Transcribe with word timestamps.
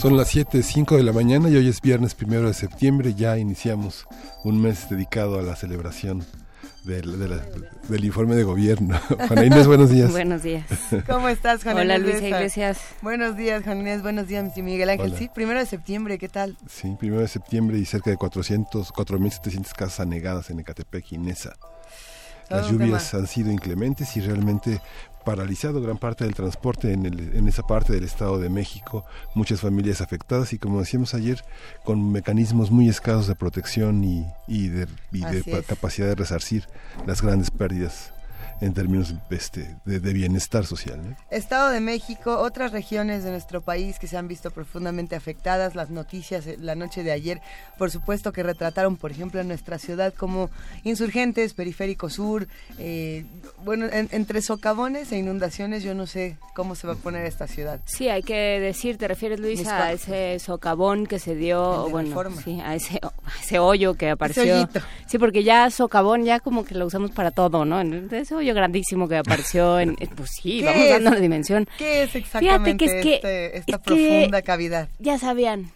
Son 0.00 0.16
las 0.16 0.28
7, 0.28 0.62
5 0.62 0.96
de 0.96 1.02
la 1.02 1.12
mañana 1.12 1.50
y 1.50 1.56
hoy 1.56 1.68
es 1.68 1.82
viernes 1.82 2.14
primero 2.14 2.46
de 2.46 2.54
septiembre. 2.54 3.12
Ya 3.12 3.36
iniciamos 3.36 4.06
un 4.44 4.58
mes 4.58 4.88
dedicado 4.88 5.38
a 5.38 5.42
la 5.42 5.56
celebración 5.56 6.24
del, 6.84 7.18
del 7.86 8.04
informe 8.06 8.34
de 8.34 8.44
gobierno. 8.44 8.98
Juana 9.28 9.44
Inés, 9.44 9.66
buenos 9.66 9.90
días. 9.90 10.10
buenos 10.10 10.42
días. 10.42 10.64
¿Cómo 11.06 11.28
estás, 11.28 11.62
Juana 11.64 11.82
Hola, 11.82 11.98
Luisa 11.98 12.26
Iglesias. 12.26 12.78
Buenos 13.02 13.36
días, 13.36 13.62
Juan 13.62 13.80
Inés. 13.80 14.00
Buenos 14.00 14.26
días, 14.26 14.56
Miguel 14.56 14.88
Ángel. 14.88 15.14
Sí, 15.18 15.28
primero 15.34 15.58
de 15.58 15.66
septiembre, 15.66 16.16
¿qué 16.16 16.30
tal? 16.30 16.56
Sí, 16.66 16.96
primero 16.98 17.20
de 17.20 17.28
septiembre 17.28 17.76
y 17.76 17.84
cerca 17.84 18.08
de 18.08 18.16
400, 18.16 18.94
4.700 18.94 19.72
casas 19.72 20.00
anegadas 20.00 20.48
en 20.48 20.60
Ecatepec 20.60 21.12
y 21.12 21.18
Nesa. 21.18 21.58
Las 22.48 22.68
lluvias 22.68 23.14
han 23.14 23.26
sido 23.26 23.52
inclementes 23.52 24.16
y 24.16 24.20
realmente 24.22 24.80
paralizado 25.24 25.80
gran 25.82 25.98
parte 25.98 26.24
del 26.24 26.34
transporte 26.34 26.92
en, 26.92 27.06
el, 27.06 27.36
en 27.36 27.48
esa 27.48 27.62
parte 27.62 27.92
del 27.92 28.04
Estado 28.04 28.38
de 28.38 28.48
México, 28.48 29.04
muchas 29.34 29.60
familias 29.60 30.00
afectadas 30.00 30.52
y 30.52 30.58
como 30.58 30.80
decíamos 30.80 31.14
ayer, 31.14 31.44
con 31.84 32.12
mecanismos 32.12 32.70
muy 32.70 32.88
escasos 32.88 33.26
de 33.26 33.34
protección 33.34 34.02
y, 34.04 34.26
y 34.46 34.68
de, 34.68 34.86
y 35.12 35.20
de 35.20 35.62
capacidad 35.64 36.06
de 36.06 36.14
resarcir 36.14 36.66
las 37.06 37.22
grandes 37.22 37.50
pérdidas 37.50 38.12
en 38.60 38.74
términos 38.74 39.14
este, 39.30 39.76
de, 39.84 40.12
bienestar 40.12 40.66
social. 40.66 41.16
Estado 41.30 41.70
de 41.70 41.80
México, 41.80 42.38
otras 42.38 42.72
regiones 42.72 43.24
de 43.24 43.30
nuestro 43.30 43.62
país 43.62 43.98
que 43.98 44.06
se 44.06 44.16
han 44.16 44.28
visto 44.28 44.50
profundamente 44.50 45.16
afectadas, 45.16 45.74
las 45.74 45.90
noticias 45.90 46.46
eh, 46.46 46.56
la 46.60 46.74
noche 46.74 47.02
de 47.02 47.12
ayer, 47.12 47.40
por 47.78 47.90
supuesto 47.90 48.32
que 48.32 48.42
retrataron, 48.42 48.96
por 48.96 49.10
ejemplo, 49.10 49.40
en 49.40 49.48
nuestra 49.48 49.78
ciudad 49.78 50.12
como 50.14 50.50
insurgentes, 50.84 51.54
periférico 51.54 52.10
sur, 52.10 52.48
eh, 52.78 53.24
bueno, 53.64 53.86
entre 53.90 54.42
socavones 54.42 55.10
e 55.12 55.18
inundaciones, 55.18 55.82
yo 55.82 55.94
no 55.94 56.06
sé 56.06 56.36
cómo 56.54 56.74
se 56.74 56.86
va 56.86 56.94
a 56.94 56.96
poner 56.96 57.24
esta 57.24 57.46
ciudad. 57.46 57.80
Sí, 57.86 58.08
hay 58.08 58.22
que 58.22 58.60
decir, 58.60 58.98
te 58.98 59.08
refieres, 59.08 59.40
Luisa, 59.40 59.84
a 59.84 59.92
ese 59.92 60.38
socavón 60.38 61.06
que 61.06 61.18
se 61.18 61.34
dio, 61.34 61.88
bueno, 61.88 62.22
sí, 62.44 62.60
a 62.60 62.74
ese, 62.74 63.00
ese 63.42 63.58
hoyo 63.58 63.94
que 63.94 64.10
apareció. 64.10 64.68
sí, 65.06 65.18
porque 65.18 65.44
ya 65.44 65.70
socavón 65.70 66.24
ya 66.24 66.40
como 66.40 66.64
que 66.64 66.74
lo 66.74 66.86
usamos 66.86 67.10
para 67.10 67.30
todo, 67.30 67.64
¿no? 67.64 67.80
Ese 67.80 68.34
hoyo 68.34 68.49
grandísimo 68.54 69.08
que 69.08 69.16
apareció 69.16 69.78
en... 69.80 69.96
Pues 69.96 70.30
sí, 70.40 70.62
vamos 70.62 70.88
dando 70.88 71.10
la 71.10 71.20
dimensión. 71.20 71.68
¿Qué 71.78 72.02
es 72.02 72.14
exactamente 72.14 72.76
que 72.76 72.98
es 72.98 73.02
que, 73.02 73.14
este, 73.14 73.58
esta 73.58 73.78
profunda 73.78 74.42
cavidad? 74.42 74.88
Ya 74.98 75.18
sabían 75.18 75.72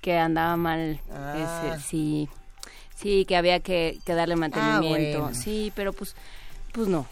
que 0.00 0.16
andaba 0.16 0.56
mal. 0.56 1.00
Ah. 1.12 1.78
sí, 1.84 2.28
sí, 2.94 3.24
que 3.26 3.36
había 3.36 3.60
que, 3.60 3.98
darle 4.06 4.34
ah, 4.34 4.36
mantenimiento. 4.36 5.34
Sí, 5.34 5.72
pero 5.74 5.92
pues, 5.92 6.14
pues 6.72 6.88
no. 6.88 7.06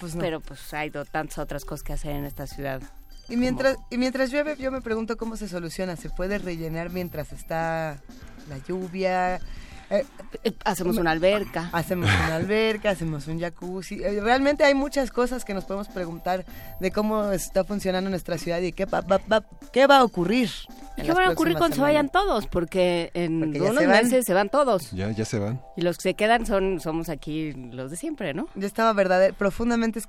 Pues 0.00 0.14
no. 0.14 0.20
Pero 0.20 0.40
pues 0.40 0.72
hay 0.74 0.90
tantas 0.90 1.38
otras 1.38 1.64
cosas 1.64 1.82
que 1.82 1.92
hacer 1.92 2.12
en 2.12 2.24
esta 2.24 2.46
ciudad. 2.46 2.82
Y 3.28 3.36
mientras, 3.36 3.76
y 3.90 3.98
mientras 3.98 4.30
llueve, 4.30 4.56
yo 4.56 4.70
me 4.70 4.80
pregunto 4.80 5.16
cómo 5.16 5.36
se 5.36 5.48
soluciona. 5.48 5.96
¿Se 5.96 6.08
puede 6.08 6.38
rellenar 6.38 6.90
mientras 6.90 7.32
está 7.32 8.00
la 8.48 8.58
lluvia? 8.66 9.40
Eh, 9.90 10.04
hacemos 10.64 10.96
una 10.98 11.10
alberca. 11.10 11.70
Hacemos 11.72 12.08
una 12.08 12.36
alberca, 12.36 12.90
hacemos 12.90 13.26
un 13.26 13.40
jacuzzi. 13.40 14.02
Eh, 14.02 14.20
realmente 14.20 14.64
hay 14.64 14.74
muchas 14.74 15.10
cosas 15.10 15.44
que 15.44 15.54
nos 15.54 15.64
podemos 15.64 15.88
preguntar 15.88 16.44
de 16.80 16.90
cómo 16.90 17.32
está 17.32 17.64
funcionando 17.64 18.10
nuestra 18.10 18.38
ciudad 18.38 18.60
y 18.60 18.72
qué 18.72 18.84
va, 18.84 19.04
qué 19.72 19.86
va 19.86 19.98
a 19.98 20.04
ocurrir. 20.04 20.50
¿Qué 21.02 21.12
va 21.12 21.26
a 21.26 21.30
ocurrir 21.30 21.56
cuando 21.56 21.76
se 21.76 21.82
vayan 21.82 22.08
todos? 22.08 22.46
Porque 22.46 23.10
en 23.14 23.42
unos 23.60 23.86
meses 23.86 24.24
se 24.24 24.34
van 24.34 24.48
todos. 24.48 24.90
Ya, 24.92 25.10
ya 25.10 25.24
se 25.24 25.38
van. 25.38 25.60
Y 25.76 25.82
los 25.82 25.96
que 25.96 26.02
se 26.02 26.14
quedan 26.14 26.46
son 26.46 26.80
somos 26.80 27.08
aquí 27.08 27.52
los 27.52 27.90
de 27.90 27.96
siempre, 27.96 28.34
¿no? 28.34 28.48
Yo 28.54 28.66
estaba 28.66 28.92
verdad, 28.92 29.32
profundamente 29.34 30.00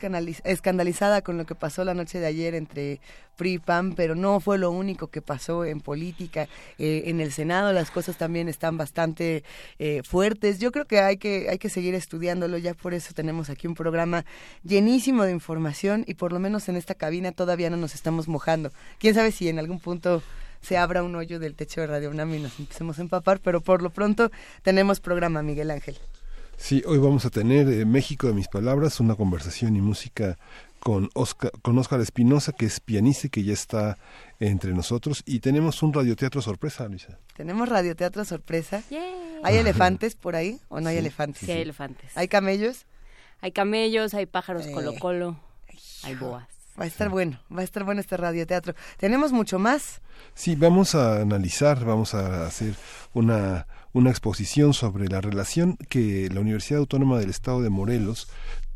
escandalizada 0.43 1.21
con 1.21 1.37
lo 1.37 1.45
que 1.45 1.55
pasó 1.55 1.83
la 1.83 1.93
noche 1.93 2.19
de 2.19 2.27
ayer 2.27 2.55
entre 2.55 2.99
PRI 3.39 3.57
PAN, 3.59 3.93
pero 3.95 4.15
no 4.15 4.39
fue 4.41 4.57
lo 4.57 4.69
único 4.69 5.07
que 5.07 5.21
pasó 5.21 5.63
en 5.63 5.79
política. 5.79 6.47
Eh, 6.77 7.03
en 7.05 7.21
el 7.21 7.31
Senado 7.31 7.71
las 7.71 7.89
cosas 7.89 8.17
también 8.17 8.49
están 8.49 8.77
bastante 8.77 9.43
eh, 9.79 10.01
fuertes. 10.03 10.59
Yo 10.59 10.71
creo 10.71 10.85
que 10.85 10.99
hay, 10.99 11.17
que 11.17 11.47
hay 11.49 11.57
que 11.57 11.69
seguir 11.69 11.95
estudiándolo, 11.95 12.57
ya 12.57 12.73
por 12.73 12.93
eso 12.93 13.13
tenemos 13.13 13.49
aquí 13.49 13.65
un 13.67 13.75
programa 13.75 14.25
llenísimo 14.63 15.23
de 15.23 15.31
información 15.31 16.03
y 16.05 16.15
por 16.15 16.33
lo 16.33 16.39
menos 16.39 16.67
en 16.67 16.75
esta 16.75 16.95
cabina 16.95 17.31
todavía 17.31 17.69
no 17.69 17.77
nos 17.77 17.95
estamos 17.95 18.27
mojando. 18.27 18.71
Quién 18.99 19.15
sabe 19.15 19.31
si 19.31 19.47
en 19.47 19.59
algún 19.59 19.79
punto 19.79 20.21
se 20.61 20.77
abra 20.77 21.03
un 21.03 21.15
hoyo 21.15 21.39
del 21.39 21.55
techo 21.55 21.81
de 21.81 21.87
Radio 21.87 22.09
UNAM 22.09 22.33
y 22.35 22.39
nos 22.39 22.59
empecemos 22.59 22.99
a 22.99 23.01
empapar, 23.01 23.39
pero 23.39 23.61
por 23.61 23.81
lo 23.81 23.89
pronto 23.89 24.31
tenemos 24.61 24.99
programa, 24.99 25.41
Miguel 25.43 25.71
Ángel. 25.71 25.97
Sí, 26.57 26.83
hoy 26.85 26.97
vamos 26.97 27.25
a 27.25 27.29
tener 27.29 27.69
eh, 27.69 27.85
México 27.85 28.27
de 28.27 28.33
mis 28.33 28.49
palabras, 28.49 28.99
una 28.99 29.15
conversación 29.15 29.77
y 29.77 29.81
música 29.81 30.37
con 30.79 31.09
Oscar, 31.13 31.51
con 31.61 31.77
Oscar 31.77 32.01
Espinosa, 32.01 32.51
que 32.51 32.65
es 32.65 32.81
pianista 32.81 33.27
y 33.27 33.29
que 33.29 33.43
ya 33.43 33.53
está 33.53 33.97
entre 34.41 34.73
nosotros. 34.73 35.23
Y 35.25 35.39
tenemos 35.39 35.81
un 35.83 35.93
radioteatro 35.93 36.41
sorpresa, 36.41 36.87
Luisa. 36.87 37.17
Tenemos 37.35 37.69
radioteatro 37.69 38.25
sorpresa. 38.25 38.83
¿Hay 39.43 39.55
elefantes 39.55 40.15
por 40.15 40.35
ahí 40.35 40.59
o 40.67 40.81
no 40.81 40.89
hay 40.89 40.97
elefantes? 40.97 41.43
Sí, 41.45 41.51
hay 41.51 41.61
elefantes. 41.61 42.11
¿Hay 42.15 42.27
camellos? 42.27 42.85
Hay 43.41 43.53
camellos, 43.53 44.13
hay 44.13 44.25
pájaros 44.25 44.65
eh. 44.65 44.71
colo 44.71 44.95
colo, 44.99 45.39
hay 46.03 46.15
boas. 46.15 46.58
Va 46.79 46.85
a 46.85 46.87
estar 46.87 47.09
bueno, 47.09 47.39
va 47.55 47.61
a 47.61 47.63
estar 47.63 47.83
bueno 47.83 47.99
este 47.99 48.15
radioteatro. 48.15 48.73
¿Tenemos 48.97 49.33
mucho 49.33 49.59
más? 49.59 50.01
Sí, 50.33 50.55
vamos 50.55 50.95
a 50.95 51.21
analizar, 51.21 51.83
vamos 51.83 52.13
a 52.13 52.45
hacer 52.45 52.73
una, 53.13 53.67
una 53.91 54.11
exposición 54.11 54.73
sobre 54.73 55.09
la 55.09 55.19
relación 55.19 55.75
que 55.89 56.29
la 56.31 56.39
Universidad 56.39 56.79
Autónoma 56.79 57.19
del 57.19 57.31
Estado 57.31 57.61
de 57.61 57.69
Morelos 57.69 58.29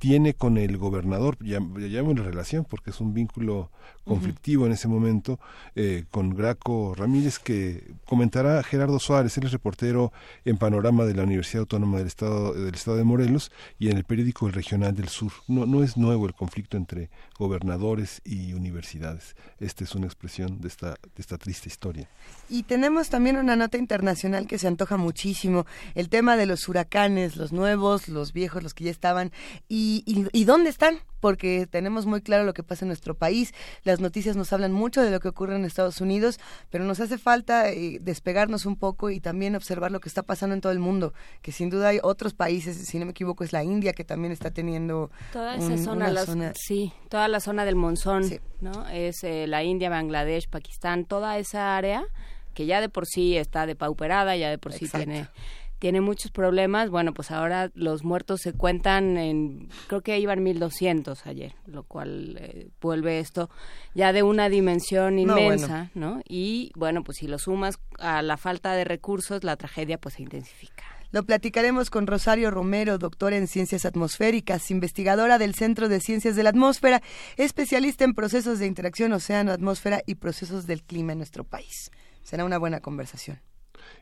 tiene 0.03 0.33
con 0.33 0.57
el 0.57 0.77
gobernador, 0.77 1.37
ya, 1.39 1.61
llamo 1.61 2.13
la 2.13 2.23
relación 2.23 2.65
porque 2.69 2.89
es 2.89 2.99
un 2.99 3.13
vínculo 3.13 3.71
conflictivo 4.03 4.65
en 4.65 4.73
ese 4.73 4.89
momento, 4.89 5.39
eh, 5.75 6.03
con 6.11 6.31
Graco 6.31 6.93
Ramírez, 6.93 7.39
que 7.39 7.93
comentará 8.03 8.61
Gerardo 8.63 8.99
Suárez, 8.99 9.37
él 9.37 9.45
es 9.45 9.53
reportero 9.53 10.11
en 10.43 10.57
Panorama 10.57 11.05
de 11.05 11.15
la 11.15 11.23
Universidad 11.23 11.61
Autónoma 11.61 11.99
del 11.99 12.07
Estado, 12.07 12.53
del 12.53 12.75
Estado 12.75 12.97
de 12.97 13.05
Morelos 13.05 13.49
y 13.79 13.91
en 13.91 13.95
el 13.95 14.03
periódico 14.03 14.45
El 14.45 14.51
Regional 14.51 14.93
del 14.93 15.07
Sur. 15.07 15.31
No, 15.47 15.65
no 15.65 15.83
es 15.83 15.95
nuevo 15.95 16.27
el 16.27 16.33
conflicto 16.33 16.75
entre 16.75 17.09
gobernadores 17.37 18.21
y 18.23 18.53
universidades. 18.53 19.35
Esta 19.59 19.83
es 19.83 19.95
una 19.95 20.05
expresión 20.05 20.61
de 20.61 20.67
esta, 20.67 20.91
de 20.91 21.19
esta 21.19 21.37
triste 21.37 21.69
historia. 21.69 22.07
Y 22.49 22.63
tenemos 22.63 23.09
también 23.09 23.37
una 23.37 23.55
nota 23.55 23.77
internacional 23.77 24.47
que 24.47 24.59
se 24.59 24.67
antoja 24.67 24.97
muchísimo, 24.97 25.65
el 25.95 26.09
tema 26.09 26.37
de 26.37 26.45
los 26.45 26.67
huracanes, 26.67 27.35
los 27.35 27.51
nuevos, 27.51 28.07
los 28.07 28.33
viejos, 28.33 28.63
los 28.63 28.73
que 28.73 28.85
ya 28.85 28.91
estaban, 28.91 29.31
y 29.67 30.03
y, 30.05 30.43
dónde 30.45 30.69
están? 30.69 30.99
Porque 31.23 31.67
tenemos 31.71 32.05
muy 32.05 32.21
claro 32.21 32.43
lo 32.43 32.53
que 32.53 32.63
pasa 32.63 32.83
en 32.83 32.89
nuestro 32.89 33.15
país. 33.15 33.53
Las 33.85 34.01
noticias 34.01 34.35
nos 34.35 34.51
hablan 34.51 34.73
mucho 34.73 35.01
de 35.01 35.09
lo 35.09 35.21
que 35.21 35.29
ocurre 35.29 35.55
en 35.55 35.63
Estados 35.63 36.01
Unidos, 36.01 36.37
pero 36.69 36.83
nos 36.83 36.99
hace 36.99 37.17
falta 37.17 37.69
eh, 37.69 37.99
despegarnos 38.01 38.65
un 38.65 38.75
poco 38.75 39.09
y 39.09 39.21
también 39.21 39.55
observar 39.55 39.89
lo 39.89 40.01
que 40.01 40.09
está 40.09 40.23
pasando 40.23 40.53
en 40.53 40.59
todo 40.59 40.73
el 40.73 40.79
mundo. 40.79 41.13
Que 41.41 41.53
sin 41.53 41.69
duda 41.69 41.87
hay 41.87 41.99
otros 42.03 42.33
países, 42.33 42.75
si 42.75 42.99
no 42.99 43.05
me 43.05 43.11
equivoco, 43.11 43.45
es 43.45 43.53
la 43.53 43.63
India 43.63 43.93
que 43.93 44.03
también 44.03 44.33
está 44.33 44.51
teniendo 44.51 45.11
toda 45.31 45.55
esa 45.55 45.77
zona, 45.77 46.51
sí, 46.55 46.91
toda 47.07 47.29
la 47.29 47.39
zona 47.39 47.63
del 47.63 47.77
monzón, 47.77 48.29
¿no? 48.59 48.85
Es 48.89 49.23
eh, 49.23 49.47
la 49.47 49.63
India, 49.63 49.89
Bangladesh, 49.89 50.49
Pakistán, 50.49 51.05
toda 51.05 51.37
esa 51.37 51.77
área 51.77 52.03
que 52.53 52.65
ya 52.65 52.81
de 52.81 52.89
por 52.89 53.05
sí 53.05 53.37
está 53.37 53.65
depauperada, 53.65 54.35
ya 54.35 54.49
de 54.49 54.57
por 54.57 54.73
sí 54.73 54.89
tiene 54.89 55.27
tiene 55.83 55.99
muchos 55.99 56.31
problemas. 56.31 56.89
Bueno, 56.89 57.13
pues 57.13 57.29
ahora 57.29 57.69
los 57.75 58.05
muertos 58.05 58.39
se 58.39 58.53
cuentan 58.53 59.17
en, 59.17 59.67
creo 59.87 59.99
que 59.99 60.17
iban 60.17 60.41
1200 60.41 61.27
ayer, 61.27 61.55
lo 61.65 61.83
cual 61.83 62.37
eh, 62.39 62.69
vuelve 62.79 63.19
esto 63.19 63.49
ya 63.93 64.13
de 64.13 64.23
una 64.23 64.47
dimensión 64.47 65.19
inmensa, 65.19 65.91
no, 65.93 66.21
Y 66.25 66.71
bueno, 66.77 67.03
pues 67.03 67.17
si 67.17 67.27
lo 67.27 67.37
sumas 67.37 67.79
a 67.99 68.21
la 68.21 68.37
falta 68.37 68.71
de 68.75 68.85
recursos, 68.85 69.43
la 69.43 69.57
tragedia 69.57 69.97
pues 69.97 70.15
se 70.15 70.21
intensifica. 70.21 70.85
Lo 71.11 71.25
platicaremos 71.25 71.89
con 71.89 72.07
Rosario 72.07 72.49
Romero, 72.49 72.97
doctora 72.97 73.35
en 73.35 73.49
ciencias 73.49 73.83
atmosféricas, 73.83 74.71
investigadora 74.71 75.37
del 75.37 75.53
Centro 75.53 75.89
de 75.89 75.99
Ciencias 75.99 76.37
de 76.37 76.43
la 76.43 76.51
Atmósfera, 76.51 77.01
especialista 77.35 78.05
en 78.05 78.13
procesos 78.13 78.57
de 78.57 78.67
interacción 78.67 79.11
océano-atmósfera 79.11 80.01
y 80.05 80.15
procesos 80.15 80.65
del 80.65 80.81
clima 80.81 81.11
en 81.11 81.17
nuestro 81.17 81.43
país. 81.43 81.91
Será 82.23 82.45
una 82.45 82.57
buena 82.57 82.79
conversación. 82.79 83.41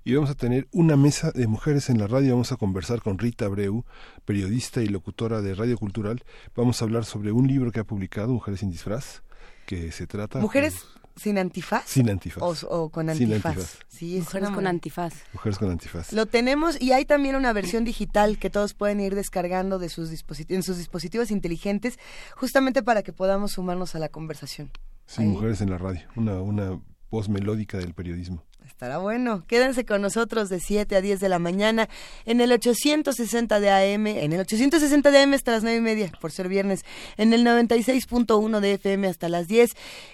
Y 0.04 0.16
vamos 0.16 0.30
a 0.30 0.36
tener 0.36 0.68
una 0.72 0.96
mesa 0.96 1.32
de 1.32 1.48
mujeres 1.48 1.90
en 1.90 2.00
la 2.00 2.08
radio. 2.08 2.34
Vamos 2.34 2.52
a 2.52 2.58
conversar 2.58 3.02
con 3.02 3.18
Rita 3.18 3.46
Abreu, 3.46 3.86
periodista 4.26 4.82
y 4.82 4.88
locutora 4.88 5.42
de 5.42 5.56
Radio 5.56 5.78
Cultural. 5.78 6.24
Vamos 6.56 6.82
a 6.82 6.86
hablar 6.86 7.06
sobre 7.06 7.32
un 7.32 7.48
libro 7.48 7.72
que 7.72 7.80
ha 7.80 7.84
publicado, 7.84 8.34
Mujeres 8.34 8.62
sin 8.62 8.72
disfraz, 8.72 9.22
que 9.66 9.92
se 9.92 10.08
trata... 10.08 10.40
Mujeres... 10.40 10.86
¿Sin 11.16 11.38
antifaz? 11.38 11.84
Sin 11.88 12.10
antifaz. 12.10 12.64
O, 12.70 12.90
con 12.90 13.10
antifaz. 13.10 13.80
Sí, 13.90 14.20
Mujeres 14.20 14.50
con 14.50 14.66
antifaz. 14.66 15.14
Mujeres 15.34 15.60
con 15.60 15.70
antifaz. 15.70 16.14
Lo 16.14 16.26
tenemos 16.26 16.82
y 16.82 16.94
hay 16.94 17.06
también 17.06 17.36
una 17.36 17.52
versión 17.52 17.84
digital 17.84 18.38
que 18.38 18.50
todos 18.50 18.74
pueden 18.74 19.02
ir 19.02 19.14
descargando 19.14 19.78
de 19.78 19.90
sus 19.90 20.10
en 20.48 20.64
sus 20.64 20.78
dispositivos 20.78 21.30
inteligentes 21.30 22.00
justamente 22.36 22.82
para 22.82 23.04
que 23.04 23.12
podamos 23.12 23.52
sumarnos 23.52 23.94
a 23.94 24.00
la 24.00 24.10
conversación. 24.10 24.72
Sí, 25.06 25.24
Mujeres 25.24 25.60
en 25.60 25.70
la 25.70 25.78
radio, 25.78 26.02
una, 26.16 26.42
una 26.42 26.82
voz 27.10 27.28
melódica 27.28 27.78
del 27.78 27.94
periodismo. 27.94 28.46
Estará 28.82 28.98
bueno. 28.98 29.46
Quédense 29.46 29.86
con 29.86 30.02
nosotros 30.02 30.50
de 30.50 30.60
7 30.60 30.96
a 30.96 31.02
10 31.02 31.20
de 31.20 31.30
la 31.30 31.38
mañana 31.38 31.88
en 32.26 32.42
el 32.42 32.52
860 32.52 33.60
de 33.60 33.70
AM, 33.70 34.08
en 34.08 34.34
el 34.34 34.40
860 34.40 35.12
de 35.12 35.22
AM 35.22 35.36
hasta 35.36 35.52
las 35.52 35.62
9 35.62 35.78
y 35.78 35.82
media, 35.82 36.12
por 36.20 36.32
ser 36.32 36.48
viernes, 36.48 36.84
en 37.16 37.32
el 37.32 37.46
96.1 37.46 38.60
de 38.60 38.74
FM 38.74 39.08
hasta 39.08 39.30
las 39.30 39.48
10, 39.48 39.70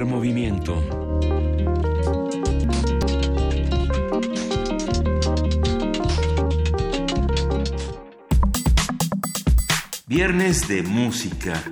Movimiento. 0.00 0.82
Viernes 10.06 10.66
de 10.66 10.82
música. 10.82 11.62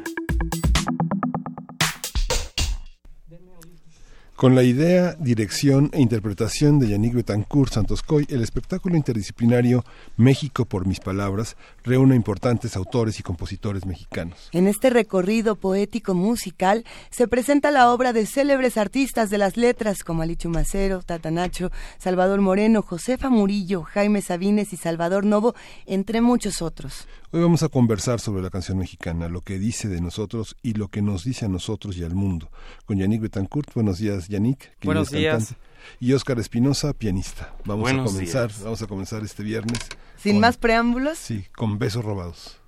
Con 4.40 4.54
la 4.54 4.62
idea, 4.62 5.16
dirección 5.20 5.90
e 5.92 6.00
interpretación 6.00 6.78
de 6.78 6.88
Yannick 6.88 7.12
Betancourt 7.12 7.75
Santoscoy, 7.75 8.26
el 8.30 8.42
espectáculo 8.42 8.97
interdisciplinario 8.97 9.85
México 10.16 10.64
por 10.64 10.87
mis 10.87 10.99
palabras 10.99 11.59
reúne 11.85 12.16
importantes 12.16 12.75
autores 12.75 13.20
y 13.20 13.23
compositores 13.23 13.85
mexicanos. 13.85 14.49
En 14.52 14.66
este 14.66 14.88
recorrido 14.88 15.56
poético 15.56 16.14
musical 16.14 16.87
se 17.11 17.28
presenta 17.28 17.70
la 17.70 17.92
obra 17.92 18.14
de 18.14 18.25
célebres 18.25 18.78
artistas 18.78 19.28
de 19.28 19.37
las 19.37 19.59
letras 19.59 20.02
como 20.04 20.23
Alichu 20.23 20.49
Macero, 20.49 21.02
Tata 21.02 21.30
Nacho, 21.30 21.70
Salvador 21.99 22.40
Moreno, 22.40 22.80
Josefa 22.80 23.28
Murillo, 23.28 23.82
Jaime 23.82 24.23
Sabines 24.23 24.73
y 24.73 24.78
Salvador 24.78 25.26
Novo, 25.26 25.54
entre 25.85 26.23
muchos 26.23 26.62
otros. 26.62 27.06
Hoy 27.32 27.40
vamos 27.40 27.62
a 27.62 27.68
conversar 27.68 28.18
sobre 28.18 28.42
la 28.42 28.50
canción 28.50 28.78
mexicana, 28.78 29.28
lo 29.28 29.40
que 29.42 29.58
dice 29.60 29.88
de 29.88 30.00
nosotros 30.00 30.56
y 30.62 30.75
lo 30.75 30.88
que 30.88 31.00
nos 31.00 31.22
dice 31.25 31.44
a 31.44 31.49
nosotros 31.49 31.96
y 31.96 32.02
al 32.02 32.14
mundo. 32.14 32.50
Con 32.87 32.99
Yannick 32.99 33.20
Betancourt, 33.22 33.72
buenos 33.75 33.99
días 33.99 34.26
Yannick. 34.28 34.72
Buenos 34.82 35.12
es 35.12 35.18
días. 35.18 35.37
cantante, 35.46 35.60
Y 36.00 36.12
Oscar 36.12 36.40
Espinosa, 36.40 36.92
pianista. 36.92 37.54
Vamos 37.64 37.82
Buenos 37.82 38.10
a 38.10 38.12
comenzar, 38.12 38.49
días. 38.49 38.62
vamos 38.64 38.82
a 38.82 38.87
comenzar 38.88 39.22
este 39.22 39.44
viernes. 39.44 39.78
Sin 40.20 40.34
con- 40.34 40.40
más 40.40 40.56
preámbulos, 40.56 41.18
Sí, 41.18 41.44
con 41.56 41.78
besos 41.78 42.04
robados. 42.04 42.59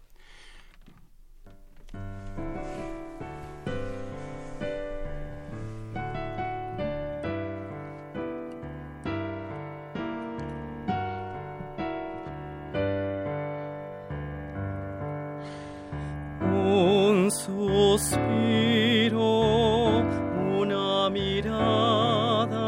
Suspiro, 17.45 19.21
una 20.61 21.11
mirada, 21.11 22.61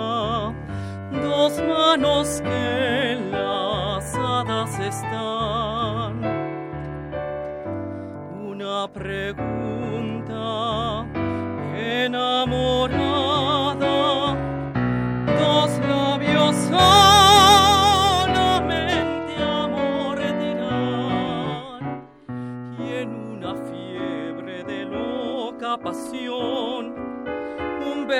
dos 1.12 1.62
manos 1.62 2.40
que 2.42 3.12
enlazadas 3.12 4.78
están. 4.80 6.24
Una 8.46 8.88
pregunta 8.92 9.83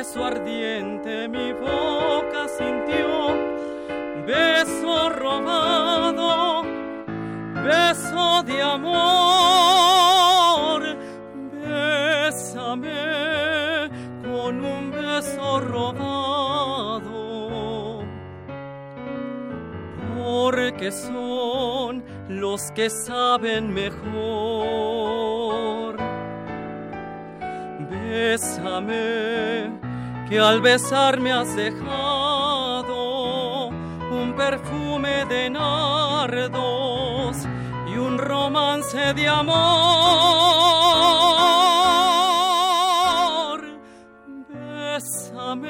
beso 0.04 0.22
ardiente 0.22 1.26
mi 1.28 1.54
boca 1.54 2.46
sintió, 2.46 3.34
beso 4.26 5.08
robado, 5.08 6.62
beso 7.64 8.42
de 8.42 8.60
amor, 8.60 10.02
bésame 11.54 12.90
con 14.22 14.62
un 14.62 14.90
beso 14.90 15.60
robado. 15.60 16.44
Porque 20.18 20.92
son 20.92 22.04
los 22.28 22.70
que 22.72 22.90
saben 22.90 23.72
mejor. 23.72 24.04
Bésame, 27.88 29.83
que 30.28 30.38
al 30.40 30.60
besarme 30.60 31.32
has 31.32 31.54
dejado 31.56 32.94
un 33.68 34.34
perfume 34.36 35.24
de 35.26 35.50
nardos 35.50 37.36
y 37.86 37.96
un 37.98 38.18
romance 38.18 39.14
de 39.14 39.28
amor. 39.28 39.54
Bésame 44.48 45.68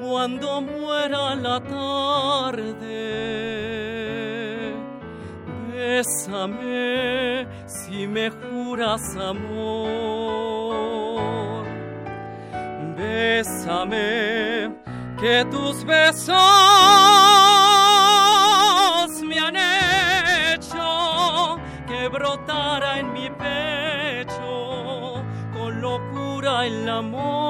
cuando 0.00 0.60
muera 0.60 1.34
la 1.36 1.60
tarde. 1.60 2.92
Bésame 5.72 7.46
si 7.66 8.06
me 8.06 8.30
juras 8.30 9.16
amor. 9.16 10.21
Bésame 13.12 14.72
que 15.20 15.44
tus 15.50 15.84
besos 15.84 16.32
me 19.22 19.38
han 19.38 19.56
hecho 20.54 21.58
que 21.86 22.08
brotara 22.08 23.00
en 23.00 23.12
mi 23.12 23.28
pecho 23.28 25.22
con 25.52 25.82
locura 25.82 26.66
el 26.66 26.88
amor. 26.88 27.41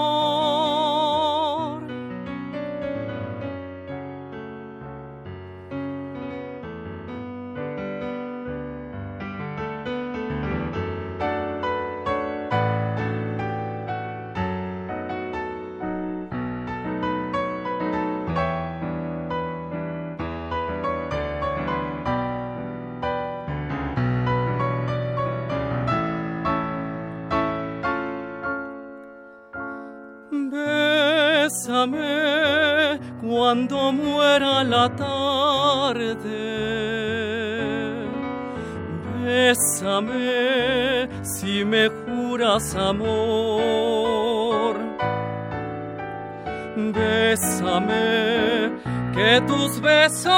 Cuando 33.21 33.93
muera 33.93 34.62
la 34.62 34.89
tarde. 34.95 36.23
Bésame 39.25 41.09
si 41.23 41.65
me 41.65 41.89
juras 41.89 42.77
amor. 42.77 44.77
Bésame 46.77 48.71
que 49.15 49.41
tus 49.47 49.81
besos 49.81 50.33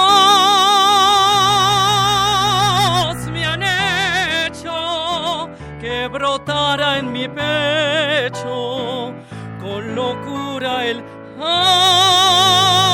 me 3.33 3.45
han 3.45 3.63
hecho 3.63 5.49
que 5.81 6.09
brotara 6.09 6.99
en 6.99 7.13
mi 7.13 7.29
pecho 7.29 9.15
con 9.61 9.95
locura 9.95 10.87
el 10.87 11.03
Oh. 11.47 12.94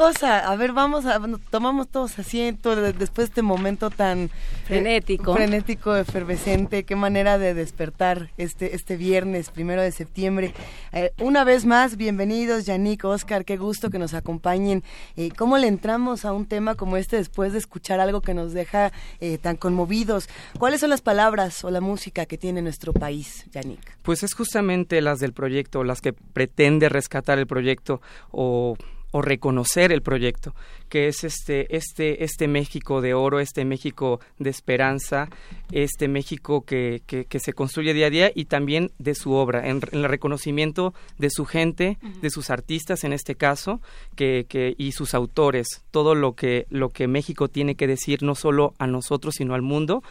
Cosa! 0.00 0.50
A 0.50 0.56
ver, 0.56 0.72
vamos 0.72 1.04
a, 1.04 1.20
tomamos 1.50 1.86
todos 1.88 2.18
asiento 2.18 2.74
después 2.74 3.28
de 3.28 3.32
este 3.32 3.42
momento 3.42 3.90
tan 3.90 4.18
eh, 4.24 4.30
frenético, 4.64 5.34
frenético, 5.34 5.94
efervescente, 5.94 6.84
qué 6.84 6.96
manera 6.96 7.36
de 7.36 7.52
despertar 7.52 8.30
este 8.38 8.74
este 8.74 8.96
viernes 8.96 9.50
primero 9.50 9.82
de 9.82 9.92
septiembre. 9.92 10.54
Eh, 10.94 11.12
una 11.20 11.44
vez 11.44 11.66
más, 11.66 11.98
bienvenidos, 11.98 12.64
Yannick, 12.64 13.04
Oscar, 13.04 13.44
qué 13.44 13.58
gusto 13.58 13.90
que 13.90 13.98
nos 13.98 14.14
acompañen. 14.14 14.82
Eh, 15.18 15.28
¿Cómo 15.36 15.58
le 15.58 15.66
entramos 15.66 16.24
a 16.24 16.32
un 16.32 16.46
tema 16.46 16.76
como 16.76 16.96
este 16.96 17.16
después 17.16 17.52
de 17.52 17.58
escuchar 17.58 18.00
algo 18.00 18.22
que 18.22 18.32
nos 18.32 18.54
deja 18.54 18.92
tan 19.42 19.56
conmovidos? 19.56 20.30
¿Cuáles 20.58 20.80
son 20.80 20.88
las 20.88 21.02
palabras 21.02 21.62
o 21.62 21.70
la 21.70 21.82
música 21.82 22.24
que 22.24 22.38
tiene 22.38 22.62
nuestro 22.62 22.94
país, 22.94 23.44
Yannick? 23.52 23.98
Pues 24.00 24.22
es 24.22 24.32
justamente 24.32 25.02
las 25.02 25.18
del 25.18 25.34
proyecto, 25.34 25.84
las 25.84 26.00
que 26.00 26.14
pretende 26.14 26.88
rescatar 26.88 27.38
el 27.38 27.46
proyecto 27.46 28.00
o 28.30 28.76
o 29.12 29.22
reconocer 29.22 29.92
el 29.92 30.02
proyecto, 30.02 30.54
que 30.88 31.08
es 31.08 31.24
este, 31.24 31.76
este, 31.76 32.24
este 32.24 32.48
México 32.48 33.00
de 33.00 33.14
oro, 33.14 33.40
este 33.40 33.64
México 33.64 34.20
de 34.38 34.50
esperanza, 34.50 35.28
este 35.72 36.08
México 36.08 36.64
que, 36.64 37.02
que, 37.06 37.40
se 37.40 37.52
construye 37.52 37.94
día 37.94 38.06
a 38.06 38.10
día 38.10 38.32
y 38.34 38.44
también 38.44 38.90
de 38.98 39.14
su 39.14 39.32
obra, 39.32 39.68
en, 39.68 39.80
el 39.92 40.04
reconocimiento 40.04 40.94
de 41.18 41.30
su 41.30 41.44
gente, 41.44 41.98
de 42.20 42.30
sus 42.30 42.50
artistas 42.50 43.04
en 43.04 43.12
este 43.12 43.34
caso, 43.34 43.80
que, 44.14 44.46
que, 44.48 44.74
y 44.78 44.92
sus 44.92 45.14
autores, 45.14 45.82
todo 45.90 46.14
lo 46.14 46.34
que, 46.34 46.66
lo 46.70 46.90
que 46.90 47.08
México 47.08 47.48
tiene 47.48 47.74
que 47.74 47.86
decir 47.86 48.22
no 48.22 48.34
solo 48.34 48.74
a 48.78 48.86
nosotros, 48.86 49.34
sino 49.36 49.54
al 49.54 49.62
mundo, 49.62 50.02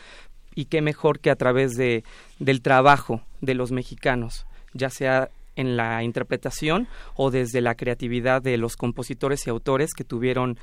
y 0.55 0.65
qué 0.65 0.81
mejor 0.81 1.19
que 1.19 1.29
a 1.29 1.35
través 1.35 1.75
de, 1.75 2.03
del 2.39 2.61
trabajo 2.61 3.21
de 3.39 3.53
los 3.53 3.71
mexicanos, 3.71 4.45
ya 4.73 4.89
sea 4.89 5.29
en 5.59 5.75
la 5.75 6.03
interpretación 6.03 6.87
o 7.15 7.31
desde 7.31 7.59
la 7.59 7.75
creatividad 7.75 8.41
de 8.41 8.57
los 8.57 8.77
compositores 8.77 9.45
y 9.45 9.49
autores 9.49 9.93
que 9.93 10.05
tuvieron 10.05 10.57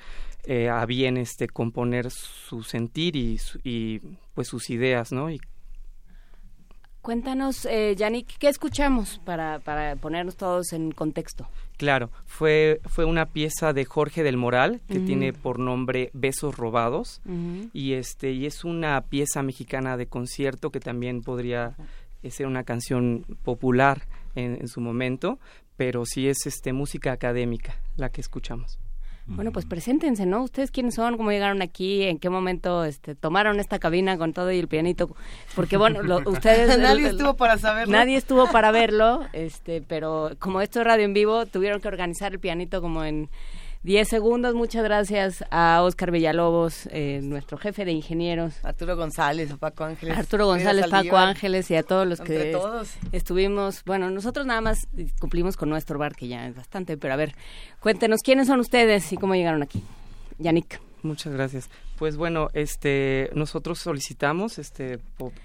eh, 0.44 0.70
a 0.70 0.86
bien 0.86 1.18
este 1.18 1.48
componer 1.48 2.10
su 2.10 2.62
sentir 2.62 3.14
y, 3.14 3.38
y 3.62 4.00
pues 4.34 4.48
sus 4.48 4.70
ideas, 4.70 5.12
¿no? 5.12 5.30
Y, 5.30 5.38
Cuéntanos, 7.02 7.66
eh, 7.66 7.94
Yannick, 7.96 8.36
¿qué 8.36 8.48
escuchamos 8.48 9.20
para, 9.24 9.60
para 9.60 9.94
ponernos 9.94 10.36
todos 10.36 10.72
en 10.72 10.90
contexto? 10.90 11.46
Claro, 11.76 12.10
fue, 12.24 12.80
fue 12.84 13.04
una 13.04 13.26
pieza 13.26 13.72
de 13.72 13.84
Jorge 13.84 14.24
del 14.24 14.36
Moral 14.36 14.80
que 14.88 14.98
tiene 14.98 15.32
por 15.32 15.60
nombre 15.60 16.10
Besos 16.14 16.56
Robados 16.56 17.20
y 17.72 17.92
este 17.92 18.32
y 18.32 18.46
es 18.46 18.64
una 18.64 19.00
pieza 19.02 19.44
mexicana 19.44 19.96
de 19.96 20.08
concierto 20.08 20.70
que 20.70 20.80
también 20.80 21.22
podría 21.22 21.76
ser 22.28 22.48
una 22.48 22.64
canción 22.64 23.24
popular 23.44 24.02
en, 24.36 24.68
su 24.68 24.80
momento, 24.80 25.40
pero 25.76 26.04
sí 26.06 26.28
es 26.28 26.46
este 26.46 26.72
música 26.72 27.12
académica 27.12 27.80
la 27.96 28.10
que 28.10 28.20
escuchamos. 28.20 28.78
Bueno, 29.28 29.50
pues 29.50 29.66
preséntense, 29.66 30.24
¿no? 30.24 30.44
¿Ustedes 30.44 30.70
quiénes 30.70 30.94
son? 30.94 31.16
¿Cómo 31.16 31.32
llegaron 31.32 31.60
aquí? 31.60 32.04
¿En 32.04 32.20
qué 32.20 32.30
momento 32.30 32.84
este, 32.84 33.16
tomaron 33.16 33.58
esta 33.58 33.80
cabina 33.80 34.16
con 34.18 34.32
todo 34.32 34.52
y 34.52 34.58
el 34.60 34.68
pianito? 34.68 35.16
Porque, 35.56 35.76
bueno, 35.76 35.98
ustedes... 36.26 36.78
nadie 36.78 37.08
estuvo 37.08 37.34
para 37.34 37.58
saberlo. 37.58 37.92
Nadie 37.92 38.16
estuvo 38.16 38.48
para 38.52 38.70
verlo, 38.70 39.26
este, 39.32 39.82
pero 39.82 40.30
como 40.38 40.60
esto 40.60 40.78
es 40.78 40.86
radio 40.86 41.04
en 41.04 41.12
vivo, 41.12 41.44
tuvieron 41.46 41.80
que 41.80 41.88
organizar 41.88 42.32
el 42.32 42.38
pianito 42.38 42.80
como 42.80 43.02
en 43.02 43.28
10 43.86 44.08
segundos. 44.08 44.52
Muchas 44.56 44.82
gracias 44.82 45.44
a 45.49 45.80
Oscar 45.84 46.10
Villalobos, 46.10 46.88
eh, 46.90 47.20
nuestro 47.22 47.56
jefe 47.56 47.84
de 47.84 47.92
ingenieros. 47.92 48.52
Arturo 48.64 48.96
González, 48.96 49.54
Paco 49.60 49.84
Ángeles. 49.84 50.18
Arturo 50.18 50.46
González, 50.46 50.88
Paco 50.88 51.16
Ángeles 51.16 51.70
y 51.70 51.76
a 51.76 51.84
todos 51.84 52.04
los 52.04 52.20
que 52.20 52.52
estuvimos. 53.12 53.84
Bueno, 53.84 54.10
nosotros 54.10 54.44
nada 54.44 54.60
más 54.60 54.88
cumplimos 55.20 55.56
con 55.56 55.68
nuestro 55.68 56.00
bar, 56.00 56.16
que 56.16 56.26
ya 56.26 56.49
es 56.49 56.56
bastante, 56.56 56.96
pero 56.96 57.14
a 57.14 57.16
ver, 57.16 57.36
cuéntenos 57.78 58.22
quiénes 58.25 58.49
son 58.49 58.58
ustedes 58.58 59.12
y 59.12 59.16
cómo 59.16 59.36
llegaron 59.36 59.62
aquí. 59.62 59.84
Yannick. 60.38 60.80
Muchas 61.04 61.32
gracias. 61.32 61.70
Pues 61.96 62.16
bueno, 62.16 62.49
este, 62.54 63.30
nosotros 63.34 63.78
solicitamos, 63.78 64.58
este, 64.58 64.99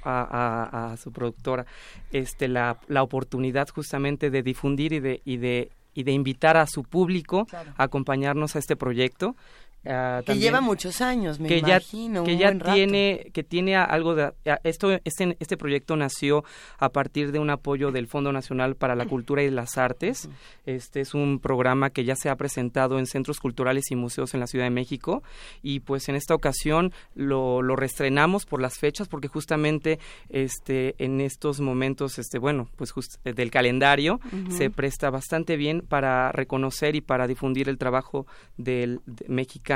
a, 0.04 0.95
su 0.99 1.12
productora, 1.12 1.67
este, 2.12 2.47
la, 2.47 2.80
la 2.88 3.04
oportunidad 3.04 3.67
justamente 3.69 4.32
de 4.32 4.41
difundir 4.41 4.93
y 4.93 4.99
de, 4.99 5.21
y 5.25 5.38
de 5.38 5.69
y 5.93 6.04
de 6.04 6.12
invitar 6.12 6.58
a 6.58 6.67
su 6.67 6.84
público 6.84 7.47
a 7.51 7.84
acompañarnos 7.84 8.56
a 8.56 8.60
este 8.60 8.75
proyecto 8.75 9.36
Ah, 9.84 10.22
que 10.24 10.38
lleva 10.38 10.62
muchos 10.62 11.02
años, 11.02 11.39
me 11.39 11.48
que 11.48 11.58
imagino. 11.58 12.24
Ya, 12.24 12.26
que 12.26 12.38
ya 12.38 12.74
tiene, 12.74 13.32
que 13.34 13.44
tiene 13.44 13.76
algo 13.76 14.13
de 14.13 14.32
esto, 14.63 14.91
este, 15.04 15.36
este 15.39 15.58
proyecto 15.58 15.96
nació 15.96 16.44
a 16.78 16.89
partir 16.89 17.32
de 17.32 17.39
un 17.39 17.50
apoyo 17.50 17.91
del 17.91 18.08
Fondo 18.08 18.32
Nacional 18.32 18.76
para 18.76 18.96
la 18.96 19.08
Cultura 19.08 19.41
y 19.41 19.50
las 19.50 19.80
Artes. 19.80 20.30
Este 20.67 21.02
es 21.02 21.15
un 21.15 21.39
programa 21.39 21.89
que 21.89 22.04
ya 22.04 22.15
se 22.15 22.30
ha 22.30 22.36
presentado 22.36 23.00
en 23.00 23.08
centros 23.08 23.39
culturales 23.39 23.89
y 23.89 23.96
museos 23.96 24.36
en 24.36 24.39
la 24.39 24.48
Ciudad 24.48 24.65
de 24.65 24.72
México 24.72 25.24
y 25.63 25.80
pues 25.80 26.10
en 26.10 26.15
esta 26.15 26.36
ocasión 26.36 26.94
lo, 27.15 27.63
lo 27.63 27.76
restrenamos 27.76 28.46
por 28.46 28.62
las 28.62 28.78
fechas 28.78 29.08
porque 29.08 29.28
justamente 29.28 30.00
este 30.30 30.96
en 31.04 31.22
estos 31.22 31.60
momentos 31.60 32.20
este 32.20 32.38
bueno 32.38 32.70
pues 32.76 32.94
del 33.24 33.52
calendario 33.52 34.20
se 34.50 34.70
presta 34.70 35.10
bastante 35.10 35.56
bien 35.56 35.82
para 35.82 36.32
reconocer 36.32 36.96
y 36.96 37.02
para 37.02 37.28
difundir 37.28 37.70
el 37.70 37.78
trabajo 37.78 38.28
del 38.58 39.02
de 39.06 39.26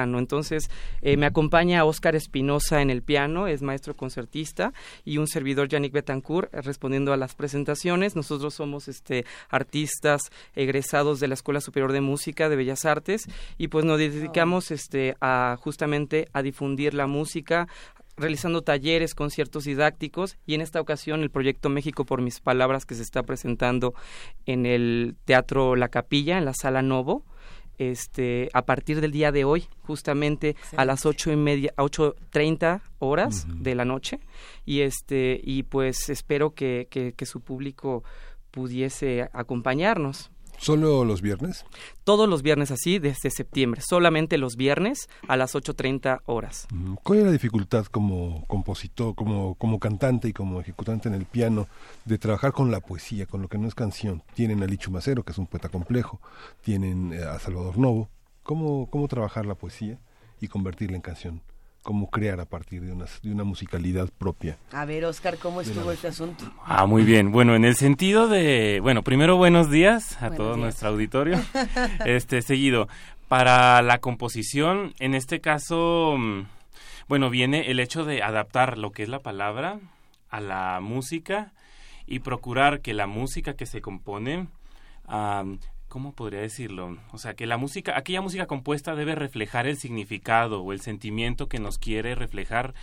entonces, 0.03 0.69
eh, 1.01 1.17
me 1.17 1.25
acompaña 1.25 1.86
Óscar 1.86 2.15
Espinosa 2.15 2.81
en 2.81 2.89
el 2.89 3.01
piano, 3.01 3.47
es 3.47 3.62
maestro 3.62 3.95
concertista, 3.95 4.73
y 5.03 5.17
un 5.17 5.27
servidor, 5.27 5.69
Yannick 5.69 5.93
Betancourt, 5.93 6.53
respondiendo 6.53 7.13
a 7.13 7.17
las 7.17 7.36
presentaciones. 7.36 8.15
Nosotros 8.15 8.53
somos 8.53 8.88
este, 8.88 9.25
artistas 9.49 10.21
egresados 10.55 11.19
de 11.19 11.27
la 11.27 11.34
Escuela 11.34 11.62
Superior 11.62 11.91
de 11.91 12.01
Música 12.01 12.49
de 12.49 12.55
Bellas 12.55 12.86
Artes 12.86 13.25
y 13.58 13.69
pues 13.69 13.86
nos 13.86 13.99
dedicamos 13.99 14.71
este, 14.71 15.15
a 15.21 15.58
justamente 15.60 16.27
a 16.34 16.41
difundir 16.41 16.93
la 16.93 17.08
música, 17.08 17.67
realizando 18.17 18.62
talleres, 18.62 19.15
conciertos 19.15 19.65
didácticos 19.65 20.38
y 20.45 20.53
en 20.53 20.62
esta 20.62 20.79
ocasión 20.81 21.21
el 21.21 21.29
proyecto 21.29 21.69
México 21.69 22.05
por 22.05 22.21
mis 22.21 22.39
palabras 22.39 22.86
que 22.86 22.95
se 22.95 23.03
está 23.03 23.23
presentando 23.23 23.93
en 24.45 24.65
el 24.65 25.15
Teatro 25.25 25.75
La 25.75 25.89
Capilla, 25.89 26.38
en 26.38 26.45
la 26.45 26.53
Sala 26.53 26.81
Novo 26.81 27.23
este, 27.78 28.50
a 28.54 28.66
partir 28.66 29.02
del 29.02 29.12
día 29.12 29.32
de 29.32 29.46
hoy, 29.46 29.68
justamente 29.84 30.56
a 30.76 30.86
las 30.86 31.06
ocho 31.06 31.32
y 31.32 31.36
media, 31.36 31.74
ocho 31.78 32.16
treinta 32.30 32.82
horas 33.00 33.48
de 33.50 33.76
la 33.76 33.86
noche, 33.86 34.20
y 34.66 34.82
este, 34.82 35.40
y 35.44 35.64
pues 35.64 36.10
espero 36.10 36.54
que, 36.54 36.88
que 36.90 37.26
su 37.26 37.42
público 37.42 38.04
pudiese 38.52 39.30
acompañarnos. 39.34 40.32
¿Solo 40.58 41.06
los 41.06 41.22
viernes? 41.22 41.65
Todos 42.04 42.28
los 42.28 42.41
viernes 42.41 42.72
así, 42.72 43.00
desde 43.00 43.30
septiembre. 43.30 43.82
Solamente 43.82 44.38
los 44.38 44.56
viernes 44.56 45.10
a 45.28 45.38
las 45.38 45.56
8.30 45.56 46.22
horas. 46.26 46.68
¿Cuál 47.04 47.20
es 47.20 47.26
la 47.26 47.32
dificultad 47.32 47.86
como 47.86 48.46
compositor, 48.48 49.15
como, 49.15 49.56
como 49.56 49.80
cantante 49.80 50.30
y 50.30 50.34
como 50.34 50.62
ejecutante 50.62 51.10
en 51.10 51.15
el 51.15 51.26
piano 51.26 51.68
de 52.06 52.18
trabajar 52.18 52.52
con 52.52 52.72
la 52.72 52.80
poesía, 52.80 53.26
con 53.26 53.41
lo 53.41 53.48
que 53.48 53.58
no 53.58 53.68
es 53.68 53.76
canción? 53.76 54.24
Tienen 54.34 54.63
a 54.63 54.65
Licho 54.65 54.91
Macero, 54.91 55.24
que 55.24 55.32
es 55.32 55.38
un 55.38 55.48
poeta 55.48 55.70
complejo. 55.70 56.20
Tienen 56.62 57.13
eh, 57.13 57.24
a 57.24 57.39
Salvador 57.39 57.78
Novo. 57.78 58.10
¿Cómo, 58.44 58.89
cómo 58.89 59.08
trabajar 59.08 59.46
la 59.46 59.56
poesía 59.56 60.00
y 60.39 60.48
convertirla 60.48 60.96
en 60.96 61.02
canción? 61.02 61.41
Cómo 61.86 62.10
crear 62.10 62.41
a 62.41 62.45
partir 62.45 62.82
de 62.82 62.91
una, 62.91 63.06
de 63.21 63.32
una 63.32 63.43
musicalidad 63.43 64.10
propia. 64.17 64.58
A 64.71 64.86
ver, 64.86 65.06
Oscar, 65.06 65.38
¿cómo 65.38 65.62
estuvo 65.62 65.91
este 65.91 66.08
asunto? 66.08 66.43
Ah, 66.65 66.88
muy 66.88 67.04
bien. 67.04 67.32
Bueno, 67.32 67.56
en 67.56 67.63
el 67.63 67.76
sentido 67.76 68.28
de, 68.28 68.80
bueno, 68.82 69.04
primero 69.04 69.38
buenos 69.38 69.69
días 69.69 70.21
a 70.21 70.32
todo 70.32 70.58
nuestro 70.58 70.89
auditorio. 70.89 71.39
este, 72.06 72.41
seguido, 72.41 72.89
para 73.28 73.84
la 73.84 74.00
composición, 74.00 74.95
en 75.00 75.13
este 75.13 75.41
caso, 75.41 76.15
mm, 76.17 76.48
bueno, 77.08 77.30
viene 77.30 77.69
el 77.69 77.80
hecho 77.80 78.04
de 78.04 78.24
adaptar 78.24 78.80
lo 78.80 78.91
que 78.91 79.04
es 79.04 79.10
la 79.10 79.19
palabra 79.19 79.80
a 80.32 80.41
la 80.41 80.80
música 80.82 81.54
y 82.08 82.19
procurar 82.19 82.82
que 82.82 82.95
la 82.95 83.06
música 83.06 83.54
que 83.54 83.67
se 83.67 83.82
compone 83.82 84.48
¿cómo 85.88 86.13
podría 86.13 86.41
decirlo? 86.41 86.98
O 87.12 87.17
sea, 87.17 87.36
que 87.36 87.45
la 87.45 87.58
música, 87.58 87.98
aquella 87.98 88.21
música 88.21 88.48
compuesta 88.48 88.95
debe 88.95 89.15
reflejar 89.15 89.67
el 89.67 89.78
significado 89.78 90.62
o 90.62 90.74
el 90.74 90.82
sentimiento 90.82 91.48
que 91.48 91.60
nos 91.60 91.78
quiere 91.78 92.15
reflejar 92.15 92.74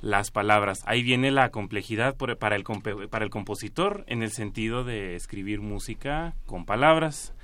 las 0.00 0.30
palabras. 0.30 0.82
Ahí 0.86 1.02
viene 1.02 1.30
la 1.30 1.50
complejidad 1.50 2.16
para, 2.16 2.56
el, 2.56 2.64
para 3.10 3.24
el 3.24 3.30
compositor 3.30 4.04
en 4.08 4.22
el 4.22 4.30
sentido 4.30 4.84
de 4.84 5.16
escribir 5.16 5.60
música 5.60 6.34
con 6.46 6.64
palabras. 6.64 7.34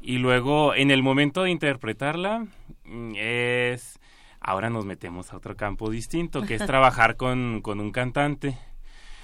Y 0.00 0.18
luego, 0.18 0.74
en 0.74 0.90
el 0.90 1.02
momento 1.02 1.42
de 1.42 1.50
interpretarla, 1.50 2.46
mm, 2.84 3.12
es... 3.16 3.98
Ahora 4.46 4.68
nos 4.68 4.84
metemos 4.84 5.32
a 5.32 5.38
otro 5.38 5.56
campo 5.56 5.88
distinto, 5.88 6.42
que 6.42 6.56
es 6.56 6.66
trabajar 6.66 7.16
con, 7.16 7.62
con 7.62 7.80
un 7.80 7.92
cantante. 7.92 8.58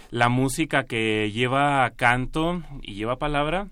La 0.09 0.31
música 0.31 0.85
que 0.85 1.31
lleva 1.31 1.91
canto 1.97 2.63
y 2.81 2.95
lleva 2.95 3.19
palabra, 3.19 3.69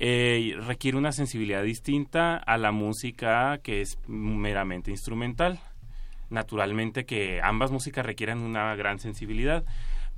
eh, 0.00 0.54
requiere 0.64 0.96
una 0.96 1.10
sensibilidad 1.10 1.64
distinta 1.64 2.36
a 2.36 2.56
la 2.56 2.70
música 2.70 3.58
que 3.58 3.80
es 3.80 3.98
meramente 4.06 4.92
instrumental. 4.92 5.58
Naturalmente 6.30 7.04
que 7.04 7.40
ambas 7.42 7.72
músicas 7.72 8.06
requieren 8.06 8.38
una 8.38 8.76
gran 8.76 9.00
sensibilidad, 9.00 9.64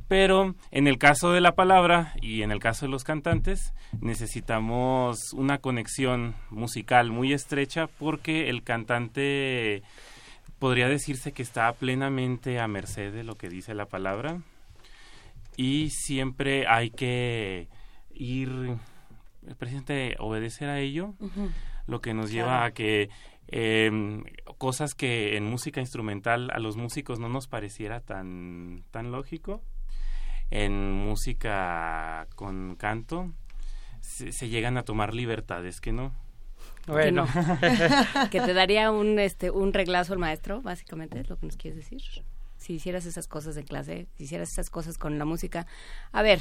Pero 0.08 0.56
en 0.72 0.88
el 0.88 0.98
caso 0.98 1.32
de 1.32 1.40
la 1.40 1.54
palabra 1.54 2.14
y 2.20 2.42
en 2.42 2.50
el 2.50 2.58
caso 2.58 2.84
de 2.84 2.90
los 2.90 3.04
cantantes 3.04 3.72
necesitamos 4.00 5.32
una 5.34 5.58
conexión 5.58 6.34
musical 6.50 7.10
muy 7.10 7.32
estrecha 7.32 7.86
porque 7.86 8.50
el 8.50 8.64
cantante 8.64 9.82
podría 10.58 10.88
decirse 10.88 11.32
que 11.32 11.42
está 11.42 11.72
plenamente 11.72 12.58
a 12.58 12.66
merced 12.66 13.12
de 13.12 13.24
lo 13.24 13.36
que 13.36 13.48
dice 13.48 13.72
la 13.72 13.86
palabra 13.86 14.42
y 15.56 15.90
siempre 15.90 16.66
hay 16.66 16.90
que 16.90 17.68
ir 18.12 18.78
presidente 19.57 20.16
obedecer 20.18 20.68
a 20.68 20.81
ello 20.81 21.14
lo 21.87 22.00
que 22.00 22.14
nos 22.14 22.31
lleva 22.31 22.64
a 22.64 22.72
que 22.72 23.11
eh, 23.48 23.90
cosas 24.59 24.94
que 24.94 25.37
en 25.37 25.44
música 25.44 25.81
instrumental 25.81 26.50
a 26.53 26.59
los 26.59 26.76
músicos 26.76 27.18
no 27.18 27.29
nos 27.29 27.48
pareciera 27.48 28.00
tan, 28.00 28.85
tan 28.90 29.11
lógico, 29.11 29.62
en 30.50 30.92
música 30.92 32.29
con 32.37 32.76
canto 32.76 33.33
se, 34.00 34.48
llegan 34.48 34.76
a 34.76 34.83
tomar 34.83 35.14
libertades 35.14 35.81
que 35.81 35.92
no. 35.92 36.12
Bueno, 36.87 37.26
que 38.31 38.40
te 38.40 38.55
daría 38.55 38.90
un 38.90 39.18
este 39.18 39.50
un 39.50 39.72
reglazo 39.72 40.12
al 40.12 40.18
maestro, 40.18 40.62
básicamente, 40.62 41.20
es 41.20 41.29
lo 41.29 41.37
que 41.37 41.46
nos 41.46 41.57
quieres 41.57 41.79
decir. 41.79 42.03
Si 42.57 42.74
hicieras 42.74 43.07
esas 43.07 43.26
cosas 43.26 43.57
en 43.57 43.64
clase, 43.64 44.07
si 44.16 44.24
hicieras 44.24 44.50
esas 44.50 44.70
cosas 44.70 44.98
con 44.98 45.18
la 45.18 45.24
música. 45.24 45.66
A 46.12 46.22
ver, 46.22 46.40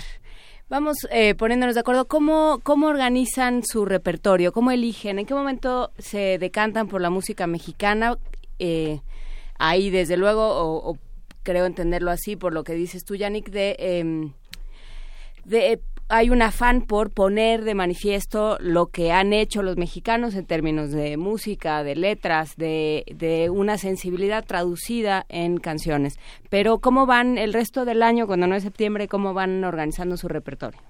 Vamos 0.69 0.97
eh, 1.09 1.33
poniéndonos 1.33 1.73
de 1.73 1.81
acuerdo. 1.81 2.07
¿Cómo, 2.07 2.59
¿Cómo 2.61 2.87
organizan 2.87 3.63
su 3.65 3.85
repertorio? 3.85 4.51
¿Cómo 4.51 4.69
eligen? 4.69 5.17
¿En 5.17 5.25
qué 5.25 5.33
momento 5.33 5.91
se 5.97 6.37
decantan 6.37 6.87
por 6.87 7.01
la 7.01 7.09
música 7.09 7.47
mexicana? 7.47 8.19
Eh, 8.59 9.01
ahí, 9.57 9.89
desde 9.89 10.15
luego, 10.15 10.47
o, 10.47 10.95
creo 11.41 11.65
entenderlo 11.65 12.11
así, 12.11 12.35
por 12.35 12.53
lo 12.53 12.63
que 12.63 12.73
dices 12.73 13.03
tú, 13.03 13.15
Yannick, 13.15 13.49
de, 13.49 13.77
em, 13.79 14.33
de 15.43 15.81
hay 16.09 16.31
un 16.31 16.41
afán 16.41 16.81
por 16.81 17.11
poner 17.11 17.63
de 17.63 17.75
manifiesto 17.75 18.57
lo 18.59 18.87
que 18.87 19.11
han 19.11 19.31
hecho 19.31 19.61
los 19.61 19.77
mexicanos 19.77 20.33
en 20.33 20.45
términos 20.45 20.91
de 20.91 21.17
música, 21.17 21.83
de 21.83 21.95
letras, 21.95 22.55
de, 22.57 23.05
de, 23.15 23.49
una 23.51 23.77
sensibilidad 23.77 24.43
traducida 24.43 25.25
en 25.29 25.57
canciones. 25.57 26.19
Pero 26.49 26.79
¿cómo 26.79 27.05
van 27.05 27.37
el 27.37 27.53
resto 27.53 27.85
del 27.85 28.01
año, 28.01 28.25
cuando 28.25 28.47
no 28.47 28.55
es 28.55 28.63
septiembre, 28.63 29.07
cómo 29.07 29.35
van 29.35 29.63
organizando 29.63 30.17
su 30.17 30.27
repertorio? 30.27 30.81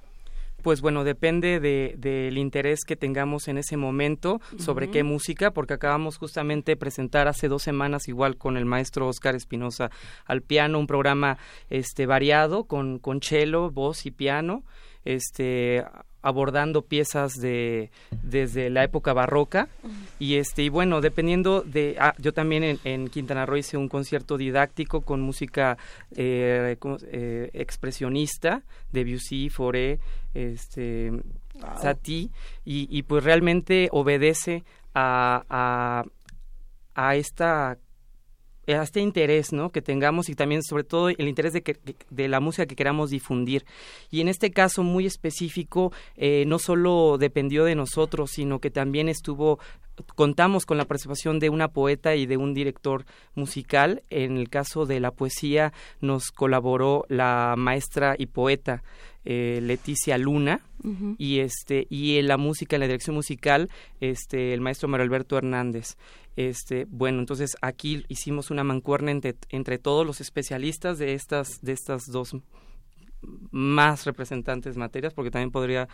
Pues 0.61 0.81
bueno, 0.81 1.03
depende 1.03 1.59
del 1.59 2.01
de, 2.01 2.31
interés 2.35 2.79
que 2.85 2.97
tengamos 2.97 3.47
en 3.47 3.57
ese 3.57 3.77
momento 3.77 4.41
sobre 4.57 4.89
qué 4.89 5.03
música, 5.03 5.51
porque 5.51 5.73
acabamos 5.73 6.17
justamente 6.17 6.73
de 6.73 6.77
presentar 6.77 7.27
hace 7.27 7.47
dos 7.47 7.63
semanas 7.63 8.09
igual 8.09 8.35
con 8.35 8.57
el 8.57 8.65
maestro 8.65 9.07
Oscar 9.07 9.35
Espinosa 9.35 9.89
al 10.25 10.41
piano, 10.41 10.79
un 10.79 10.87
programa 10.87 11.37
este 11.69 12.05
variado 12.05 12.65
con, 12.65 12.99
con 12.99 13.21
cello, 13.21 13.71
voz 13.71 14.05
y 14.05 14.11
piano 14.11 14.63
este 15.05 15.83
abordando 16.21 16.81
piezas 16.81 17.35
de 17.35 17.91
desde 18.23 18.69
la 18.69 18.83
época 18.83 19.13
barroca. 19.13 19.69
Y 20.19 20.35
este 20.35 20.63
y 20.63 20.69
bueno 20.69 21.01
dependiendo 21.01 21.61
de 21.61 21.95
ah, 21.99 22.13
yo 22.17 22.33
también 22.33 22.79
en, 22.83 23.07
Quintana 23.07 23.45
Roo 23.45 23.57
hice 23.57 23.77
un 23.77 23.87
concierto 23.87 24.37
didáctico 24.37 25.01
con 25.01 25.21
música 25.21 25.77
eh, 26.15 26.77
eh, 27.11 27.49
expresionista 27.53 28.63
de 28.91 29.03
Debussy, 29.05 29.49
Fauré, 29.49 29.99
este 30.33 31.11
Satie 31.81 32.29
y, 32.63 32.87
y, 32.89 33.03
pues 33.03 33.23
realmente 33.23 33.89
obedece 33.91 34.63
a, 34.93 35.43
a, 35.49 36.03
a 36.95 37.15
esta 37.15 37.77
este 38.69 39.01
interés 39.01 39.51
¿no? 39.53 39.71
que 39.71 39.81
tengamos 39.81 40.29
y 40.29 40.35
también 40.35 40.63
sobre 40.63 40.83
todo 40.83 41.09
el 41.09 41.27
interés 41.27 41.53
de, 41.53 41.61
que, 41.61 41.77
de 42.09 42.27
la 42.27 42.39
música 42.39 42.65
que 42.65 42.75
queramos 42.75 43.09
difundir. 43.09 43.65
Y 44.11 44.21
en 44.21 44.27
este 44.27 44.51
caso 44.51 44.83
muy 44.83 45.05
específico, 45.05 45.91
eh, 46.15 46.43
no 46.47 46.59
solo 46.59 47.17
dependió 47.17 47.65
de 47.65 47.75
nosotros, 47.75 48.31
sino 48.31 48.59
que 48.59 48.71
también 48.71 49.09
estuvo 49.09 49.59
contamos 50.15 50.65
con 50.65 50.77
la 50.77 50.85
participación 50.85 51.39
de 51.39 51.49
una 51.49 51.67
poeta 51.67 52.15
y 52.15 52.25
de 52.25 52.37
un 52.37 52.53
director 52.53 53.05
musical. 53.35 54.03
En 54.09 54.37
el 54.37 54.49
caso 54.49 54.85
de 54.85 54.99
la 54.99 55.11
poesía 55.11 55.73
nos 55.99 56.31
colaboró 56.31 57.05
la 57.09 57.55
maestra 57.57 58.15
y 58.17 58.27
poeta 58.27 58.81
eh, 59.25 59.59
Leticia 59.61 60.17
Luna 60.17 60.61
y 61.17 61.39
este 61.39 61.85
y 61.89 62.19
en 62.19 62.29
la 62.29 62.37
música 62.37 62.77
en 62.77 62.79
la 62.79 62.87
dirección 62.87 63.17
musical 63.17 63.69
este 63.99 64.53
el 64.53 64.61
maestro 64.61 64.87
Mario 64.87 65.03
Alberto 65.03 65.37
Hernández 65.37 65.97
este, 66.39 66.85
bueno, 66.89 67.19
entonces 67.19 67.57
aquí 67.61 68.05
hicimos 68.07 68.49
una 68.49 68.63
mancuerna 68.63 69.11
entre, 69.11 69.77
todos 69.77 70.07
los 70.07 70.21
especialistas 70.21 70.97
de 70.97 71.13
estas, 71.13 71.59
de 71.61 71.73
estas 71.73 72.09
dos 72.09 72.33
más 73.51 74.05
representantes 74.05 74.77
materias, 74.77 75.13
porque 75.13 75.31
también 75.31 75.51
podría 75.51 75.89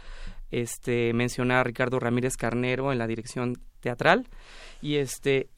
este, 0.52 1.14
mencionar 1.14 1.58
a 1.58 1.64
Ricardo 1.64 2.00
Ramírez 2.00 2.38
Carnero 2.38 2.92
en 2.92 3.00
la 3.00 3.08
dirección 3.08 3.58
teatral, 3.80 4.28
y 4.84 4.98
este 4.98 5.50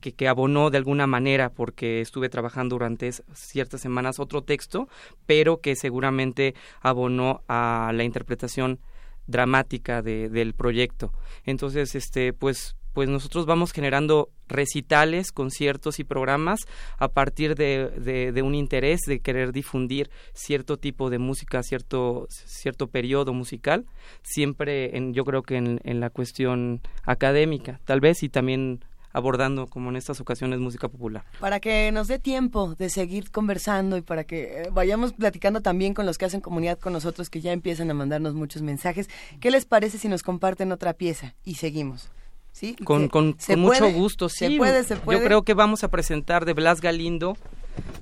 que, 0.00 0.26
abonó 0.26 0.70
de 0.70 0.78
alguna 0.78 1.06
manera, 1.06 1.50
porque 1.50 2.00
estuve 2.00 2.28
trabajando 2.28 2.74
durante 2.74 3.12
ciertas 3.34 3.80
semanas 3.80 4.18
otro 4.18 4.42
texto, 4.42 4.88
pero 5.24 5.60
que 5.60 5.76
seguramente 5.76 6.56
abonó 6.80 7.44
a 7.46 7.92
la 7.94 8.02
interpretación 8.02 8.80
dramática 9.28 10.02
de, 10.02 10.28
del 10.28 10.54
proyecto. 10.54 11.12
Entonces, 11.44 11.94
este, 11.94 12.32
pues 12.32 12.74
pues 12.92 13.08
nosotros 13.08 13.46
vamos 13.46 13.72
generando 13.72 14.30
recitales, 14.48 15.32
conciertos 15.32 15.98
y 15.98 16.04
programas 16.04 16.60
a 16.98 17.08
partir 17.08 17.54
de, 17.54 17.88
de, 18.32 18.42
un 18.42 18.54
interés 18.54 19.00
de 19.06 19.20
querer 19.20 19.52
difundir 19.52 20.10
cierto 20.34 20.76
tipo 20.76 21.10
de 21.10 21.18
música, 21.18 21.62
cierto, 21.62 22.26
cierto 22.28 22.88
periodo 22.88 23.32
musical, 23.32 23.86
siempre 24.22 24.96
en, 24.96 25.14
yo 25.14 25.24
creo 25.24 25.42
que 25.42 25.56
en, 25.56 25.80
en 25.84 26.00
la 26.00 26.10
cuestión 26.10 26.80
académica, 27.04 27.80
tal 27.84 28.00
vez, 28.00 28.22
y 28.22 28.28
también 28.28 28.84
abordando, 29.12 29.66
como 29.66 29.90
en 29.90 29.96
estas 29.96 30.20
ocasiones, 30.20 30.58
música 30.58 30.88
popular. 30.88 31.24
Para 31.40 31.60
que 31.60 31.92
nos 31.92 32.08
dé 32.08 32.18
tiempo 32.18 32.74
de 32.74 32.88
seguir 32.88 33.30
conversando 33.30 33.96
y 33.96 34.02
para 34.02 34.24
que 34.24 34.62
eh, 34.62 34.68
vayamos 34.72 35.12
platicando 35.12 35.60
también 35.60 35.94
con 35.94 36.06
los 36.06 36.18
que 36.18 36.24
hacen 36.24 36.40
comunidad 36.40 36.78
con 36.78 36.92
nosotros, 36.92 37.30
que 37.30 37.40
ya 37.40 37.52
empiezan 37.52 37.90
a 37.90 37.94
mandarnos 37.94 38.34
muchos 38.34 38.62
mensajes, 38.62 39.08
¿qué 39.40 39.50
les 39.50 39.64
parece 39.64 39.98
si 39.98 40.08
nos 40.08 40.22
comparten 40.22 40.72
otra 40.72 40.94
pieza 40.94 41.34
y 41.44 41.54
seguimos? 41.56 42.10
¿Sí? 42.52 42.76
Con, 42.84 43.08
con, 43.08 43.36
mucho 43.56 43.90
gusto, 43.90 44.28
sí. 44.28 44.46
Se 44.46 44.56
puede, 44.56 44.84
se 44.84 44.96
puede. 44.96 45.18
Yo 45.18 45.24
creo 45.24 45.42
que 45.42 45.54
vamos 45.54 45.82
a 45.84 45.88
presentar 45.88 46.44
de 46.44 46.52
Blas 46.52 46.80
Galindo, 46.80 47.36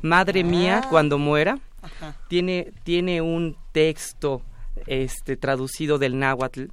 Madre 0.02 0.44
Mía, 0.44 0.82
ah. 0.84 0.88
cuando 0.90 1.18
muera. 1.18 1.58
Tiene, 2.28 2.72
tiene 2.84 3.22
un 3.22 3.56
texto 3.72 4.42
este, 4.86 5.36
traducido 5.36 5.98
del 5.98 6.18
náhuatl. 6.18 6.66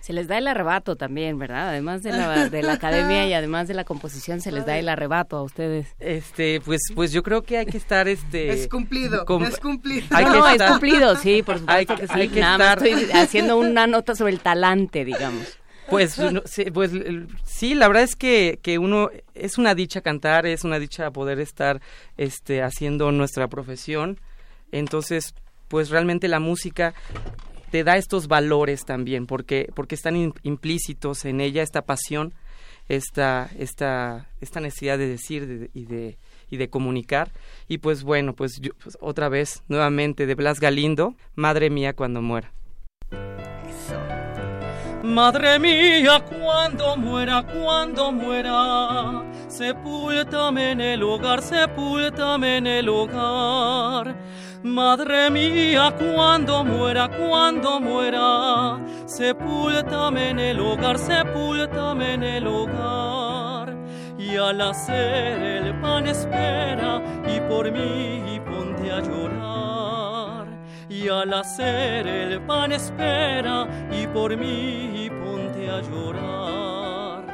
Se 0.00 0.14
les 0.14 0.28
da 0.28 0.38
el 0.38 0.48
arrebato 0.48 0.96
también, 0.96 1.38
¿verdad? 1.38 1.68
Además 1.68 2.02
de 2.02 2.12
la, 2.12 2.48
de 2.50 2.62
la 2.62 2.72
academia 2.72 3.26
y 3.26 3.34
además 3.34 3.68
de 3.68 3.74
la 3.74 3.84
composición, 3.84 4.40
se 4.40 4.50
les 4.50 4.66
da 4.66 4.78
el 4.78 4.88
arrebato 4.88 5.36
a 5.36 5.42
ustedes. 5.42 5.88
Este, 5.98 6.60
pues, 6.62 6.80
pues 6.94 7.12
yo 7.12 7.22
creo 7.22 7.42
que 7.42 7.58
hay 7.58 7.66
que 7.66 7.76
estar, 7.76 8.08
este... 8.08 8.50
Es 8.50 8.66
cumplido, 8.68 9.24
es 9.46 9.60
cumplido. 9.60 10.06
no, 10.10 10.48
es 10.48 10.62
cumplido, 10.62 11.16
sí, 11.16 11.42
por 11.42 11.58
supuesto 11.60 11.96
que, 11.96 12.06
sí. 12.06 12.12
Hay 12.14 12.28
que 12.28 12.40
estar... 12.40 12.82
estoy 12.82 13.10
haciendo 13.12 13.58
una 13.58 13.86
nota 13.86 14.14
sobre 14.14 14.32
el 14.32 14.40
talante, 14.40 15.04
digamos. 15.04 15.59
Pues, 15.90 16.20
pues 16.72 16.92
sí, 17.44 17.74
la 17.74 17.88
verdad 17.88 18.04
es 18.04 18.16
que, 18.16 18.58
que 18.62 18.78
uno 18.78 19.10
es 19.34 19.58
una 19.58 19.74
dicha 19.74 20.00
cantar, 20.00 20.46
es 20.46 20.64
una 20.64 20.78
dicha 20.78 21.10
poder 21.10 21.40
estar 21.40 21.80
este, 22.16 22.62
haciendo 22.62 23.12
nuestra 23.12 23.48
profesión. 23.48 24.18
Entonces, 24.72 25.34
pues 25.68 25.90
realmente 25.90 26.28
la 26.28 26.40
música 26.40 26.94
te 27.70 27.84
da 27.84 27.96
estos 27.96 28.28
valores 28.28 28.84
también, 28.84 29.26
porque, 29.26 29.70
porque 29.74 29.94
están 29.94 30.32
implícitos 30.42 31.24
en 31.24 31.40
ella 31.40 31.62
esta 31.62 31.82
pasión, 31.82 32.34
esta, 32.88 33.50
esta, 33.58 34.28
esta 34.40 34.60
necesidad 34.60 34.98
de 34.98 35.08
decir 35.08 35.70
y, 35.74 35.84
de, 35.84 36.18
y 36.50 36.56
de 36.56 36.68
comunicar. 36.68 37.30
Y 37.68 37.78
pues 37.78 38.02
bueno, 38.02 38.34
pues, 38.34 38.60
pues 38.82 38.98
otra 39.00 39.28
vez, 39.28 39.62
nuevamente, 39.68 40.26
de 40.26 40.34
Blas 40.34 40.60
Galindo, 40.60 41.14
Madre 41.36 41.70
mía 41.70 41.92
cuando 41.92 42.20
muera. 42.22 42.52
Madre 45.02 45.58
mía, 45.58 46.22
cuando 46.28 46.94
muera, 46.94 47.42
cuando 47.42 48.12
muera, 48.12 49.22
sepúltame 49.48 50.72
en 50.72 50.80
el 50.82 51.02
hogar, 51.02 51.40
sepúltame 51.40 52.58
en 52.58 52.66
el 52.66 52.88
hogar. 52.90 54.14
Madre 54.62 55.30
mía, 55.30 55.94
cuando 55.98 56.64
muera, 56.64 57.08
cuando 57.08 57.80
muera, 57.80 58.78
sepúltame 59.06 60.30
en 60.30 60.38
el 60.38 60.60
hogar, 60.60 60.98
sepúltame 60.98 62.14
en 62.14 62.22
el 62.22 62.46
hogar. 62.46 63.74
Y 64.18 64.36
al 64.36 64.60
hacer 64.60 65.40
el 65.40 65.80
pan 65.80 66.08
espera 66.08 67.02
y 67.26 67.40
por 67.48 67.72
mí 67.72 68.38
ponte 68.44 68.92
a 68.92 69.00
llorar 69.00 69.79
y 71.02 71.08
al 71.08 71.32
hacer 71.32 72.06
el 72.06 72.40
pan 72.42 72.72
espera 72.72 73.66
y 73.90 74.06
por 74.08 74.36
mí 74.36 75.08
ponte 75.24 75.70
a 75.70 75.80
llorar 75.80 77.24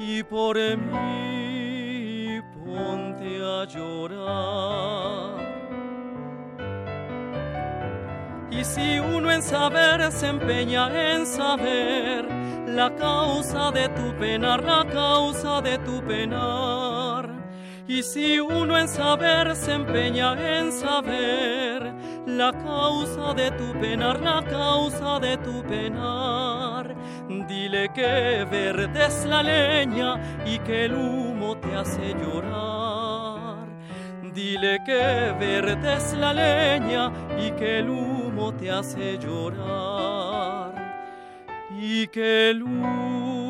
y 0.00 0.22
por 0.24 0.56
mí 0.56 2.40
ponte 2.64 3.42
a 3.44 3.64
llorar. 3.64 5.40
Y 8.50 8.64
si 8.64 8.98
uno 8.98 9.30
en 9.30 9.42
saber 9.42 10.10
se 10.10 10.26
empeña 10.26 11.12
en 11.12 11.26
saber 11.26 12.26
la 12.66 12.92
causa 12.96 13.70
de 13.70 13.88
tu 13.90 14.12
penar, 14.18 14.64
la 14.64 14.84
causa 14.84 15.60
de 15.60 15.78
tu 15.78 16.02
penar. 16.02 17.39
Y 17.90 18.04
si 18.04 18.38
uno 18.38 18.78
en 18.78 18.86
saber 18.86 19.56
se 19.56 19.72
empeña 19.72 20.34
en 20.58 20.70
saber 20.70 21.92
la 22.24 22.52
causa 22.52 23.34
de 23.34 23.50
tu 23.50 23.72
penar, 23.80 24.20
la 24.20 24.44
causa 24.44 25.18
de 25.18 25.36
tu 25.38 25.60
penar, 25.64 26.94
dile 27.48 27.90
que 27.92 28.46
verde 28.48 29.06
es 29.06 29.26
la 29.26 29.42
leña 29.42 30.20
y 30.46 30.60
que 30.60 30.84
el 30.84 30.94
humo 30.94 31.56
te 31.56 31.74
hace 31.74 32.14
llorar. 32.14 33.66
Dile 34.34 34.78
que 34.86 35.34
verde 35.40 35.96
es 35.96 36.12
la 36.12 36.32
leña 36.32 37.10
y 37.44 37.50
que 37.58 37.80
el 37.80 37.90
humo 37.90 38.54
te 38.54 38.70
hace 38.70 39.18
llorar. 39.18 40.70
Y 41.76 42.06
que 42.06 42.50
el 42.50 42.62
humo 42.62 43.49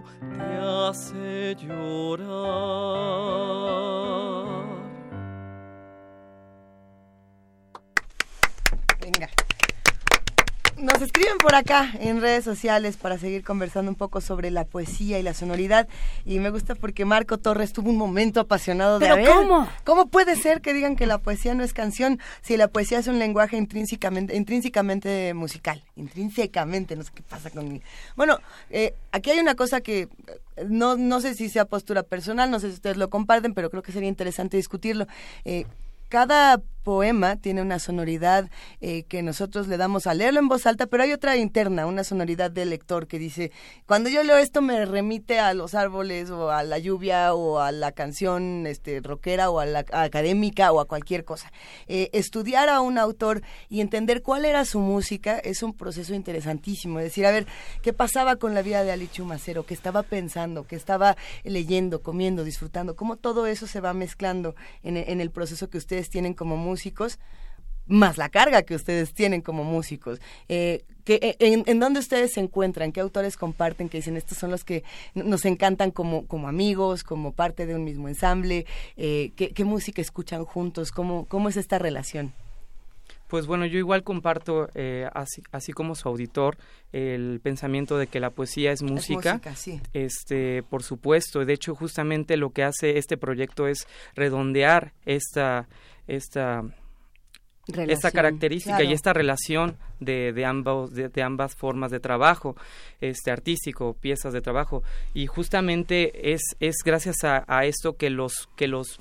te 0.00 0.50
hace 0.88 1.56
llorar. 1.60 2.32
Nos 10.82 11.00
escriben 11.00 11.38
por 11.38 11.54
acá 11.54 11.92
en 12.00 12.20
redes 12.20 12.42
sociales 12.42 12.96
para 12.96 13.16
seguir 13.16 13.44
conversando 13.44 13.88
un 13.88 13.94
poco 13.94 14.20
sobre 14.20 14.50
la 14.50 14.64
poesía 14.64 15.20
y 15.20 15.22
la 15.22 15.32
sonoridad. 15.32 15.86
Y 16.24 16.40
me 16.40 16.50
gusta 16.50 16.74
porque 16.74 17.04
Marco 17.04 17.38
Torres 17.38 17.72
tuvo 17.72 17.90
un 17.90 17.96
momento 17.96 18.40
apasionado 18.40 18.98
de 18.98 19.06
¿Pero 19.06 19.32
cómo? 19.32 19.68
¿Cómo 19.84 20.06
puede 20.06 20.34
ser 20.34 20.60
que 20.60 20.72
digan 20.72 20.96
que 20.96 21.06
la 21.06 21.18
poesía 21.18 21.54
no 21.54 21.62
es 21.62 21.72
canción 21.72 22.18
si 22.40 22.56
la 22.56 22.66
poesía 22.66 22.98
es 22.98 23.06
un 23.06 23.20
lenguaje 23.20 23.56
intrínsecamente, 23.56 24.34
intrínsecamente 24.34 25.34
musical? 25.34 25.84
Intrínsecamente, 25.94 26.96
no 26.96 27.04
sé 27.04 27.12
qué 27.14 27.22
pasa 27.22 27.50
con 27.50 27.72
mi... 27.72 27.80
Bueno, 28.16 28.40
eh, 28.68 28.96
aquí 29.12 29.30
hay 29.30 29.38
una 29.38 29.54
cosa 29.54 29.82
que 29.82 30.00
eh, 30.00 30.08
no, 30.66 30.96
no 30.96 31.20
sé 31.20 31.34
si 31.34 31.48
sea 31.48 31.64
postura 31.64 32.02
personal, 32.02 32.50
no 32.50 32.58
sé 32.58 32.70
si 32.70 32.74
ustedes 32.74 32.96
lo 32.96 33.08
comparten, 33.08 33.54
pero 33.54 33.70
creo 33.70 33.84
que 33.84 33.92
sería 33.92 34.08
interesante 34.08 34.56
discutirlo. 34.56 35.06
Eh, 35.44 35.64
cada 36.08 36.60
poema 36.82 37.36
tiene 37.36 37.62
una 37.62 37.78
sonoridad 37.78 38.50
eh, 38.80 39.04
que 39.04 39.22
nosotros 39.22 39.68
le 39.68 39.76
damos 39.76 40.06
a 40.06 40.14
leerlo 40.14 40.40
en 40.40 40.48
voz 40.48 40.66
alta, 40.66 40.86
pero 40.86 41.02
hay 41.02 41.12
otra 41.12 41.36
interna, 41.36 41.86
una 41.86 42.04
sonoridad 42.04 42.50
del 42.50 42.70
lector 42.70 43.06
que 43.06 43.18
dice, 43.18 43.52
cuando 43.86 44.10
yo 44.10 44.22
leo 44.22 44.36
esto 44.36 44.62
me 44.62 44.84
remite 44.84 45.38
a 45.38 45.54
los 45.54 45.74
árboles 45.74 46.30
o 46.30 46.50
a 46.50 46.62
la 46.62 46.78
lluvia 46.78 47.34
o 47.34 47.60
a 47.60 47.72
la 47.72 47.92
canción 47.92 48.66
este, 48.66 49.00
rockera 49.00 49.50
o 49.50 49.60
a 49.60 49.66
la 49.66 49.84
académica 49.92 50.72
o 50.72 50.80
a 50.80 50.86
cualquier 50.86 51.24
cosa. 51.24 51.52
Eh, 51.86 52.10
estudiar 52.12 52.68
a 52.68 52.80
un 52.80 52.98
autor 52.98 53.42
y 53.68 53.80
entender 53.80 54.22
cuál 54.22 54.44
era 54.44 54.64
su 54.64 54.80
música 54.80 55.38
es 55.38 55.62
un 55.62 55.74
proceso 55.74 56.14
interesantísimo. 56.14 56.98
Es 56.98 57.06
decir, 57.06 57.26
a 57.26 57.30
ver, 57.30 57.46
¿qué 57.82 57.92
pasaba 57.92 58.36
con 58.36 58.54
la 58.54 58.62
vida 58.62 58.84
de 58.84 58.92
Ali 58.92 59.08
Chumacero? 59.08 59.64
¿Qué 59.64 59.74
estaba 59.74 60.02
pensando? 60.02 60.66
¿Qué 60.66 60.76
estaba 60.76 61.16
leyendo, 61.44 62.02
comiendo, 62.02 62.44
disfrutando? 62.44 62.96
¿Cómo 62.96 63.16
todo 63.16 63.46
eso 63.46 63.66
se 63.66 63.80
va 63.80 63.94
mezclando 63.94 64.54
en, 64.82 64.96
en 64.96 65.20
el 65.20 65.30
proceso 65.30 65.70
que 65.70 65.78
ustedes 65.78 66.10
tienen 66.10 66.34
como 66.34 66.56
músicos? 66.72 67.18
más 67.86 68.16
la 68.16 68.28
carga 68.28 68.62
que 68.62 68.74
ustedes 68.74 69.12
tienen 69.12 69.42
como 69.42 69.64
músicos. 69.64 70.20
Eh, 70.48 70.84
que, 71.04 71.36
en, 71.40 71.64
en, 71.66 71.80
dónde 71.80 72.00
ustedes 72.00 72.32
se 72.32 72.40
encuentran? 72.40 72.92
¿Qué 72.92 73.00
autores 73.00 73.36
comparten 73.36 73.88
que 73.88 73.98
dicen 73.98 74.16
estos 74.16 74.38
son 74.38 74.50
los 74.50 74.64
que 74.64 74.84
nos 75.14 75.44
encantan 75.44 75.90
como, 75.90 76.26
como 76.26 76.48
amigos, 76.48 77.02
como 77.02 77.32
parte 77.32 77.66
de 77.66 77.74
un 77.74 77.84
mismo 77.84 78.08
ensamble? 78.08 78.66
Eh, 78.96 79.32
¿qué, 79.36 79.50
¿qué, 79.50 79.64
música 79.64 80.00
escuchan 80.00 80.44
juntos? 80.44 80.92
¿Cómo, 80.92 81.26
¿Cómo 81.26 81.48
es 81.48 81.56
esta 81.56 81.78
relación? 81.78 82.32
Pues 83.32 83.46
bueno, 83.46 83.64
yo 83.64 83.78
igual 83.78 84.02
comparto, 84.02 84.68
eh, 84.74 85.08
así, 85.14 85.42
así 85.52 85.72
como 85.72 85.94
su 85.94 86.06
auditor, 86.06 86.58
el 86.92 87.40
pensamiento 87.42 87.96
de 87.96 88.06
que 88.06 88.20
la 88.20 88.28
poesía 88.28 88.72
es 88.72 88.82
música. 88.82 89.30
Es 89.30 89.34
música 89.36 89.56
sí. 89.56 89.80
Este, 89.94 90.62
por 90.62 90.82
supuesto. 90.82 91.42
De 91.42 91.54
hecho, 91.54 91.74
justamente 91.74 92.36
lo 92.36 92.50
que 92.50 92.62
hace 92.62 92.98
este 92.98 93.16
proyecto 93.16 93.68
es 93.68 93.88
redondear 94.14 94.92
esta, 95.06 95.66
esta 96.06 96.62
Relación, 97.68 97.90
esta 97.90 98.10
característica 98.10 98.76
claro. 98.76 98.90
y 98.90 98.92
esta 98.92 99.12
relación 99.14 99.78
de, 100.00 100.32
de, 100.34 100.44
ambos, 100.44 100.92
de, 100.92 101.08
de, 101.08 101.22
ambas 101.22 101.54
formas 101.54 101.90
de 101.90 102.00
trabajo, 102.00 102.54
este 103.00 103.30
artístico, 103.30 103.94
piezas 103.94 104.34
de 104.34 104.42
trabajo. 104.42 104.82
Y 105.14 105.26
justamente 105.26 106.32
es, 106.32 106.42
es 106.60 106.74
gracias 106.84 107.24
a, 107.24 107.44
a 107.46 107.64
esto 107.64 107.96
que 107.96 108.10
los, 108.10 108.50
que 108.56 108.68
los 108.68 108.98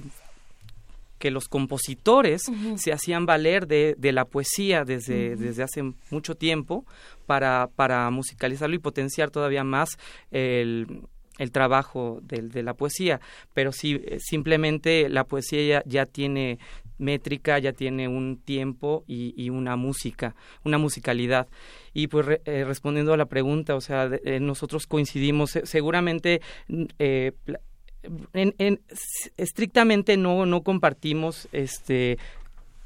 que 1.21 1.31
los 1.31 1.47
compositores 1.47 2.49
uh 2.49 2.53
-huh. 2.53 2.77
se 2.77 2.91
hacían 2.91 3.25
valer 3.25 3.67
de, 3.67 3.95
de 3.97 4.11
la 4.11 4.25
poesía 4.25 4.83
desde, 4.83 5.29
uh 5.29 5.33
-huh. 5.33 5.37
desde 5.37 5.63
hace 5.63 5.93
mucho 6.09 6.35
tiempo 6.35 6.83
para, 7.27 7.69
para 7.75 8.09
musicalizarlo 8.09 8.75
y 8.75 8.79
potenciar 8.79 9.29
todavía 9.29 9.63
más 9.63 9.97
el, 10.31 11.03
el 11.37 11.51
trabajo 11.51 12.19
de, 12.23 12.41
de, 12.41 12.63
la 12.63 12.73
poesía, 12.73 13.21
pero 13.53 13.71
sí, 13.71 14.01
simplemente 14.17 15.09
la 15.09 15.23
poesía 15.23 15.61
ya, 15.63 15.83
ya 15.85 16.05
tiene 16.05 16.57
métrica, 16.97 17.59
ya 17.59 17.73
tiene 17.73 18.07
un 18.07 18.37
tiempo 18.37 19.03
y, 19.07 19.33
y, 19.35 19.49
una 19.49 19.75
música, 19.75 20.35
una 20.63 20.77
musicalidad. 20.77 21.47
Y 21.93 22.07
pues 22.07 22.25
re, 22.25 22.41
eh, 22.45 22.63
respondiendo 22.63 23.13
a 23.13 23.17
la 23.17 23.25
pregunta, 23.25 23.75
o 23.75 23.81
sea, 23.81 24.07
de, 24.07 24.21
eh, 24.23 24.39
nosotros 24.39 24.87
coincidimos, 24.87 25.59
seguramente 25.63 26.41
eh, 26.99 27.33
en, 28.33 28.55
en, 28.57 28.79
estrictamente 29.37 30.17
no, 30.17 30.45
no 30.45 30.61
compartimos 30.61 31.47
este 31.51 32.17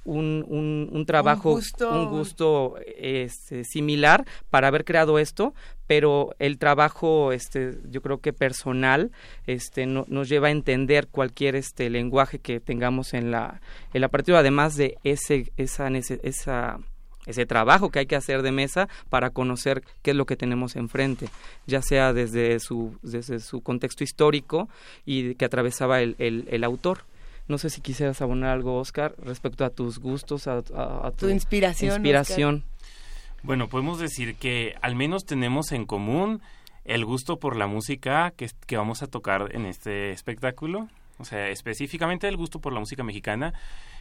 un, 0.05 0.45
un, 0.47 0.89
un, 0.91 1.05
trabajo, 1.05 1.49
un 1.49 1.55
gusto, 1.55 1.89
un 1.89 2.09
gusto 2.09 2.75
este, 2.97 3.63
similar 3.63 4.25
para 4.51 4.67
haber 4.67 4.85
creado 4.85 5.17
esto, 5.17 5.53
pero 5.87 6.35
el 6.37 6.59
trabajo, 6.59 7.31
este, 7.31 7.79
yo 7.89 8.01
creo 8.01 8.19
que 8.19 8.31
personal, 8.31 9.11
este, 9.47 9.87
no, 9.87 10.05
nos 10.07 10.29
lleva 10.29 10.49
a 10.49 10.51
entender 10.51 11.07
cualquier 11.07 11.55
este 11.55 11.89
lenguaje 11.89 12.37
que 12.37 12.59
tengamos 12.59 13.15
en 13.15 13.31
la, 13.31 13.61
en 13.93 14.01
la 14.01 14.09
partida, 14.09 14.39
además 14.39 14.75
de 14.75 14.97
ese, 15.03 15.51
esa, 15.57 15.87
esa 15.87 16.79
ese 17.25 17.45
trabajo 17.45 17.89
que 17.89 17.99
hay 17.99 18.05
que 18.05 18.15
hacer 18.15 18.41
de 18.41 18.51
mesa 18.51 18.87
para 19.09 19.29
conocer 19.29 19.83
qué 20.01 20.11
es 20.11 20.17
lo 20.17 20.25
que 20.25 20.35
tenemos 20.35 20.75
enfrente, 20.75 21.29
ya 21.65 21.81
sea 21.81 22.13
desde 22.13 22.59
su, 22.59 22.97
desde 23.01 23.39
su 23.39 23.61
contexto 23.61 24.03
histórico 24.03 24.69
y 25.05 25.35
que 25.35 25.45
atravesaba 25.45 26.01
el, 26.01 26.15
el, 26.19 26.47
el 26.49 26.63
autor. 26.63 27.05
No 27.47 27.57
sé 27.57 27.69
si 27.69 27.81
quisieras 27.81 28.21
abonar 28.21 28.49
algo, 28.51 28.77
Oscar, 28.79 29.15
respecto 29.23 29.65
a 29.65 29.69
tus 29.69 29.99
gustos, 29.99 30.47
a, 30.47 30.63
a, 30.75 31.07
a 31.07 31.11
tu, 31.11 31.27
tu, 31.27 31.29
inspiración. 31.29 31.93
inspiración. 31.93 32.63
Bueno, 33.43 33.67
podemos 33.67 33.99
decir 33.99 34.35
que 34.35 34.75
al 34.81 34.95
menos 34.95 35.25
tenemos 35.25 35.71
en 35.71 35.85
común 35.85 36.41
el 36.85 37.05
gusto 37.05 37.37
por 37.37 37.55
la 37.55 37.67
música 37.67 38.33
que, 38.35 38.49
que 38.65 38.77
vamos 38.77 39.03
a 39.03 39.07
tocar 39.07 39.49
en 39.55 39.65
este 39.65 40.11
espectáculo, 40.11 40.87
o 41.17 41.25
sea, 41.25 41.49
específicamente 41.49 42.27
el 42.27 42.37
gusto 42.37 42.59
por 42.59 42.73
la 42.73 42.79
música 42.79 43.03
mexicana 43.03 43.53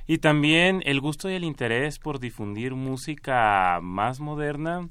y 0.07 0.19
también 0.19 0.83
el 0.85 1.01
gusto 1.01 1.31
y 1.31 1.35
el 1.35 1.45
interés 1.45 1.99
por 1.99 2.21
difundir 2.21 2.75
música 2.75 3.81
más 3.83 4.21
moderna 4.21 4.89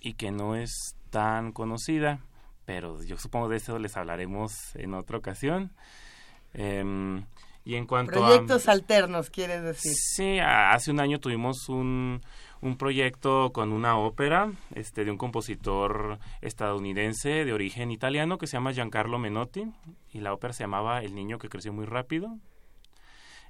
y 0.00 0.14
que 0.14 0.30
no 0.30 0.56
es 0.56 0.96
tan 1.10 1.52
conocida, 1.52 2.20
pero 2.64 3.02
yo 3.02 3.16
supongo 3.16 3.48
de 3.48 3.56
eso 3.56 3.78
les 3.78 3.96
hablaremos 3.96 4.52
en 4.74 4.94
otra 4.94 5.18
ocasión. 5.18 5.72
Eh, 6.54 7.22
y 7.68 7.74
en 7.74 7.84
cuanto 7.84 8.12
Proyectos 8.12 8.66
a, 8.66 8.72
alternos, 8.72 9.28
quieres 9.28 9.62
decir. 9.62 9.92
Sí, 9.94 10.38
hace 10.40 10.90
un 10.90 11.00
año 11.00 11.20
tuvimos 11.20 11.68
un, 11.68 12.22
un 12.62 12.78
proyecto 12.78 13.52
con 13.52 13.74
una 13.74 13.98
ópera 13.98 14.50
este, 14.74 15.04
de 15.04 15.10
un 15.10 15.18
compositor 15.18 16.18
estadounidense 16.40 17.44
de 17.44 17.52
origen 17.52 17.90
italiano 17.90 18.38
que 18.38 18.46
se 18.46 18.54
llama 18.56 18.72
Giancarlo 18.72 19.18
Menotti 19.18 19.70
y 20.14 20.20
la 20.20 20.32
ópera 20.32 20.54
se 20.54 20.64
llamaba 20.64 21.02
El 21.02 21.14
niño 21.14 21.38
que 21.38 21.50
creció 21.50 21.74
muy 21.74 21.84
rápido. 21.84 22.38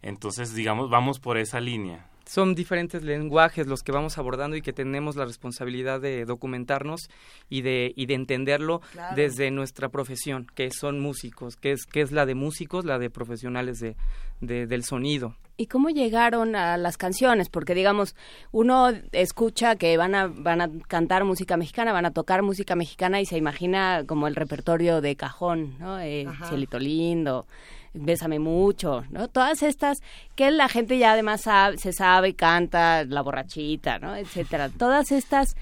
Entonces, 0.02 0.54
digamos, 0.54 0.90
vamos 0.90 1.20
por 1.20 1.38
esa 1.38 1.60
línea. 1.60 2.06
Son 2.26 2.54
diferentes 2.54 3.02
lenguajes 3.02 3.66
los 3.66 3.82
que 3.82 3.90
vamos 3.90 4.18
abordando 4.18 4.54
y 4.54 4.60
que 4.60 4.74
tenemos 4.74 5.16
la 5.16 5.24
responsabilidad 5.24 5.98
de 5.98 6.26
documentarnos 6.26 7.08
y 7.48 7.62
de, 7.62 7.94
y 7.96 8.04
de 8.04 8.14
entenderlo 8.14 8.80
claro. 8.92 9.16
desde 9.16 9.50
nuestra 9.50 9.88
profesión, 9.88 10.46
que 10.54 10.70
son 10.70 11.00
músicos, 11.00 11.56
que 11.56 11.72
es, 11.72 11.86
que 11.86 12.02
es 12.02 12.12
la 12.12 12.26
de 12.26 12.34
músicos, 12.34 12.84
la 12.84 12.98
de 12.98 13.08
profesionales 13.08 13.78
de, 13.80 13.96
de, 14.42 14.66
del 14.66 14.84
sonido. 14.84 15.36
¿Y 15.56 15.66
cómo 15.66 15.88
llegaron 15.88 16.54
a 16.54 16.76
las 16.76 16.96
canciones? 16.96 17.48
Porque, 17.48 17.74
digamos, 17.74 18.14
uno 18.52 18.90
escucha 19.12 19.74
que 19.76 19.96
van 19.96 20.14
a, 20.14 20.28
van 20.28 20.60
a 20.60 20.70
cantar 20.86 21.24
música 21.24 21.56
mexicana, 21.56 21.92
van 21.92 22.06
a 22.06 22.12
tocar 22.12 22.42
música 22.42 22.76
mexicana 22.76 23.20
y 23.20 23.26
se 23.26 23.38
imagina 23.38 24.04
como 24.06 24.28
el 24.28 24.36
repertorio 24.36 25.00
de 25.00 25.16
cajón, 25.16 25.76
¿no? 25.80 25.98
Eh, 25.98 26.28
Cielito 26.48 26.78
Lindo, 26.78 27.46
Bésame 27.94 28.38
mucho, 28.38 29.04
¿no? 29.10 29.28
Todas 29.28 29.62
estas 29.62 30.02
que 30.34 30.50
la 30.50 30.68
gente 30.68 30.98
ya 30.98 31.12
además 31.12 31.48
se 31.76 31.92
sabe, 31.92 32.34
canta, 32.34 33.04
la 33.04 33.22
borrachita, 33.22 33.98
¿no? 33.98 34.14
Etcétera. 34.14 34.68
Todas 34.68 35.10
estas 35.12 35.56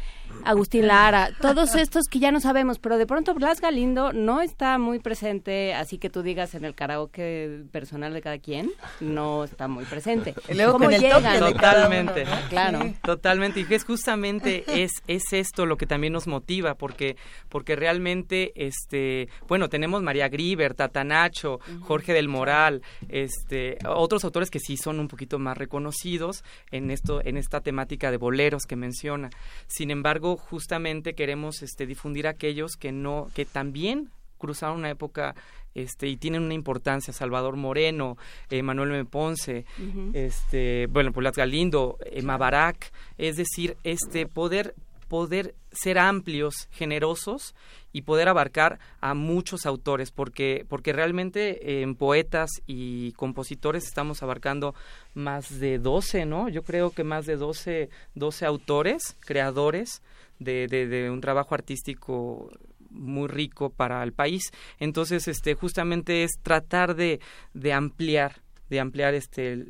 Agustín 0.45 0.87
Lara, 0.87 1.31
todos 1.41 1.75
estos 1.75 2.05
que 2.11 2.19
ya 2.19 2.31
no 2.31 2.41
sabemos, 2.41 2.79
pero 2.79 2.99
de 2.99 3.07
pronto 3.07 3.35
Blas 3.35 3.61
Galindo 3.61 4.13
no 4.13 4.41
está 4.41 4.79
muy 4.79 5.01
presente, 5.01 5.75
así 5.75 5.99
que 5.99 6.09
tú 6.09 6.23
digas 6.23 6.55
en 6.55 6.65
el 6.65 6.75
karaoke 6.75 7.65
personal 7.73 8.15
de 8.15 8.23
cada 8.23 8.39
quien, 8.39 8.71
no 9.01 9.45
está 9.45 9.67
muy 9.69 9.85
presente. 9.85 10.35
¿Cómo 10.71 10.91
llegan? 10.91 11.41
Totalmente, 11.41 12.25
claro. 12.49 12.95
Totalmente, 13.03 13.67
y 13.69 13.75
es 13.75 13.85
justamente 13.85 14.65
es, 14.83 14.93
es 15.07 15.25
esto 15.33 15.67
lo 15.67 15.77
que 15.77 15.87
también 15.87 16.13
nos 16.13 16.27
motiva, 16.27 16.75
porque, 16.75 17.17
porque 17.49 17.77
realmente, 17.77 18.53
este, 18.55 19.29
bueno, 19.49 19.69
tenemos 19.69 20.03
María 20.03 20.29
Griver, 20.29 20.75
Tatanacho, 20.75 21.61
Jorge 21.83 22.13
del 22.13 22.29
Moral, 22.29 22.83
este, 23.09 23.79
otros 23.87 24.25
autores 24.25 24.51
que 24.51 24.61
sí 24.61 24.77
son 24.77 25.01
un 25.01 25.09
poquito 25.09 25.39
más 25.39 25.57
reconocidos 25.57 26.45
en 26.71 26.91
esto, 26.91 27.21
en 27.25 27.37
esta 27.37 27.61
temática 27.61 28.11
de 28.11 28.17
boleros 28.17 28.65
que 28.65 28.77
menciona. 28.77 29.31
Sin 29.67 29.91
embargo, 29.91 30.26
justamente 30.35 31.15
queremos 31.15 31.63
este, 31.63 31.87
difundir 31.87 32.27
a 32.27 32.31
aquellos 32.31 32.73
que 32.77 32.91
no, 32.91 33.29
que 33.35 33.45
también 33.45 34.11
cruzaron 34.39 34.79
una 34.79 34.91
época 34.91 35.37
este, 35.75 36.09
y 36.09 36.17
tienen 36.17 36.43
una 36.43 36.55
importancia, 36.55 37.13
Salvador 37.13 37.57
Moreno, 37.57 38.17
eh, 38.51 38.63
Manuel 38.63 38.93
M. 38.93 39.05
Ponce, 39.05 39.67
este, 40.15 40.87
bueno, 40.91 41.13
Pulat 41.13 41.37
Galindo, 41.37 41.99
Emma 42.11 42.39
Barak, 42.39 42.93
es 43.19 43.37
decir, 43.37 43.77
este 43.85 44.27
poder 44.27 44.75
poder 45.09 45.55
ser 45.73 45.99
amplios, 45.99 46.69
generosos 46.71 47.55
y 47.93 48.03
poder 48.03 48.29
abarcar 48.29 48.79
a 49.01 49.15
muchos 49.15 49.67
autores, 49.67 50.11
porque, 50.11 50.65
porque 50.69 50.93
realmente 50.93 51.83
en 51.83 51.95
poetas 51.95 52.51
y 52.67 53.13
compositores 53.13 53.85
estamos 53.85 54.23
abarcando 54.23 54.75
más 55.15 55.59
de 55.61 55.79
12, 55.79 56.27
¿no? 56.27 56.49
Yo 56.49 56.63
creo 56.63 56.91
que 56.91 57.05
más 57.05 57.27
de 57.27 57.37
12, 57.37 57.89
12 58.15 58.47
autores, 58.47 59.17
creadores 59.21 60.03
de, 60.39 60.67
de, 60.67 61.11
un 61.11 61.21
trabajo 61.21 61.55
artístico 61.55 62.51
muy 62.91 63.29
rico 63.29 63.71
para 63.71 64.03
el 64.03 64.13
país. 64.13 64.43
Entonces, 64.79 65.29
este, 65.29 65.55
justamente 65.55 66.23
es 66.23 66.33
tratar 66.43 66.95
de, 66.97 67.21
de 67.55 67.73
ampliar, 67.73 68.43
de 68.69 68.81
ampliar 68.81 69.15
este 69.15 69.65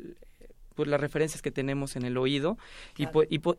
pues 0.77 0.87
las 0.87 1.01
referencias 1.01 1.41
que 1.41 1.51
tenemos 1.51 1.95
en 1.95 2.05
el 2.05 2.17
oído 2.17 2.57
y, 2.97 3.07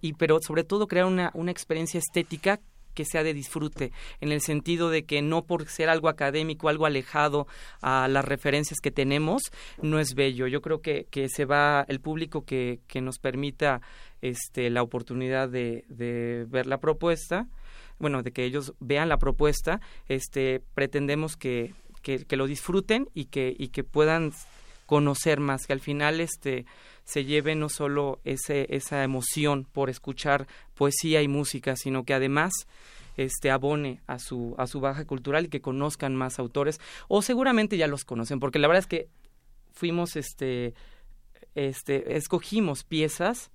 y, 0.01 0.13
pero 0.15 0.39
sobre 0.41 0.63
todo 0.63 0.87
crear 0.87 1.05
una, 1.05 1.31
una 1.35 1.51
experiencia 1.51 1.99
estética 1.99 2.61
que 2.95 3.05
sea 3.05 3.23
de 3.23 3.35
disfrute, 3.35 3.93
en 4.21 4.33
el 4.33 4.41
sentido 4.41 4.91
de 4.91 5.05
que 5.05 5.23
no 5.23 5.45
por 5.45 5.69
ser 5.69 5.89
algo 5.89 6.09
académico, 6.09 6.69
algo 6.69 6.87
alejado 6.87 7.47
a 7.81 8.09
las 8.09 8.25
referencias 8.25 8.81
que 8.81 8.91
tenemos, 8.91 9.43
no 9.81 10.01
es 10.01 10.15
bello. 10.15 10.49
Yo 10.49 10.63
creo 10.63 10.81
que, 10.81 11.07
que 11.09 11.29
se 11.29 11.45
va 11.45 11.85
el 11.87 12.01
público 12.01 12.45
que, 12.45 12.81
que 12.89 13.01
nos 13.01 13.19
permita 13.19 13.83
este, 14.21 14.69
la 14.71 14.83
oportunidad 14.83 15.49
de, 15.49 15.85
de 15.89 16.45
ver 16.49 16.67
la 16.67 16.79
propuesta, 16.79 17.47
bueno, 18.01 18.23
de 18.23 18.33
que 18.33 18.45
ellos 18.45 18.75
vean 18.81 19.09
la 19.09 19.19
propuesta, 19.19 19.81
este, 20.09 20.61
pretendemos 20.75 21.37
que, 21.37 21.75
que, 22.03 22.25
que 22.25 22.37
lo 22.37 22.49
disfruten 22.49 23.09
y 23.15 23.27
que, 23.27 23.55
y 23.57 23.69
que 23.69 23.85
puedan 23.85 24.33
conocer 24.87 25.39
más, 25.39 25.67
que 25.67 25.75
al 25.75 25.81
final 25.81 26.19
este 26.21 26.65
se 27.09 27.25
lleve 27.25 27.55
no 27.55 27.71
solo 27.71 28.21
ese, 28.25 28.67
esa 28.69 29.03
emoción 29.03 29.65
por 29.65 29.89
escuchar 29.89 30.47
poesía 30.75 31.23
y 31.23 31.29
música, 31.29 31.75
sino 31.75 32.05
que 32.05 32.13
además 32.13 32.53
este 33.17 33.51
abone 33.51 34.03
a 34.07 34.19
su 34.19 34.55
a 34.59 34.67
su 34.67 34.81
baja 34.81 35.07
cultural 35.07 35.47
y 35.47 35.49
que 35.49 35.63
conozcan 35.63 36.15
más 36.15 36.39
autores 36.39 36.81
o 37.09 37.23
seguramente 37.23 37.77
ya 37.77 37.89
los 37.89 38.05
conocen 38.05 38.39
porque 38.39 38.61
la 38.61 38.69
verdad 38.69 38.85
es 38.85 38.87
que 38.87 39.09
fuimos 39.73 40.15
este 40.15 40.75
este 41.57 42.17
escogimos 42.17 42.85
piezas 42.85 43.51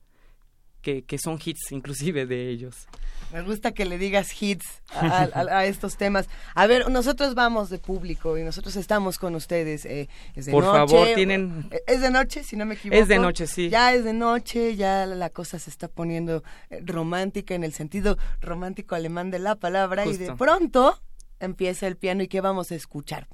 que, 0.84 1.04
que 1.04 1.18
son 1.18 1.40
hits 1.44 1.72
inclusive 1.72 2.28
de 2.28 2.50
ellos. 2.50 2.88
Me 3.32 3.42
gusta 3.42 3.72
que 3.72 3.86
le 3.86 3.98
digas 3.98 4.30
hits 4.40 4.84
a, 4.92 5.66
estos 5.66 5.98
temas. 5.98 6.30
A 6.54 6.68
ver, 6.68 6.92
nosotros 6.92 7.34
vamos 7.34 7.72
de 7.72 7.80
público 7.80 8.38
y 8.38 8.44
nosotros 8.44 8.76
estamos 8.76 9.18
con 9.18 9.34
ustedes. 9.34 9.86
Eh, 9.86 10.08
es 10.36 10.46
de 10.46 10.52
Por 10.52 10.64
noche, 10.64 10.94
favor, 10.94 11.08
tienen... 11.16 11.68
Eh, 11.72 11.82
es 11.88 12.02
de 12.02 12.12
noche, 12.12 12.44
si 12.44 12.56
no 12.56 12.68
me 12.68 12.76
equivoco. 12.76 13.02
Es 13.02 13.08
de 13.08 13.18
noche, 13.18 13.48
sí. 13.48 13.70
Ya 13.70 13.92
es 13.92 14.04
de 14.04 14.14
noche, 14.14 14.76
ya 14.76 15.08
la 15.08 15.32
cosa 15.32 15.58
se 15.58 15.72
está 15.72 15.88
poniendo 15.88 16.44
eh, 16.70 16.80
romántica 16.86 17.56
en 17.56 17.64
el 17.64 17.74
sentido 17.74 18.20
romántico 18.40 18.94
alemán 18.94 19.32
de 19.32 19.40
la 19.40 19.56
palabra 19.56 20.06
y 20.06 20.16
de 20.16 20.36
pronto 20.36 21.02
empieza 21.46 21.88
el 21.88 21.96
piano 21.96 22.24
y 22.24 22.28
qué 22.28 22.42
vamos 22.42 22.72
a 22.72 22.76
escuchar. 22.76 23.28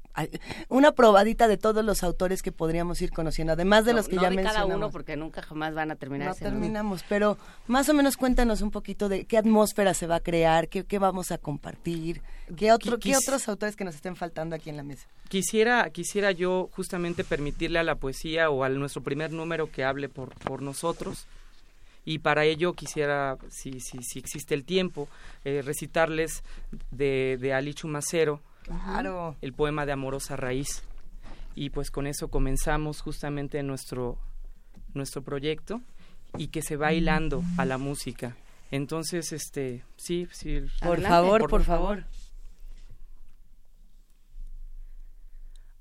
Una 0.67 0.91
probadita 0.91 1.47
de 1.47 1.57
todos 1.57 1.83
los 1.85 2.03
autores 2.03 2.41
que 2.41 2.51
podríamos 2.51 3.01
ir 3.01 3.11
conociendo, 3.11 3.53
además 3.53 3.85
de 3.85 3.93
los 3.93 4.07
que 4.07 4.15
ya 4.15 4.29
de 4.29 4.35
mencionamos. 4.35 4.67
cada 4.67 4.75
uno 4.75 4.91
porque 4.91 5.15
nunca 5.15 5.41
jamás 5.41 5.73
van 5.73 5.91
a 5.91 5.95
terminar. 5.95 6.29
No 6.29 6.35
terminamos, 6.35 7.03
pero 7.07 7.37
más 7.67 7.87
o 7.89 7.93
menos 7.93 8.17
cuéntanos 8.17 8.61
un 8.61 8.71
poquito 8.71 9.07
de 9.07 9.25
qué 9.25 9.37
atmósfera 9.37 9.93
se 9.93 10.07
va 10.07 10.15
a 10.15 10.19
crear, 10.19 10.67
qué, 10.67 10.83
qué 10.83 10.99
vamos 10.99 11.31
a 11.31 11.37
compartir, 11.37 12.21
qué, 12.57 12.71
otro, 12.71 12.99
qué 12.99 13.15
otros 13.15 13.47
autores 13.47 13.75
que 13.75 13.85
nos 13.85 13.95
estén 13.95 14.15
faltando 14.15 14.55
aquí 14.55 14.69
en 14.69 14.77
la 14.77 14.83
mesa. 14.83 15.07
Quisiera, 15.29 15.89
quisiera 15.91 16.31
yo 16.31 16.69
justamente 16.73 17.23
permitirle 17.23 17.79
a 17.79 17.83
la 17.83 17.95
poesía 17.95 18.49
o 18.49 18.63
a 18.63 18.69
nuestro 18.69 19.01
primer 19.01 19.31
número 19.31 19.71
que 19.71 19.83
hable 19.83 20.09
por, 20.09 20.33
por 20.39 20.61
nosotros 20.61 21.27
y 22.05 22.19
para 22.19 22.45
ello 22.45 22.73
quisiera, 22.73 23.37
si, 23.49 23.79
si, 23.79 24.01
si 24.03 24.19
existe 24.19 24.55
el 24.55 24.65
tiempo, 24.65 25.07
eh, 25.43 25.61
recitarles 25.61 26.43
de, 26.91 27.37
de 27.39 27.53
Ali 27.53 27.73
Chumacero 27.73 28.41
claro. 28.63 29.35
el 29.41 29.53
poema 29.53 29.85
de 29.85 29.91
Amorosa 29.91 30.35
Raíz. 30.35 30.83
Y 31.55 31.71
pues 31.71 31.91
con 31.91 32.07
eso 32.07 32.29
comenzamos 32.29 33.01
justamente 33.01 33.61
nuestro, 33.63 34.17
nuestro 34.93 35.21
proyecto 35.21 35.81
y 36.37 36.47
que 36.47 36.61
se 36.61 36.77
va 36.77 36.93
hilando 36.93 37.43
a 37.57 37.65
la 37.65 37.77
música. 37.77 38.35
Entonces, 38.71 39.31
este, 39.33 39.83
sí, 39.97 40.27
sí. 40.31 40.61
Por 40.81 41.01
favor, 41.01 41.49
por, 41.49 41.63
favor. 41.63 42.05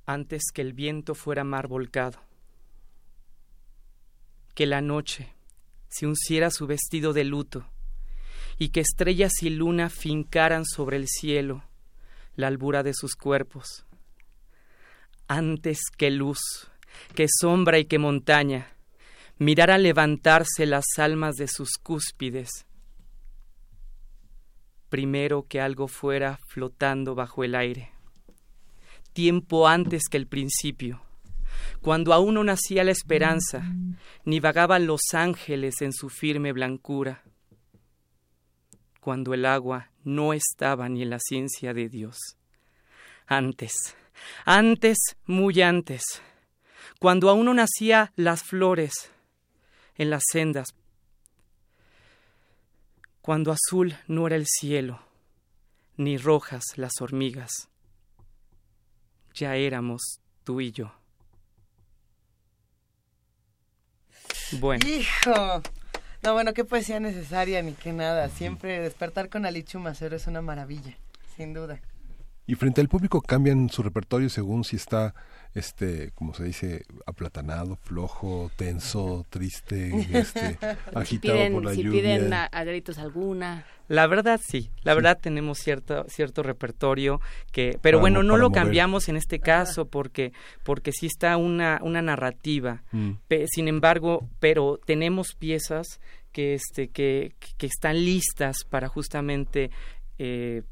Antes 0.07 0.44
que 0.52 0.62
el 0.62 0.72
viento 0.72 1.14
fuera 1.14 1.44
mar 1.44 1.68
volcado, 1.68 2.18
que 4.54 4.66
la 4.66 4.81
noche 4.81 5.35
se 5.88 6.07
unciera 6.07 6.51
su 6.51 6.66
vestido 6.66 7.12
de 7.12 7.24
luto, 7.24 7.66
y 8.59 8.70
que 8.70 8.81
estrellas 8.81 9.33
y 9.42 9.51
luna 9.51 9.88
fincaran 9.88 10.64
sobre 10.64 10.96
el 10.96 11.07
cielo 11.07 11.64
la 12.35 12.46
albura 12.46 12.83
de 12.83 12.94
sus 12.94 13.16
cuerpos. 13.16 13.85
Antes 15.27 15.81
que 15.96 16.11
luz, 16.11 16.40
que 17.14 17.27
sombra 17.29 17.79
y 17.79 17.85
que 17.85 17.98
montaña, 17.98 18.72
mirara 19.38 19.79
levantarse 19.79 20.66
las 20.66 20.85
almas 20.98 21.35
de 21.35 21.48
sus 21.48 21.70
cúspides, 21.83 22.66
primero 24.88 25.46
que 25.48 25.61
algo 25.61 25.88
fuera 25.88 26.38
flotando 26.48 27.14
bajo 27.14 27.44
el 27.44 27.55
aire, 27.55 27.92
tiempo 29.12 29.68
antes 29.68 30.05
que 30.11 30.16
el 30.16 30.27
principio, 30.27 31.03
cuando 31.81 32.12
aún 32.12 32.35
no 32.35 32.44
nacía 32.44 32.85
la 32.85 32.90
esperanza, 32.90 33.62
ni 34.25 34.40
vagaban 34.40 34.87
los 34.87 35.01
ángeles 35.12 35.81
en 35.81 35.92
su 35.92 36.09
firme 36.09 36.53
blancura, 36.53 37.23
cuando 39.01 39.35
el 39.35 39.47
agua 39.47 39.90
no 40.05 40.33
estaba 40.33 40.88
ni 40.88 41.03
en 41.03 41.11
la 41.11 41.18
ciencia 41.18 41.73
de 41.73 41.88
Dios. 41.88 42.16
Antes, 43.27 43.97
antes, 44.44 44.99
muy 45.27 45.61
antes, 45.62 46.03
cuando 46.99 47.31
aún 47.31 47.47
no 47.47 47.55
nacía 47.55 48.12
las 48.16 48.42
flores 48.42 49.11
en 49.97 50.11
las 50.11 50.23
sendas, 50.31 50.68
cuando 53.21 53.53
azul 53.53 53.97
no 54.07 54.27
era 54.27 54.37
el 54.37 54.47
cielo, 54.47 55.01
ni 55.97 56.16
rojas 56.16 56.64
las 56.77 56.92
hormigas, 57.01 57.68
ya 59.35 59.57
éramos 59.57 60.21
tú 60.44 60.61
y 60.61 60.73
yo. 60.73 60.98
Bueno. 64.53 64.87
Hijo. 64.87 65.63
No, 66.23 66.33
bueno, 66.33 66.53
qué 66.53 66.65
poesía 66.65 67.01
necesaria 67.01 67.63
ni 67.63 67.73
qué 67.73 67.92
nada. 67.92 68.29
Siempre 68.29 68.81
despertar 68.81 69.29
con 69.29 69.46
Alichu 69.46 69.79
Macero 69.79 70.17
es 70.17 70.27
una 70.27 70.42
maravilla, 70.42 70.96
sin 71.37 71.55
duda. 71.55 71.81
Y 72.46 72.55
frente 72.55 72.81
al 72.81 72.88
público 72.88 73.21
cambian 73.21 73.69
su 73.69 73.83
repertorio 73.83 74.29
según 74.31 74.65
si 74.65 74.77
está, 74.77 75.15
este, 75.55 76.13
como 76.15 76.35
se 76.35 76.44
dice, 76.44 76.85
aplatanado, 77.07 77.77
flojo, 77.77 78.51
tenso, 78.57 79.27
triste, 79.31 79.92
este, 80.13 80.59
agitado 80.94 81.53
por 81.53 81.65
la 81.65 81.75
si 81.75 81.83
lluvia. 81.83 82.01
piden 82.01 82.33
a, 82.33 82.65
gritos 82.65 82.99
alguna. 82.99 83.65
La 83.88 84.07
verdad 84.07 84.38
sí, 84.44 84.71
la 84.83 84.92
verdad 84.94 85.19
tenemos 85.21 85.59
cierto 85.59 86.05
cierto 86.09 86.42
repertorio 86.42 87.23
que, 87.53 87.79
pero 87.81 88.01
bueno, 88.01 88.23
no 88.23 88.37
lo 88.37 88.51
cambiamos 88.51 89.09
en 89.09 89.17
este 89.17 89.38
caso 89.38 89.87
porque 89.87 90.33
porque 90.63 90.92
sí 90.92 91.07
está 91.07 91.38
una 91.38 91.81
una 91.83 92.03
narrativa. 92.03 92.83
Mm. 92.92 93.13
sin 93.46 93.67
embargo, 93.67 94.29
pero 94.40 94.79
tenemos 94.85 95.35
piezas 95.35 96.01
que 96.33 96.53
este 96.53 96.88
que, 96.88 97.33
que 97.57 97.67
están 97.67 97.96
listas 98.05 98.65
para 98.69 98.88
justamente 98.88 99.71
eh, 100.19 100.63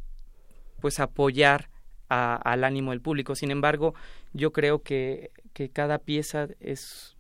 pues 0.81 1.01
apoyar 1.01 1.71
al 2.09 2.63
ánimo 2.65 2.93
del 2.93 3.01
público. 3.01 3.35
Sin 3.35 3.51
embargo, 3.51 3.95
yo 4.37 4.53
creo 4.53 4.83
que, 4.83 5.31
que 5.53 5.71
cada 5.71 5.99
pieza 5.99 6.49
es 6.61 7.17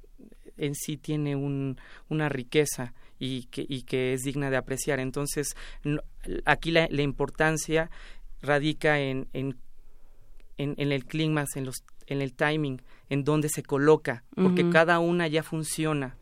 en 0.56 0.74
sí 0.74 0.96
tiene 0.96 1.36
un, 1.36 1.78
una 2.08 2.28
riqueza 2.28 2.94
y 3.18 3.44
que, 3.44 3.64
y 3.68 3.82
que 3.82 4.12
es 4.12 4.22
digna 4.22 4.50
de 4.50 4.56
apreciar. 4.56 5.00
Entonces, 5.00 5.56
aquí 6.44 6.70
la, 6.70 6.88
importancia 6.90 7.90
radica 8.42 9.00
en, 9.00 9.28
en, 9.32 9.58
en, 10.56 10.92
el 10.92 11.04
clímax, 11.04 11.56
en, 11.56 11.66
los, 11.66 11.84
en 12.06 12.22
el 12.22 12.34
timing, 12.34 12.82
en 13.08 13.24
donde 13.24 13.48
se 13.48 13.62
coloca, 13.62 14.24
porque 14.34 14.68
cada 14.70 14.98
una 14.98 15.28
ya 15.28 15.42
funciona 15.42 16.16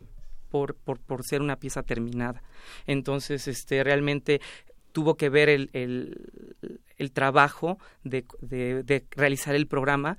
por, 0.49 0.75
por, 0.75 0.99
por 0.99 1.25
ser 1.25 1.41
una 1.41 1.57
pieza 1.57 1.83
terminada. 1.83 2.43
Entonces, 2.87 3.47
este, 3.47 3.83
realmente 3.83 4.41
tuvo 4.91 5.15
que 5.15 5.27
ver 5.27 5.49
el, 5.49 5.69
el, 5.73 7.11
trabajo 7.11 7.77
de, 8.05 8.25
de, 8.41 9.05
realizar 9.11 9.53
el 9.53 9.67
programa 9.67 10.17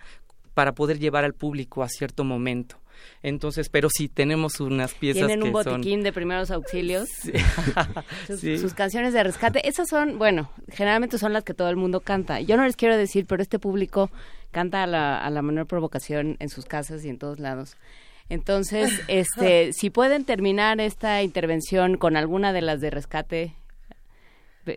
para 0.57 0.75
poder 0.75 0.99
llevar 0.99 1.27
al 1.27 1.35
público 1.35 1.83
a 1.83 1.89
cierto 1.91 2.25
momento. 2.25 2.79
Entonces, 3.23 3.69
pero 3.69 3.91
sí, 3.91 4.09
tenemos 4.09 4.59
unas 4.59 4.95
piezas 4.95 5.27
Tienen 5.27 5.43
un 5.43 5.53
botiquín 5.53 6.03
de 6.03 6.15
primeros 6.15 6.51
auxilios. 6.51 7.11
sus, 8.27 8.73
canciones 8.73 9.13
de 9.13 9.23
rescate. 9.23 9.69
Esas 9.69 9.87
son, 9.87 10.17
bueno, 10.17 10.51
generalmente 10.73 11.19
son 11.19 11.35
las 11.35 11.45
que 11.45 11.53
todo 11.53 11.69
el 11.69 11.77
mundo 11.77 12.01
canta. 12.01 12.41
Yo 12.41 12.57
no 12.57 12.65
les 12.65 12.75
quiero 12.75 12.97
decir, 12.97 13.27
pero 13.29 13.43
este 13.43 13.59
público 13.59 14.11
canta 14.51 14.83
a 14.83 14.87
la, 14.87 15.23
a 15.23 15.29
la 15.29 15.43
menor 15.43 15.67
provocación 15.67 16.37
en 16.39 16.49
sus 16.49 16.65
casas 16.65 17.05
y 17.05 17.11
en 17.11 17.19
todos 17.19 17.39
lados. 17.39 17.77
Entonces, 18.31 19.03
este, 19.09 19.75
si 19.75 19.91
pueden 19.91 20.25
terminar 20.25 20.81
esta 20.81 21.23
intervención 21.23 21.99
con 21.99 22.17
alguna 22.17 22.55
de 22.55 22.63
las 22.63 22.81
de 22.81 22.89
rescate, 22.89 23.57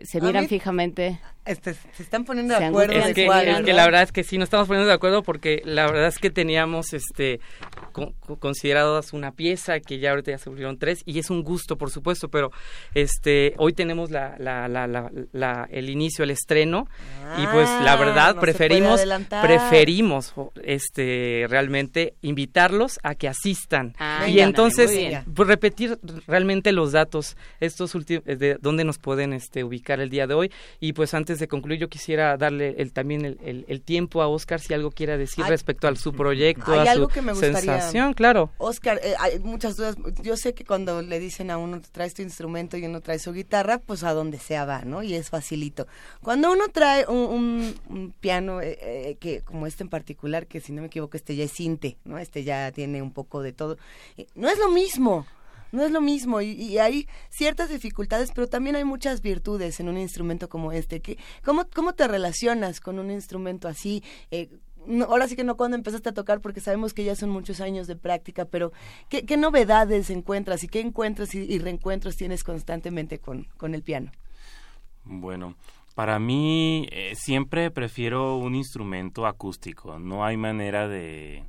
se 0.04 0.20
miran 0.20 0.48
fijamente. 0.48 1.20
Este, 1.46 1.74
se 1.74 2.02
están 2.02 2.24
poniendo 2.24 2.56
de 2.56 2.66
acuerdo. 2.66 2.92
Es 2.92 3.14
que, 3.14 3.26
la 3.26 3.84
verdad 3.84 4.02
es 4.02 4.12
que 4.12 4.22
sí, 4.24 4.36
nos 4.38 4.46
estamos 4.46 4.68
poniendo 4.68 4.88
de 4.88 4.94
acuerdo 4.94 5.22
porque 5.22 5.62
la 5.64 5.86
verdad 5.86 6.06
es 6.06 6.18
que 6.18 6.30
teníamos 6.30 6.92
este 6.92 7.40
consideradas 8.38 9.12
una 9.12 9.32
pieza 9.32 9.80
que 9.80 9.98
ya 9.98 10.10
ahorita 10.10 10.30
ya 10.30 10.38
se 10.38 10.48
volvieron 10.48 10.78
tres 10.78 11.02
y 11.06 11.18
es 11.18 11.30
un 11.30 11.42
gusto, 11.42 11.76
por 11.76 11.90
supuesto, 11.90 12.28
pero 12.28 12.52
este 12.94 13.54
hoy 13.56 13.72
tenemos 13.72 14.10
la, 14.10 14.36
la, 14.38 14.68
la, 14.68 15.68
el 15.70 15.90
inicio, 15.90 16.24
el 16.24 16.30
estreno 16.30 16.88
y 17.38 17.46
pues 17.46 17.68
la 17.82 17.94
ah, 17.94 17.96
verdad 17.96 18.36
preferimos 18.36 19.02
preferimos 19.42 20.34
este 20.62 21.46
realmente 21.48 22.14
invitarlos 22.20 23.00
a 23.02 23.14
que 23.14 23.28
asistan. 23.28 23.94
Ah, 23.98 24.28
y 24.28 24.40
entonces 24.40 25.24
pues, 25.34 25.48
repetir 25.48 25.98
realmente 26.26 26.70
los 26.72 26.92
datos 26.92 27.36
estos 27.60 27.94
últimos 27.94 28.24
de 28.24 28.58
dónde 28.60 28.84
nos 28.84 28.98
pueden 28.98 29.32
este 29.32 29.64
ubicar 29.64 29.79
el 29.88 30.10
día 30.10 30.26
de 30.26 30.34
hoy 30.34 30.52
y 30.78 30.92
pues 30.92 31.14
antes 31.14 31.38
de 31.38 31.48
concluir, 31.48 31.80
yo 31.80 31.88
quisiera 31.88 32.36
darle 32.36 32.74
el, 32.78 32.92
también 32.92 33.24
el, 33.24 33.64
el, 33.66 33.82
tiempo 33.82 34.22
a 34.22 34.28
Oscar 34.28 34.60
si 34.60 34.74
algo 34.74 34.90
quiera 34.90 35.16
decir 35.16 35.44
respecto 35.46 35.88
a 35.88 35.96
su 35.96 36.12
proyecto, 36.12 36.78
a 36.78 36.94
su 36.94 37.08
que 37.08 37.22
me 37.22 37.34
sensación, 37.34 38.14
claro. 38.14 38.50
Oscar, 38.58 39.00
eh, 39.02 39.14
hay 39.18 39.38
muchas 39.40 39.76
dudas. 39.76 39.96
Yo 40.22 40.36
sé 40.36 40.54
que 40.54 40.64
cuando 40.64 41.02
le 41.02 41.18
dicen 41.18 41.50
a 41.50 41.58
uno, 41.58 41.80
traes 41.92 42.14
tu 42.14 42.22
instrumento 42.22 42.76
y 42.76 42.84
uno 42.84 43.00
trae 43.00 43.18
su 43.18 43.32
guitarra, 43.32 43.78
pues 43.78 44.04
a 44.04 44.12
donde 44.12 44.38
sea 44.38 44.64
va, 44.64 44.82
¿no? 44.82 45.02
Y 45.02 45.14
es 45.14 45.30
facilito. 45.30 45.86
Cuando 46.22 46.52
uno 46.52 46.68
trae 46.68 47.06
un, 47.06 47.74
piano, 48.20 48.60
eh, 48.60 48.78
eh, 48.80 49.16
que 49.20 49.42
como 49.42 49.66
este 49.66 49.82
en 49.82 49.88
particular, 49.88 50.46
que 50.46 50.60
si 50.60 50.72
no 50.72 50.82
me 50.82 50.88
equivoco, 50.88 51.16
este 51.16 51.36
ya 51.36 51.44
es 51.44 51.52
cinte, 51.52 51.96
¿no? 52.04 52.18
Este 52.18 52.44
ya 52.44 52.70
tiene 52.72 53.02
un 53.02 53.12
poco 53.12 53.42
de 53.42 53.52
todo. 53.52 53.78
no 54.34 54.48
es 54.48 54.58
lo 54.58 54.70
mismo 54.70 55.26
no 55.72 55.84
es 55.84 55.90
lo 55.90 56.00
mismo 56.00 56.40
y, 56.40 56.78
hay 56.78 57.06
ciertas 57.28 57.68
dificultades, 57.68 58.32
pero 58.34 58.48
también 58.48 58.76
hay 58.76 58.84
muchas 58.84 59.20
virtudes 59.22 59.80
en 59.80 59.88
un 59.88 59.98
instrumento 59.98 60.48
como 60.48 60.72
este. 60.72 61.02
¿cómo, 61.44 61.66
¿Cómo 61.74 61.94
te 61.94 62.08
relacionas 62.08 62.80
con 62.80 62.98
un 62.98 63.10
instrumento 63.10 63.68
así? 63.68 64.02
Eh, 64.30 64.48
ahora 65.06 65.28
sí 65.28 65.36
que 65.36 65.44
no 65.44 65.56
cuando 65.56 65.76
empezaste 65.76 66.08
a 66.08 66.14
tocar 66.14 66.40
porque 66.40 66.60
sabemos 66.60 66.94
que 66.94 67.04
ya 67.04 67.14
son 67.14 67.30
muchos 67.30 67.60
años 67.60 67.86
de 67.86 67.96
práctica, 67.96 68.44
pero 68.44 68.72
¿qué, 69.08 69.24
qué 69.24 69.36
novedades 69.36 70.10
encuentras 70.10 70.64
y 70.64 70.68
qué 70.68 70.80
encuentros 70.80 71.34
y, 71.34 71.58
reencuentros 71.58 72.16
tienes 72.16 72.44
constantemente 72.44 73.18
con, 73.18 73.44
con, 73.56 73.74
el 73.74 73.82
piano? 73.82 74.10
Bueno, 75.04 75.54
para 75.94 76.18
mí 76.18 76.88
eh, 76.90 77.14
siempre 77.16 77.70
prefiero 77.70 78.36
un 78.36 78.54
instrumento 78.54 79.26
acústico, 79.26 79.98
no 79.98 80.24
hay 80.24 80.36
manera 80.36 80.88
de... 80.88 81.44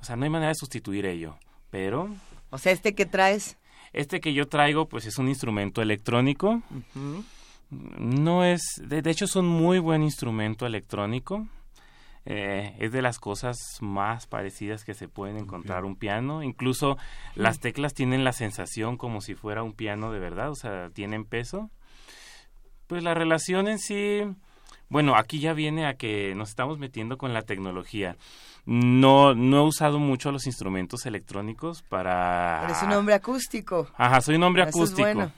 O 0.00 0.04
sea, 0.04 0.16
no 0.16 0.24
hay 0.24 0.30
manera 0.30 0.50
de 0.50 0.56
sustituir 0.56 1.06
ello, 1.06 1.38
pero 1.70 2.10
o 2.54 2.58
sea, 2.58 2.70
este 2.70 2.94
que 2.94 3.04
traes. 3.04 3.58
Este 3.92 4.20
que 4.20 4.32
yo 4.32 4.46
traigo, 4.46 4.86
pues 4.88 5.06
es 5.06 5.18
un 5.18 5.26
instrumento 5.26 5.82
electrónico. 5.82 6.62
No 7.70 8.44
es, 8.44 8.62
de, 8.80 9.10
hecho 9.10 9.24
es 9.24 9.34
un 9.34 9.46
muy 9.46 9.80
buen 9.80 10.04
instrumento 10.04 10.64
electrónico. 10.64 11.48
Eh, 12.26 12.76
es 12.78 12.92
de 12.92 13.02
las 13.02 13.18
cosas 13.18 13.58
más 13.80 14.28
parecidas 14.28 14.84
que 14.84 14.94
se 14.94 15.08
pueden 15.08 15.36
encontrar 15.36 15.84
un 15.84 15.96
piano. 15.96 16.44
Incluso 16.44 16.96
las 17.34 17.58
teclas 17.58 17.92
tienen 17.92 18.22
la 18.22 18.32
sensación 18.32 18.98
como 18.98 19.20
si 19.20 19.34
fuera 19.34 19.64
un 19.64 19.72
piano 19.72 20.12
de 20.12 20.20
verdad, 20.20 20.52
o 20.52 20.54
sea, 20.54 20.90
tienen 20.90 21.24
peso. 21.24 21.70
Pues 22.86 23.02
la 23.02 23.14
relación 23.14 23.66
en 23.66 23.80
sí, 23.80 24.20
bueno, 24.88 25.16
aquí 25.16 25.40
ya 25.40 25.54
viene 25.54 25.86
a 25.86 25.94
que 25.94 26.36
nos 26.36 26.50
estamos 26.50 26.78
metiendo 26.78 27.18
con 27.18 27.34
la 27.34 27.42
tecnología. 27.42 28.16
No, 28.66 29.34
no 29.34 29.58
he 29.58 29.60
usado 29.60 29.98
mucho 29.98 30.32
los 30.32 30.46
instrumentos 30.46 31.04
electrónicos 31.04 31.82
para... 31.82 32.60
Pero 32.62 32.72
es 32.72 32.82
un 32.82 32.92
hombre 32.92 33.14
acústico. 33.14 33.88
Ajá, 33.96 34.20
soy 34.22 34.36
un 34.36 34.42
hombre 34.42 34.62
acústico. 34.62 35.30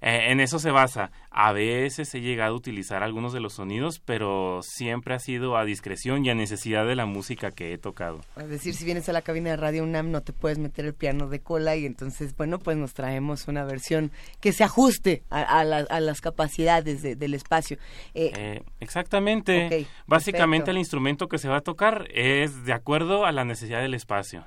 Eh, 0.00 0.30
en 0.30 0.40
eso 0.40 0.58
se 0.58 0.70
basa. 0.70 1.10
A 1.30 1.52
veces 1.52 2.14
he 2.14 2.20
llegado 2.20 2.54
a 2.54 2.56
utilizar 2.56 3.02
algunos 3.02 3.32
de 3.32 3.40
los 3.40 3.54
sonidos, 3.54 4.00
pero 4.00 4.60
siempre 4.62 5.14
ha 5.14 5.18
sido 5.18 5.56
a 5.56 5.64
discreción 5.64 6.24
y 6.24 6.30
a 6.30 6.34
necesidad 6.34 6.86
de 6.86 6.96
la 6.96 7.06
música 7.06 7.50
que 7.50 7.72
he 7.72 7.78
tocado. 7.78 8.20
Es 8.36 8.48
decir, 8.48 8.74
si 8.74 8.84
vienes 8.84 9.08
a 9.08 9.12
la 9.12 9.22
cabina 9.22 9.50
de 9.50 9.56
Radio 9.56 9.84
UNAM 9.84 10.10
no 10.10 10.22
te 10.22 10.32
puedes 10.32 10.58
meter 10.58 10.86
el 10.86 10.94
piano 10.94 11.28
de 11.28 11.40
cola 11.40 11.76
y 11.76 11.86
entonces, 11.86 12.36
bueno, 12.36 12.58
pues 12.58 12.76
nos 12.76 12.94
traemos 12.94 13.46
una 13.48 13.64
versión 13.64 14.10
que 14.40 14.52
se 14.52 14.64
ajuste 14.64 15.22
a, 15.30 15.64
las 15.64 16.20
capacidades 16.20 17.02
del 17.02 17.34
espacio. 17.34 17.76
Eh, 18.14 18.32
eh, 18.36 18.62
exactamente. 18.80 19.86
Básicamente 20.06 20.70
el 20.70 20.78
instrumento 20.78 21.28
que 21.28 21.38
se 21.38 21.48
va 21.48 21.58
a 21.58 21.60
tocar 21.60 22.08
es 22.12 22.64
de 22.64 22.72
acuerdo 22.72 23.26
a 23.26 23.32
la 23.32 23.44
necesidad 23.44 23.80
del 23.80 23.94
espacio. 23.94 24.44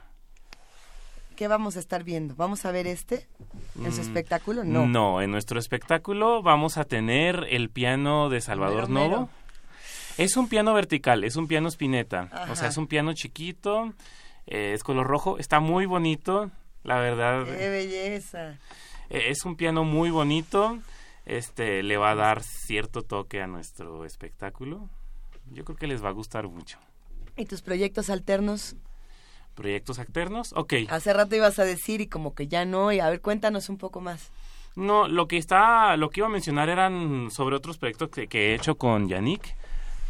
¿Qué 1.43 1.49
vamos 1.49 1.75
a 1.75 1.81
estar 1.81 2.05
viendo? 2.05 2.35
¿Vamos 2.37 2.63
a 2.63 2.71
ver 2.71 2.87
este 2.87 3.27
en 3.75 3.91
su 3.91 3.99
mm, 3.99 4.05
espectáculo? 4.05 4.63
No. 4.63 4.87
No, 4.87 5.21
en 5.21 5.29
nuestro 5.29 5.59
espectáculo 5.59 6.41
vamos 6.41 6.77
a 6.77 6.85
tener 6.85 7.47
el 7.49 7.69
piano 7.69 8.29
de 8.29 8.39
Salvador 8.39 8.89
Novo. 8.89 9.29
Es 10.17 10.37
un 10.37 10.47
piano 10.47 10.73
vertical, 10.73 11.25
es 11.25 11.35
un 11.35 11.49
piano 11.49 11.67
spinetta. 11.67 12.29
O 12.49 12.55
sea, 12.55 12.69
es 12.69 12.77
un 12.77 12.87
piano 12.87 13.11
chiquito, 13.11 13.91
eh, 14.47 14.71
es 14.73 14.85
color 14.85 15.05
rojo, 15.05 15.37
está 15.37 15.59
muy 15.59 15.85
bonito, 15.85 16.49
la 16.85 16.99
verdad. 16.99 17.43
¡Qué 17.43 17.67
belleza! 17.67 18.51
Eh, 19.09 19.25
es 19.27 19.43
un 19.43 19.57
piano 19.57 19.83
muy 19.83 20.11
bonito, 20.11 20.79
este 21.25 21.83
le 21.83 21.97
va 21.97 22.11
a 22.11 22.15
dar 22.15 22.41
cierto 22.41 23.01
toque 23.01 23.41
a 23.41 23.47
nuestro 23.47 24.05
espectáculo. 24.05 24.89
Yo 25.51 25.65
creo 25.65 25.75
que 25.75 25.87
les 25.87 26.01
va 26.01 26.07
a 26.07 26.13
gustar 26.13 26.47
mucho. 26.47 26.79
¿Y 27.35 27.47
tus 27.47 27.61
proyectos 27.61 28.09
alternos? 28.09 28.77
Proyectos 29.53 29.99
externos. 29.99 30.53
Ok. 30.55 30.73
Hace 30.89 31.13
rato 31.13 31.35
ibas 31.35 31.59
a 31.59 31.63
decir 31.63 32.01
y 32.01 32.07
como 32.07 32.33
que 32.35 32.47
ya 32.47 32.65
no, 32.65 32.91
y 32.91 32.99
a 32.99 33.09
ver, 33.09 33.21
cuéntanos 33.21 33.69
un 33.69 33.77
poco 33.77 34.01
más. 34.01 34.31
No, 34.75 35.07
lo 35.07 35.27
que 35.27 35.37
está, 35.37 35.95
lo 35.97 36.09
que 36.09 36.21
iba 36.21 36.27
a 36.27 36.31
mencionar 36.31 36.67
eran 36.69 37.29
sobre 37.29 37.55
otros 37.55 37.77
proyectos 37.77 38.09
que, 38.09 38.27
he 38.31 38.55
hecho 38.55 38.75
con 38.75 39.07
Yannick, 39.07 39.55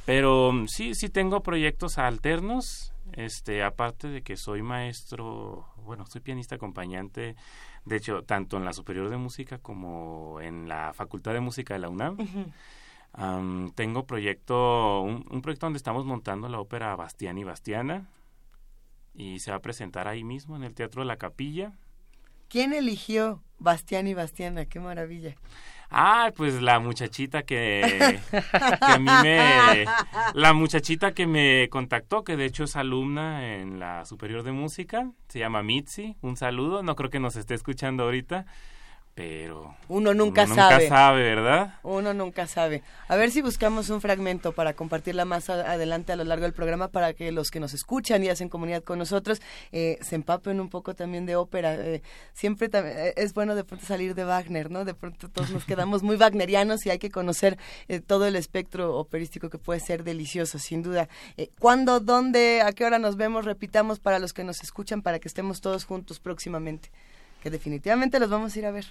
pero 0.06 0.54
sí, 0.68 0.96
sí 0.96 1.10
tengo 1.10 1.44
proyectos 1.44 1.98
alternos, 1.98 2.94
este, 3.12 3.62
aparte 3.62 4.08
de 4.08 4.22
que 4.22 4.38
soy 4.38 4.62
maestro, 4.62 5.68
bueno, 5.84 6.06
soy 6.06 6.22
pianista 6.22 6.56
acompañante, 6.56 7.36
de 7.84 7.96
hecho, 7.98 8.24
tanto 8.24 8.56
en 8.56 8.64
la 8.64 8.72
Superior 8.72 9.10
de 9.10 9.18
Música 9.18 9.58
como 9.58 10.40
en 10.40 10.70
la 10.70 10.94
Facultad 10.94 11.34
de 11.34 11.42
Música 11.42 11.74
de 11.74 11.82
la 11.82 11.90
UNAM. 11.90 12.18
tengo 13.76 14.06
proyecto, 14.06 15.02
un, 15.02 15.26
un, 15.30 15.42
proyecto 15.42 15.66
donde 15.66 15.78
estamos 15.78 16.06
montando 16.06 16.48
la 16.48 16.62
ópera 16.62 16.96
Bastián 16.96 17.38
y 17.38 17.44
Bastiana, 17.44 18.08
y 19.14 19.40
se 19.40 19.52
va 19.52 19.58
a 19.58 19.62
presentar 19.62 20.08
ahí 20.08 20.24
mismo 20.24 20.56
en 20.56 20.64
el 20.64 20.74
Teatro 20.74 21.02
de 21.02 21.08
la 21.08 21.18
Capilla. 21.18 21.74
¿Quién 22.50 22.74
eligió 22.74 23.42
Bastián 23.60 24.08
y 24.08 24.14
Bastiana? 24.14 24.66
Qué 24.66 24.80
maravilla. 24.80 25.36
Ah, 25.90 26.32
pues 26.36 26.62
la 26.62 26.80
muchachita 26.80 27.44
que, 27.44 28.20
que 28.32 28.78
a 28.80 28.98
mí 28.98 29.10
me... 29.22 29.86
La 30.34 30.54
muchachita 30.54 31.14
que 31.14 31.28
me 31.28 31.70
contactó, 31.70 32.24
que 32.24 32.36
de 32.36 32.46
hecho 32.46 32.64
es 32.64 32.76
alumna 32.76 33.56
en 33.58 33.80
la 33.80 34.06
Superior 34.06 34.42
de 34.42 34.52
Música, 34.52 35.12
se 35.28 35.40
llama 35.40 35.62
Mitzi, 35.62 36.16
un 36.22 36.36
saludo, 36.36 36.82
no 36.82 36.96
creo 36.96 37.12
que 37.12 37.20
nos 37.20 37.36
esté 37.36 37.54
escuchando 37.54 38.04
ahorita 38.04 38.48
pero 39.16 39.76
uno 39.90 40.14
nunca 40.14 40.46
uno 40.46 40.56
sabe. 40.56 40.86
Nunca 40.86 40.96
sabe, 40.96 41.22
¿verdad? 41.22 41.76
Uno 41.84 42.14
nunca 42.14 42.48
sabe. 42.48 42.82
A 43.08 43.16
ver 43.16 43.30
si 43.30 43.44
buscamos 43.44 43.90
un 43.90 44.02
fragmento 44.02 44.54
para 44.54 44.74
compartirla 44.74 45.24
más 45.24 45.50
adelante 45.50 46.14
a 46.14 46.16
lo 46.16 46.24
largo 46.24 46.44
del 46.44 46.54
programa 46.54 46.88
para 46.88 47.14
que 47.14 47.32
los 47.32 47.52
que 47.52 47.60
nos 47.60 47.74
escuchan 47.76 48.24
y 48.24 48.30
hacen 48.30 48.50
comunidad 48.50 48.84
con 48.84 48.98
nosotros 48.98 49.42
eh, 49.72 50.00
se 50.02 50.16
empapen 50.16 50.60
un 50.60 50.70
poco 50.70 50.96
también 50.96 51.28
de 51.28 51.36
ópera. 51.36 51.76
Eh, 51.76 52.02
siempre 52.34 52.70
eh, 52.74 53.14
es 53.16 53.34
bueno 53.36 53.54
de 53.54 53.64
pronto 53.64 53.86
salir 53.86 54.16
de 54.16 54.24
Wagner, 54.24 54.72
¿no? 54.72 54.84
De 54.84 54.96
pronto 54.96 55.30
todos 55.30 55.52
nos 55.52 55.66
quedamos 55.66 56.02
muy 56.02 56.16
wagnerianos 56.16 56.86
y 56.88 56.90
hay 56.90 56.98
que 56.98 57.12
conocer 57.12 57.58
todo 58.08 58.26
el 58.26 58.36
espectro 58.36 58.98
operístico 58.98 59.50
que 59.52 59.60
puede 59.60 59.80
ser 59.80 60.04
delicioso, 60.04 60.58
sin 60.58 60.82
duda. 60.82 61.08
¿Cuándo, 61.60 62.00
dónde, 62.00 62.62
a 62.64 62.72
qué 62.72 62.86
hora 62.86 62.98
nos 62.98 63.16
vemos? 63.16 63.46
Repitamos 63.46 64.00
para 64.00 64.18
los 64.18 64.34
que 64.34 64.44
nos 64.44 64.64
escuchan 64.64 65.04
para 65.04 65.20
que 65.20 65.28
estemos 65.28 65.62
todos 65.62 65.86
juntos 65.86 66.20
próximamente 66.20 66.90
que 67.44 67.50
definitivamente 67.50 68.22
los 68.22 68.30
vamos 68.30 68.56
a 68.56 68.60
ir 68.60 68.66
a 68.66 68.72
ver. 68.72 68.86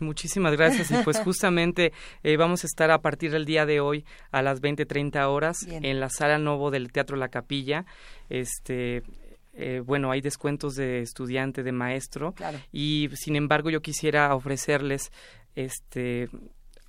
Muchísimas 0.00 0.56
gracias. 0.56 0.90
Y 0.90 0.94
pues 1.04 1.18
justamente 1.24 1.92
eh, 2.22 2.38
vamos 2.38 2.64
a 2.64 2.66
estar 2.66 2.90
a 2.90 3.02
partir 3.02 3.30
del 3.30 3.44
día 3.44 3.66
de 3.66 3.80
hoy 3.80 4.06
a 4.30 4.40
las 4.40 4.62
20.30 4.62 5.28
horas 5.28 5.58
en 5.68 6.00
la 6.00 6.08
sala 6.08 6.38
Novo 6.38 6.70
del 6.70 6.90
Teatro 6.90 7.18
La 7.18 7.28
Capilla. 7.28 7.84
Este, 8.30 9.02
eh, 9.52 9.82
bueno, 9.84 10.10
hay 10.10 10.22
descuentos 10.22 10.74
de 10.74 11.02
estudiante, 11.02 11.62
de 11.62 11.72
maestro. 11.72 12.32
Claro. 12.32 12.58
Y 12.72 13.10
sin 13.12 13.36
embargo 13.36 13.68
yo 13.68 13.82
quisiera 13.82 14.34
ofrecerles 14.34 15.12
este 15.54 16.30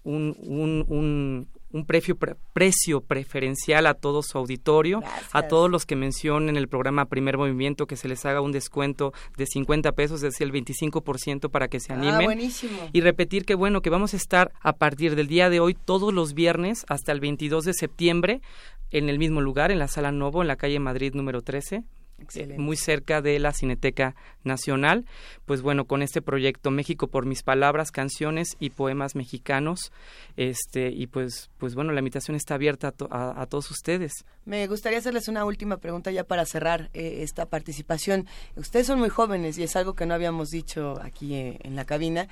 un, 0.03 0.35
un, 0.39 0.85
un, 0.87 1.47
un 1.71 1.85
precio, 1.85 2.15
pre, 2.15 2.35
precio, 2.53 3.01
preferencial 3.01 3.85
a 3.85 3.93
todo 3.93 4.23
su 4.23 4.37
auditorio, 4.37 5.01
a 5.31 5.43
todos 5.43 5.69
los 5.69 5.85
que 5.85 5.95
mencionen 5.95 6.57
el 6.57 6.67
programa 6.67 7.05
Primer 7.05 7.37
Movimiento, 7.37 7.85
que 7.85 7.95
se 7.95 8.07
les 8.07 8.25
haga 8.25 8.41
un 8.41 8.51
descuento 8.51 9.13
de 9.37 9.45
50 9.45 9.91
pesos, 9.91 10.23
es 10.23 10.33
decir, 10.33 10.47
el 10.47 10.53
25% 10.53 11.49
para 11.49 11.67
que 11.67 11.79
se 11.79 11.93
ah, 11.93 11.97
animen. 11.97 12.21
Ah, 12.21 12.25
buenísimo. 12.25 12.89
Y 12.91 13.01
repetir 13.01 13.45
que, 13.45 13.55
bueno, 13.55 13.81
que 13.81 13.89
vamos 13.89 14.13
a 14.13 14.17
estar 14.17 14.51
a 14.61 14.73
partir 14.73 15.15
del 15.15 15.27
día 15.27 15.49
de 15.49 15.59
hoy 15.59 15.75
todos 15.75 16.13
los 16.13 16.33
viernes 16.33 16.85
hasta 16.89 17.11
el 17.11 17.19
22 17.19 17.65
de 17.65 17.73
septiembre 17.73 18.41
en 18.91 19.09
el 19.09 19.19
mismo 19.19 19.41
lugar, 19.41 19.71
en 19.71 19.79
la 19.79 19.87
Sala 19.87 20.11
Novo, 20.11 20.41
en 20.41 20.47
la 20.47 20.55
calle 20.55 20.79
Madrid 20.79 21.13
número 21.13 21.41
13, 21.41 21.83
muy 22.57 22.77
cerca 22.77 23.21
de 23.21 23.39
la 23.39 23.53
Cineteca 23.53 24.15
Nacional. 24.43 25.05
Pues 25.45 25.61
bueno, 25.61 25.85
con 25.85 26.01
este 26.01 26.21
proyecto 26.21 26.71
México 26.71 27.07
por 27.07 27.25
mis 27.25 27.43
palabras, 27.43 27.91
canciones 27.91 28.55
y 28.59 28.71
poemas 28.71 29.15
mexicanos, 29.15 29.91
este 30.37 30.89
y 30.89 31.07
pues 31.07 31.49
pues 31.57 31.75
bueno, 31.75 31.91
la 31.93 31.99
invitación 31.99 32.35
está 32.35 32.55
abierta 32.55 32.89
a, 32.89 32.91
to, 32.91 33.07
a, 33.11 33.45
todos 33.47 33.69
ustedes. 33.71 34.25
Me 34.45 34.65
gustaría 34.67 34.99
hacerles 34.99 35.27
una 35.27 35.45
última 35.45 35.77
pregunta 35.77 36.11
ya 36.11 36.23
para 36.23 36.45
cerrar 36.45 36.89
eh, 36.93 37.19
esta 37.21 37.45
participación. 37.45 38.27
Ustedes 38.55 38.87
son 38.87 38.99
muy 38.99 39.09
jóvenes 39.09 39.57
y 39.57 39.63
es 39.63 39.75
algo 39.75 39.93
que 39.93 40.05
no 40.05 40.13
habíamos 40.13 40.49
dicho 40.49 40.99
aquí 41.01 41.35
eh, 41.35 41.59
en 41.63 41.75
la 41.75 41.85
cabina 41.85 42.27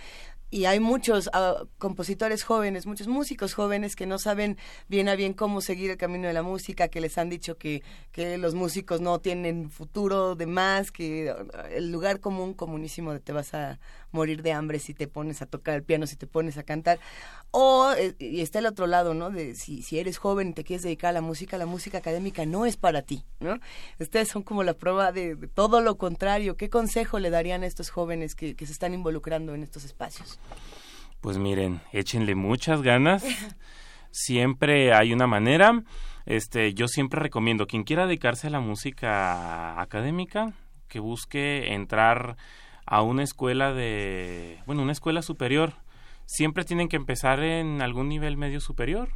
y 0.49 0.65
hay 0.65 0.79
muchos 0.79 1.27
uh, 1.27 1.67
compositores 1.77 2.43
jóvenes, 2.43 2.85
muchos 2.85 3.07
músicos 3.07 3.53
jóvenes 3.53 3.95
que 3.95 4.05
no 4.05 4.17
saben 4.17 4.57
bien 4.87 5.09
a 5.09 5.15
bien 5.15 5.33
cómo 5.33 5.59
seguir 5.59 5.91
el 5.91 5.97
camino 5.97 6.27
de 6.27 6.33
la 6.33 6.41
música, 6.41 6.87
que 6.87 7.01
les 7.01 7.17
han 7.17 7.29
dicho 7.29 7.57
que, 7.57 7.83
que 8.11 8.37
los 8.37 8.55
músicos 8.55 9.01
no 9.01 9.19
tienen 9.19 9.69
futuro 9.69 10.35
de 10.35 10.45
más, 10.45 10.91
que 10.91 11.29
ah, 11.29 11.67
el 11.69 11.91
lugar 11.91 12.21
común, 12.21 12.53
comunísimo, 12.53 13.11
de 13.11 13.19
te 13.19 13.33
vas 13.33 13.53
a 13.53 13.79
morir 14.11 14.41
de 14.41 14.53
hambre 14.53 14.79
si 14.79 14.93
te 14.93 15.07
pones 15.07 15.41
a 15.41 15.47
tocar 15.47 15.75
el 15.75 15.83
piano, 15.83 16.07
si 16.07 16.15
te 16.15 16.27
pones 16.27 16.57
a 16.57 16.63
cantar. 16.63 16.99
O, 17.51 17.91
eh, 17.97 18.15
y 18.19 18.41
está 18.41 18.59
el 18.59 18.67
otro 18.67 18.87
lado, 18.87 19.13
¿no? 19.13 19.29
De 19.29 19.53
si, 19.55 19.81
si 19.81 19.99
eres 19.99 20.17
joven 20.17 20.49
y 20.49 20.53
te 20.53 20.63
quieres 20.63 20.83
dedicar 20.83 21.09
a 21.09 21.13
la 21.13 21.21
música, 21.21 21.57
la 21.57 21.65
música 21.65 21.97
académica 21.97 22.45
no 22.45 22.65
es 22.65 22.77
para 22.77 23.01
ti, 23.01 23.25
¿no? 23.41 23.59
Ustedes 23.99 24.29
son 24.29 24.43
como 24.43 24.63
la 24.63 24.73
prueba 24.73 25.11
de, 25.11 25.35
de 25.35 25.47
todo 25.47 25.81
lo 25.81 25.97
contrario. 25.97 26.55
¿Qué 26.55 26.69
consejo 26.69 27.19
le 27.19 27.29
darían 27.29 27.63
a 27.63 27.67
estos 27.67 27.89
jóvenes 27.89 28.35
que, 28.35 28.55
que 28.55 28.65
se 28.65 28.71
están 28.71 28.93
involucrando 28.93 29.53
en 29.53 29.63
estos 29.63 29.83
espacios? 29.83 30.36
Pues 31.21 31.37
miren, 31.37 31.81
échenle 31.91 32.35
muchas 32.35 32.81
ganas. 32.81 33.23
Siempre 34.11 34.93
hay 34.93 35.13
una 35.13 35.27
manera. 35.27 35.83
Este, 36.25 36.73
yo 36.73 36.87
siempre 36.87 37.21
recomiendo 37.21 37.67
quien 37.67 37.83
quiera 37.83 38.05
dedicarse 38.05 38.47
a 38.47 38.49
la 38.49 38.59
música 38.59 39.79
académica 39.79 40.53
que 40.89 40.99
busque 40.99 41.73
entrar 41.73 42.35
a 42.85 43.01
una 43.01 43.23
escuela 43.23 43.73
de, 43.73 44.59
bueno, 44.65 44.81
una 44.81 44.91
escuela 44.91 45.21
superior. 45.21 45.73
Siempre 46.25 46.65
tienen 46.65 46.89
que 46.89 46.97
empezar 46.97 47.41
en 47.41 47.81
algún 47.81 48.09
nivel 48.09 48.35
medio 48.35 48.59
superior 48.59 49.09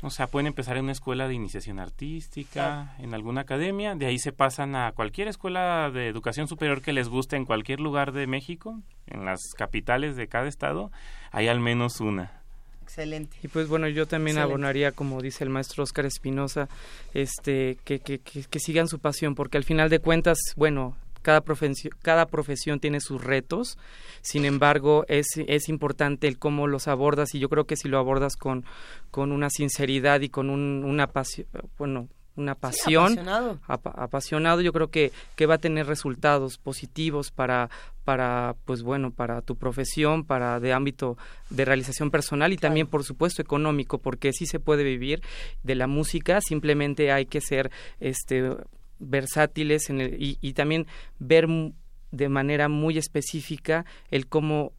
o 0.00 0.10
sea, 0.10 0.28
pueden 0.28 0.46
empezar 0.46 0.76
en 0.76 0.84
una 0.84 0.92
escuela 0.92 1.26
de 1.26 1.34
iniciación 1.34 1.80
artística, 1.80 2.94
en 2.98 3.14
alguna 3.14 3.40
academia, 3.40 3.96
de 3.96 4.06
ahí 4.06 4.18
se 4.18 4.32
pasan 4.32 4.76
a 4.76 4.92
cualquier 4.92 5.26
escuela 5.26 5.90
de 5.90 6.06
educación 6.06 6.46
superior 6.46 6.82
que 6.82 6.92
les 6.92 7.08
guste 7.08 7.36
en 7.36 7.44
cualquier 7.44 7.80
lugar 7.80 8.12
de 8.12 8.26
México, 8.28 8.80
en 9.06 9.24
las 9.24 9.40
capitales 9.56 10.14
de 10.14 10.28
cada 10.28 10.46
estado, 10.46 10.92
hay 11.32 11.48
al 11.48 11.58
menos 11.58 12.00
una. 12.00 12.38
Excelente. 12.82 13.36
Y 13.42 13.48
pues 13.48 13.68
bueno, 13.68 13.86
yo 13.88 14.06
también 14.06 14.38
abonaría, 14.38 14.92
como 14.92 15.20
dice 15.20 15.44
el 15.44 15.50
maestro 15.50 15.82
Oscar 15.82 16.06
Espinosa, 16.06 16.68
este, 17.12 17.76
que, 17.84 17.98
que, 17.98 18.20
que, 18.20 18.44
que, 18.44 18.60
sigan 18.60 18.88
su 18.88 18.98
pasión, 18.98 19.34
porque 19.34 19.58
al 19.58 19.64
final 19.64 19.90
de 19.90 19.98
cuentas, 19.98 20.38
bueno, 20.56 20.96
cada 21.28 21.42
profesión, 21.42 21.92
cada 22.00 22.24
profesión 22.24 22.80
tiene 22.80 23.00
sus 23.00 23.22
retos, 23.22 23.76
sin 24.22 24.46
embargo 24.46 25.04
es, 25.08 25.26
es 25.46 25.68
importante 25.68 26.26
el 26.26 26.38
cómo 26.38 26.66
los 26.66 26.88
abordas 26.88 27.34
y 27.34 27.38
yo 27.38 27.50
creo 27.50 27.66
que 27.66 27.76
si 27.76 27.86
lo 27.86 27.98
abordas 27.98 28.34
con, 28.34 28.64
con 29.10 29.30
una 29.30 29.50
sinceridad 29.50 30.22
y 30.22 30.30
con 30.30 30.48
un, 30.48 30.82
una 30.86 31.06
pasión, 31.08 31.46
bueno, 31.76 32.08
una 32.34 32.54
pasión, 32.54 33.18
apasionado. 33.18 33.60
Apasionado. 33.66 34.60
yo 34.62 34.72
creo 34.72 34.88
que, 34.88 35.12
que 35.36 35.44
va 35.44 35.56
a 35.56 35.58
tener 35.58 35.86
resultados 35.86 36.56
positivos 36.56 37.30
para, 37.30 37.68
para, 38.04 38.56
pues 38.64 38.82
bueno, 38.82 39.10
para 39.10 39.42
tu 39.42 39.56
profesión, 39.56 40.24
para 40.24 40.60
de 40.60 40.72
ámbito 40.72 41.18
de 41.50 41.66
realización 41.66 42.10
personal 42.10 42.54
y 42.54 42.56
también, 42.56 42.86
por 42.86 43.04
supuesto, 43.04 43.42
económico, 43.42 43.98
porque 43.98 44.32
sí 44.32 44.46
se 44.46 44.60
puede 44.60 44.82
vivir 44.82 45.20
de 45.62 45.74
la 45.74 45.88
música, 45.88 46.40
simplemente 46.40 47.12
hay 47.12 47.26
que 47.26 47.42
ser 47.42 47.70
este 48.00 48.56
versátiles 48.98 49.90
en 49.90 50.00
el, 50.00 50.16
y, 50.18 50.52
también 50.52 50.86
ver 51.18 51.46
de 52.10 52.28
manera 52.28 52.68
muy 52.68 52.98
específica 52.98 53.84
el 54.10 54.26
cómo, 54.26 54.72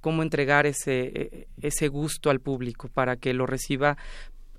cómo 0.00 0.22
entregar 0.22 0.66
ese, 0.66 1.00
e, 1.04 1.48
ese 1.62 1.88
gusto 1.88 2.30
al 2.30 2.40
público 2.40 2.88
para 2.88 3.16
que 3.16 3.34
lo 3.34 3.46
reciba 3.46 3.96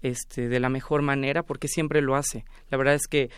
este, 0.02 0.48
de 0.48 0.60
la 0.60 0.70
mejor 0.70 1.02
manera, 1.02 1.44
porque 1.44 1.68
siempre 1.68 2.02
lo 2.02 2.16
hace. 2.16 2.46
La 2.70 2.78
verdad 2.78 2.96
es 2.96 3.08
que 3.08 3.30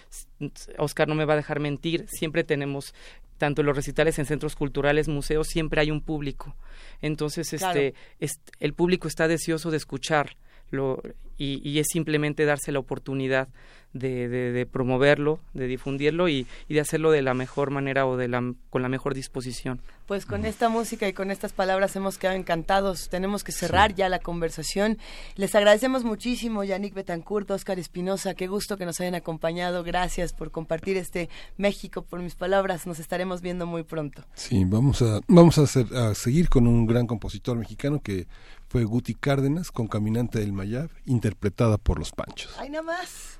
Oscar 0.77 1.07
no 1.07 1.15
me 1.15 1.25
va 1.25 1.33
a 1.33 1.37
dejar 1.37 1.59
mentir, 1.59 2.05
siempre 2.09 2.43
tenemos 2.43 2.93
tanto 3.37 3.61
en 3.61 3.67
los 3.67 3.75
recitales 3.75 4.19
en 4.19 4.25
centros 4.25 4.55
culturales, 4.55 5.07
museos, 5.07 5.47
siempre 5.47 5.81
hay 5.81 5.91
un 5.91 6.01
público. 6.01 6.55
Entonces, 7.01 7.53
este, 7.53 7.93
el 8.59 8.73
público 8.73 9.07
está 9.07 9.27
deseoso 9.27 9.71
de 9.71 9.77
escuchar 9.77 10.35
lo, 10.69 11.01
y, 11.39 11.79
es 11.79 11.87
simplemente 11.89 12.45
darse 12.45 12.71
la 12.71 12.79
oportunidad 12.79 13.47
de, 13.93 14.67
promoverlo, 14.71 15.39
de 15.53 15.65
difundirlo 15.65 16.29
y, 16.29 16.45
de 16.67 16.79
hacerlo 16.79 17.11
de 17.11 17.21
la 17.21 17.33
mejor 17.33 17.71
manera 17.71 18.05
o 18.05 18.17
de 18.17 18.27
la, 18.27 18.53
con 18.69 18.81
la 18.81 18.89
mejor 18.89 19.15
disposición. 19.15 19.81
Pues 20.05 20.25
con 20.25 20.45
esta 20.45 20.69
música 20.69 21.07
y 21.07 21.13
con 21.13 21.31
estas 21.31 21.53
palabras 21.53 21.95
hemos 21.95 22.17
quedado 22.17 22.37
encantados. 22.37 23.09
Tenemos 23.09 23.43
que 23.43 23.51
cerrar 23.51 23.95
ya 23.95 24.09
la 24.09 24.19
conversación. 24.19 24.97
Les 25.35 25.53
agradecemos 25.55 26.03
muchísimo, 26.03 26.63
Yannick 26.63 26.93
Betancourt, 26.93 27.49
Oscar 27.51 27.79
Espinosa. 27.79 28.33
Qué 28.33 28.47
gusto 28.47 28.77
que 28.77 28.85
nos 28.85 28.99
hayan 28.99 29.15
acompañado. 29.15 29.83
Gracias 29.83 30.33
por 30.33 30.51
compartir 30.51 30.97
este 30.97 31.29
México, 31.57 32.01
por 32.01 32.21
mis 32.21 32.35
palabras. 32.35 32.87
Nos 32.87 32.99
estaremos 32.99 33.41
viendo 33.41 33.65
muy 33.65 33.83
pronto. 33.83 34.23
Sí, 34.33 34.65
vamos 34.65 35.01
a, 35.01 35.21
vamos 35.27 35.57
a, 35.57 36.15
seguir 36.15 36.49
con 36.49 36.67
un 36.67 36.85
gran 36.85 37.07
compositor 37.07 37.55
mexicano 37.55 38.01
que 38.01 38.27
fue 38.67 38.83
Guti 38.83 39.15
Cárdenas 39.15 39.71
con 39.71 39.87
Caminante 39.87 40.39
del 40.39 40.53
Mayab, 40.53 40.89
interpretada 41.29 41.77
por 41.77 41.99
los 41.99 42.11
Panchos. 42.11 42.55
¡Ay, 42.57 42.69
nada 42.69 42.83
más! 42.83 43.39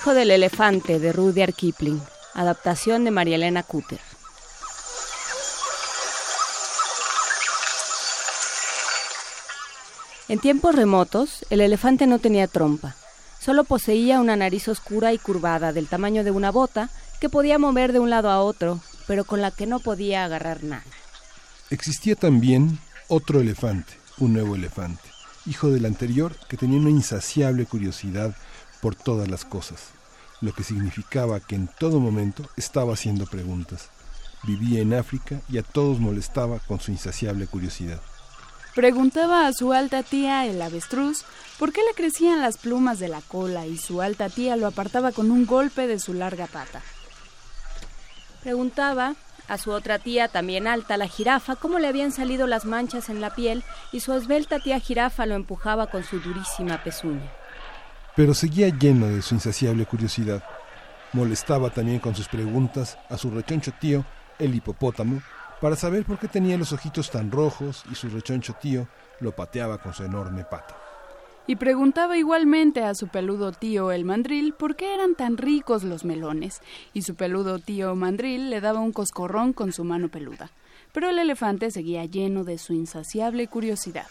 Hijo 0.00 0.14
del 0.14 0.30
elefante 0.30 0.98
de 0.98 1.12
Rudyard 1.12 1.52
Kipling, 1.52 2.00
adaptación 2.32 3.04
de 3.04 3.10
María 3.10 3.36
Elena 3.36 3.62
Cutter. 3.62 4.00
En 10.30 10.38
tiempos 10.38 10.74
remotos, 10.74 11.44
el 11.50 11.60
elefante 11.60 12.06
no 12.06 12.18
tenía 12.18 12.46
trompa, 12.46 12.96
solo 13.42 13.64
poseía 13.64 14.20
una 14.20 14.36
nariz 14.36 14.68
oscura 14.68 15.12
y 15.12 15.18
curvada 15.18 15.74
del 15.74 15.86
tamaño 15.86 16.24
de 16.24 16.30
una 16.30 16.50
bota 16.50 16.88
que 17.20 17.28
podía 17.28 17.58
mover 17.58 17.92
de 17.92 17.98
un 17.98 18.08
lado 18.08 18.30
a 18.30 18.40
otro, 18.40 18.80
pero 19.06 19.26
con 19.26 19.42
la 19.42 19.50
que 19.50 19.66
no 19.66 19.80
podía 19.80 20.24
agarrar 20.24 20.64
nada. 20.64 20.82
Existía 21.68 22.16
también 22.16 22.78
otro 23.08 23.42
elefante, 23.42 23.92
un 24.16 24.32
nuevo 24.32 24.56
elefante, 24.56 25.10
hijo 25.44 25.68
del 25.68 25.84
anterior 25.84 26.34
que 26.48 26.56
tenía 26.56 26.80
una 26.80 26.88
insaciable 26.88 27.66
curiosidad 27.66 28.34
por 28.80 28.94
todas 28.94 29.28
las 29.28 29.44
cosas, 29.44 29.90
lo 30.40 30.52
que 30.52 30.64
significaba 30.64 31.40
que 31.40 31.54
en 31.54 31.68
todo 31.68 32.00
momento 32.00 32.48
estaba 32.56 32.94
haciendo 32.94 33.26
preguntas. 33.26 33.90
Vivía 34.42 34.80
en 34.80 34.94
África 34.94 35.40
y 35.48 35.58
a 35.58 35.62
todos 35.62 36.00
molestaba 36.00 36.60
con 36.60 36.80
su 36.80 36.90
insaciable 36.90 37.46
curiosidad. 37.46 38.00
Preguntaba 38.74 39.46
a 39.46 39.52
su 39.52 39.72
alta 39.72 40.02
tía, 40.02 40.46
el 40.46 40.62
avestruz, 40.62 41.24
por 41.58 41.72
qué 41.72 41.82
le 41.82 41.94
crecían 41.94 42.40
las 42.40 42.56
plumas 42.56 42.98
de 42.98 43.08
la 43.08 43.20
cola 43.20 43.66
y 43.66 43.76
su 43.76 44.00
alta 44.00 44.30
tía 44.30 44.56
lo 44.56 44.66
apartaba 44.66 45.12
con 45.12 45.30
un 45.30 45.44
golpe 45.44 45.86
de 45.86 45.98
su 45.98 46.14
larga 46.14 46.46
pata. 46.46 46.80
Preguntaba 48.42 49.16
a 49.48 49.58
su 49.58 49.72
otra 49.72 49.98
tía, 49.98 50.28
también 50.28 50.68
alta, 50.68 50.96
la 50.96 51.08
jirafa, 51.08 51.56
cómo 51.56 51.78
le 51.80 51.88
habían 51.88 52.12
salido 52.12 52.46
las 52.46 52.64
manchas 52.64 53.10
en 53.10 53.20
la 53.20 53.34
piel 53.34 53.64
y 53.92 54.00
su 54.00 54.14
esbelta 54.14 54.60
tía 54.60 54.78
jirafa 54.78 55.26
lo 55.26 55.34
empujaba 55.34 55.88
con 55.88 56.04
su 56.04 56.20
durísima 56.20 56.82
pezuña 56.82 57.30
pero 58.16 58.34
seguía 58.34 58.68
lleno 58.68 59.06
de 59.06 59.22
su 59.22 59.34
insaciable 59.34 59.86
curiosidad. 59.86 60.42
Molestaba 61.12 61.70
también 61.70 61.98
con 61.98 62.14
sus 62.14 62.28
preguntas 62.28 62.98
a 63.08 63.16
su 63.16 63.30
rechoncho 63.30 63.72
tío, 63.80 64.04
el 64.38 64.54
hipopótamo, 64.54 65.20
para 65.60 65.76
saber 65.76 66.04
por 66.04 66.18
qué 66.18 66.28
tenía 66.28 66.56
los 66.56 66.72
ojitos 66.72 67.10
tan 67.10 67.30
rojos 67.30 67.84
y 67.90 67.94
su 67.94 68.08
rechoncho 68.08 68.54
tío 68.54 68.88
lo 69.20 69.32
pateaba 69.32 69.78
con 69.78 69.92
su 69.92 70.04
enorme 70.04 70.44
pata. 70.44 70.76
Y 71.46 71.56
preguntaba 71.56 72.16
igualmente 72.16 72.84
a 72.84 72.94
su 72.94 73.08
peludo 73.08 73.52
tío 73.52 73.90
el 73.90 74.04
mandril 74.04 74.54
por 74.54 74.76
qué 74.76 74.94
eran 74.94 75.14
tan 75.14 75.36
ricos 75.36 75.82
los 75.82 76.04
melones, 76.04 76.60
y 76.92 77.02
su 77.02 77.16
peludo 77.16 77.58
tío 77.58 77.94
mandril 77.96 78.50
le 78.50 78.60
daba 78.60 78.80
un 78.80 78.92
coscorrón 78.92 79.52
con 79.52 79.72
su 79.72 79.84
mano 79.84 80.08
peluda. 80.08 80.50
Pero 80.92 81.08
el 81.08 81.18
elefante 81.18 81.70
seguía 81.70 82.04
lleno 82.04 82.44
de 82.44 82.58
su 82.58 82.72
insaciable 82.72 83.48
curiosidad. 83.48 84.06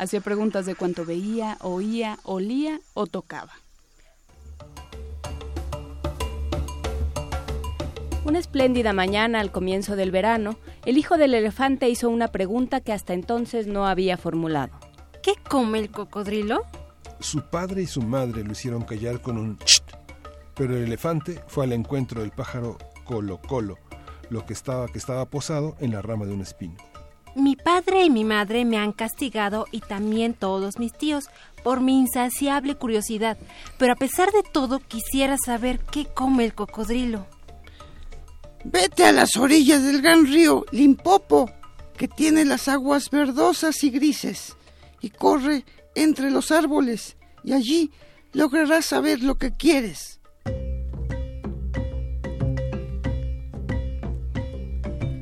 Hacía 0.00 0.22
preguntas 0.22 0.64
de 0.64 0.74
cuánto 0.74 1.04
veía, 1.04 1.58
oía, 1.60 2.18
olía 2.22 2.80
o 2.94 3.06
tocaba. 3.06 3.52
Una 8.24 8.38
espléndida 8.38 8.94
mañana 8.94 9.40
al 9.40 9.52
comienzo 9.52 9.96
del 9.96 10.10
verano, 10.10 10.56
el 10.86 10.96
hijo 10.96 11.18
del 11.18 11.34
elefante 11.34 11.90
hizo 11.90 12.08
una 12.08 12.28
pregunta 12.28 12.80
que 12.80 12.94
hasta 12.94 13.12
entonces 13.12 13.66
no 13.66 13.86
había 13.86 14.16
formulado. 14.16 14.72
¿Qué 15.22 15.34
come 15.46 15.80
el 15.80 15.90
cocodrilo? 15.90 16.62
Su 17.18 17.42
padre 17.42 17.82
y 17.82 17.86
su 17.86 18.00
madre 18.00 18.42
lo 18.42 18.52
hicieron 18.52 18.84
callar 18.84 19.20
con 19.20 19.36
un 19.36 19.58
cht, 19.58 19.84
pero 20.54 20.78
el 20.78 20.84
elefante 20.84 21.44
fue 21.46 21.64
al 21.64 21.74
encuentro 21.74 22.22
del 22.22 22.30
pájaro 22.30 22.78
colo 23.04 23.38
colo, 23.46 23.76
lo 24.30 24.46
que 24.46 24.54
estaba 24.54 24.88
que 24.88 24.96
estaba 24.96 25.26
posado 25.26 25.76
en 25.78 25.90
la 25.90 26.00
rama 26.00 26.24
de 26.24 26.32
un 26.32 26.40
espino. 26.40 26.89
Mi 27.34 27.54
padre 27.54 28.04
y 28.04 28.10
mi 28.10 28.24
madre 28.24 28.64
me 28.64 28.76
han 28.76 28.92
castigado 28.92 29.66
y 29.70 29.80
también 29.80 30.34
todos 30.34 30.78
mis 30.78 30.92
tíos 30.92 31.26
por 31.62 31.80
mi 31.80 31.98
insaciable 32.00 32.74
curiosidad, 32.74 33.38
pero 33.78 33.92
a 33.92 33.96
pesar 33.96 34.32
de 34.32 34.42
todo 34.42 34.80
quisiera 34.80 35.36
saber 35.38 35.78
qué 35.78 36.06
come 36.06 36.44
el 36.44 36.54
cocodrilo. 36.54 37.26
Vete 38.64 39.04
a 39.04 39.12
las 39.12 39.36
orillas 39.36 39.82
del 39.82 40.02
gran 40.02 40.26
río 40.26 40.66
Limpopo, 40.72 41.50
que 41.96 42.08
tiene 42.08 42.44
las 42.44 42.68
aguas 42.68 43.10
verdosas 43.10 43.82
y 43.84 43.90
grises, 43.90 44.56
y 45.00 45.10
corre 45.10 45.64
entre 45.94 46.30
los 46.30 46.50
árboles, 46.50 47.16
y 47.44 47.52
allí 47.52 47.90
lograrás 48.32 48.86
saber 48.86 49.22
lo 49.22 49.36
que 49.36 49.56
quieres. 49.56 50.19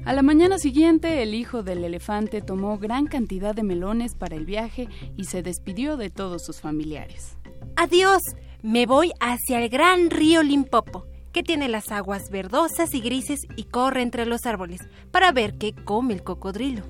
A 0.09 0.15
la 0.15 0.23
mañana 0.23 0.59
siguiente, 0.59 1.23
el 1.23 1.35
hijo 1.35 1.63
del 1.63 1.85
elefante 1.85 2.41
tomó 2.41 2.79
gran 2.79 3.09
cantidad 3.09 3.55
de 3.55 3.63
melones 3.63 4.15
para 4.15 4.37
el 4.37 4.47
viaje 4.47 4.89
y 5.19 5.25
se 5.25 5.43
despidió 5.43 5.99
de 5.99 6.09
todos 6.09 6.47
sus 6.47 6.63
familiares. 6.63 7.37
Adiós, 7.77 8.23
me 8.63 8.87
voy 8.87 9.13
hacia 9.21 9.63
el 9.63 9.69
gran 9.69 10.09
río 10.09 10.43
Limpopo, 10.43 11.05
que 11.31 11.43
tiene 11.43 11.69
las 11.69 11.93
aguas 11.93 12.31
verdosas 12.31 12.95
y 12.95 13.03
grises 13.03 13.41
y 13.55 13.65
corre 13.65 14.01
entre 14.01 14.25
los 14.25 14.47
árboles, 14.47 14.81
para 15.11 15.31
ver 15.31 15.59
qué 15.59 15.75
come 15.75 16.15
el 16.15 16.23
cocodrilo. 16.23 16.85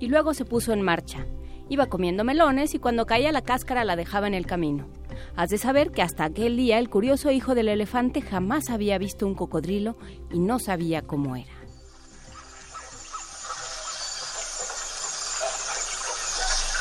Y 0.00 0.06
luego 0.06 0.32
se 0.32 0.46
puso 0.46 0.72
en 0.72 0.80
marcha. 0.80 1.26
Iba 1.68 1.90
comiendo 1.90 2.24
melones 2.24 2.74
y 2.74 2.78
cuando 2.78 3.04
caía 3.04 3.32
la 3.32 3.42
cáscara 3.42 3.84
la 3.84 3.96
dejaba 3.96 4.28
en 4.28 4.34
el 4.34 4.46
camino. 4.46 4.88
Has 5.36 5.50
de 5.50 5.58
saber 5.58 5.90
que 5.90 6.00
hasta 6.00 6.24
aquel 6.24 6.56
día 6.56 6.78
el 6.78 6.88
curioso 6.88 7.30
hijo 7.30 7.54
del 7.54 7.68
elefante 7.68 8.22
jamás 8.22 8.70
había 8.70 8.96
visto 8.96 9.26
un 9.26 9.34
cocodrilo 9.34 9.98
y 10.32 10.38
no 10.38 10.58
sabía 10.58 11.02
cómo 11.02 11.36
era. 11.36 11.65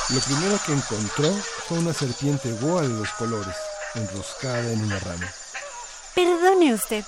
Lo 0.10 0.20
primero 0.20 0.60
que 0.64 0.72
encontró 0.72 1.32
fue 1.68 1.80
una 1.80 1.92
serpiente 1.92 2.52
boa 2.54 2.84
de 2.84 2.90
dos 2.90 3.10
colores, 3.18 3.56
enroscada 3.96 4.72
en 4.72 4.84
una 4.84 5.00
rama. 5.00 5.28
Perdone 6.14 6.76
usted, 6.76 7.04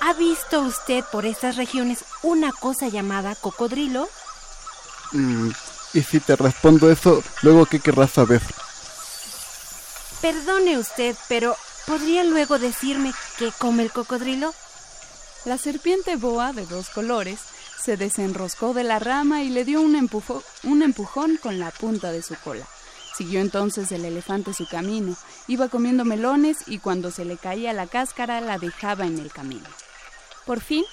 ¿ha 0.00 0.12
visto 0.12 0.60
usted 0.60 1.02
por 1.10 1.24
estas 1.24 1.56
regiones 1.56 2.04
una 2.22 2.52
cosa 2.52 2.88
llamada 2.88 3.34
cocodrilo? 3.36 4.06
Mm, 5.12 5.48
y 5.94 6.02
si 6.02 6.20
te 6.20 6.36
respondo 6.36 6.90
eso, 6.90 7.24
luego 7.40 7.64
qué 7.64 7.80
querrás 7.80 8.10
saber. 8.10 8.42
Perdone 10.20 10.76
usted, 10.76 11.16
pero 11.26 11.56
¿podría 11.86 12.22
luego 12.24 12.58
decirme 12.58 13.14
qué 13.38 13.50
come 13.58 13.82
el 13.82 13.92
cocodrilo? 13.92 14.52
La 15.46 15.56
serpiente 15.56 16.16
boa 16.16 16.52
de 16.52 16.66
dos 16.66 16.90
colores 16.90 17.40
se 17.80 17.96
desenroscó 17.96 18.74
de 18.74 18.84
la 18.84 18.98
rama 18.98 19.42
y 19.42 19.48
le 19.48 19.64
dio 19.64 19.80
un, 19.80 19.94
empujón 19.96 21.36
con 21.38 21.58
la 21.58 21.70
punta 21.70 22.12
de 22.12 22.22
su 22.22 22.34
cola. 22.36 22.66
Siguió 23.16 23.40
entonces 23.40 23.90
el 23.92 24.04
elefante 24.04 24.54
su 24.54 24.68
camino, 24.68 25.16
iba 25.48 25.68
comiendo 25.68 26.04
melones 26.04 26.58
y 26.66 26.78
cuando 26.78 27.10
se 27.10 27.24
le 27.24 27.36
caía 27.36 27.72
la 27.72 27.86
cáscara 27.86 28.40
la 28.40 28.58
dejaba 28.58 29.06
en 29.06 29.18
el 29.18 29.32
camino. 29.32 29.66
Por 30.46 30.60
fin, 30.60 30.84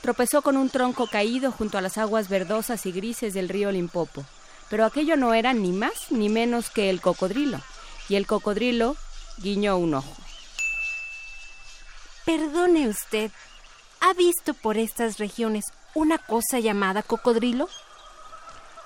tropezó 0.00 0.42
con 0.42 0.56
un 0.56 0.70
tronco 0.70 1.06
caído 1.06 1.52
junto 1.52 1.78
a 1.78 1.80
las 1.80 1.98
aguas 1.98 2.28
verdosas 2.28 2.86
y 2.86 2.92
grises 2.92 3.34
del 3.34 3.48
río 3.48 3.70
Limpopo, 3.70 4.24
pero 4.70 4.84
aquello 4.84 5.16
no 5.16 5.34
era 5.34 5.52
ni 5.52 5.72
más 5.72 6.10
ni 6.10 6.28
menos 6.28 6.70
que 6.70 6.90
el 6.90 7.00
cocodrilo, 7.00 7.60
y 8.08 8.16
el 8.16 8.26
cocodrilo 8.26 8.96
guiñó 9.38 9.76
un 9.76 9.94
ojo. 9.94 10.16
Perdone 12.24 12.88
usted, 12.88 13.30
¿ha 14.00 14.12
visto 14.14 14.54
por 14.54 14.76
estas 14.76 15.18
regiones 15.18 15.66
una 15.96 16.18
cosa 16.18 16.60
llamada 16.60 17.02
cocodrilo? 17.02 17.68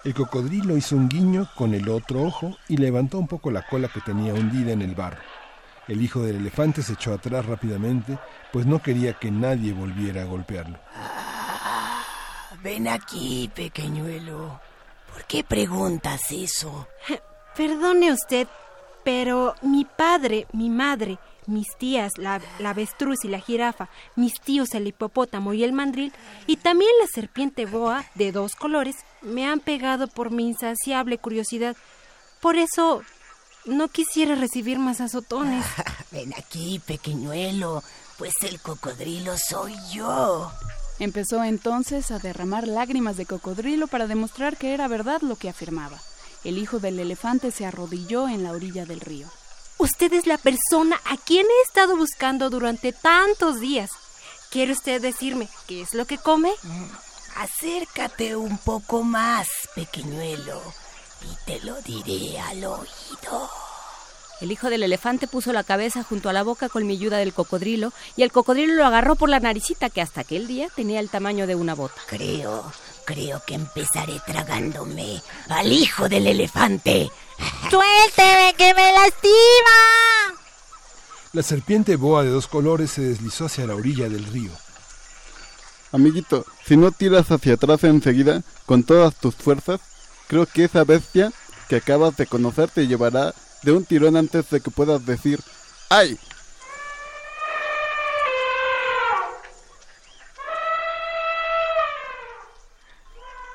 El 0.05 0.15
cocodrilo 0.15 0.77
hizo 0.77 0.95
un 0.97 1.09
guiño 1.09 1.49
con 1.57 1.75
el 1.75 1.89
otro 1.89 2.23
ojo 2.23 2.57
y 2.69 2.77
levantó 2.77 3.19
un 3.19 3.27
poco 3.27 3.51
la 3.51 3.67
cola 3.67 3.89
que 3.89 4.01
tenía 4.01 4.33
hundida 4.33 4.73
en 4.73 4.81
el 4.81 4.95
barro. 4.95 5.21
El 5.89 6.03
hijo 6.03 6.23
del 6.23 6.37
elefante 6.37 6.83
se 6.83 6.93
echó 6.93 7.13
atrás 7.13 7.45
rápidamente, 7.47 8.17
pues 8.53 8.65
no 8.65 8.81
quería 8.81 9.15
que 9.15 9.31
nadie 9.31 9.73
volviera 9.73 10.23
a 10.23 10.27
golpearlo. 10.27 10.79
Ah, 10.95 12.05
ven 12.63 12.87
aquí, 12.87 13.51
pequeñuelo. 13.55 14.61
¿Por 15.13 15.25
qué 15.25 15.43
preguntas 15.43 16.31
eso? 16.31 16.87
Perdone 17.57 18.13
usted, 18.13 18.47
Pero 19.03 19.57
mi 19.63 19.85
padre, 19.85 20.47
mi 20.53 20.71
madre, 20.71 21.19
mis 21.51 21.67
tías, 21.79 22.13
la, 22.17 22.41
la, 22.59 22.71
avestruz 22.71 23.25
y 23.25 23.29
la 23.29 23.41
jirafa, 23.41 23.89
mis 24.17 24.35
tíos 24.41 24.75
el 24.75 24.87
hipopótamo 24.87 25.53
y 25.53 25.65
el 25.65 25.73
mandril, 25.73 26.13
y 26.47 26.57
también 26.57 26.91
la 27.01 27.07
serpiente 27.07 27.67
boa 27.67 28.05
de 28.15 28.33
dos 28.33 28.55
colores, 28.55 28.97
me 29.23 29.47
han 29.47 29.61
pegado 29.61 30.09
por 30.09 30.31
mi 30.31 30.49
insaciable 30.49 31.19
curiosidad. 31.19 31.77
Por 32.41 32.57
eso 32.57 33.03
no 33.67 33.89
quisiera 33.89 34.35
recibir 34.35 34.79
más 34.79 35.01
azotones. 35.01 35.65
Ven 36.11 36.33
aquí, 36.37 36.81
pequeñuelo, 36.87 37.83
pues 38.19 38.35
el 38.43 38.61
cocodrilo 38.61 39.37
soy 39.37 39.75
yo. 39.93 40.51
Empezó 40.99 41.43
entonces 41.45 42.11
a 42.11 42.19
derramar 42.19 42.69
lágrimas 42.69 43.17
de 43.17 43.27
cocodrilo 43.27 43.87
para 43.87 44.07
demostrar 44.07 44.57
que 44.57 44.75
era 44.75 44.87
verdad 44.87 45.23
lo 45.23 45.37
que 45.37 45.49
afirmaba. 45.49 45.99
El 46.45 46.59
hijo 46.59 46.79
del 46.79 46.99
elefante 46.99 47.51
se 47.51 47.67
arrodilló 47.67 48.29
en 48.29 48.43
la 48.43 48.53
orilla 48.53 48.85
del 48.87 49.01
río. 49.01 49.27
Usted 49.81 50.13
es 50.13 50.27
la 50.27 50.37
persona 50.37 51.01
a 51.07 51.17
quien 51.17 51.47
he 51.47 51.63
estado 51.67 51.97
buscando 51.97 52.51
durante 52.51 52.93
tantos 52.93 53.61
días. 53.61 53.89
¿Quiere 54.51 54.73
usted 54.73 55.01
decirme 55.01 55.49
qué 55.67 55.81
es 55.81 55.95
lo 55.95 56.05
que 56.05 56.19
come? 56.19 56.53
Mm, 56.63 56.85
acércate 57.37 58.37
un 58.37 58.59
poco 58.59 59.03
más, 59.03 59.49
pequeñuelo, 59.75 60.61
y 61.23 61.47
te 61.47 61.65
lo 61.65 61.81
diré 61.81 62.39
al 62.39 62.63
oído. 62.63 63.51
El 64.43 64.53
hijo 64.53 64.69
del 64.69 64.83
elefante 64.83 65.27
puso 65.27 65.51
la 65.53 65.65
cabeza 65.65 66.03
junto 66.03 66.29
a 66.29 66.35
la 66.35 66.43
boca 66.43 66.69
colmilluda 66.69 67.17
del 67.17 67.33
cocodrilo 67.33 67.93
y 68.17 68.23
el 68.23 68.33
cocodrilo 68.33 68.75
lo 68.75 68.85
agarró 68.85 69.17
por 69.17 69.31
la 69.31 69.41
naricita 69.41 69.89
que 69.89 70.03
hasta 70.03 70.23
aquel 70.23 70.47
día 70.47 70.69
tenía 70.75 71.01
el 71.01 71.09
tamaño 71.09 71.47
de 71.47 71.55
una 71.55 71.75
bota. 71.75 72.01
Creo, 72.07 72.71
creo 73.07 73.43
que 73.47 73.55
empezaré 73.55 74.21
tragándome 74.27 75.23
al 75.49 75.73
hijo 75.73 76.09
del 76.09 76.27
elefante. 76.27 77.11
¡Suélteme 77.71 78.55
que 78.57 78.75
me 78.75 78.93
lastima! 78.93 80.41
La 81.33 81.43
serpiente 81.43 81.97
boa 81.97 82.25
de 82.25 82.31
dos 82.31 82.49
colores 82.49 82.91
se 82.91 83.03
deslizó 83.03 83.47
hacia 83.47 83.67
la 83.67 83.75
orilla 83.75 84.09
del 84.09 84.25
río. 84.25 84.51
Amiguito, 85.93 86.45
si 86.67 86.77
no 86.77 86.91
tiras 86.91 87.31
hacia 87.31 87.55
atrás 87.55 87.85
enseguida, 87.85 88.43
con 88.67 88.83
todas 88.83 89.15
tus 89.17 89.35
fuerzas, 89.35 89.81
creo 90.29 90.47
que 90.47 90.65
esa 90.65 90.85
bestia 90.85 91.33
que 91.69 91.77
acabas 91.77 92.17
de 92.17 92.27
conocer 92.27 92.71
te 92.71 92.87
llevará 92.87 93.35
de 93.63 93.73
un 93.73 93.85
tirón 93.85 94.17
antes 94.17 94.51
de 94.51 94.61
que 94.61 94.71
puedas 94.71 95.05
decir 95.07 95.41
¡Ay! 95.89 96.19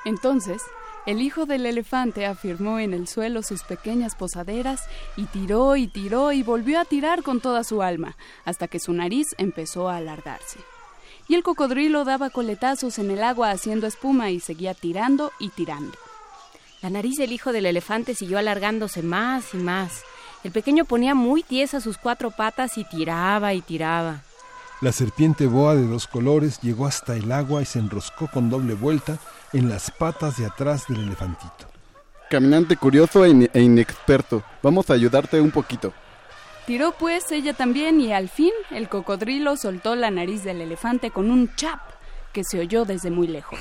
Entonces, 0.06 0.62
el 1.06 1.22
hijo 1.22 1.46
del 1.46 1.68
elefante 1.68 2.26
afirmó 2.26 2.80
en 2.80 2.94
el 2.94 3.08
suelo 3.08 3.44
sus 3.44 3.64
pequeñas 3.64 4.16
posaderas 4.16 4.82
y 5.16 5.26
tiró 5.26 5.76
y 5.76 5.88
tiró 5.88 6.32
y 6.32 6.42
volvió 6.42 6.80
a 6.80 6.86
tirar 6.86 7.22
con 7.22 7.42
toda 7.42 7.64
su 7.64 7.84
alma, 7.84 8.18
hasta 8.44 8.68
que 8.68 8.80
su 8.80 8.92
nariz 8.92 9.36
empezó 9.38 9.88
a 9.88 9.98
alargarse. 9.98 10.60
Y 11.28 11.36
el 11.36 11.44
cocodrilo 11.44 12.06
daba 12.06 12.32
coletazos 12.32 12.98
en 12.98 13.12
el 13.12 13.24
agua 13.24 13.52
haciendo 13.52 13.86
espuma 13.86 14.32
y 14.32 14.40
seguía 14.40 14.74
tirando 14.74 15.32
y 15.40 15.50
tirando. 15.50 15.96
La 16.82 16.90
nariz 16.90 17.18
del 17.18 17.32
hijo 17.32 17.52
del 17.52 17.68
elefante 17.68 18.16
siguió 18.16 18.40
alargándose 18.40 19.04
más 19.04 19.54
y 19.54 19.58
más. 19.58 20.04
El 20.44 20.52
pequeño 20.52 20.86
ponía 20.86 21.14
muy 21.14 21.44
tiesas 21.44 21.84
sus 21.84 21.98
cuatro 21.98 22.32
patas 22.32 22.78
y 22.78 22.84
tiraba 22.84 23.54
y 23.54 23.62
tiraba. 23.62 24.22
La 24.82 24.92
serpiente 24.92 25.48
boa 25.48 25.76
de 25.76 25.88
dos 25.88 26.06
colores 26.06 26.60
llegó 26.62 26.86
hasta 26.86 27.16
el 27.16 27.32
agua 27.32 27.62
y 27.62 27.66
se 27.66 27.80
enroscó 27.80 28.28
con 28.28 28.50
doble 28.50 28.74
vuelta 28.74 29.20
en 29.56 29.70
las 29.70 29.90
patas 29.90 30.36
de 30.36 30.46
atrás 30.46 30.86
del 30.90 31.00
elefantito. 31.04 31.68
Caminante 32.30 32.76
curioso 32.76 33.24
e, 33.24 33.30
in 33.30 33.50
e 33.54 33.62
inexperto, 33.62 34.44
vamos 34.62 34.90
a 34.90 34.96
ayudarte 34.96 35.40
un 35.40 35.50
poquito. 35.50 35.94
Tiró 36.66 36.92
pues 36.92 37.32
ella 37.32 37.54
también 37.54 38.02
y 38.02 38.12
al 38.12 38.28
fin 38.28 38.52
el 38.70 38.90
cocodrilo 38.90 39.56
soltó 39.56 39.96
la 39.96 40.12
nariz 40.12 40.44
del 40.44 40.60
elefante 40.60 41.10
con 41.10 41.32
un 41.32 41.56
chap 41.56 41.80
que 42.34 42.44
se 42.44 42.60
oyó 42.60 42.84
desde 42.84 43.12
muy 43.12 43.28
lejos. 43.28 43.60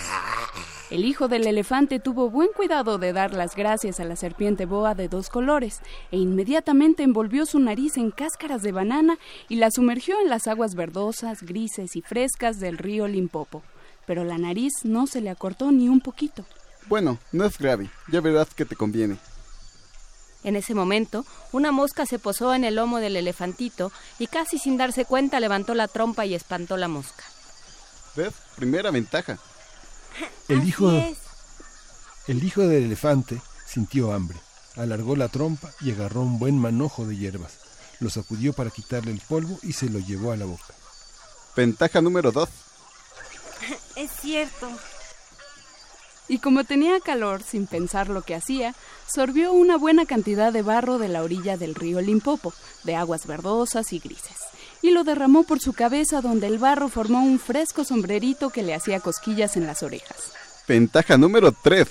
El 0.90 1.04
hijo 1.04 1.28
del 1.28 1.46
elefante 1.46 2.00
tuvo 2.00 2.28
buen 2.28 2.48
cuidado 2.56 2.98
de 2.98 3.12
dar 3.12 3.32
las 3.32 3.54
gracias 3.54 4.00
a 4.00 4.04
la 4.04 4.16
serpiente 4.16 4.66
boa 4.66 4.96
de 4.96 5.08
dos 5.08 5.28
colores 5.28 5.80
e 6.10 6.16
inmediatamente 6.16 7.04
envolvió 7.04 7.46
su 7.46 7.60
nariz 7.60 7.96
en 7.98 8.10
cáscaras 8.10 8.62
de 8.62 8.72
banana 8.72 9.18
y 9.48 9.56
la 9.56 9.70
sumergió 9.70 10.20
en 10.20 10.28
las 10.28 10.48
aguas 10.48 10.74
verdosas, 10.74 11.42
grises 11.42 11.94
y 11.94 12.02
frescas 12.02 12.58
del 12.58 12.78
río 12.78 13.06
Limpopo. 13.06 13.62
Pero 14.06 14.24
la 14.24 14.38
nariz 14.38 14.72
no 14.84 15.06
se 15.06 15.20
le 15.20 15.30
acortó 15.30 15.72
ni 15.72 15.88
un 15.88 16.00
poquito. 16.00 16.44
Bueno, 16.86 17.18
no 17.32 17.44
es 17.44 17.58
grave, 17.58 17.90
ya 18.08 18.20
verás 18.20 18.48
que 18.54 18.64
te 18.64 18.76
conviene. 18.76 19.18
En 20.42 20.56
ese 20.56 20.74
momento, 20.74 21.24
una 21.52 21.72
mosca 21.72 22.04
se 22.04 22.18
posó 22.18 22.54
en 22.54 22.64
el 22.64 22.74
lomo 22.74 22.98
del 22.98 23.16
elefantito 23.16 23.90
y 24.18 24.26
casi 24.26 24.58
sin 24.58 24.76
darse 24.76 25.06
cuenta 25.06 25.40
levantó 25.40 25.74
la 25.74 25.88
trompa 25.88 26.26
y 26.26 26.34
espantó 26.34 26.76
la 26.76 26.88
mosca. 26.88 27.24
¿Ves? 28.14 28.34
Primera 28.56 28.90
ventaja. 28.90 29.38
El 30.48 30.68
hijo, 30.68 30.92
el 32.26 32.44
hijo 32.44 32.60
del 32.62 32.84
elefante 32.84 33.40
sintió 33.66 34.12
hambre, 34.12 34.38
alargó 34.76 35.16
la 35.16 35.28
trompa 35.28 35.70
y 35.80 35.90
agarró 35.90 36.20
un 36.20 36.38
buen 36.38 36.58
manojo 36.58 37.06
de 37.06 37.16
hierbas. 37.16 37.58
Lo 38.00 38.10
sacudió 38.10 38.52
para 38.52 38.70
quitarle 38.70 39.10
el 39.10 39.20
polvo 39.20 39.58
y 39.62 39.72
se 39.72 39.90
lo 39.90 39.98
llevó 39.98 40.32
a 40.32 40.36
la 40.36 40.44
boca. 40.44 40.74
Ventaja 41.56 42.00
número 42.00 42.32
dos. 42.32 42.48
Es 43.96 44.10
cierto. 44.20 44.68
Y 46.26 46.38
como 46.38 46.64
tenía 46.64 47.00
calor, 47.00 47.42
sin 47.42 47.66
pensar 47.66 48.08
lo 48.08 48.22
que 48.22 48.34
hacía, 48.34 48.74
sorbió 49.06 49.52
una 49.52 49.76
buena 49.76 50.06
cantidad 50.06 50.52
de 50.52 50.62
barro 50.62 50.98
de 50.98 51.08
la 51.08 51.22
orilla 51.22 51.56
del 51.56 51.74
río 51.74 52.00
Limpopo, 52.00 52.54
de 52.84 52.96
aguas 52.96 53.26
verdosas 53.26 53.92
y 53.92 53.98
grises 53.98 54.44
y 54.84 54.90
lo 54.90 55.02
derramó 55.02 55.44
por 55.44 55.60
su 55.60 55.72
cabeza 55.72 56.20
donde 56.20 56.46
el 56.46 56.58
barro 56.58 56.90
formó 56.90 57.22
un 57.24 57.38
fresco 57.38 57.84
sombrerito 57.84 58.50
que 58.50 58.62
le 58.62 58.74
hacía 58.74 59.00
cosquillas 59.00 59.56
en 59.56 59.66
las 59.66 59.82
orejas. 59.82 60.34
Ventaja 60.68 61.16
número 61.16 61.52
3. 61.52 61.88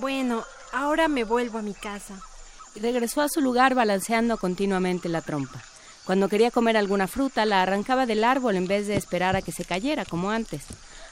Bueno, 0.00 0.42
ahora 0.72 1.06
me 1.06 1.22
vuelvo 1.22 1.58
a 1.58 1.62
mi 1.62 1.72
casa. 1.72 2.14
Y 2.74 2.80
regresó 2.80 3.20
a 3.20 3.28
su 3.28 3.40
lugar 3.40 3.76
balanceando 3.76 4.38
continuamente 4.38 5.08
la 5.08 5.20
trompa. 5.20 5.62
Cuando 6.04 6.28
quería 6.28 6.50
comer 6.50 6.76
alguna 6.76 7.06
fruta, 7.06 7.46
la 7.46 7.62
arrancaba 7.62 8.06
del 8.06 8.24
árbol 8.24 8.56
en 8.56 8.66
vez 8.66 8.88
de 8.88 8.96
esperar 8.96 9.36
a 9.36 9.42
que 9.42 9.52
se 9.52 9.64
cayera, 9.64 10.04
como 10.04 10.32
antes. 10.32 10.62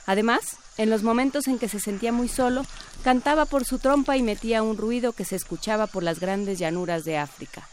Además, 0.07 0.57
en 0.77 0.91
los 0.91 1.03
momentos 1.03 1.47
en 1.47 1.59
que 1.59 1.69
se 1.69 1.81
sentía 1.81 2.13
muy 2.13 2.29
solo, 2.29 2.65
cantaba 3.03 3.47
por 3.47 3.65
su 3.65 3.79
trompa 3.79 4.17
y 4.17 4.23
metía 4.23 4.63
un 4.63 4.77
ruido 4.77 5.13
que 5.13 5.25
se 5.25 5.37
escuchaba 5.37 5.87
por 5.87 6.03
las 6.03 6.21
grandes 6.21 6.59
llanuras 6.59 7.05
de 7.05 7.19
África. 7.19 7.69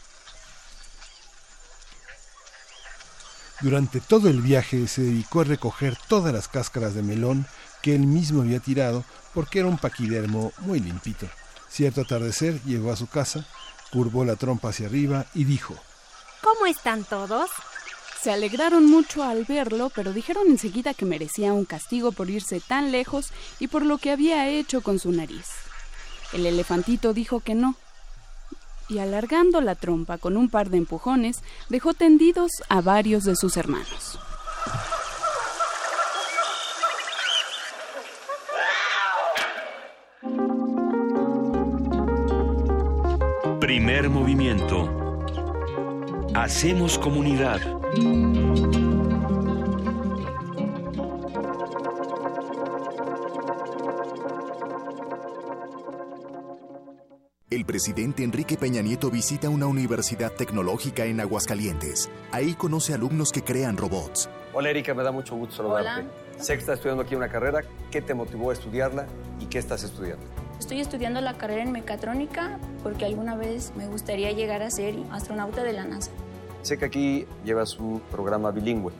Durante 3.60 4.00
todo 4.00 4.28
el 4.28 4.40
viaje 4.40 4.88
se 4.88 5.02
dedicó 5.02 5.42
a 5.42 5.44
recoger 5.44 5.96
todas 6.08 6.32
las 6.32 6.48
cáscaras 6.48 6.94
de 6.94 7.02
melón 7.02 7.46
que 7.80 7.94
él 7.94 8.06
mismo 8.06 8.42
había 8.42 8.58
tirado 8.60 9.04
porque 9.34 9.60
era 9.60 9.68
un 9.68 9.78
paquidermo 9.78 10.52
muy 10.58 10.80
limpito. 10.80 11.28
Cierto 11.68 12.00
atardecer 12.02 12.60
llegó 12.64 12.92
a 12.92 12.96
su 12.96 13.06
casa, 13.06 13.46
curvó 13.92 14.24
la 14.24 14.36
trompa 14.36 14.70
hacia 14.70 14.86
arriba 14.86 15.26
y 15.34 15.44
dijo 15.44 15.76
¿Cómo 16.42 16.66
están 16.66 17.04
todos? 17.04 17.50
Se 18.22 18.30
alegraron 18.30 18.86
mucho 18.86 19.24
al 19.24 19.44
verlo, 19.44 19.90
pero 19.92 20.12
dijeron 20.12 20.44
enseguida 20.46 20.94
que 20.94 21.04
merecía 21.04 21.52
un 21.52 21.64
castigo 21.64 22.12
por 22.12 22.30
irse 22.30 22.60
tan 22.60 22.92
lejos 22.92 23.32
y 23.58 23.66
por 23.66 23.84
lo 23.84 23.98
que 23.98 24.12
había 24.12 24.48
hecho 24.48 24.80
con 24.80 25.00
su 25.00 25.10
nariz. 25.10 25.48
El 26.32 26.46
elefantito 26.46 27.14
dijo 27.14 27.40
que 27.40 27.56
no, 27.56 27.74
y 28.88 28.98
alargando 28.98 29.60
la 29.60 29.74
trompa 29.74 30.18
con 30.18 30.36
un 30.36 30.48
par 30.48 30.70
de 30.70 30.76
empujones, 30.76 31.38
dejó 31.68 31.94
tendidos 31.94 32.52
a 32.68 32.80
varios 32.80 33.24
de 33.24 33.34
sus 33.34 33.56
hermanos. 33.56 34.20
Primer 43.58 44.08
movimiento. 44.08 44.88
Hacemos 46.34 46.98
comunidad. 46.98 47.81
El 47.92 48.00
presidente 57.66 58.24
Enrique 58.24 58.56
Peña 58.56 58.80
Nieto 58.80 59.10
visita 59.10 59.50
una 59.50 59.66
universidad 59.66 60.32
tecnológica 60.32 61.04
en 61.04 61.20
Aguascalientes. 61.20 62.08
Ahí 62.30 62.54
conoce 62.54 62.94
alumnos 62.94 63.30
que 63.30 63.42
crean 63.42 63.76
robots. 63.76 64.30
Hola 64.54 64.70
Erika, 64.70 64.94
me 64.94 65.02
da 65.02 65.12
mucho 65.12 65.36
gusto 65.36 65.56
saludarte. 65.56 66.00
Hola. 66.00 66.42
Sé 66.42 66.54
que 66.54 66.60
estás 66.60 66.76
estudiando 66.76 67.02
aquí 67.02 67.14
una 67.14 67.28
carrera. 67.28 67.60
¿Qué 67.90 68.00
te 68.00 68.14
motivó 68.14 68.48
a 68.48 68.54
estudiarla 68.54 69.06
y 69.38 69.46
qué 69.46 69.58
estás 69.58 69.84
estudiando? 69.84 70.24
Estoy 70.58 70.80
estudiando 70.80 71.20
la 71.20 71.34
carrera 71.34 71.62
en 71.62 71.72
mecatrónica 71.72 72.58
porque 72.82 73.04
alguna 73.04 73.36
vez 73.36 73.74
me 73.76 73.86
gustaría 73.86 74.32
llegar 74.32 74.62
a 74.62 74.70
ser 74.70 74.94
astronauta 75.10 75.62
de 75.62 75.74
la 75.74 75.84
NASA. 75.84 76.10
Sé 76.62 76.78
que 76.78 76.84
aquí 76.84 77.26
llevas 77.44 77.78
un 77.78 78.00
programa 78.10 78.52
bilingüe. 78.52 78.92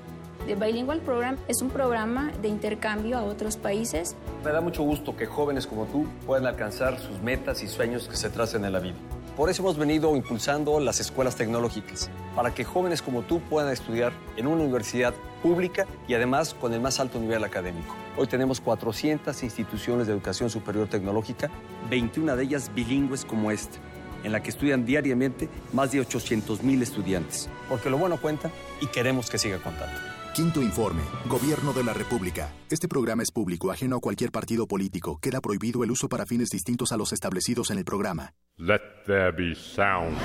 The 0.46 0.56
Bilingual 0.56 0.98
Program 0.98 1.36
es 1.46 1.62
un 1.62 1.70
programa 1.70 2.32
de 2.42 2.48
intercambio 2.48 3.16
a 3.16 3.22
otros 3.22 3.56
países. 3.56 4.16
Me 4.44 4.50
da 4.50 4.60
mucho 4.60 4.82
gusto 4.82 5.16
que 5.16 5.26
jóvenes 5.26 5.68
como 5.68 5.86
tú 5.86 6.06
puedan 6.26 6.46
alcanzar 6.46 6.98
sus 6.98 7.20
metas 7.22 7.62
y 7.62 7.68
sueños 7.68 8.08
que 8.08 8.16
se 8.16 8.28
tracen 8.28 8.64
en 8.64 8.72
la 8.72 8.80
vida. 8.80 8.96
Por 9.36 9.48
eso 9.48 9.62
hemos 9.62 9.78
venido 9.78 10.14
impulsando 10.16 10.80
las 10.80 10.98
escuelas 10.98 11.36
tecnológicas, 11.36 12.10
para 12.34 12.52
que 12.52 12.64
jóvenes 12.64 13.00
como 13.00 13.22
tú 13.22 13.40
puedan 13.40 13.72
estudiar 13.72 14.12
en 14.36 14.48
una 14.48 14.64
universidad 14.64 15.14
pública 15.42 15.86
y 16.08 16.14
además 16.14 16.54
con 16.54 16.74
el 16.74 16.80
más 16.80 16.98
alto 16.98 17.20
nivel 17.20 17.44
académico. 17.44 17.94
Hoy 18.16 18.26
tenemos 18.26 18.60
400 18.60 19.40
instituciones 19.44 20.08
de 20.08 20.12
educación 20.12 20.50
superior 20.50 20.88
tecnológica, 20.88 21.48
21 21.88 22.36
de 22.36 22.42
ellas 22.42 22.70
bilingües 22.74 23.24
como 23.24 23.50
esta, 23.52 23.78
en 24.25 24.33
la 24.33 24.43
que 24.43 24.51
estudian 24.51 24.85
diariamente 24.85 25.49
más 25.73 25.93
de 25.93 26.01
800 26.01 26.62
mil 26.62 26.83
estudiantes. 26.83 27.49
Porque 27.68 27.91
lo 27.91 27.99
bueno 27.99 28.20
cuenta 28.20 28.51
y 28.81 28.87
queremos 28.87 29.31
que 29.31 29.39
siga 29.39 29.59
contando. 29.59 29.99
Quinto 30.35 30.62
informe. 30.62 31.03
Gobierno 31.29 31.75
de 31.75 31.85
la 31.85 31.93
República. 31.93 32.51
Este 32.70 32.89
programa 32.89 33.23
es 33.23 33.31
público, 33.31 33.70
ajeno 33.70 33.97
a 33.97 34.01
cualquier 34.01 34.31
partido 34.31 34.66
político. 34.66 35.18
Queda 35.20 35.43
prohibido 35.43 35.85
el 35.85 35.91
uso 35.91 36.09
para 36.09 36.25
fines 36.25 36.49
distintos 36.49 36.91
a 36.93 36.97
los 36.97 37.12
establecidos 37.12 37.70
en 37.70 37.79
el 37.79 37.85
programa. 37.85 38.33
Let 38.57 38.81
there 39.07 39.33
be 39.33 39.55
sound. 39.55 40.16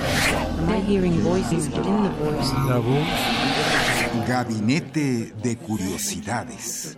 hearing 0.87 1.21
voices, 1.21 1.69
but 1.69 1.85
in 1.85 2.03
the 2.03 2.09
voice. 2.23 2.53
La 2.69 2.77
voz. 2.77 4.27
Gabinete 4.27 5.33
de 5.43 5.57
Curiosidades. 5.57 6.97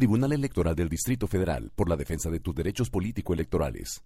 Tribunal 0.00 0.32
Electoral 0.32 0.74
del 0.74 0.88
Distrito 0.88 1.26
Federal 1.26 1.72
por 1.76 1.90
la 1.90 1.94
defensa 1.94 2.30
de 2.30 2.40
tus 2.40 2.54
derechos 2.54 2.88
político-electorales. 2.88 4.02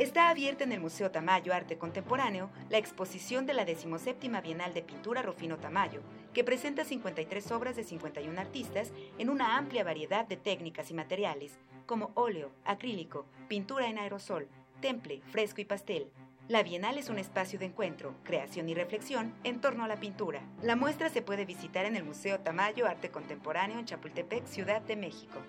Está 0.00 0.28
abierta 0.28 0.64
en 0.64 0.72
el 0.72 0.80
Museo 0.80 1.12
Tamayo 1.12 1.54
Arte 1.54 1.78
Contemporáneo 1.78 2.50
la 2.68 2.78
exposición 2.78 3.46
de 3.46 3.54
la 3.54 3.64
17 3.64 4.28
Bienal 4.42 4.74
de 4.74 4.82
Pintura 4.82 5.22
Rufino 5.22 5.58
Tamayo, 5.58 6.00
que 6.34 6.42
presenta 6.42 6.84
53 6.84 7.52
obras 7.52 7.76
de 7.76 7.84
51 7.84 8.40
artistas 8.40 8.90
en 9.18 9.30
una 9.30 9.56
amplia 9.56 9.84
variedad 9.84 10.26
de 10.26 10.36
técnicas 10.36 10.90
y 10.90 10.94
materiales, 10.94 11.52
como 11.86 12.10
óleo, 12.14 12.50
acrílico, 12.64 13.24
pintura 13.46 13.88
en 13.88 13.98
aerosol, 13.98 14.48
temple, 14.80 15.22
fresco 15.30 15.60
y 15.60 15.64
pastel, 15.64 16.10
la 16.48 16.62
Bienal 16.62 16.96
es 16.98 17.08
un 17.08 17.18
espacio 17.18 17.58
de 17.58 17.66
encuentro, 17.66 18.14
creación 18.22 18.68
y 18.68 18.74
reflexión 18.74 19.34
en 19.44 19.60
torno 19.60 19.84
a 19.84 19.88
la 19.88 19.96
pintura. 19.96 20.42
La 20.62 20.76
muestra 20.76 21.08
se 21.08 21.22
puede 21.22 21.44
visitar 21.44 21.84
en 21.86 21.96
el 21.96 22.04
Museo 22.04 22.38
Tamayo 22.40 22.86
Arte 22.86 23.10
Contemporáneo 23.10 23.78
en 23.78 23.84
Chapultepec, 23.84 24.46
Ciudad 24.46 24.80
de 24.82 24.96
México. 24.96 25.40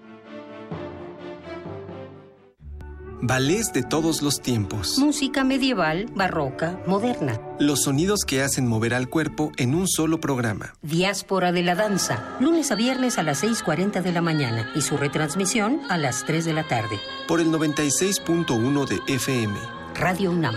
Ballets 3.20 3.74
de 3.74 3.82
todos 3.82 4.22
los 4.22 4.42
tiempos. 4.42 5.00
Música 5.00 5.44
medieval, 5.44 6.06
barroca, 6.16 6.80
moderna. 6.86 7.42
Los 7.60 7.84
sonidos 7.84 8.20
que 8.26 8.44
hacen 8.44 8.68
mover 8.68 8.94
al 8.94 9.10
cuerpo 9.10 9.52
en 9.58 9.74
un 9.74 9.88
solo 9.88 10.20
programa. 10.20 10.76
Diáspora 10.84 11.52
de 11.52 11.64
la 11.64 11.74
danza. 11.74 12.38
Lunes 12.40 12.72
a 12.72 12.76
viernes 12.76 13.18
a 13.18 13.24
las 13.24 13.44
6.40 13.44 14.02
de 14.02 14.12
la 14.12 14.22
mañana 14.22 14.72
y 14.76 14.82
su 14.82 14.98
retransmisión 14.98 15.82
a 15.90 15.98
las 15.98 16.26
3 16.26 16.46
de 16.46 16.54
la 16.54 16.68
tarde. 16.68 17.00
Por 17.28 17.40
el 17.40 17.48
96.1 17.48 18.88
de 18.88 19.14
FM. 19.14 19.58
Radio 19.96 20.32
UNAM. 20.32 20.56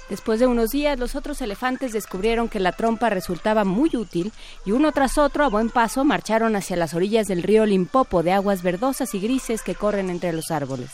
Después 0.10 0.40
de 0.40 0.48
unos 0.48 0.72
días, 0.72 0.98
los 0.98 1.16
otros 1.16 1.40
elefantes 1.42 1.94
descubrieron 1.94 2.50
que 2.50 2.60
la 2.60 2.72
trompa 2.72 3.12
resultaba 3.12 3.64
muy 3.64 3.96
útil 3.96 4.34
y 4.66 4.72
uno 4.72 4.92
tras 4.92 5.20
otro, 5.20 5.44
a 5.44 5.50
buen 5.50 5.70
paso, 5.70 6.04
marcharon 6.04 6.56
hacia 6.56 6.76
las 6.76 6.96
orillas 6.96 7.28
del 7.28 7.44
río 7.44 7.68
Limpopo 7.68 8.24
de 8.24 8.32
aguas 8.32 8.64
verdosas 8.64 9.14
y 9.14 9.20
grises 9.20 9.62
que 9.62 9.76
corren 9.76 10.10
entre 10.10 10.34
los 10.34 10.50
árboles. 10.50 10.90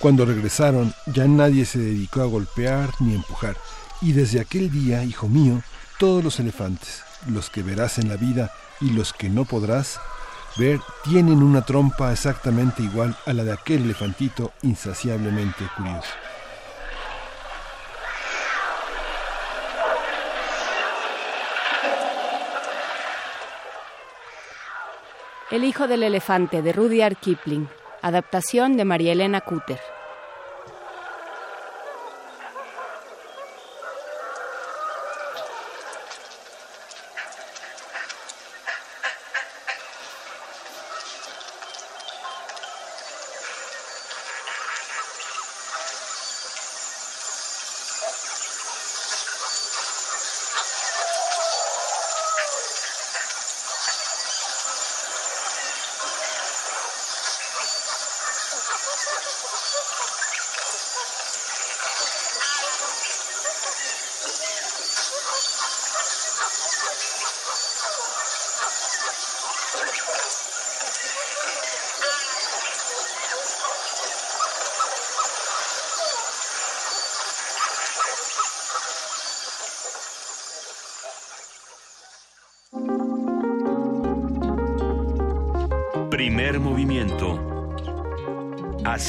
Cuando 0.00 0.24
regresaron, 0.24 0.92
ya 1.06 1.28
nadie 1.28 1.64
se 1.64 1.78
dedicó 1.78 2.22
a 2.22 2.26
golpear 2.26 2.90
ni 2.98 3.14
empujar. 3.14 3.56
Y 4.00 4.12
desde 4.12 4.40
aquel 4.40 4.70
día, 4.70 5.04
hijo 5.04 5.28
mío, 5.28 5.62
todos 5.98 6.24
los 6.24 6.40
elefantes, 6.40 7.02
los 7.28 7.50
que 7.50 7.62
verás 7.62 7.98
en 7.98 8.08
la 8.08 8.16
vida 8.16 8.50
y 8.80 8.90
los 8.90 9.12
que 9.12 9.28
no 9.28 9.44
podrás, 9.44 10.00
ver 10.56 10.80
tienen 11.04 11.42
una 11.42 11.62
trompa 11.62 12.10
exactamente 12.12 12.82
igual 12.82 13.16
a 13.26 13.32
la 13.32 13.44
de 13.44 13.52
aquel 13.52 13.84
elefantito 13.84 14.52
insaciablemente 14.62 15.68
curioso. 15.76 16.10
El 25.50 25.64
hijo 25.64 25.88
del 25.88 26.04
elefante 26.04 26.62
de 26.62 26.72
Rudyard 26.72 27.16
Kipling, 27.16 27.68
adaptación 28.02 28.76
de 28.76 28.84
María 28.84 29.12
Elena 29.12 29.40
Cutter. 29.40 29.80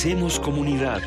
Hacemos 0.01 0.39
comunidad. 0.39 0.99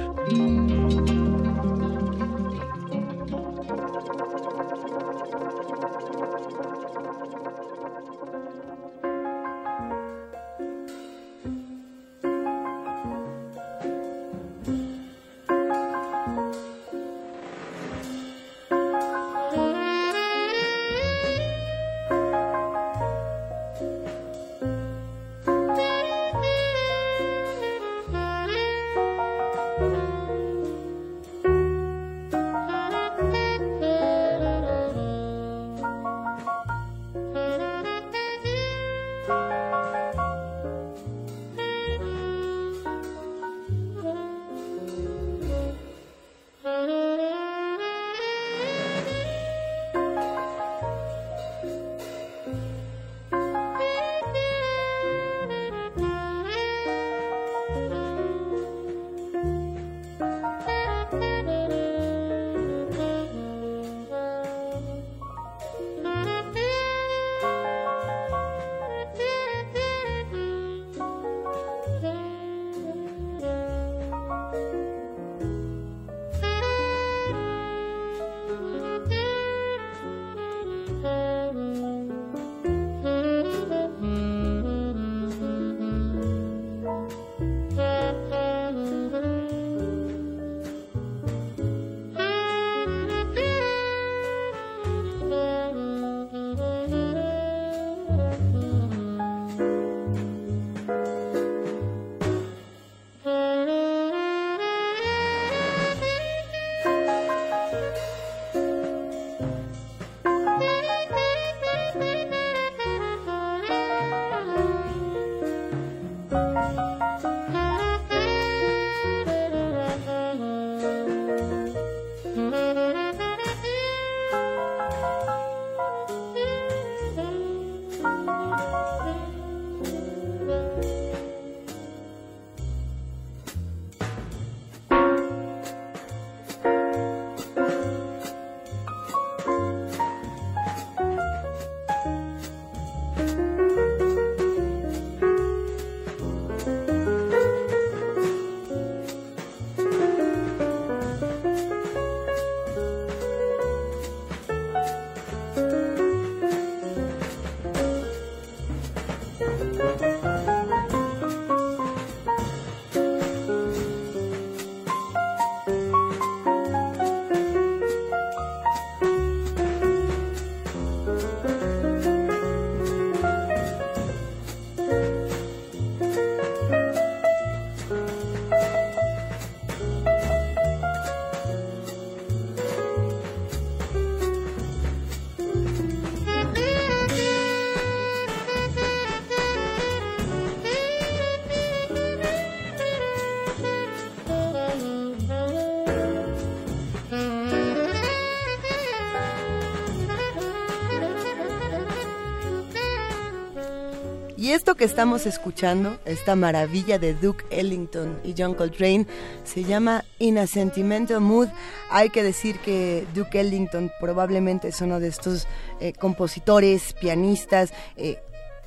Esto 204.55 204.77
que 204.77 204.85
estamos 204.85 205.27
escuchando, 205.27 205.99
esta 206.05 206.37
maravilla 206.37 207.01
de 207.01 207.13
Duke 207.13 207.45
Ellington 207.51 208.21
y 208.23 208.35
John 208.39 208.55
Coltrane, 208.55 209.05
se 209.43 209.65
llama 209.65 210.05
In 210.21 210.39
a 210.39 210.47
Sentimental 210.47 211.21
Mood. 211.21 211.49
Hay 211.91 212.11
que 212.11 212.23
decir 212.23 212.61
que 212.61 213.05
Duke 213.15 213.41
Ellington 213.41 213.91
probablemente 214.01 214.69
es 214.69 214.81
uno 214.81 215.01
de 215.01 215.09
estos 215.09 215.49
eh, 215.81 215.93
compositores, 215.93 216.93
pianistas, 216.93 217.73
eh, 217.97 218.23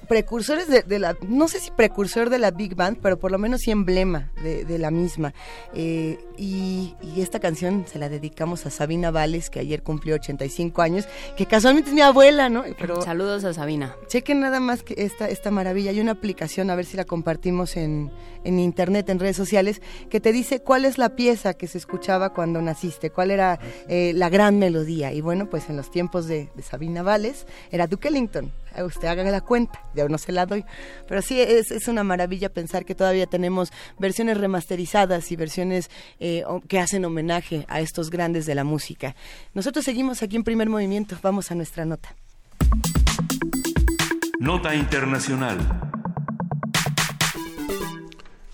precursores 0.08 0.68
de, 0.68 0.99
la, 0.99 1.16
no 1.28 1.47
sé 1.47 1.60
si 1.60 1.72
precursor 1.72 2.30
de 2.30 2.39
la 2.39 2.51
Big 2.51 2.76
Band, 2.76 2.97
pero 3.01 3.18
por 3.20 3.32
lo 3.32 3.38
menos 3.38 3.62
sí 3.62 3.72
emblema 3.72 4.32
de, 4.41 4.78
la 4.78 4.91
misma. 4.91 5.34
Eh, 5.74 6.18
y, 6.38 6.93
esta 7.18 7.39
canción 7.39 7.86
se 7.88 7.97
la 7.99 8.10
dedicamos 8.10 8.66
a 8.66 8.70
Sabina 8.70 9.12
Vales, 9.12 9.49
que 9.49 9.60
ayer 9.60 9.82
cumplió 9.82 10.16
85 10.16 10.82
años, 10.82 11.08
que 11.36 11.45
casualmente 11.45 11.89
es 11.89 11.95
mi 11.95 12.01
abuela, 12.01 12.47
¿no? 12.47 12.64
Pero 12.80 13.01
Saludos 13.01 13.43
a 13.43 13.53
Sabina. 13.53 13.95
Chequen 14.08 14.39
nada 14.39 14.60
más 14.60 14.84
que 14.84 14.93
esta, 14.97 15.28
esta 15.30 15.51
maravilla. 15.51 15.91
Hay 15.91 15.99
una 15.99 16.12
aplicación, 16.12 16.70
a 16.70 16.76
ver 16.76 16.86
si 16.86 16.95
la 16.95 17.05
compartimos 17.05 17.76
en, 17.76 18.12
en 18.43 18.60
internet, 18.60 19.10
en 19.10 19.20
redes 19.20 19.36
sociales, 19.36 19.82
que 20.10 20.20
te 20.20 20.32
dice 20.32 20.62
cuál 20.62 20.86
es 20.86 20.97
la 20.97 21.16
pieza 21.16 21.55
que 21.55 21.68
se 21.68 21.78
escuchaba 21.78 22.34
cuando 22.34 22.62
naciste, 22.62 23.10
cuál 23.10 23.32
era 23.32 23.60
eh, 23.88 24.14
la 24.16 24.30
gran 24.30 24.60
melodía. 24.60 25.12
Y 25.12 25.22
bueno, 25.22 25.49
pues 25.49 25.70
en 25.70 25.76
los 25.76 25.89
tiempos 25.89 26.28
de, 26.28 26.49
de 26.55 26.62
Sabina 26.62 27.01
Vales 27.01 27.47
era 27.72 27.88
Duke 27.88 28.08
Ellington 28.08 28.51
usted 28.84 29.08
haga 29.08 29.24
la 29.24 29.42
cuenta, 29.42 29.82
ya 29.96 30.08
no 30.08 30.18
se 30.18 30.32
la 30.32 30.46
doy. 30.46 30.66
Pero 31.08 31.22
sí, 31.22 31.40
es, 31.40 31.72
es 31.72 31.88
una 31.88 32.04
maravilla 32.04 32.50
pensar 32.50 32.86
que 32.86 32.96
todavía 32.96 33.28
tenemos 33.28 33.72
versiones 34.00 34.38
remasterizadas 34.38 35.32
y 35.32 35.36
versiones 35.36 35.90
eh, 36.20 36.44
que 36.68 36.80
hacen 36.80 37.06
homenaje 37.06 37.66
a 37.68 37.82
estos 37.82 38.10
grandes 38.10 38.46
de 38.46 38.56
la 38.56 38.64
música. 38.64 39.16
Nosotros 39.54 39.86
seguimos 39.86 40.24
aquí 40.24 40.36
en 40.36 40.44
primer 40.44 40.70
movimiento, 40.70 41.18
vamos 41.22 41.52
a 41.52 41.56
nuestra 41.56 41.86
nota. 41.86 42.16
Nota 44.40 44.76
Internacional. 44.76 45.88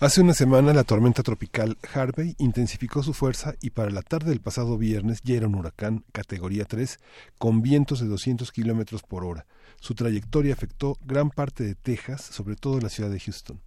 Hace 0.00 0.20
una 0.20 0.34
semana 0.34 0.74
la 0.74 0.84
tormenta 0.84 1.22
tropical 1.22 1.78
Harvey 1.94 2.34
intensificó 2.38 3.02
su 3.02 3.14
fuerza 3.14 3.54
y 3.62 3.70
para 3.70 3.90
la 3.90 4.02
tarde 4.02 4.30
del 4.30 4.40
pasado 4.40 4.76
viernes 4.76 5.22
ya 5.22 5.36
era 5.36 5.46
un 5.46 5.54
huracán 5.54 6.04
categoría 6.12 6.64
3 6.64 6.98
con 7.38 7.62
vientos 7.62 8.00
de 8.00 8.06
200 8.06 8.50
kilómetros 8.52 9.02
por 9.02 9.24
hora. 9.24 9.46
Su 9.84 9.94
trayectoria 9.94 10.54
afectó 10.54 10.96
gran 11.04 11.28
parte 11.28 11.62
de 11.62 11.74
Texas, 11.74 12.22
sobre 12.22 12.56
todo 12.56 12.80
la 12.80 12.88
ciudad 12.88 13.10
de 13.10 13.20
Houston. 13.20 13.60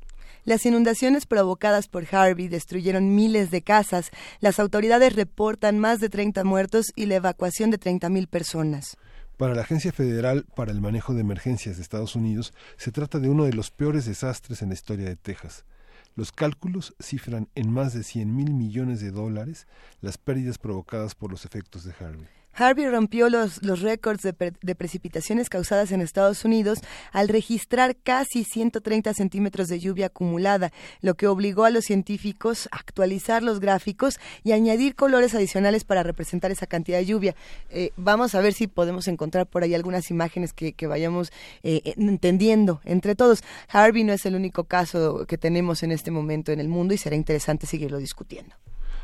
Las 0.45 0.65
inundaciones 0.65 1.27
provocadas 1.27 1.87
por 1.87 2.07
Harvey 2.11 2.47
destruyeron 2.47 3.13
miles 3.13 3.51
de 3.51 3.61
casas. 3.61 4.09
Las 4.39 4.59
autoridades 4.59 5.15
reportan 5.15 5.77
más 5.77 5.99
de 5.99 6.09
30 6.09 6.43
muertos 6.43 6.87
y 6.95 7.05
la 7.05 7.17
evacuación 7.17 7.69
de 7.69 7.79
30.000 7.79 8.27
personas. 8.29 8.97
Para 9.37 9.53
la 9.53 9.61
Agencia 9.61 9.91
Federal 9.91 10.47
para 10.55 10.71
el 10.71 10.81
Manejo 10.81 11.13
de 11.13 11.21
Emergencias 11.21 11.75
de 11.75 11.83
Estados 11.83 12.15
Unidos, 12.15 12.51
se 12.77 12.91
trata 12.91 13.19
de 13.19 13.29
uno 13.29 13.43
de 13.43 13.53
los 13.53 13.69
peores 13.69 14.05
desastres 14.05 14.63
en 14.63 14.69
la 14.69 14.73
historia 14.73 15.05
de 15.05 15.17
Texas. 15.17 15.65
Los 16.15 16.31
cálculos 16.31 16.95
cifran 16.99 17.47
en 17.53 17.69
más 17.69 17.93
de 17.93 18.01
100 18.01 18.35
mil 18.35 18.55
millones 18.55 19.01
de 19.01 19.11
dólares 19.11 19.67
las 20.01 20.17
pérdidas 20.17 20.57
provocadas 20.57 21.13
por 21.13 21.29
los 21.29 21.45
efectos 21.45 21.83
de 21.83 21.93
Harvey. 21.99 22.27
Harvey 22.57 22.87
rompió 22.87 23.29
los, 23.29 23.61
los 23.61 23.81
récords 23.81 24.23
de, 24.23 24.33
de, 24.61 24.75
precipitaciones 24.75 25.47
causadas 25.47 25.91
en 25.91 26.01
Estados 26.01 26.43
Unidos 26.43 26.79
al 27.11 27.27
registrar 27.27 27.95
casi 27.95 28.43
130 28.43 29.13
centímetros 29.13 29.67
de 29.67 29.79
lluvia 29.79 30.07
acumulada, 30.07 30.71
lo 31.01 31.13
que 31.13 31.27
obligó 31.27 31.65
a 31.65 31.69
los 31.69 31.85
científicos 31.85 32.67
a 32.71 32.77
actualizar 32.77 33.43
los 33.43 33.59
gráficos 33.59 34.19
y 34.43 34.53
añadir 34.53 34.95
colores 34.95 35.35
adicionales 35.35 35.83
para 35.83 36.01
representar 36.01 36.49
esa 36.49 36.65
cantidad 36.65 36.97
de 36.97 37.05
lluvia. 37.05 37.35
Eh, 37.69 37.91
vamos 37.95 38.33
a 38.33 38.41
ver 38.41 38.53
si 38.53 38.65
podemos 38.65 39.07
encontrar 39.07 39.45
por 39.45 39.61
ahí 39.61 39.75
algunas 39.75 40.09
imágenes 40.09 40.53
que, 40.53 40.87
vayamos 40.87 41.31
eh, 41.63 41.93
entendiendo 41.97 42.81
entre 42.85 43.13
todos. 43.13 43.43
Harvey 43.69 44.03
no 44.03 44.13
es 44.13 44.25
el 44.25 44.35
único 44.35 44.63
caso 44.63 45.25
que 45.27 45.37
tenemos 45.37 45.83
en 45.83 45.91
este 45.91 46.11
momento 46.11 46.51
en 46.51 46.59
el 46.59 46.69
mundo 46.69 46.93
y 46.93 46.97
será 46.97 47.15
interesante 47.15 47.67
seguirlo 47.67 47.97
discutiendo. 47.97 48.55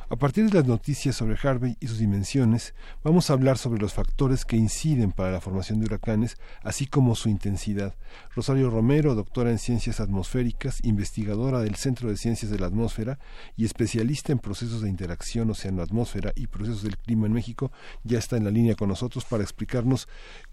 A 0.10 0.16
partir 0.18 0.50
de 0.50 0.60
las 0.60 0.68
noticias 0.68 1.16
sobre 1.16 1.38
Harvey 1.42 1.78
y 1.80 1.88
sus 1.88 1.98
dimensiones, 1.98 2.74
vamos 3.04 3.30
a 3.30 3.34
hablar 3.34 3.58
sobre 3.58 3.80
los 3.80 3.94
factores 3.94 4.44
que 4.44 4.58
inciden 4.58 5.12
para 5.12 5.32
la 5.32 5.40
formación 5.40 5.80
de 5.80 5.86
huracanes, 5.86 6.38
así 6.62 6.88
como 6.88 7.16
su 7.16 7.30
intensidad. 7.30 7.96
Rosario 8.36 8.70
Romero, 8.70 9.16
doctora 9.16 9.50
en 9.50 9.60
ciencias 9.60 10.02
atmosféricas, 10.02 10.84
investigadora 10.84 11.60
del 11.60 11.76
Centro 11.76 12.10
de 12.10 12.18
Ciencias 12.18 12.52
de 12.52 12.60
la 12.60 12.68
Atmósfera 12.68 13.18
y 13.56 13.66
especialista 13.66 14.32
en 14.32 14.40
procesos 14.40 14.82
de 14.82 14.90
interacción 14.90 15.50
océano-atmósfera 15.50 16.34
y 16.36 16.48
procesos 16.48 16.84
del 16.84 16.98
clima 16.98 17.28
en 17.28 17.34
México, 17.34 17.72
ya 18.04 18.20
está 18.20 18.36
en 18.36 18.44
la 18.44 18.52
línea 18.52 18.76
con 18.76 18.90
nosotros 18.90 19.24
para 19.26 19.44
explicarnos 19.44 20.08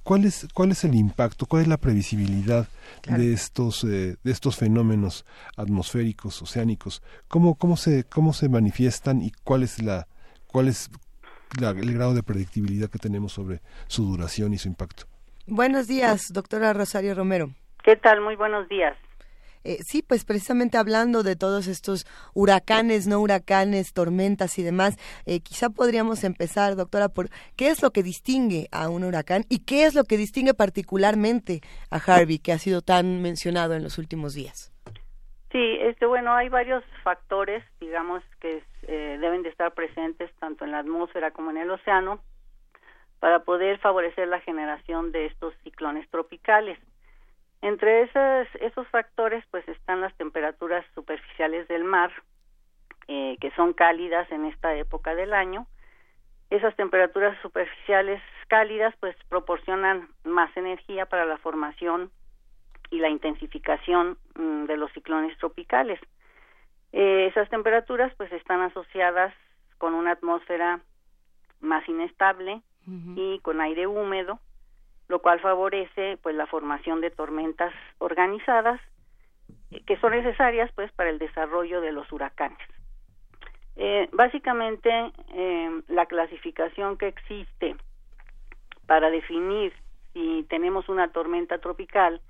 cuál 0.04 0.24
es, 0.24 0.46
cuál 0.54 0.70
es 0.70 0.84
el 0.84 0.94
impacto, 0.94 1.46
cuál 1.46 1.62
es 1.62 1.68
la 1.68 1.76
previsibilidad 1.76 2.68
de 3.06 3.32
estos, 3.32 3.84
eh, 3.84 4.16
de 4.22 4.30
estos 4.30 4.56
fenómenos 4.56 5.24
atmosféricos, 5.56 6.40
oceánicos, 6.40 7.02
cómo, 7.28 7.56
cómo, 7.56 7.76
se, 7.76 8.04
cómo 8.04 8.32
se 8.32 8.48
manifiestan 8.48 9.22
y 9.22 9.32
cuál 9.44 9.62
es 9.62 9.82
la 9.82 10.06
cuál 10.46 10.68
es 10.68 10.90
el 11.60 11.94
grado 11.94 12.14
de 12.14 12.22
predictibilidad 12.22 12.88
que 12.88 12.98
tenemos 12.98 13.32
sobre 13.32 13.60
su 13.88 14.04
duración 14.04 14.52
y 14.52 14.58
su 14.58 14.68
impacto. 14.68 15.04
Buenos 15.46 15.88
días, 15.88 16.32
doctora 16.32 16.72
Rosario 16.72 17.14
Romero. 17.14 17.50
¿Qué 17.82 17.96
tal? 17.96 18.20
Muy 18.20 18.36
buenos 18.36 18.68
días. 18.68 18.96
Eh, 19.62 19.78
sí, 19.86 20.02
pues 20.02 20.24
precisamente 20.24 20.78
hablando 20.78 21.22
de 21.22 21.36
todos 21.36 21.66
estos 21.66 22.06
huracanes, 22.32 23.06
no 23.06 23.20
huracanes, 23.20 23.92
tormentas 23.92 24.58
y 24.58 24.62
demás, 24.62 24.96
eh, 25.26 25.40
quizá 25.40 25.68
podríamos 25.68 26.24
empezar, 26.24 26.76
doctora, 26.76 27.08
por 27.10 27.28
qué 27.56 27.68
es 27.68 27.82
lo 27.82 27.90
que 27.90 28.02
distingue 28.02 28.68
a 28.72 28.88
un 28.88 29.04
huracán 29.04 29.44
y 29.48 29.60
qué 29.60 29.84
es 29.84 29.94
lo 29.94 30.04
que 30.04 30.16
distingue 30.16 30.54
particularmente 30.54 31.60
a 31.90 31.96
Harvey, 31.96 32.38
que 32.38 32.52
ha 32.52 32.58
sido 32.58 32.80
tan 32.80 33.20
mencionado 33.20 33.74
en 33.74 33.82
los 33.82 33.98
últimos 33.98 34.32
días. 34.32 34.69
Sí, 35.52 35.78
este, 35.80 36.06
bueno, 36.06 36.32
hay 36.32 36.48
varios 36.48 36.84
factores, 37.02 37.64
digamos, 37.80 38.22
que 38.40 38.62
eh, 38.82 39.18
deben 39.20 39.42
de 39.42 39.48
estar 39.48 39.72
presentes 39.74 40.30
tanto 40.38 40.64
en 40.64 40.70
la 40.70 40.78
atmósfera 40.78 41.32
como 41.32 41.50
en 41.50 41.56
el 41.56 41.70
océano 41.70 42.20
para 43.18 43.40
poder 43.40 43.78
favorecer 43.78 44.28
la 44.28 44.40
generación 44.40 45.10
de 45.10 45.26
estos 45.26 45.52
ciclones 45.64 46.08
tropicales. 46.10 46.78
Entre 47.62 48.02
esos, 48.02 48.48
esos 48.60 48.86
factores, 48.88 49.44
pues 49.50 49.66
están 49.68 50.00
las 50.00 50.14
temperaturas 50.16 50.86
superficiales 50.94 51.66
del 51.66 51.82
mar, 51.84 52.12
eh, 53.08 53.36
que 53.40 53.50
son 53.52 53.72
cálidas 53.72 54.30
en 54.30 54.44
esta 54.46 54.74
época 54.76 55.16
del 55.16 55.34
año. 55.34 55.66
Esas 56.48 56.74
temperaturas 56.76 57.36
superficiales 57.42 58.22
cálidas, 58.46 58.94
pues 59.00 59.16
proporcionan 59.28 60.08
más 60.24 60.56
energía 60.56 61.06
para 61.06 61.24
la 61.24 61.38
formación 61.38 62.10
y 62.90 62.98
la 62.98 63.08
intensificación 63.08 64.18
mm, 64.34 64.64
de 64.64 64.76
los 64.76 64.92
ciclones 64.92 65.36
tropicales. 65.38 66.00
Eh, 66.92 67.26
esas 67.30 67.48
temperaturas 67.48 68.12
pues 68.16 68.32
están 68.32 68.60
asociadas 68.62 69.32
con 69.78 69.94
una 69.94 70.12
atmósfera 70.12 70.80
más 71.60 71.88
inestable 71.88 72.62
y 73.14 73.38
con 73.40 73.60
aire 73.60 73.86
húmedo, 73.86 74.40
lo 75.06 75.20
cual 75.20 75.38
favorece 75.38 76.18
pues 76.22 76.34
la 76.34 76.46
formación 76.46 77.00
de 77.00 77.10
tormentas 77.10 77.72
organizadas 77.98 78.80
eh, 79.70 79.82
que 79.86 79.96
son 79.98 80.12
necesarias 80.12 80.72
pues 80.74 80.90
para 80.92 81.10
el 81.10 81.18
desarrollo 81.18 81.80
de 81.80 81.92
los 81.92 82.10
huracanes. 82.10 82.58
Eh, 83.76 84.08
básicamente 84.12 84.90
la 85.88 86.06
clasificación 86.06 86.98
que 86.98 87.08
existe 87.08 87.76
para 88.86 89.10
definir 89.10 89.72
si 90.12 90.44
tenemos 90.48 90.88
una 90.88 91.12
tormenta 91.12 91.58
tropical 91.58 92.20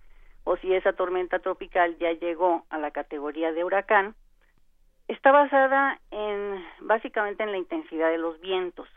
o 0.44 0.56
si 0.56 0.74
esa 0.74 0.92
tormenta 0.92 1.38
tropical 1.38 1.96
ya 1.98 2.12
llegó 2.12 2.64
a 2.70 2.78
la 2.78 2.90
categoría 2.90 3.52
de 3.52 3.64
huracán, 3.64 4.14
está 5.08 5.32
basada 5.32 5.98
en 6.10 6.64
básicamente 6.80 7.42
en 7.42 7.52
la 7.52 7.58
intensidad 7.58 8.10
de 8.10 8.18
los 8.18 8.40
vientos, 8.40 8.88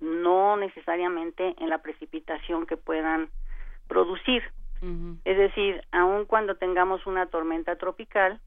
no 0.00 0.56
necesariamente 0.56 1.54
en 1.58 1.68
la 1.68 1.78
precipitación 1.78 2.66
que 2.66 2.76
puedan 2.76 3.30
producir. 3.88 4.42
Es 5.24 5.38
decir, 5.38 5.80
aun 5.92 6.26
cuando 6.26 6.56
tengamos 6.56 7.06
una 7.06 7.24
tormenta 7.24 7.76
tropical, 7.76 8.38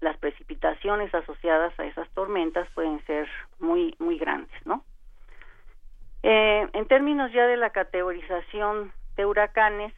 las 0.00 0.18
precipitaciones 0.18 1.14
asociadas 1.14 1.72
a 1.80 1.86
esas 1.86 2.06
tormentas 2.10 2.68
pueden 2.74 3.02
ser 3.06 3.26
muy 3.60 3.94
muy 3.98 4.18
grandes, 4.18 4.54
¿no? 4.66 4.84
Eh, 6.22 6.68
en 6.70 6.86
términos 6.86 7.32
ya 7.32 7.46
de 7.46 7.56
la 7.56 7.70
categorización 7.70 8.92
de 9.16 9.24
huracanes, 9.24 9.94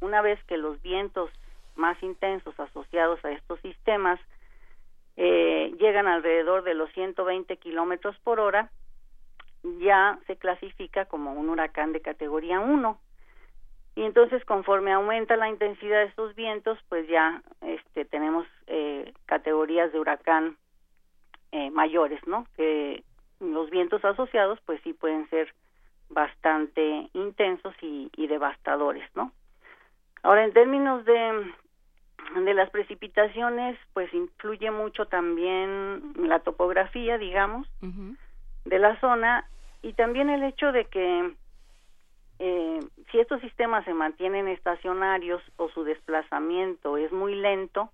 una 0.00 0.22
vez 0.22 0.42
que 0.44 0.56
los 0.56 0.80
vientos 0.82 1.30
más 1.76 2.00
intensos 2.02 2.58
asociados 2.58 3.24
a 3.24 3.32
estos 3.32 3.60
sistemas 3.60 4.20
eh, 5.16 5.74
llegan 5.78 6.06
alrededor 6.06 6.62
de 6.62 6.74
los 6.74 6.90
120 6.92 7.56
kilómetros 7.58 8.16
por 8.20 8.40
hora, 8.40 8.70
ya 9.80 10.18
se 10.26 10.36
clasifica 10.36 11.04
como 11.04 11.32
un 11.32 11.48
huracán 11.48 11.92
de 11.92 12.00
categoría 12.00 12.60
1. 12.60 12.98
Y 13.96 14.02
entonces, 14.04 14.44
conforme 14.44 14.92
aumenta 14.92 15.36
la 15.36 15.48
intensidad 15.48 15.98
de 15.98 16.06
estos 16.06 16.34
vientos, 16.34 16.78
pues 16.88 17.06
ya 17.08 17.42
este, 17.60 18.04
tenemos 18.04 18.46
eh, 18.66 19.12
categorías 19.26 19.92
de 19.92 20.00
huracán 20.00 20.56
eh, 21.52 21.70
mayores, 21.70 22.24
¿no? 22.26 22.46
Que 22.56 23.02
los 23.40 23.68
vientos 23.68 24.04
asociados, 24.04 24.58
pues 24.64 24.80
sí 24.84 24.92
pueden 24.92 25.28
ser 25.28 25.52
bastante 26.08 27.10
intensos 27.12 27.74
y, 27.82 28.10
y 28.16 28.26
devastadores, 28.26 29.04
¿no? 29.14 29.32
Ahora, 30.22 30.44
en 30.44 30.52
términos 30.52 31.04
de, 31.04 31.52
de 32.44 32.54
las 32.54 32.70
precipitaciones, 32.70 33.78
pues 33.92 34.12
influye 34.12 34.70
mucho 34.70 35.06
también 35.06 36.12
la 36.16 36.40
topografía, 36.40 37.18
digamos, 37.18 37.66
de 38.64 38.78
la 38.78 38.98
zona 39.00 39.48
y 39.82 39.94
también 39.94 40.28
el 40.28 40.42
hecho 40.42 40.72
de 40.72 40.84
que 40.86 41.34
eh, 42.38 42.80
si 43.10 43.18
estos 43.18 43.40
sistemas 43.40 43.84
se 43.84 43.94
mantienen 43.94 44.48
estacionarios 44.48 45.42
o 45.56 45.68
su 45.70 45.84
desplazamiento 45.84 46.96
es 46.96 47.12
muy 47.12 47.34
lento, 47.34 47.90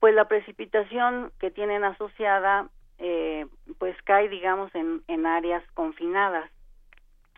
pues 0.00 0.14
la 0.14 0.26
precipitación 0.26 1.32
que 1.38 1.50
tienen 1.50 1.84
asociada 1.84 2.68
eh, 2.98 3.46
pues 3.78 3.96
cae 4.02 4.28
digamos 4.28 4.74
en, 4.74 5.02
en 5.08 5.26
áreas 5.26 5.62
confinadas 5.74 6.50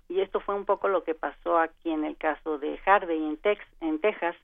y 0.08 0.20
esto 0.20 0.40
fue 0.40 0.54
un 0.54 0.64
poco 0.64 0.88
lo 0.88 1.04
que 1.04 1.14
pasó 1.14 1.58
aquí 1.58 1.90
en 1.90 2.04
el 2.04 2.16
caso 2.16 2.58
de 2.58 2.78
Harvey 2.84 3.18
en, 3.18 3.36
Tex, 3.38 3.64
en 3.80 4.00
Texas, 4.00 4.36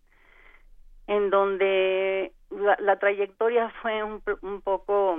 en 1.07 1.31
donde 1.31 2.33
la, 2.51 2.99
trayectoria 2.99 3.71
fue 3.83 4.03
un, 4.03 4.23
un, 4.43 4.61
poco 4.63 5.19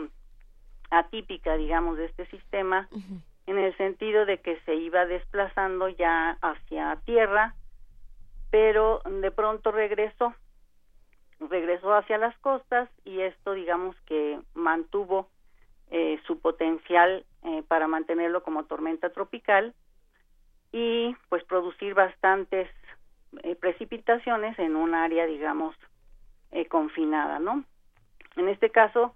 atípica, 0.89 1.55
digamos, 1.55 1.97
de 1.97 2.05
este 2.05 2.25
sistema, 2.27 2.89
en 3.47 3.57
el 3.57 3.75
sentido 3.77 4.25
de 4.25 4.39
que 4.39 4.59
se 4.61 4.75
iba 4.75 5.05
desplazando 5.05 5.89
ya 5.89 6.37
hacia 6.41 6.97
tierra, 7.05 7.55
pero 8.49 9.01
de 9.05 9.31
pronto 9.31 9.71
regresó, 9.71 10.33
regresó 11.39 11.93
hacia 11.93 12.17
las 12.17 12.37
costas 12.39 12.89
y 13.05 13.21
esto, 13.21 13.53
digamos, 13.53 13.95
que 14.05 14.39
mantuvo 14.53 15.29
eh, 15.91 16.19
su 16.27 16.39
potencial 16.39 17.25
eh, 17.43 17.63
para 17.67 17.87
mantenerlo 17.87 18.43
como 18.43 18.65
tormenta 18.65 19.09
tropical 19.09 19.73
y 20.71 21.15
pues 21.29 21.43
producir 21.43 21.93
bastantes 21.93 22.69
eh, 23.43 23.55
precipitaciones 23.55 24.57
en 24.59 24.75
un 24.75 24.93
área 24.93 25.25
digamos 25.25 25.75
eh, 26.51 26.65
confinada 26.67 27.39
no 27.39 27.63
en 28.35 28.49
este 28.49 28.69
caso 28.69 29.15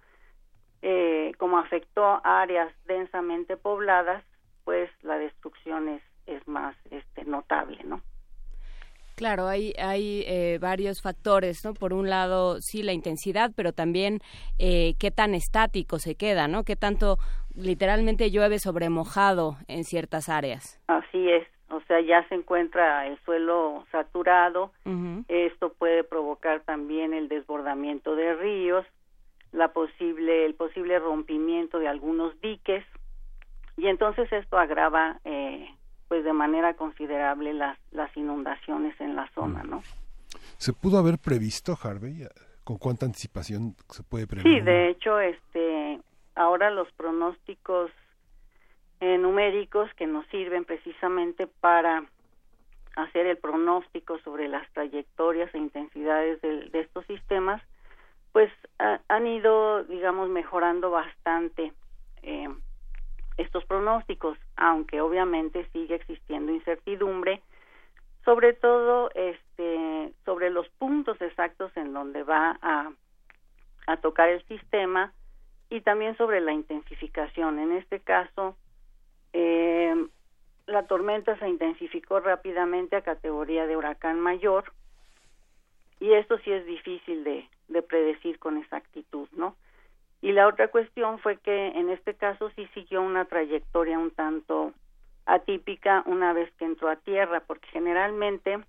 eh, 0.81 1.31
como 1.37 1.57
afectó 1.57 2.21
áreas 2.23 2.71
densamente 2.85 3.57
pobladas 3.57 4.23
pues 4.63 4.89
la 5.03 5.17
destrucción 5.17 5.89
es, 5.89 6.03
es 6.25 6.47
más 6.47 6.75
este 6.91 7.25
notable 7.25 7.83
no 7.83 8.01
Claro, 9.15 9.47
hay, 9.47 9.73
hay 9.79 10.23
eh, 10.27 10.57
varios 10.59 11.01
factores, 11.01 11.63
¿no? 11.63 11.73
Por 11.73 11.93
un 11.93 12.09
lado, 12.09 12.59
sí, 12.59 12.83
la 12.83 12.93
intensidad, 12.93 13.51
pero 13.55 13.71
también 13.71 14.19
eh, 14.59 14.95
qué 14.99 15.09
tan 15.09 15.33
estático 15.33 15.99
se 15.99 16.15
queda, 16.15 16.47
¿no? 16.47 16.63
Qué 16.63 16.75
tanto 16.75 17.17
literalmente 17.55 18.29
llueve 18.29 18.59
sobre 18.59 18.89
mojado 18.89 19.55
en 19.67 19.85
ciertas 19.85 20.27
áreas. 20.27 20.81
Así 20.87 21.29
es, 21.29 21.47
o 21.69 21.79
sea, 21.87 22.01
ya 22.01 22.27
se 22.27 22.35
encuentra 22.35 23.07
el 23.07 23.17
suelo 23.23 23.85
saturado. 23.91 24.71
Esto 25.29 25.73
puede 25.73 26.03
provocar 26.03 26.61
también 26.61 27.13
el 27.13 27.29
desbordamiento 27.29 28.15
de 28.15 28.35
ríos, 28.35 28.85
la 29.53 29.69
posible, 29.69 30.45
el 30.45 30.55
posible 30.55 30.99
rompimiento 30.99 31.79
de 31.79 31.87
algunos 31.87 32.39
diques 32.41 32.83
y 33.77 33.87
entonces 33.87 34.31
esto 34.31 34.57
agrava 34.57 35.19
eh, 35.25 35.67
pues 36.07 36.23
de 36.23 36.33
manera 36.33 36.75
considerable 36.75 37.53
las, 37.53 37.77
las 37.91 38.15
inundaciones 38.15 38.99
en 38.99 39.15
la 39.15 39.27
zona, 39.33 39.63
¿no? 39.63 39.81
¿Se 40.57 40.73
pudo 40.73 40.97
haber 40.97 41.17
previsto, 41.17 41.77
Harvey? 41.81 42.27
¿Con 42.63 42.77
cuánta 42.77 43.05
anticipación 43.05 43.75
se 43.89 44.03
puede 44.03 44.27
prever? 44.27 44.43
Sí, 44.43 44.59
de 44.61 44.89
hecho, 44.89 45.19
este, 45.19 45.99
ahora 46.35 46.69
los 46.69 46.91
pronósticos 46.93 47.91
eh, 49.01 49.17
numéricos 49.17 49.93
que 49.95 50.07
nos 50.07 50.25
sirven 50.27 50.65
precisamente 50.65 51.47
para 51.47 52.05
hacer 52.95 53.25
el 53.25 53.37
pronóstico 53.37 54.19
sobre 54.19 54.47
las 54.47 54.69
trayectorias 54.71 55.53
e 55.53 55.57
intensidades 55.57 56.41
de, 56.41 56.69
estos 56.73 57.05
sistemas, 57.07 57.61
pues 58.31 58.51
han 59.07 59.27
ido, 59.27 59.83
digamos, 59.83 60.29
mejorando 60.29 60.91
bastante 60.91 61.73
eh, 62.23 62.47
estos 63.37 63.65
pronósticos, 63.65 64.37
aunque 64.55 65.01
obviamente 65.01 65.67
sigue 65.73 65.95
existiendo 65.95 66.51
incertidumbre, 66.51 67.41
sobre 68.23 68.53
todo 68.53 69.11
este, 69.13 70.13
sobre 70.25 70.49
los 70.49 70.67
puntos 70.69 71.21
exactos 71.21 71.75
en 71.75 71.93
donde 71.93 72.23
va 72.23 72.57
a, 72.61 72.91
tocar 74.01 74.29
el 74.29 74.43
sistema 74.47 75.13
y 75.69 75.81
también 75.81 76.17
sobre 76.17 76.41
la 76.41 76.53
intensificación. 76.53 77.59
En 77.59 77.71
este 77.71 77.99
caso, 77.99 78.57
eh, 79.33 79.95
la 80.65 80.87
tormenta 80.87 81.37
se 81.37 81.47
intensificó 81.47 82.19
rápidamente 82.19 82.95
a 82.95 83.03
categoría 83.03 83.67
de 83.67 83.77
huracán 83.77 84.19
mayor 84.19 84.65
y 85.99 86.13
esto 86.13 86.37
sí 86.39 86.51
es 86.51 86.65
difícil 86.65 87.23
de, 87.23 87.47
de 87.67 87.81
predecir 87.81 88.39
con 88.39 88.57
exactitud, 88.57 89.27
¿no? 89.33 89.55
Y 90.21 90.31
la 90.31 90.47
otra 90.47 90.69
cuestión 90.69 91.19
fue 91.19 91.37
que 91.37 91.67
en 91.67 91.89
este 91.89 92.15
caso 92.15 92.49
sí 92.55 92.67
siguió 92.73 93.01
una 93.01 93.25
trayectoria 93.25 93.99
un 93.99 94.11
tanto 94.11 94.73
atípica 95.25 96.03
una 96.05 96.33
vez 96.33 96.51
que 96.53 96.65
entró 96.65 96.89
a 96.89 96.95
tierra, 96.95 97.41
porque 97.41 97.67
generalmente 97.69 98.59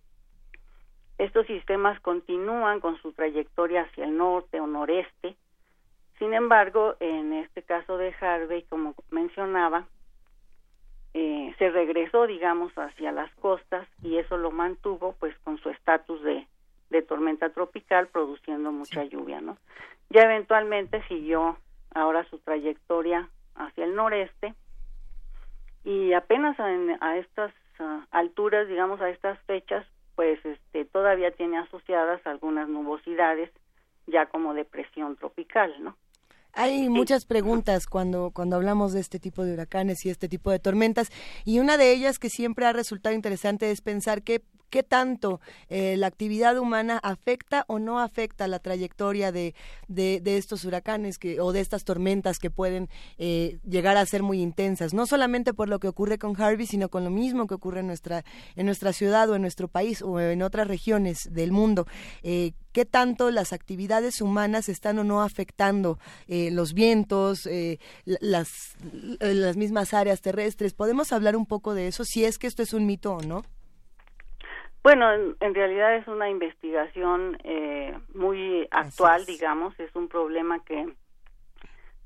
estos 1.18 1.46
sistemas 1.46 1.98
continúan 2.00 2.80
con 2.80 3.00
su 3.00 3.12
trayectoria 3.12 3.82
hacia 3.82 4.04
el 4.04 4.16
norte 4.16 4.60
o 4.60 4.66
noreste. 4.66 5.36
Sin 6.18 6.34
embargo, 6.34 6.96
en 7.00 7.32
este 7.32 7.62
caso 7.62 7.96
de 7.96 8.14
Harvey, 8.20 8.62
como 8.64 8.94
mencionaba, 9.10 9.86
eh, 11.14 11.54
se 11.58 11.70
regresó, 11.70 12.26
digamos, 12.26 12.72
hacia 12.76 13.12
las 13.12 13.34
costas 13.36 13.88
y 14.02 14.18
eso 14.18 14.36
lo 14.36 14.50
mantuvo, 14.50 15.14
pues, 15.18 15.34
con 15.38 15.58
su 15.58 15.70
estatus 15.70 16.22
de, 16.22 16.46
de 16.90 17.02
tormenta 17.02 17.50
tropical, 17.50 18.08
produciendo 18.08 18.72
mucha 18.72 19.04
lluvia, 19.04 19.40
¿no? 19.40 19.56
Ya 20.10 20.22
eventualmente 20.22 21.02
siguió 21.08 21.56
ahora 21.94 22.24
su 22.30 22.38
trayectoria 22.38 23.28
hacia 23.54 23.84
el 23.84 23.94
noreste 23.94 24.54
y 25.84 26.12
apenas 26.12 26.56
a 26.58 27.16
estas 27.16 27.52
ah, 27.78 28.06
alturas, 28.10 28.68
digamos, 28.68 29.00
a 29.00 29.08
estas 29.08 29.38
fechas, 29.46 29.86
pues, 30.14 30.44
este, 30.44 30.84
todavía 30.84 31.30
tiene 31.30 31.58
asociadas 31.58 32.24
algunas 32.26 32.68
nubosidades 32.68 33.50
ya 34.06 34.26
como 34.26 34.54
depresión 34.54 35.16
tropical, 35.16 35.72
¿no? 35.80 35.96
Hay 36.52 36.88
muchas 36.88 37.26
preguntas 37.26 37.86
cuando, 37.86 38.30
cuando 38.32 38.56
hablamos 38.56 38.94
de 38.94 39.00
este 39.00 39.18
tipo 39.18 39.44
de 39.44 39.52
huracanes 39.52 40.06
y 40.06 40.10
este 40.10 40.26
tipo 40.26 40.50
de 40.50 40.58
tormentas 40.58 41.10
y 41.44 41.58
una 41.58 41.76
de 41.76 41.92
ellas 41.92 42.18
que 42.18 42.30
siempre 42.30 42.64
ha 42.64 42.72
resultado 42.72 43.14
interesante 43.14 43.70
es 43.70 43.82
pensar 43.82 44.22
qué 44.22 44.42
qué 44.70 44.82
tanto 44.82 45.40
eh, 45.68 45.96
la 45.96 46.06
actividad 46.06 46.58
humana 46.58 46.98
afecta 47.02 47.64
o 47.68 47.78
no 47.78 48.00
afecta 48.00 48.48
la 48.48 48.58
trayectoria 48.58 49.32
de, 49.32 49.54
de, 49.88 50.36
estos 50.36 50.64
huracanes 50.64 51.18
que, 51.18 51.40
o 51.40 51.52
de 51.52 51.60
estas 51.60 51.84
tormentas 51.84 52.38
que 52.38 52.50
pueden 52.50 52.88
eh, 53.18 53.58
llegar 53.64 53.96
a 53.96 54.06
ser 54.06 54.22
muy 54.22 54.40
intensas, 54.40 54.94
no 54.94 55.06
solamente 55.06 55.54
por 55.54 55.68
lo 55.68 55.78
que 55.78 55.88
ocurre 55.88 56.18
con 56.18 56.40
Harvey, 56.40 56.66
sino 56.66 56.88
con 56.88 57.04
lo 57.04 57.10
mismo 57.10 57.46
que 57.46 57.54
ocurre 57.54 57.80
en 57.80 57.86
nuestra, 57.86 58.24
en 58.56 58.66
nuestra 58.66 58.92
ciudad 58.92 59.30
o 59.30 59.36
en 59.36 59.42
nuestro 59.42 59.68
país 59.68 60.02
o 60.02 60.20
en 60.20 60.42
otras 60.42 60.68
regiones 60.68 61.28
del 61.32 61.52
mundo. 61.52 61.86
Eh, 62.22 62.52
qué 62.72 62.84
tanto 62.84 63.30
las 63.30 63.54
actividades 63.54 64.20
humanas 64.20 64.68
están 64.68 64.98
o 64.98 65.04
no 65.04 65.22
afectando 65.22 65.98
los 66.28 66.74
vientos, 66.74 67.48
las, 68.04 68.76
las 69.18 69.56
mismas 69.56 69.94
áreas 69.94 70.20
terrestres. 70.20 70.74
¿Podemos 70.74 71.10
hablar 71.14 71.36
un 71.36 71.46
poco 71.46 71.72
de 71.72 71.88
eso, 71.88 72.04
si 72.04 72.26
es 72.26 72.36
que 72.36 72.46
esto 72.46 72.62
es 72.62 72.74
un 72.74 72.84
mito 72.84 73.14
o 73.14 73.22
no? 73.22 73.44
Bueno, 74.86 75.12
en, 75.40 75.52
realidad 75.52 75.96
es 75.96 76.06
una 76.06 76.30
investigación 76.30 77.36
eh, 77.42 77.98
muy 78.14 78.68
actual, 78.70 79.26
digamos, 79.26 79.74
es 79.80 79.92
un 79.96 80.06
problema 80.06 80.62
que 80.62 80.94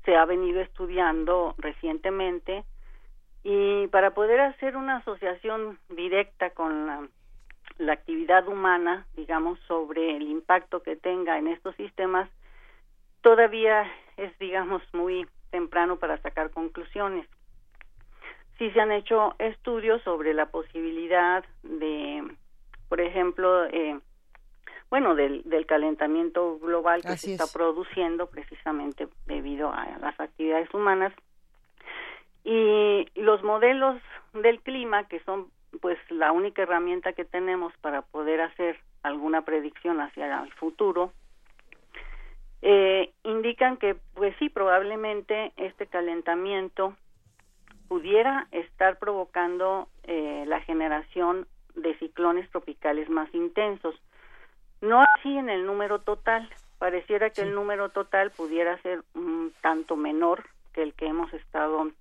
se 0.03 0.15
ha 0.15 0.25
venido 0.25 0.61
estudiando 0.61 1.53
recientemente 1.59 2.63
y 3.43 3.85
para 3.89 4.15
poder 4.15 4.39
hacer 4.39 4.77
una 4.77 4.97
asociación 4.97 5.77
directa 5.89 6.49
con 6.49 6.87
la, 6.87 7.07
la 7.77 7.93
actividad 7.93 8.47
humana, 8.47 9.05
digamos, 9.15 9.59
sobre 9.67 10.17
el 10.17 10.23
impacto 10.23 10.81
que 10.81 10.95
tenga 10.95 11.37
en 11.37 11.49
estos 11.49 11.75
sistemas, 11.75 12.31
todavía 13.21 13.85
es, 14.17 14.35
digamos, 14.39 14.81
muy 14.91 15.27
temprano 15.51 15.97
para 15.97 16.17
sacar 16.23 16.49
conclusiones. 16.49 17.27
Sí 18.57 18.71
se 18.71 18.81
han 18.81 18.91
hecho 18.91 19.35
estudios 19.37 20.01
sobre 20.01 20.33
la 20.33 20.47
posibilidad 20.47 21.45
de 21.61 22.40
por 22.91 22.99
ejemplo, 22.99 23.63
eh, 23.67 23.97
bueno, 24.89 25.15
del, 25.15 25.43
del, 25.45 25.65
calentamiento 25.65 26.59
global 26.59 27.01
que 27.01 27.15
se 27.15 27.31
está 27.31 27.45
produciendo 27.47 28.27
precisamente 28.27 29.07
debido 29.27 29.71
a 29.71 29.97
las 30.01 30.19
actividades 30.19 30.67
humanas. 30.73 31.13
Y 32.43 33.07
los 33.15 33.43
modelos 33.43 34.01
del 34.33 34.59
clima, 34.59 35.07
que 35.07 35.21
son 35.21 35.47
pues 35.79 35.97
la 36.09 36.33
única 36.33 36.63
herramienta 36.63 37.13
que 37.13 37.23
tenemos 37.23 37.71
para 37.79 38.01
poder 38.01 38.41
hacer 38.41 38.77
alguna 39.03 39.43
predicción 39.45 40.01
hacia 40.01 40.43
el 40.43 40.51
futuro, 40.55 41.13
eh, 42.61 43.13
indican 43.23 43.77
que 43.77 43.95
pues 44.15 44.35
sí, 44.37 44.49
probablemente 44.49 45.53
este 45.55 45.87
calentamiento 45.87 46.97
pudiera 47.87 48.49
estar 48.51 48.99
provocando 48.99 49.87
eh, 50.03 50.43
la 50.45 50.59
generación 50.59 51.47
de 51.75 51.97
ciclones 51.97 52.49
tropicales 52.49 53.09
más 53.09 53.33
intensos. 53.33 53.95
No 54.81 55.01
así 55.01 55.37
en 55.37 55.49
el 55.49 55.65
número 55.65 55.99
total. 55.99 56.49
Pareciera 56.79 57.29
que 57.29 57.41
el 57.41 57.53
número 57.53 57.89
total 57.89 58.31
pudiera 58.31 58.81
ser 58.81 59.03
un 59.13 59.53
tanto 59.61 59.95
menor 59.95 60.45
que 60.73 60.81
el 60.81 60.93
que 60.93 61.07
hemos 61.07 61.31
estado 61.33 61.91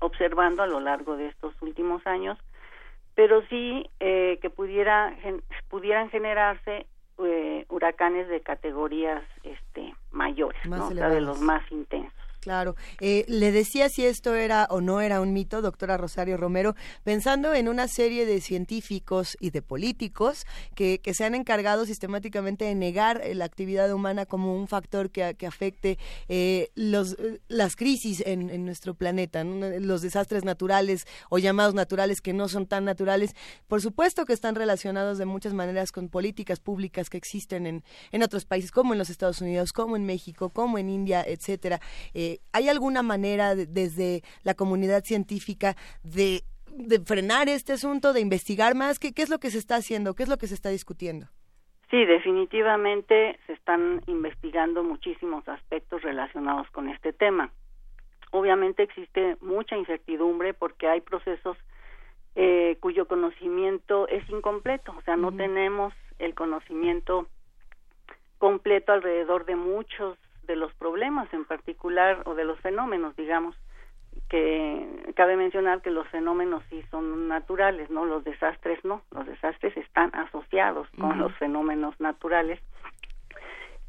observando 0.00 0.62
a 0.62 0.66
lo 0.66 0.80
largo 0.80 1.16
de 1.16 1.28
estos 1.28 1.54
últimos 1.60 2.06
años, 2.06 2.38
pero 3.14 3.42
sí 3.48 3.88
eh, 4.00 4.38
que 4.40 4.50
pudiera 4.50 5.14
pudieran 5.68 6.10
generarse 6.10 6.86
eh, 7.18 7.64
huracanes 7.68 8.28
de 8.28 8.40
categorías 8.40 9.22
este 9.42 9.94
mayores, 10.12 10.60
¿no? 10.66 10.88
o 10.88 10.90
sea, 10.92 11.08
de 11.08 11.20
los 11.20 11.40
más 11.40 11.62
intensos. 11.72 12.25
Claro. 12.46 12.76
Eh, 13.00 13.24
le 13.26 13.50
decía 13.50 13.88
si 13.88 14.06
esto 14.06 14.36
era 14.36 14.68
o 14.70 14.80
no 14.80 15.00
era 15.00 15.20
un 15.20 15.32
mito, 15.32 15.62
doctora 15.62 15.96
Rosario 15.96 16.36
Romero, 16.36 16.76
pensando 17.02 17.52
en 17.52 17.66
una 17.66 17.88
serie 17.88 18.24
de 18.24 18.40
científicos 18.40 19.36
y 19.40 19.50
de 19.50 19.62
políticos 19.62 20.46
que, 20.76 21.00
se 21.12 21.24
han 21.24 21.34
encargado 21.34 21.86
sistemáticamente 21.86 22.64
de 22.64 22.76
negar 22.76 23.20
eh, 23.20 23.34
la 23.34 23.46
actividad 23.46 23.92
humana 23.92 24.26
como 24.26 24.54
un 24.54 24.68
factor 24.68 25.10
que, 25.10 25.24
afecte 25.44 25.98
eh, 26.28 26.70
los, 26.76 27.16
las 27.48 27.74
crisis 27.74 28.22
en, 28.24 28.64
nuestro 28.64 28.94
planeta, 28.94 29.42
los 29.42 30.02
desastres 30.02 30.44
naturales 30.44 31.04
o 31.30 31.38
llamados 31.38 31.74
naturales 31.74 32.20
que 32.20 32.32
no 32.32 32.48
son 32.48 32.66
tan 32.66 32.84
naturales. 32.84 33.34
Por 33.66 33.82
supuesto 33.82 34.24
que 34.24 34.32
están 34.32 34.54
relacionados 34.54 35.18
de 35.18 35.24
muchas 35.24 35.52
maneras 35.52 35.90
con 35.90 36.08
políticas 36.08 36.60
públicas 36.60 37.10
que 37.10 37.18
existen 37.18 37.66
en, 37.66 37.82
en 38.12 38.22
otros 38.22 38.44
países, 38.44 38.70
como 38.70 38.92
en 38.92 39.00
los 39.00 39.10
Estados 39.10 39.40
Unidos, 39.40 39.72
como 39.72 39.96
en 39.96 40.06
México, 40.06 40.50
como 40.50 40.78
en 40.78 40.90
India, 40.90 41.24
etcétera. 41.26 41.80
¿Hay 42.52 42.68
alguna 42.68 43.02
manera 43.02 43.54
desde 43.54 44.22
la 44.42 44.54
comunidad 44.54 45.04
científica 45.04 45.76
de, 46.02 46.42
frenar 47.04 47.48
este 47.48 47.72
asunto, 47.72 48.12
de 48.12 48.20
investigar 48.20 48.74
más? 48.74 48.98
¿Qué, 48.98 49.12
es 49.14 49.30
lo 49.30 49.38
que 49.38 49.50
se 49.50 49.58
está 49.58 49.76
haciendo? 49.76 50.14
¿Qué 50.14 50.22
es 50.22 50.28
lo 50.28 50.36
que 50.36 50.46
se 50.46 50.54
está 50.54 50.68
discutiendo? 50.70 51.26
Sí, 51.90 52.04
definitivamente 52.04 53.38
se 53.46 53.52
están 53.52 54.02
investigando 54.06 54.82
muchísimos 54.82 55.46
aspectos 55.48 56.02
relacionados 56.02 56.68
con 56.70 56.88
este 56.88 57.12
tema. 57.12 57.52
Obviamente 58.32 58.82
existe 58.82 59.36
mucha 59.40 59.76
incertidumbre 59.76 60.52
porque 60.52 60.88
hay 60.88 61.00
procesos 61.00 61.56
eh, 62.34 62.76
cuyo 62.80 63.06
conocimiento 63.06 64.08
es 64.08 64.28
incompleto, 64.28 64.94
o 64.98 65.02
sea, 65.02 65.16
no 65.16 65.32
tenemos 65.32 65.94
el 66.18 66.34
conocimiento 66.34 67.26
completo 68.38 68.92
alrededor 68.92 69.46
de 69.46 69.56
muchos 69.56 70.18
de 70.46 70.56
los 70.56 70.72
problemas 70.74 71.32
en 71.32 71.44
particular 71.44 72.22
o 72.24 72.34
de 72.34 72.44
los 72.44 72.58
fenómenos, 72.60 73.14
digamos, 73.16 73.56
que 74.28 75.12
cabe 75.14 75.36
mencionar 75.36 75.82
que 75.82 75.90
los 75.90 76.08
fenómenos 76.08 76.62
sí 76.70 76.82
son 76.90 77.28
naturales, 77.28 77.90
¿no? 77.90 78.04
Los 78.04 78.24
desastres 78.24 78.84
no, 78.84 79.02
los 79.10 79.26
desastres 79.26 79.76
están 79.76 80.10
asociados 80.14 80.88
con 80.98 81.18
los 81.18 81.32
fenómenos 81.36 81.98
naturales. 82.00 82.60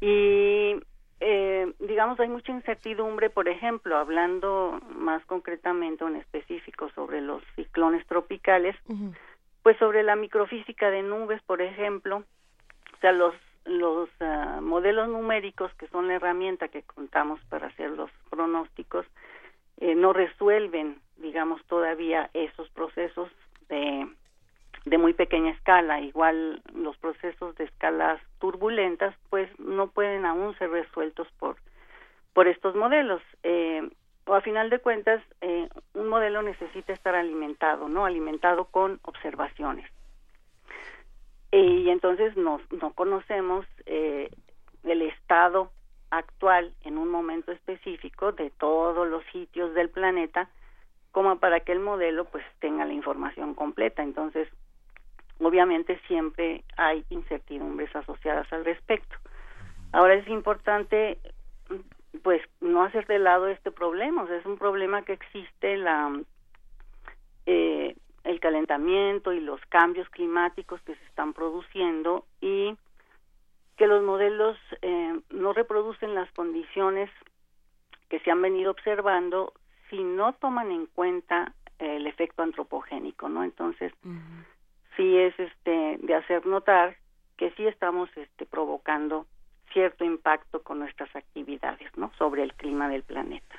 Y 0.00 0.76
eh, 1.20 1.72
digamos, 1.80 2.20
hay 2.20 2.28
mucha 2.28 2.52
incertidumbre, 2.52 3.30
por 3.30 3.48
ejemplo, 3.48 3.96
hablando 3.96 4.80
más 4.94 5.24
concretamente 5.26 6.04
o 6.04 6.08
en 6.08 6.16
específico 6.16 6.90
sobre 6.94 7.20
los 7.20 7.42
ciclones 7.56 8.06
tropicales, 8.06 8.76
pues 9.62 9.76
sobre 9.78 10.04
la 10.04 10.14
microfísica 10.14 10.90
de 10.90 11.02
nubes, 11.02 11.42
por 11.42 11.60
ejemplo, 11.60 12.18
o 12.18 13.00
sea, 13.00 13.10
los 13.12 13.34
los 13.68 14.08
ah, 14.20 14.60
modelos 14.62 15.08
numéricos 15.08 15.72
que 15.74 15.86
son 15.88 16.08
la 16.08 16.14
herramienta 16.14 16.68
que 16.68 16.82
contamos 16.82 17.40
para 17.48 17.68
hacer 17.68 17.90
los 17.90 18.10
pronósticos 18.30 19.06
eh, 19.80 19.94
no 19.94 20.12
resuelven, 20.12 21.00
digamos, 21.18 21.64
todavía 21.66 22.30
esos 22.34 22.68
procesos 22.70 23.30
de 23.68 24.08
de 24.84 24.98
muy 24.98 25.12
pequeña 25.12 25.50
escala, 25.50 26.00
igual 26.00 26.62
los 26.74 26.96
procesos 26.96 27.54
de 27.56 27.64
escalas 27.64 28.20
turbulentas, 28.38 29.14
pues 29.28 29.48
no 29.58 29.88
pueden 29.88 30.24
aún 30.24 30.56
ser 30.58 30.70
resueltos 30.70 31.28
por 31.38 31.56
por 32.32 32.46
estos 32.46 32.74
modelos. 32.74 33.20
Eh, 33.42 33.88
o 34.26 34.34
a 34.34 34.40
final 34.42 34.70
de 34.70 34.78
cuentas, 34.78 35.22
eh, 35.40 35.68
un 35.94 36.08
modelo 36.08 36.42
necesita 36.42 36.92
estar 36.92 37.14
alimentado, 37.14 37.88
¿no? 37.88 38.04
Alimentado 38.04 38.66
con 38.66 39.00
observaciones. 39.02 39.90
Y 41.50 41.88
entonces 41.88 42.36
no, 42.36 42.60
no 42.80 42.92
conocemos 42.92 43.66
eh, 43.86 44.30
el 44.84 45.02
estado 45.02 45.70
actual 46.10 46.72
en 46.82 46.98
un 46.98 47.08
momento 47.08 47.52
específico 47.52 48.32
de 48.32 48.50
todos 48.50 49.08
los 49.08 49.24
sitios 49.32 49.74
del 49.74 49.90
planeta 49.90 50.48
como 51.12 51.38
para 51.38 51.60
que 51.60 51.72
el 51.72 51.80
modelo 51.80 52.26
pues 52.26 52.44
tenga 52.60 52.84
la 52.84 52.92
información 52.92 53.54
completa. 53.54 54.02
Entonces, 54.02 54.48
obviamente 55.40 56.00
siempre 56.06 56.64
hay 56.76 57.04
incertidumbres 57.10 57.94
asociadas 57.96 58.50
al 58.52 58.64
respecto. 58.64 59.16
Ahora 59.92 60.14
es 60.14 60.28
importante 60.28 61.18
pues 62.22 62.42
no 62.60 62.82
hacer 62.82 63.06
de 63.06 63.18
lado 63.18 63.48
este 63.48 63.70
problema, 63.70 64.22
o 64.22 64.26
sea, 64.26 64.36
es 64.36 64.46
un 64.46 64.58
problema 64.58 65.02
que 65.02 65.12
existe 65.12 65.76
la 65.76 66.20
eh, 67.46 67.96
el 68.28 68.40
calentamiento 68.40 69.32
y 69.32 69.40
los 69.40 69.60
cambios 69.66 70.08
climáticos 70.10 70.80
que 70.82 70.94
se 70.94 71.04
están 71.06 71.32
produciendo 71.32 72.26
y 72.42 72.76
que 73.76 73.86
los 73.86 74.02
modelos 74.02 74.58
eh, 74.82 75.18
no 75.30 75.52
reproducen 75.54 76.14
las 76.14 76.30
condiciones 76.32 77.10
que 78.10 78.20
se 78.20 78.30
han 78.30 78.42
venido 78.42 78.70
observando 78.70 79.54
si 79.88 80.04
no 80.04 80.34
toman 80.34 80.70
en 80.70 80.86
cuenta 80.86 81.54
el 81.78 82.06
efecto 82.06 82.42
antropogénico, 82.42 83.30
¿no? 83.30 83.44
Entonces, 83.44 83.92
sí 84.96 85.16
es 85.16 85.38
este 85.38 85.96
de 86.02 86.14
hacer 86.14 86.44
notar 86.44 86.96
que 87.38 87.50
sí 87.52 87.66
estamos 87.66 88.10
este 88.16 88.44
provocando 88.44 89.26
cierto 89.72 90.04
impacto 90.04 90.62
con 90.62 90.80
nuestras 90.80 91.14
actividades, 91.16 91.96
¿no? 91.96 92.12
sobre 92.18 92.42
el 92.42 92.52
clima 92.54 92.88
del 92.88 93.04
planeta. 93.04 93.56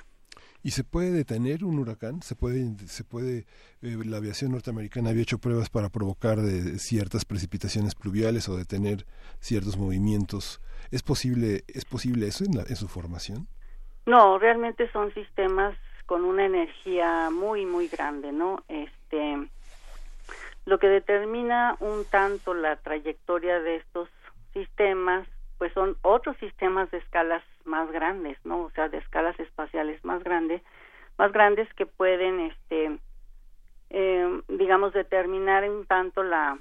¿Y 0.61 0.71
se 0.71 0.83
puede 0.83 1.11
detener 1.11 1.63
un 1.63 1.79
huracán? 1.79 2.21
¿Se 2.21 2.35
puede, 2.35 2.77
se 2.87 3.03
puede 3.03 3.45
eh, 3.81 3.97
la 4.05 4.17
aviación 4.17 4.51
norteamericana 4.51 5.09
había 5.11 5.21
hecho 5.21 5.37
pruebas 5.37 5.69
para 5.69 5.89
provocar 5.89 6.39
de 6.39 6.77
ciertas 6.79 7.23
precipitaciones 7.23 7.95
pluviales 7.95 8.49
o 8.49 8.57
detener 8.57 9.05
ciertos 9.39 9.77
movimientos? 9.77 10.61
¿Es 10.91 11.01
posible, 11.01 11.63
es 11.67 11.85
posible 11.85 12.27
eso 12.27 12.43
en, 12.43 12.59
en 12.59 12.75
su 12.75 12.87
formación? 12.87 13.47
No, 14.05 14.37
realmente 14.37 14.91
son 14.91 15.13
sistemas 15.13 15.77
con 16.05 16.25
una 16.25 16.45
energía 16.45 17.29
muy, 17.29 17.65
muy 17.65 17.87
grande, 17.87 18.31
¿no? 18.31 18.63
Este, 18.67 19.47
lo 20.65 20.79
que 20.79 20.87
determina 20.87 21.77
un 21.79 22.03
tanto 22.05 22.53
la 22.53 22.75
trayectoria 22.77 23.59
de 23.59 23.77
estos 23.77 24.09
sistemas, 24.53 25.27
pues 25.59 25.73
son 25.73 25.97
otros 26.01 26.37
sistemas 26.37 26.89
de 26.89 26.97
escalas 26.97 27.43
más 27.65 27.91
grandes, 27.91 28.37
¿no? 28.45 28.61
O 28.61 28.71
sea, 28.71 28.87
de 28.87 28.97
escalas 28.97 29.37
espaciales 29.39 30.03
más 30.05 30.23
grandes, 30.23 30.63
más 31.17 31.33
grandes 31.33 31.71
que 31.73 31.85
pueden, 31.85 32.39
este, 32.39 32.97
eh, 33.89 34.41
digamos, 34.47 34.93
determinar 34.93 35.69
un 35.69 35.85
tanto 35.85 36.23
la, 36.23 36.57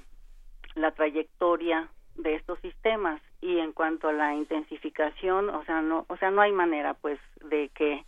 la 0.75 0.91
trayectoria 0.91 1.87
de 2.15 2.35
estos 2.35 2.59
sistemas 2.59 3.21
y 3.39 3.59
en 3.59 3.71
cuanto 3.71 4.09
a 4.09 4.13
la 4.13 4.35
intensificación, 4.35 5.49
o 5.49 5.63
sea, 5.63 5.81
no, 5.81 6.05
o 6.09 6.17
sea, 6.17 6.29
no 6.29 6.41
hay 6.41 6.51
manera, 6.51 6.93
pues, 6.93 7.19
de 7.45 7.69
que 7.69 8.03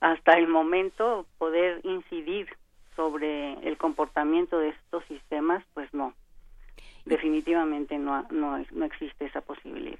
hasta 0.00 0.34
el 0.34 0.46
momento 0.46 1.26
poder 1.38 1.80
incidir 1.84 2.48
sobre 2.96 3.54
el 3.66 3.78
comportamiento 3.78 4.58
de 4.58 4.68
estos 4.68 5.02
sistemas, 5.06 5.64
pues 5.72 5.92
no, 5.94 6.12
definitivamente 7.06 7.98
no, 7.98 8.26
no, 8.30 8.62
no 8.72 8.84
existe 8.84 9.24
esa 9.24 9.40
posibilidad. 9.40 9.98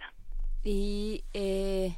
Y 0.64 1.24
eh, 1.32 1.96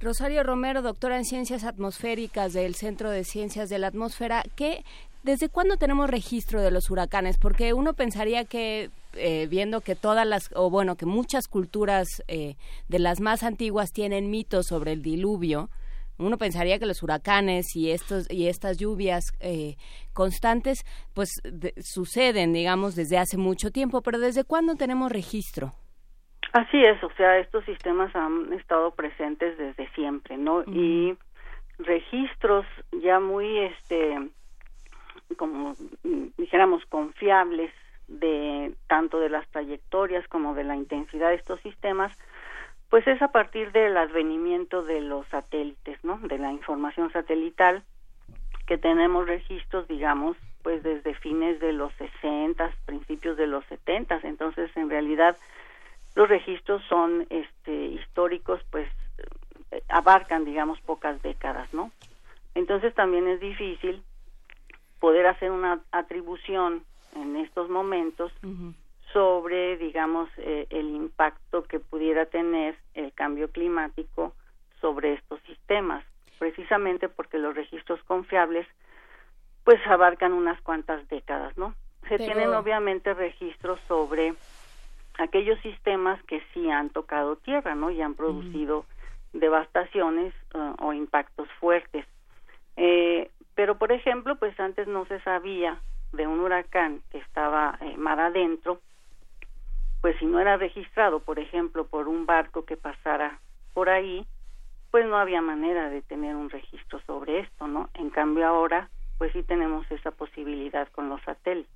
Rosario 0.00 0.42
Romero, 0.42 0.82
doctora 0.82 1.16
en 1.16 1.24
Ciencias 1.24 1.64
Atmosféricas 1.64 2.52
del 2.52 2.74
Centro 2.74 3.10
de 3.10 3.24
Ciencias 3.24 3.68
de 3.68 3.78
la 3.78 3.88
Atmósfera, 3.88 4.44
¿qué, 4.56 4.84
¿desde 5.22 5.48
cuándo 5.48 5.76
tenemos 5.76 6.08
registro 6.08 6.62
de 6.62 6.70
los 6.70 6.90
huracanes? 6.90 7.36
Porque 7.36 7.72
uno 7.72 7.94
pensaría 7.94 8.44
que 8.44 8.90
eh, 9.14 9.46
viendo 9.50 9.80
que 9.80 9.96
todas 9.96 10.26
las, 10.26 10.50
o 10.54 10.70
bueno, 10.70 10.96
que 10.96 11.04
muchas 11.04 11.48
culturas 11.48 12.22
eh, 12.28 12.56
de 12.88 12.98
las 12.98 13.20
más 13.20 13.42
antiguas 13.42 13.90
tienen 13.92 14.30
mitos 14.30 14.66
sobre 14.68 14.92
el 14.92 15.02
diluvio, 15.02 15.68
uno 16.20 16.38
pensaría 16.38 16.78
que 16.78 16.86
los 16.86 17.02
huracanes 17.02 17.74
y 17.74 17.90
estos 17.90 18.30
y 18.30 18.46
estas 18.46 18.76
lluvias 18.76 19.24
eh, 19.40 19.76
constantes 20.12 20.84
pues 21.14 21.30
suceden 21.82 22.52
digamos 22.52 22.94
desde 22.94 23.16
hace 23.16 23.38
mucho 23.38 23.70
tiempo 23.70 24.02
pero 24.02 24.18
desde 24.18 24.44
cuándo 24.44 24.76
tenemos 24.76 25.10
registro 25.10 25.74
así 26.52 26.84
es 26.84 27.02
o 27.02 27.10
sea 27.16 27.38
estos 27.38 27.64
sistemas 27.64 28.14
han 28.14 28.52
estado 28.52 28.92
presentes 28.92 29.56
desde 29.58 29.88
siempre 29.94 30.36
no 30.36 30.62
y 30.66 31.16
registros 31.78 32.66
ya 32.92 33.20
muy 33.20 33.58
este 33.58 34.30
como 35.36 35.74
dijéramos 36.36 36.84
confiables 36.86 37.72
de 38.08 38.74
tanto 38.88 39.20
de 39.20 39.28
las 39.28 39.46
trayectorias 39.48 40.26
como 40.28 40.54
de 40.54 40.64
la 40.64 40.76
intensidad 40.76 41.28
de 41.28 41.36
estos 41.36 41.60
sistemas 41.60 42.12
pues 42.90 43.06
es 43.06 43.22
a 43.22 43.28
partir 43.28 43.70
del 43.70 43.96
advenimiento 43.96 44.82
de 44.82 45.00
los 45.00 45.26
satélites, 45.28 46.02
¿no? 46.04 46.18
De 46.18 46.38
la 46.38 46.52
información 46.52 47.10
satelital 47.12 47.84
que 48.66 48.78
tenemos 48.78 49.26
registros, 49.26 49.86
digamos, 49.88 50.36
pues 50.62 50.82
desde 50.82 51.14
fines 51.14 51.60
de 51.60 51.72
los 51.72 51.92
60, 51.94 52.70
principios 52.84 53.36
de 53.36 53.46
los 53.46 53.64
70, 53.66 54.20
entonces 54.24 54.70
en 54.76 54.90
realidad 54.90 55.36
los 56.14 56.28
registros 56.28 56.82
son 56.88 57.26
este 57.30 57.72
históricos, 57.72 58.60
pues 58.70 58.88
abarcan, 59.88 60.44
digamos, 60.44 60.80
pocas 60.80 61.20
décadas, 61.22 61.72
¿no? 61.72 61.90
Entonces 62.54 62.94
también 62.94 63.28
es 63.28 63.40
difícil 63.40 64.02
poder 64.98 65.26
hacer 65.26 65.50
una 65.50 65.80
atribución 65.92 66.84
en 67.14 67.36
estos 67.36 67.68
momentos 67.68 68.32
sobre, 69.12 69.76
digamos, 69.76 70.28
eh, 70.36 70.66
el 70.70 70.90
impacto 70.90 71.64
que 71.64 71.80
pudiera 71.80 72.26
tener 72.26 72.76
el 72.94 73.12
cambio 73.12 73.50
climático 73.50 74.34
sobre 74.80 75.14
estos 75.14 75.40
sistemas, 75.42 76.04
precisamente 76.38 77.08
porque 77.08 77.38
los 77.38 77.54
registros 77.54 78.02
confiables 78.04 78.66
pues 79.64 79.84
abarcan 79.86 80.32
unas 80.32 80.60
cuantas 80.62 81.06
décadas, 81.08 81.56
¿no? 81.56 81.74
Se 82.08 82.16
tienen 82.18 82.54
obviamente 82.54 83.12
registros 83.14 83.78
sobre 83.86 84.34
aquellos 85.20 85.60
sistemas 85.60 86.22
que 86.24 86.42
sí 86.52 86.70
han 86.70 86.90
tocado 86.90 87.36
tierra, 87.36 87.74
¿no? 87.74 87.90
Y 87.90 88.00
han 88.00 88.14
producido 88.14 88.84
devastaciones 89.32 90.34
uh, 90.54 90.74
o 90.84 90.92
impactos 90.92 91.48
fuertes. 91.60 92.04
Eh, 92.76 93.30
pero, 93.54 93.78
por 93.78 93.92
ejemplo, 93.92 94.36
pues 94.36 94.58
antes 94.58 94.88
no 94.88 95.04
se 95.06 95.20
sabía 95.20 95.80
de 96.12 96.26
un 96.26 96.40
huracán 96.40 97.00
que 97.10 97.18
estaba 97.18 97.78
eh, 97.80 97.96
mar 97.96 98.18
adentro 98.18 98.80
pues 100.00 100.16
si 100.18 100.26
no 100.26 100.40
era 100.40 100.56
registrado, 100.56 101.20
por 101.20 101.38
ejemplo, 101.38 101.86
por 101.86 102.08
un 102.08 102.26
barco 102.26 102.64
que 102.64 102.76
pasara 102.76 103.38
por 103.74 103.88
ahí, 103.88 104.26
pues 104.90 105.06
no 105.06 105.16
había 105.16 105.42
manera 105.42 105.90
de 105.90 106.02
tener 106.02 106.34
un 106.34 106.50
registro 106.50 107.00
sobre 107.06 107.40
esto, 107.40 107.68
¿no? 107.68 107.90
En 107.94 108.10
cambio 108.10 108.46
ahora, 108.46 108.88
pues 109.18 109.32
sí 109.32 109.42
tenemos 109.42 109.88
esa 109.90 110.10
posibilidad 110.10 110.88
con 110.88 111.08
los 111.08 111.20
satélites. 111.22 111.70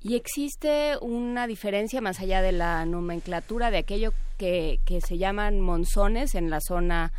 ¿Y 0.00 0.14
existe 0.14 0.94
una 1.00 1.46
diferencia 1.46 2.00
más 2.00 2.20
allá 2.20 2.40
de 2.40 2.52
la 2.52 2.84
nomenclatura 2.86 3.70
de 3.70 3.78
aquello 3.78 4.10
que, 4.38 4.78
que 4.86 5.00
se 5.00 5.18
llaman 5.18 5.60
monzones 5.60 6.34
en 6.34 6.50
la 6.50 6.60
zona 6.60 7.10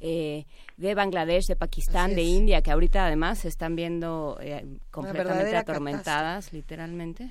eh, 0.00 0.44
de 0.76 0.94
Bangladesh, 0.94 1.46
de 1.48 1.56
Pakistán, 1.56 2.14
de 2.14 2.22
India, 2.22 2.62
que 2.62 2.70
ahorita 2.70 3.06
además 3.06 3.40
se 3.40 3.48
están 3.48 3.74
viendo 3.74 4.38
eh, 4.40 4.64
completamente 4.92 5.56
atormentadas, 5.56 6.52
literalmente? 6.52 7.30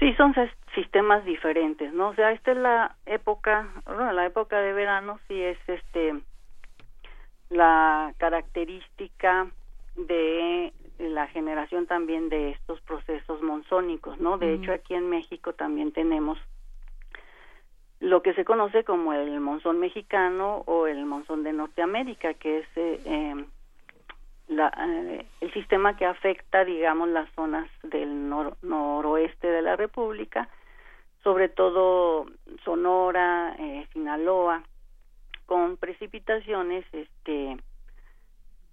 Sí, 0.00 0.12
son 0.14 0.34
sistemas 0.74 1.24
diferentes, 1.24 1.92
¿no? 1.92 2.08
O 2.08 2.14
sea, 2.14 2.32
esta 2.32 2.50
es 2.50 2.58
la 2.58 2.96
época, 3.06 3.68
bueno, 3.86 4.10
la 4.12 4.26
época 4.26 4.60
de 4.60 4.72
verano 4.72 5.20
sí 5.28 5.40
es 5.40 5.58
este 5.68 6.20
la 7.50 8.12
característica 8.16 9.46
de 9.94 10.72
la 11.02 11.26
generación 11.26 11.86
también 11.86 12.28
de 12.28 12.50
estos 12.50 12.80
procesos 12.82 13.42
monzónicos, 13.42 14.18
¿no? 14.20 14.38
De 14.38 14.54
hecho, 14.54 14.72
aquí 14.72 14.94
en 14.94 15.10
México 15.10 15.52
también 15.52 15.92
tenemos 15.92 16.38
lo 18.00 18.22
que 18.22 18.34
se 18.34 18.44
conoce 18.44 18.84
como 18.84 19.12
el 19.12 19.38
monzón 19.40 19.78
mexicano 19.78 20.62
o 20.66 20.86
el 20.86 21.04
monzón 21.04 21.44
de 21.44 21.52
Norteamérica, 21.52 22.34
que 22.34 22.58
es 22.58 22.66
eh, 22.76 23.00
em, 23.04 23.46
la, 24.48 24.72
eh, 24.76 25.26
el 25.40 25.52
sistema 25.52 25.96
que 25.96 26.04
afecta, 26.04 26.64
digamos, 26.64 27.08
las 27.08 27.30
zonas 27.34 27.68
del 27.82 28.28
noroeste 28.28 29.46
de 29.46 29.62
la 29.62 29.76
República, 29.76 30.48
sobre 31.22 31.48
todo 31.48 32.26
Sonora, 32.64 33.54
eh, 33.58 33.86
Sinaloa, 33.92 34.62
con 35.46 35.76
precipitaciones, 35.76 36.84
este, 36.92 37.56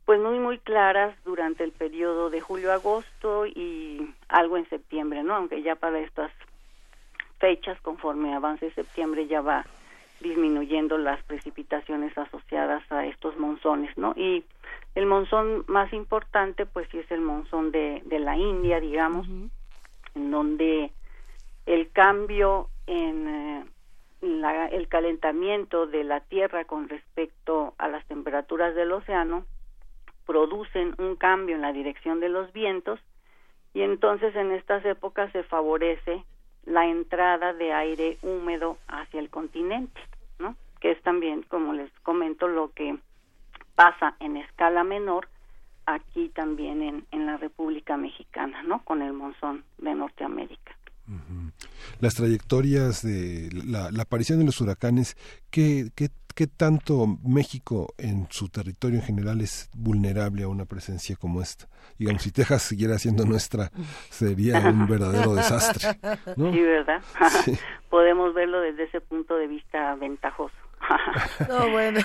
pues 0.10 0.20
muy 0.20 0.40
muy 0.40 0.58
claras 0.58 1.16
durante 1.24 1.64
el 1.64 1.72
periodo 1.72 2.32
de 2.32 2.42
julio-agosto 2.42 3.46
y 3.46 4.12
algo 4.28 4.58
en 4.58 4.68
septiembre, 4.68 5.22
¿no? 5.22 5.36
Aunque 5.36 5.62
ya 5.62 5.76
para 5.76 6.00
estas 6.00 6.32
fechas, 7.38 7.80
conforme 7.82 8.34
avance 8.34 8.72
septiembre, 8.72 9.28
ya 9.28 9.42
va 9.42 9.68
disminuyendo 10.20 10.98
las 10.98 11.22
precipitaciones 11.26 12.18
asociadas 12.18 12.82
a 12.92 13.06
estos 13.06 13.38
monzones, 13.38 13.96
¿no? 14.00 14.16
Y 14.18 14.44
el 14.96 15.06
monzón 15.06 15.64
más 15.68 15.94
importante, 15.94 16.66
pues 16.66 16.88
sí 16.90 16.98
es 16.98 17.12
el 17.12 17.22
monzón 17.22 17.72
de, 17.72 18.02
de 18.06 18.18
la 18.18 18.36
India, 18.36 18.80
digamos, 18.80 19.28
en 20.16 20.32
donde 20.32 20.92
el 21.68 21.92
cambio 21.92 22.70
en 22.88 23.28
eh, 23.28 23.66
el 24.72 24.88
calentamiento 24.88 25.86
de 25.86 26.04
la 26.04 26.22
Tierra 26.22 26.66
con 26.66 26.90
respecto 26.90 27.76
a 27.78 27.88
las 27.88 28.04
temperaturas 28.08 28.74
del 28.74 28.92
océano 28.92 29.46
producen 30.30 30.94
un 31.00 31.16
cambio 31.16 31.56
en 31.56 31.64
la 31.64 31.74
dirección 31.74 32.20
de 32.20 32.30
los 32.30 32.54
vientos 32.54 33.00
y 33.74 33.82
entonces 33.82 34.36
en 34.36 34.52
estas 34.52 34.86
épocas 34.86 35.32
se 35.32 35.42
favorece 35.42 36.24
la 36.68 36.86
entrada 36.86 37.52
de 37.54 37.74
aire 37.74 38.20
húmedo 38.22 38.78
hacia 38.88 39.20
el 39.20 39.32
continente, 39.32 40.00
¿no? 40.38 40.56
Que 40.82 40.92
es 40.92 41.02
también, 41.02 41.42
como 41.50 41.74
les 41.74 41.92
comento, 42.04 42.48
lo 42.48 42.72
que 42.74 42.96
pasa 43.74 44.18
en 44.20 44.38
escala 44.38 44.84
menor 44.84 45.28
aquí 45.88 46.30
también 46.30 46.84
en, 46.84 47.08
en 47.10 47.26
la 47.26 47.38
República 47.38 47.98
Mexicana, 47.98 48.62
¿no? 48.62 48.84
Con 48.84 49.02
el 49.02 49.14
monzón 49.14 49.64
de 49.80 49.96
Norteamérica. 49.96 50.76
Las 52.00 52.14
trayectorias 52.14 53.02
de 53.02 53.50
la, 53.66 53.90
aparición 54.00 54.38
de 54.38 54.46
los 54.46 54.62
huracanes, 54.62 55.18
¿qué, 55.50 55.90
qué, 55.96 56.10
qué 56.40 56.48
tanto 56.48 57.06
México 57.22 57.94
en 57.98 58.26
su 58.30 58.48
territorio 58.48 59.00
en 59.00 59.04
general 59.04 59.42
es 59.42 59.70
vulnerable 59.76 60.44
a 60.44 60.48
una 60.48 60.64
presencia 60.64 61.18
como 61.18 61.42
esta? 61.42 61.68
Digamos, 61.98 62.22
si 62.22 62.32
Texas 62.32 62.62
siguiera 62.62 62.98
siendo 62.98 63.26
nuestra, 63.26 63.72
sería 64.10 64.58
un 64.60 64.88
verdadero 64.88 65.36
desastre. 65.36 66.00
Sí, 66.38 66.62
¿verdad? 66.62 67.04
Podemos 67.90 68.34
verlo 68.34 68.62
desde 68.62 68.84
ese 68.84 69.02
punto 69.02 69.36
de 69.36 69.48
vista 69.48 69.96
ventajoso. 69.96 70.56
no, 71.50 71.72
bueno. 71.72 72.00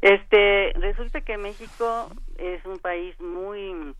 este, 0.00 0.72
resulta 0.74 1.22
que 1.22 1.38
México 1.38 2.08
es 2.38 2.64
un 2.66 2.78
país 2.78 3.20
muy 3.20 3.96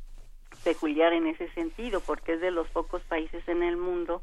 peculiar 0.63 1.13
en 1.13 1.27
ese 1.27 1.51
sentido, 1.55 2.01
porque 2.07 2.35
es 2.35 2.41
de 2.41 2.53
los 2.53 2.69
pocos 2.69 3.03
países 3.09 3.43
en 3.49 3.65
el 3.65 3.77
mundo 3.77 4.23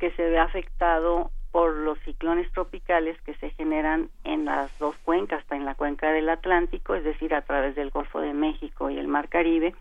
que 0.00 0.10
se 0.16 0.22
ve 0.22 0.40
afectado 0.40 1.30
por 1.54 1.72
los 1.72 1.96
ciclones 2.00 2.50
tropicales 2.50 3.16
que 3.22 3.32
se 3.34 3.50
generan 3.50 4.10
en 4.24 4.44
las 4.44 4.76
dos 4.80 4.96
cuencas, 5.04 5.38
hasta 5.38 5.54
en 5.54 5.64
la 5.64 5.76
cuenca 5.76 6.10
del 6.10 6.28
Atlántico, 6.28 6.96
es 6.96 7.04
decir, 7.04 7.32
a 7.32 7.42
través 7.42 7.76
del 7.76 7.90
Golfo 7.90 8.20
de 8.20 8.32
México 8.32 8.90
y 8.90 8.98
el 8.98 9.06
Mar 9.06 9.28
Caribe, 9.28 9.72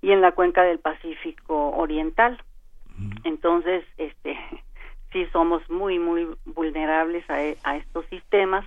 y 0.00 0.12
en 0.12 0.22
la 0.22 0.32
cuenca 0.32 0.62
del 0.62 0.78
Pacífico 0.78 1.72
Oriental. 1.72 2.42
Entonces, 3.24 3.84
este, 3.98 4.38
sí 5.12 5.26
somos 5.30 5.68
muy, 5.68 5.98
muy 5.98 6.26
vulnerables 6.46 7.28
a, 7.28 7.34
a 7.64 7.76
estos 7.76 8.06
sistemas, 8.06 8.64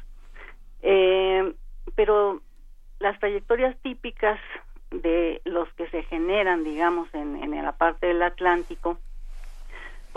eh, 0.84 1.56
pero 1.96 2.44
las 3.00 3.20
trayectorias 3.20 3.76
típicas 3.82 4.40
de 4.92 5.42
los 5.44 5.68
que 5.74 5.90
se 5.90 6.04
generan, 6.04 6.64
digamos, 6.64 7.12
en, 7.16 7.42
en 7.42 7.64
la 7.64 7.72
parte 7.72 8.06
del 8.06 8.22
Atlántico, 8.22 9.00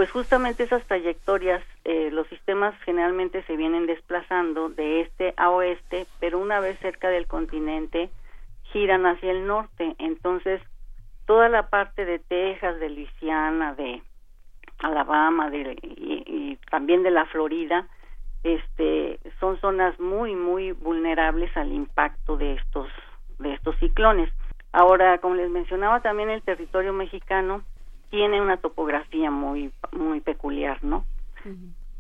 pues 0.01 0.13
justamente 0.13 0.63
esas 0.63 0.83
trayectorias, 0.87 1.63
eh, 1.85 2.09
los 2.11 2.27
sistemas 2.29 2.75
generalmente 2.87 3.43
se 3.43 3.55
vienen 3.55 3.85
desplazando 3.85 4.71
de 4.71 5.03
este 5.03 5.35
a 5.37 5.51
oeste, 5.51 6.07
pero 6.19 6.39
una 6.39 6.59
vez 6.59 6.79
cerca 6.79 7.11
del 7.11 7.27
continente 7.27 8.09
giran 8.73 9.05
hacia 9.05 9.31
el 9.31 9.47
norte. 9.47 9.97
Entonces, 9.99 10.63
toda 11.27 11.51
la 11.51 11.69
parte 11.69 12.07
de 12.07 12.19
Texas, 12.19 12.81
de 12.81 12.89
Luisiana, 12.89 13.75
de 13.75 14.03
Alabama 14.79 15.51
de, 15.51 15.77
y, 15.83 16.25
y 16.27 16.59
también 16.71 17.03
de 17.03 17.11
la 17.11 17.27
Florida, 17.27 17.87
este, 18.43 19.21
son 19.39 19.61
zonas 19.61 20.01
muy, 20.01 20.35
muy 20.35 20.73
vulnerables 20.73 21.55
al 21.59 21.73
impacto 21.73 22.39
de 22.39 22.55
estos, 22.55 22.89
de 23.39 23.53
estos 23.53 23.77
ciclones. 23.81 24.33
Ahora, 24.73 25.19
como 25.19 25.35
les 25.35 25.51
mencionaba, 25.51 26.01
también 26.01 26.31
el 26.31 26.41
territorio 26.41 26.95
mexicano 26.95 27.65
tiene 28.11 28.41
una 28.41 28.57
topografía 28.59 29.31
muy 29.31 29.73
muy 29.93 30.21
peculiar, 30.21 30.83
¿no? 30.83 31.05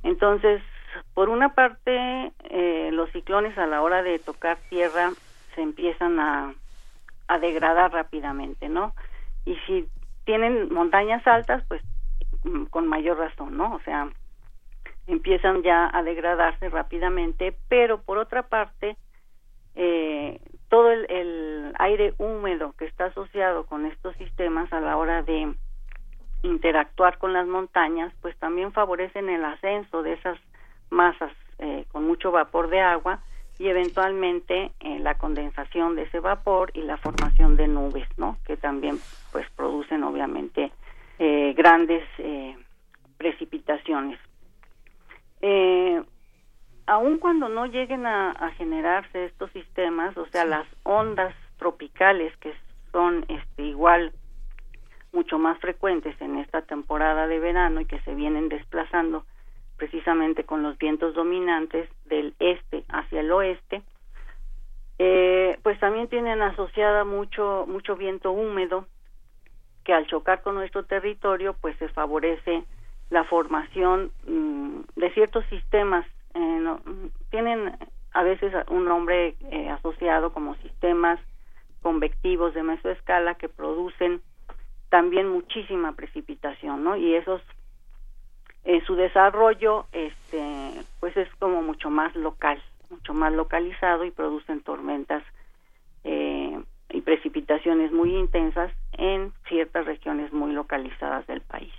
Entonces, 0.02 0.62
por 1.14 1.28
una 1.28 1.54
parte, 1.54 2.32
eh, 2.50 2.90
los 2.92 3.10
ciclones 3.12 3.56
a 3.58 3.66
la 3.66 3.82
hora 3.82 4.02
de 4.02 4.18
tocar 4.18 4.58
tierra 4.68 5.12
se 5.54 5.62
empiezan 5.62 6.18
a, 6.20 6.54
a 7.28 7.38
degradar 7.38 7.92
rápidamente, 7.92 8.68
¿no? 8.68 8.94
Y 9.44 9.56
si 9.66 9.88
tienen 10.24 10.72
montañas 10.72 11.26
altas, 11.26 11.64
pues 11.68 11.82
mm, 12.44 12.64
con 12.64 12.86
mayor 12.86 13.18
razón, 13.18 13.56
¿no? 13.56 13.74
O 13.74 13.80
sea, 13.80 14.08
empiezan 15.06 15.62
ya 15.62 15.90
a 15.92 16.02
degradarse 16.02 16.68
rápidamente, 16.68 17.56
pero 17.68 18.02
por 18.02 18.18
otra 18.18 18.42
parte, 18.42 18.96
eh, 19.74 20.40
todo 20.68 20.90
el, 20.90 21.74
aire 21.78 22.14
húmedo 22.18 22.74
que 22.76 22.84
está 22.84 23.06
asociado 23.06 23.64
con 23.64 23.86
estos 23.86 24.14
sistemas 24.16 24.72
a 24.72 24.80
la 24.80 24.96
hora 24.96 25.22
de 25.22 25.54
interactuar 26.42 27.18
con 27.18 27.32
las 27.32 27.46
montañas, 27.46 28.12
pues 28.22 28.36
también 28.38 28.72
favorecen 28.72 29.28
el 29.28 29.44
ascenso 29.44 30.02
de 30.02 30.14
esas 30.14 30.38
masas 30.90 31.32
eh, 31.58 31.84
con 31.92 32.06
mucho 32.06 32.30
vapor 32.30 32.70
de 32.70 32.80
agua 32.80 33.20
y 33.58 33.68
eventualmente 33.68 34.72
eh, 34.80 34.98
la 35.00 35.16
condensación 35.16 35.94
de 35.94 36.02
ese 36.02 36.20
vapor 36.20 36.70
y 36.74 36.82
la 36.82 36.96
formación 36.96 37.56
de 37.56 37.68
nubes, 37.68 38.08
¿no? 38.16 38.38
Que 38.46 38.56
también 38.56 38.98
pues 39.32 39.46
producen 39.56 40.02
obviamente 40.02 40.72
eh, 41.18 41.52
grandes 41.54 42.02
precipitaciones. 43.18 44.18
Aun 46.90 47.18
cuando 47.18 47.48
no 47.48 47.66
lleguen 47.66 48.04
a, 48.04 48.50
generarse 48.56 49.26
estos 49.26 49.50
sistemas, 49.52 50.16
o 50.16 50.26
sea, 50.26 50.44
las 50.44 50.66
ondas 50.82 51.34
tropicales 51.56 52.36
que 52.38 52.52
son 52.90 53.24
este 53.28 53.62
igual 53.62 54.12
mucho 55.12 55.38
más 55.38 55.58
frecuentes 55.58 56.20
en 56.20 56.38
esta 56.38 56.62
temporada 56.62 57.26
de 57.26 57.38
verano 57.38 57.80
y 57.80 57.86
que 57.86 58.00
se 58.00 58.14
vienen 58.14 58.48
desplazando 58.48 59.24
precisamente 59.76 60.44
con 60.44 60.62
los 60.62 60.76
vientos 60.78 61.14
dominantes 61.14 61.88
del 62.04 62.34
este 62.38 62.84
hacia 62.88 63.20
el 63.20 63.32
oeste, 63.32 63.82
eh, 64.98 65.58
pues 65.62 65.80
también 65.80 66.08
tienen 66.08 66.42
asociada 66.42 67.04
mucho 67.04 67.64
mucho 67.66 67.96
viento 67.96 68.32
húmedo 68.32 68.86
que 69.84 69.94
al 69.94 70.06
chocar 70.06 70.42
con 70.42 70.54
nuestro 70.54 70.84
territorio 70.84 71.54
pues 71.60 71.76
se 71.78 71.88
favorece 71.88 72.64
la 73.08 73.24
formación 73.24 74.12
mm, 74.26 74.80
de 74.96 75.10
ciertos 75.12 75.44
sistemas 75.46 76.06
eh, 76.34 76.76
tienen 77.30 77.74
a 78.12 78.22
veces 78.22 78.52
un 78.68 78.84
nombre 78.84 79.34
eh, 79.50 79.70
asociado 79.70 80.32
como 80.32 80.54
sistemas 80.56 81.18
convectivos 81.82 82.54
de 82.54 82.62
mesoescala 82.62 83.36
que 83.36 83.48
producen 83.48 84.20
también 84.90 85.28
muchísima 85.28 85.92
precipitación, 85.92 86.84
¿no? 86.84 86.96
Y 86.96 87.14
esos 87.14 87.40
en 88.64 88.84
su 88.84 88.94
desarrollo 88.94 89.86
este 89.92 90.84
pues 91.00 91.16
es 91.16 91.28
como 91.38 91.62
mucho 91.62 91.88
más 91.88 92.14
local, 92.14 92.62
mucho 92.90 93.14
más 93.14 93.32
localizado 93.32 94.04
y 94.04 94.10
producen 94.10 94.60
tormentas 94.60 95.22
eh, 96.04 96.60
y 96.90 97.00
precipitaciones 97.00 97.92
muy 97.92 98.14
intensas 98.16 98.70
en 98.98 99.32
ciertas 99.48 99.86
regiones 99.86 100.32
muy 100.32 100.52
localizadas 100.52 101.26
del 101.26 101.40
país. 101.40 101.72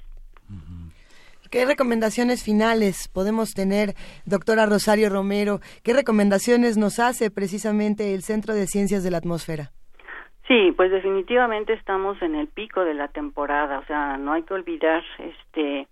¿Qué 1.52 1.66
recomendaciones 1.66 2.44
finales 2.44 3.10
podemos 3.10 3.52
tener, 3.52 3.94
doctora 4.26 4.66
Rosario 4.66 5.10
Romero? 5.10 5.60
¿Qué 5.84 5.92
recomendaciones 5.92 6.78
nos 6.78 6.98
hace 6.98 7.30
precisamente 7.30 8.14
el 8.14 8.24
Centro 8.24 8.54
de 8.54 8.68
Ciencias 8.68 9.04
de 9.04 9.12
la 9.12 9.18
Atmósfera? 9.18 9.74
Sí, 10.52 10.74
pues 10.76 10.92
definitivamente 10.92 11.72
estamos 11.72 12.22
en 12.22 12.36
el 12.36 12.50
pico 12.50 12.84
de 12.84 12.94
la 12.94 13.08
temporada, 13.08 13.80
o 13.80 13.86
sea, 13.86 14.18
no 14.18 14.34
hay 14.34 14.44
que 14.44 14.54
olvidar 14.54 15.02
este 15.18 15.88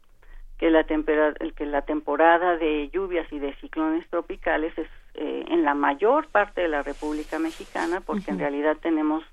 que 0.58 0.70
la 0.70 0.84
temporada 0.84 1.34
que 1.56 1.66
la 1.66 1.84
temporada 1.84 2.58
de 2.58 2.90
lluvias 2.90 3.32
y 3.32 3.40
de 3.40 3.56
ciclones 3.62 4.06
tropicales 4.10 4.78
es 4.78 4.90
eh, 5.14 5.46
en 5.48 5.64
la 5.64 5.76
mayor 5.76 6.28
parte 6.28 6.60
de 6.60 6.68
la 6.68 6.84
República 6.84 7.40
Mexicana, 7.40 8.02
porque 8.02 8.32
en 8.32 8.40
realidad 8.40 8.76
tenemos 8.82 9.24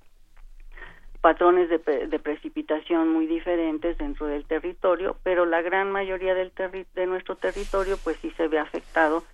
patrones 1.21 1.69
de, 1.71 2.07
de, 2.07 2.19
precipitación 2.21 3.13
muy 3.13 3.27
diferentes 3.27 3.99
dentro 3.99 4.29
del 4.29 4.45
territorio, 4.45 5.17
pero 5.25 5.45
la 5.45 5.61
gran 5.61 5.91
mayoría 5.91 6.35
del 6.35 6.53
de 6.95 7.07
nuestro 7.07 7.35
territorio 7.35 7.97
pues 8.05 8.17
sí 8.19 8.31
se 8.37 8.47
ve 8.47 8.61
afectado 8.61 9.25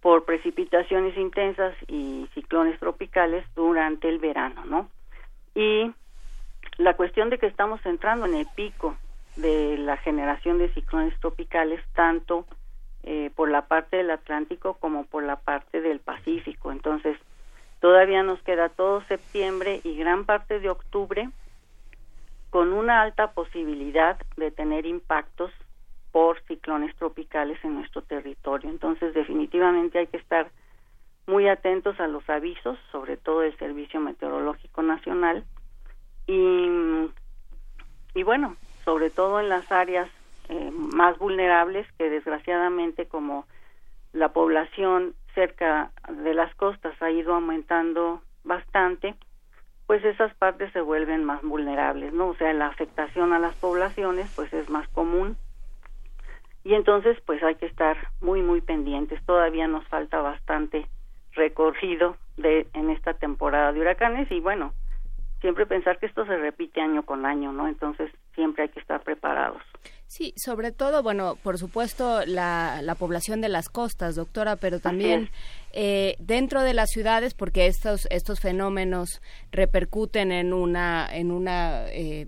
por 0.00 0.24
precipitaciones 0.24 1.14
intensas 1.18 1.74
y 1.88 2.26
ciclones 2.32 2.80
tropicales 2.80 3.44
durante 3.54 4.08
el 4.08 4.18
verano, 4.18 4.64
¿no? 4.64 4.95
Y 5.56 5.90
la 6.76 6.94
cuestión 6.94 7.30
de 7.30 7.38
que 7.38 7.46
estamos 7.46 7.84
entrando 7.86 8.26
en 8.26 8.34
el 8.34 8.46
pico 8.54 8.96
de 9.36 9.78
la 9.78 9.96
generación 9.96 10.58
de 10.58 10.72
ciclones 10.74 11.18
tropicales 11.18 11.80
tanto 11.94 12.46
eh, 13.02 13.30
por 13.34 13.50
la 13.50 13.62
parte 13.62 13.96
del 13.96 14.10
Atlántico 14.10 14.74
como 14.74 15.06
por 15.06 15.22
la 15.22 15.36
parte 15.36 15.80
del 15.80 16.00
Pacífico. 16.00 16.70
Entonces, 16.72 17.16
todavía 17.80 18.22
nos 18.22 18.40
queda 18.42 18.68
todo 18.68 19.02
septiembre 19.04 19.80
y 19.82 19.96
gran 19.96 20.26
parte 20.26 20.60
de 20.60 20.68
octubre 20.68 21.30
con 22.50 22.74
una 22.74 23.00
alta 23.00 23.32
posibilidad 23.32 24.18
de 24.36 24.50
tener 24.50 24.84
impactos 24.84 25.50
por 26.12 26.40
ciclones 26.42 26.94
tropicales 26.96 27.58
en 27.64 27.76
nuestro 27.76 28.02
territorio. 28.02 28.68
Entonces, 28.68 29.14
definitivamente 29.14 30.00
hay 30.00 30.06
que 30.06 30.18
estar 30.18 30.50
muy 31.26 31.48
atentos 31.48 31.98
a 32.00 32.06
los 32.06 32.28
avisos, 32.30 32.78
sobre 32.92 33.16
todo 33.16 33.40
del 33.40 33.56
Servicio 33.58 34.00
Meteorológico 34.00 34.82
Nacional, 34.82 35.44
y, 36.26 36.68
y 38.14 38.22
bueno, 38.22 38.56
sobre 38.84 39.10
todo 39.10 39.40
en 39.40 39.48
las 39.48 39.70
áreas 39.70 40.08
eh, 40.48 40.70
más 40.70 41.18
vulnerables 41.18 41.86
que 41.98 42.08
desgraciadamente 42.08 43.06
como 43.06 43.46
la 44.12 44.28
población 44.28 45.14
cerca 45.34 45.90
de 46.08 46.34
las 46.34 46.54
costas 46.54 46.94
ha 47.02 47.10
ido 47.10 47.34
aumentando 47.34 48.22
bastante, 48.44 49.14
pues 49.86 50.04
esas 50.04 50.34
partes 50.34 50.72
se 50.72 50.80
vuelven 50.80 51.24
más 51.24 51.42
vulnerables, 51.42 52.12
¿no? 52.12 52.28
O 52.28 52.36
sea, 52.36 52.52
la 52.52 52.68
afectación 52.68 53.32
a 53.32 53.38
las 53.38 53.54
poblaciones 53.56 54.32
pues 54.34 54.52
es 54.52 54.68
más 54.70 54.88
común 54.88 55.36
y 56.64 56.74
entonces 56.74 57.18
pues 57.26 57.42
hay 57.42 57.56
que 57.56 57.66
estar 57.66 57.96
muy 58.20 58.42
muy 58.42 58.60
pendientes. 58.60 59.24
Todavía 59.24 59.68
nos 59.68 59.86
falta 59.88 60.20
bastante 60.20 60.86
recorrido 61.36 62.16
de 62.36 62.66
en 62.74 62.90
esta 62.90 63.14
temporada 63.14 63.72
de 63.72 63.80
huracanes 63.80 64.30
y 64.30 64.40
bueno, 64.40 64.72
siempre 65.40 65.66
pensar 65.66 65.98
que 65.98 66.06
esto 66.06 66.26
se 66.26 66.36
repite 66.36 66.80
año 66.80 67.04
con 67.04 67.24
año, 67.24 67.52
¿no? 67.52 67.68
Entonces 67.68 68.10
siempre 68.34 68.64
hay 68.64 68.68
que 68.70 68.80
estar 68.80 69.02
preparados. 69.02 69.62
Sí, 70.06 70.32
sobre 70.36 70.72
todo, 70.72 71.02
bueno, 71.02 71.36
por 71.42 71.58
supuesto 71.58 72.24
la, 72.26 72.80
la 72.82 72.94
población 72.94 73.40
de 73.40 73.48
las 73.48 73.68
costas, 73.68 74.14
doctora, 74.14 74.56
pero 74.56 74.80
también 74.80 75.30
eh, 75.72 76.16
dentro 76.18 76.62
de 76.62 76.74
las 76.74 76.90
ciudades, 76.90 77.34
porque 77.34 77.66
estos 77.66 78.06
estos 78.10 78.40
fenómenos 78.40 79.20
repercuten 79.52 80.32
en 80.32 80.52
una 80.52 81.08
en 81.12 81.30
una 81.30 81.86
eh, 81.88 82.26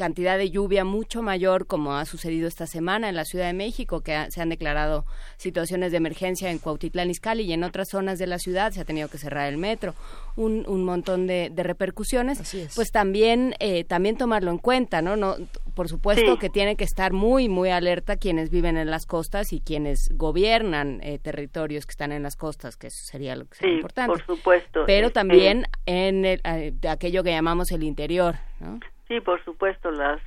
cantidad 0.00 0.38
de 0.38 0.48
lluvia 0.48 0.82
mucho 0.82 1.20
mayor 1.20 1.66
como 1.66 1.94
ha 1.94 2.06
sucedido 2.06 2.48
esta 2.48 2.66
semana 2.66 3.10
en 3.10 3.16
la 3.16 3.26
Ciudad 3.26 3.44
de 3.44 3.52
México, 3.52 4.00
que 4.00 4.16
se 4.30 4.40
han 4.40 4.48
declarado 4.48 5.04
situaciones 5.36 5.90
de 5.90 5.98
emergencia 5.98 6.50
en 6.50 6.56
Cuautitlán 6.58 7.10
Izcalli 7.10 7.42
y 7.42 7.52
en 7.52 7.64
otras 7.64 7.90
zonas 7.90 8.18
de 8.18 8.26
la 8.26 8.38
ciudad 8.38 8.72
se 8.72 8.80
ha 8.80 8.86
tenido 8.86 9.08
que 9.08 9.18
cerrar 9.18 9.46
el 9.46 9.58
metro, 9.58 9.94
un, 10.36 10.64
un 10.66 10.84
montón 10.84 11.26
de, 11.26 11.52
repercusiones, 11.54 12.40
pues 12.74 12.90
también 12.90 13.54
eh, 13.60 13.84
también 13.84 14.16
tomarlo 14.16 14.50
en 14.50 14.56
cuenta, 14.56 15.02
¿no? 15.02 15.16
no 15.16 15.36
por 15.74 15.90
supuesto 15.90 16.38
que 16.38 16.48
tiene 16.48 16.76
que 16.76 16.84
estar 16.84 17.12
muy 17.12 17.50
muy 17.50 17.68
alerta 17.68 18.16
quienes 18.16 18.48
viven 18.48 18.78
en 18.78 18.90
las 18.90 19.04
costas 19.04 19.52
y 19.52 19.60
quienes 19.60 20.08
gobiernan 20.14 21.00
eh, 21.02 21.18
territorios 21.18 21.84
que 21.84 21.90
están 21.90 22.12
en 22.12 22.22
las 22.22 22.36
costas, 22.36 22.76
que 22.76 22.86
eso 22.86 23.04
sería 23.04 23.36
lo 23.36 23.44
que 23.44 23.58
sería 23.58 23.74
importante. 23.74 24.12
Por 24.12 24.24
supuesto. 24.24 24.84
Pero 24.86 25.08
este 25.08 25.14
también 25.14 25.66
en 25.84 26.24
el, 26.24 26.40
eh, 26.44 26.72
aquello 26.88 27.22
que 27.22 27.32
llamamos 27.32 27.70
el 27.70 27.82
interior, 27.82 28.36
¿no? 28.60 28.80
Sí, 29.10 29.20
por 29.20 29.44
supuesto, 29.44 29.90
las 29.90 30.20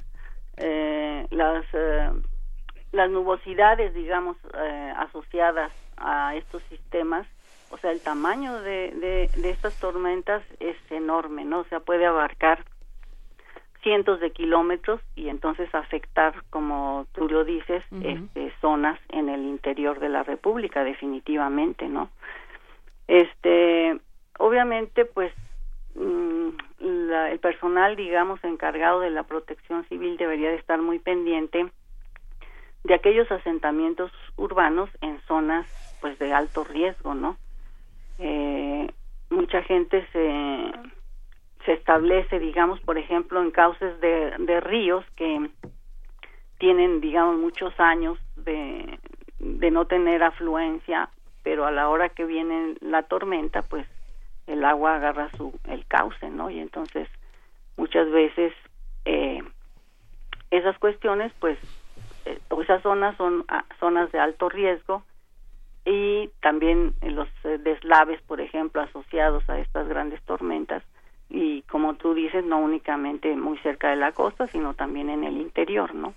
eh, 0.57 1.26
las 1.31 1.64
eh, 1.72 2.11
las 2.91 3.10
nubosidades, 3.10 3.93
digamos, 3.93 4.35
eh, 4.53 4.93
asociadas 4.97 5.72
a 5.95 6.35
estos 6.35 6.61
sistemas, 6.64 7.26
o 7.72 7.77
sea, 7.77 7.91
el 7.93 8.01
tamaño 8.01 8.60
de, 8.60 9.30
de, 9.38 9.49
estas 9.49 9.80
tormentas 9.80 10.43
es 10.60 10.76
enorme, 10.91 11.45
¿no? 11.45 11.60
O 11.60 11.64
sea, 11.69 11.80
puede 11.80 12.05
abarcar 12.05 12.65
cientos 13.84 14.19
de 14.19 14.31
kilómetros 14.31 14.99
y 15.15 15.30
entonces 15.30 15.73
afectar, 15.73 16.43
como 16.49 17.07
tú 17.14 17.30
lo 17.30 17.45
dices, 17.45 17.85
este, 18.03 18.51
zonas 18.60 18.99
en 19.14 19.30
el 19.30 19.43
interior 19.43 20.01
de 20.01 20.10
la 20.10 20.23
República, 20.23 20.84
definitivamente, 20.84 21.88
¿no? 21.88 22.10
Este, 23.07 23.97
obviamente, 24.39 25.05
pues 25.05 25.31
Mm, 25.95 26.49
el 26.80 27.40
personal, 27.40 27.95
digamos, 27.95 28.44
encargado 28.44 28.99
de 28.99 29.10
la 29.10 29.24
protección 29.24 29.86
civil 29.86 30.18
debería 30.18 30.49
de 30.49 30.57
estar 30.57 30.82
muy 30.82 30.99
pendiente 30.99 31.72
de 32.84 32.94
aquellos 32.94 33.32
asentamientos 33.32 34.11
urbanos 34.36 34.90
en 35.02 35.20
zonas, 35.22 35.65
pues, 36.02 36.18
de 36.20 36.34
alto 36.34 36.64
riesgo, 36.64 37.14
¿no? 37.14 37.38
Eh, 38.20 38.91
mucha 39.30 39.64
gente 39.64 40.06
se 40.11 40.72
se 41.65 41.74
establece, 41.74 42.40
digamos, 42.40 42.80
por 42.82 42.98
ejemplo, 42.98 43.41
en 43.41 43.52
cauces 43.52 43.99
de, 44.02 44.34
de 44.40 44.60
ríos 44.60 45.06
que 45.15 45.49
tienen, 46.57 47.02
digamos, 47.02 47.38
muchos 47.38 47.78
años 47.80 48.20
de, 48.36 48.99
de 49.40 49.72
no 49.72 49.86
tener 49.86 50.24
afluencia, 50.24 51.10
pero 51.41 51.65
a 51.65 51.72
la 51.72 51.90
hora 51.90 52.10
que 52.10 52.26
viene 52.26 52.76
la 52.82 53.03
tormenta, 53.03 53.61
pues 53.61 53.88
el 54.48 54.64
agua 54.65 54.95
agarra 54.95 55.30
su 55.38 55.53
el 55.65 55.86
cauce, 55.86 56.30
¿no? 56.30 56.49
Y 56.49 56.60
entonces 56.60 57.07
muchas 57.78 58.10
veces 58.11 58.53
eh, 59.06 59.41
esas 60.52 60.78
cuestiones, 60.78 61.32
pues, 61.40 61.57
eh, 62.26 62.40
esas 62.61 62.82
zonas 62.84 63.15
son 63.18 63.45
ah, 63.48 63.65
zonas 63.80 64.11
de 64.11 64.20
alto 64.20 64.49
riesgo 64.49 65.03
y 65.86 66.30
también 66.41 66.94
los 67.02 67.28
eh, 67.44 67.57
deslaves, 67.57 68.22
por 68.22 68.40
ejemplo, 68.40 68.82
asociados 68.82 69.49
a 69.49 69.60
estas 69.60 69.88
grandes 69.88 70.22
tormentas 70.24 70.84
y 71.30 71.64
como 71.64 71.95
tú 71.95 72.14
dices, 72.14 72.45
no 72.45 72.60
únicamente 72.60 73.36
muy 73.36 73.57
cerca 73.60 73.90
de 73.90 73.95
la 73.95 74.11
costa, 74.11 74.48
sino 74.48 74.76
también 74.76 75.10
en 75.10 75.24
el 75.24 75.38
interior, 75.38 75.94
¿no? 75.95 76.14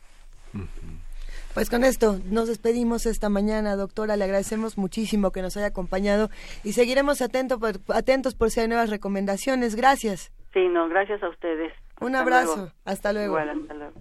Pues 1.57 1.71
con 1.71 1.85
esto 1.85 2.19
nos 2.31 2.49
despedimos 2.49 3.07
esta 3.07 3.31
mañana, 3.31 3.77
doctora. 3.77 4.19
Le 4.19 4.25
agradecemos 4.25 4.77
muchísimo 4.77 5.31
que 5.31 5.41
nos 5.41 5.57
haya 5.57 5.69
acompañado 5.69 6.29
y 6.65 6.75
seguiremos 6.75 7.23
atento 7.23 7.59
por, 7.59 7.77
atentos 7.95 8.35
por 8.35 8.51
si 8.51 8.61
hay 8.61 8.69
nuevas 8.69 8.91
recomendaciones. 8.91 9.75
Gracias. 9.75 10.35
Sí, 10.53 10.69
no, 10.69 10.87
gracias 10.91 11.23
a 11.23 11.31
ustedes. 11.31 11.73
Un 11.99 12.15
abrazo. 12.15 12.75
Hasta 12.85 13.15
luego. 13.15 13.41
Igual, 13.41 13.63
hasta 13.63 13.73
luego. 13.73 13.95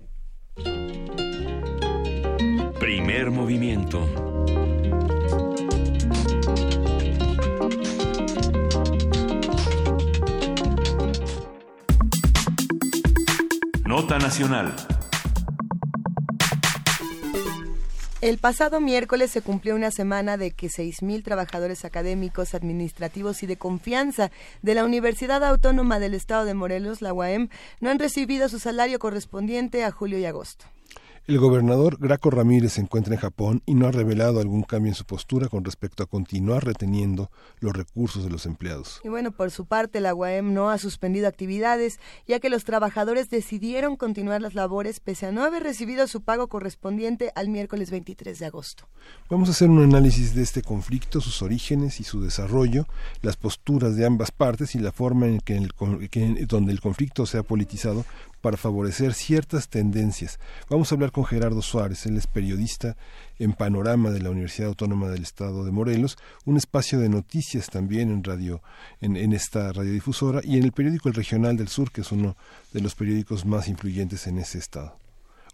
Primer 2.77 3.31
movimiento. 3.31 4.01
Nota 13.85 14.19
Nacional. 14.19 14.75
El 18.21 18.37
pasado 18.37 18.79
miércoles 18.79 19.29
se 19.29 19.41
cumplió 19.41 19.75
una 19.75 19.91
semana 19.91 20.37
de 20.37 20.51
que 20.51 20.67
6.000 20.67 21.21
trabajadores 21.21 21.83
académicos, 21.83 22.55
administrativos 22.55 23.43
y 23.43 23.45
de 23.45 23.57
confianza 23.57 24.31
de 24.61 24.73
la 24.73 24.85
Universidad 24.85 25.43
Autónoma 25.43 25.99
del 25.99 26.13
Estado 26.13 26.45
de 26.45 26.53
Morelos, 26.53 27.01
la 27.01 27.13
UAM, 27.13 27.49
no 27.81 27.89
han 27.89 27.99
recibido 27.99 28.47
su 28.47 28.57
salario 28.57 28.99
correspondiente 28.99 29.83
a 29.83 29.91
julio 29.91 30.17
y 30.17 30.25
agosto. 30.25 30.65
El 31.27 31.39
gobernador 31.39 31.97
Graco 31.99 32.29
Ramírez 32.29 32.73
se 32.73 32.81
encuentra 32.81 33.15
en 33.15 33.19
Japón 33.19 33.63
y 33.65 33.73
no 33.73 33.87
ha 33.87 33.91
revelado 33.91 34.39
algún 34.39 34.61
cambio 34.61 34.91
en 34.91 34.95
su 34.95 35.05
postura 35.05 35.47
con 35.47 35.65
respecto 35.65 36.03
a 36.03 36.05
continuar 36.05 36.63
reteniendo 36.63 37.31
los 37.61 37.73
recursos 37.73 38.23
de 38.23 38.29
los 38.29 38.45
empleados. 38.45 39.01
Y 39.03 39.09
bueno, 39.09 39.31
por 39.31 39.49
su 39.49 39.65
parte, 39.65 40.01
la 40.01 40.13
UAM 40.13 40.53
no 40.53 40.69
ha 40.69 40.77
suspendido 40.77 41.27
actividades, 41.27 41.99
ya 42.27 42.39
que 42.39 42.51
los 42.51 42.63
trabajadores 42.63 43.31
decidieron 43.31 43.95
continuar 43.95 44.39
las 44.43 44.53
labores 44.53 44.99
pese 44.99 45.25
a 45.25 45.31
no 45.31 45.43
haber 45.43 45.63
recibido 45.63 46.05
su 46.05 46.21
pago 46.21 46.47
correspondiente 46.47 47.31
al 47.33 47.49
miércoles 47.49 47.89
23 47.89 48.37
de 48.37 48.45
agosto. 48.45 48.87
Vamos 49.27 49.49
a 49.49 49.53
hacer 49.53 49.67
un 49.67 49.81
análisis 49.81 50.35
de 50.35 50.43
este 50.43 50.61
conflicto, 50.61 51.21
sus 51.21 51.41
orígenes 51.41 51.99
y 51.99 52.03
su 52.03 52.21
desarrollo, 52.21 52.85
las 53.23 53.35
posturas 53.35 53.95
de 53.95 54.05
ambas 54.05 54.29
partes 54.29 54.75
y 54.75 54.79
la 54.79 54.91
forma 54.91 55.25
en 55.25 55.39
que, 55.39 55.57
el, 55.57 56.45
donde 56.45 56.71
el 56.71 56.81
conflicto 56.81 57.25
se 57.25 57.39
ha 57.39 57.43
politizado 57.43 58.05
para 58.45 58.57
favorecer 58.57 59.13
ciertas 59.13 59.71
tendencias. 59.71 60.39
Vamos 60.69 60.91
a 60.91 60.95
hablar 60.95 61.11
con 61.11 61.25
Gerardo 61.25 61.63
Suárez, 61.63 62.05
él 62.05 62.15
es 62.15 62.27
periodista 62.27 62.95
en 63.39 63.53
Panorama 63.53 64.11
de 64.11 64.21
la 64.21 64.29
Universidad 64.29 64.67
Autónoma 64.67 65.09
del 65.09 65.23
Estado 65.23 65.65
de 65.65 65.71
Morelos, 65.71 66.15
un 66.45 66.55
espacio 66.55 66.99
de 66.99 67.09
noticias 67.09 67.71
también 67.71 68.11
en 68.11 68.23
radio, 68.23 68.61
en, 69.01 69.33
esta 69.33 69.73
radiodifusora 69.73 70.41
y 70.43 70.59
en 70.59 70.63
el 70.63 70.73
periódico 70.73 71.09
El 71.09 71.15
Regional 71.15 71.57
del 71.57 71.69
Sur, 71.69 71.89
que 71.91 72.01
es 72.01 72.11
uno 72.11 72.35
de 72.71 72.81
los 72.83 72.93
periódicos 72.93 73.47
más 73.47 73.67
influyentes 73.67 74.27
en 74.27 74.37
ese 74.37 74.59
estado. 74.59 74.93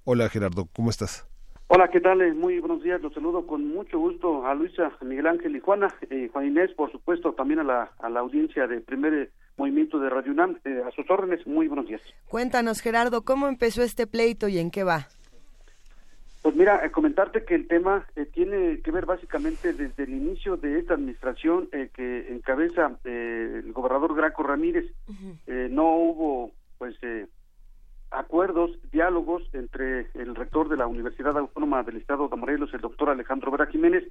Hola 0.03 0.27
Gerardo, 0.27 0.67
¿cómo 0.73 0.89
estás? 0.89 1.25
Hola, 1.69 1.87
¿qué 1.87 2.01
tal? 2.01 2.21
Eh, 2.21 2.33
muy 2.33 2.59
buenos 2.59 2.83
días. 2.83 3.01
Los 3.01 3.13
saludo 3.13 3.47
con 3.47 3.69
mucho 3.69 3.99
gusto 3.99 4.45
a 4.45 4.53
Luisa, 4.53 4.91
Miguel 4.99 5.27
Ángel 5.27 5.55
y 5.55 5.61
Juana, 5.61 5.87
eh, 6.09 6.29
Juan 6.33 6.47
Inés, 6.47 6.71
por 6.73 6.91
supuesto, 6.91 7.31
también 7.31 7.61
a 7.61 7.63
la, 7.63 8.19
audiencia 8.19 8.67
de 8.67 8.81
Primer 8.81 9.31
movimiento 9.61 9.99
de 9.99 10.09
Radio 10.09 10.31
UNAM. 10.31 10.57
Eh, 10.65 10.81
a 10.85 10.89
sus 10.91 11.07
órdenes, 11.09 11.45
muy 11.45 11.67
buenos 11.67 11.87
días. 11.87 12.01
Cuéntanos, 12.27 12.81
Gerardo, 12.81 13.21
¿cómo 13.21 13.47
empezó 13.47 13.83
este 13.83 14.07
pleito 14.07 14.47
y 14.47 14.57
en 14.57 14.71
qué 14.71 14.83
va? 14.83 15.07
Pues 16.41 16.55
mira, 16.55 16.83
eh, 16.83 16.89
comentarte 16.89 17.45
que 17.45 17.53
el 17.53 17.67
tema 17.67 18.07
eh, 18.15 18.25
tiene 18.25 18.81
que 18.81 18.89
ver 18.89 19.05
básicamente 19.05 19.73
desde 19.73 20.03
el 20.03 20.13
inicio 20.13 20.57
de 20.57 20.79
esta 20.79 20.95
administración 20.95 21.69
que 21.69 22.33
encabeza 22.33 22.97
el 23.03 23.71
gobernador 23.71 24.15
Graco 24.15 24.41
Ramírez. 24.41 24.85
no 25.47 25.95
hubo, 25.95 26.51
pues, 26.79 26.95
acuerdos, 28.09 28.71
diálogos 28.91 29.43
entre 29.53 30.07
el 30.15 30.35
rector 30.35 30.69
de 30.69 30.77
la 30.77 30.87
Universidad 30.87 31.37
Autónoma 31.37 31.83
del 31.83 31.97
Estado 31.97 32.27
de 32.27 32.35
Morelos, 32.35 32.73
el 32.73 32.81
doctor 32.81 33.09
Alejandro 33.11 33.51
Vera 33.51 33.67
Jiménez, 33.67 34.05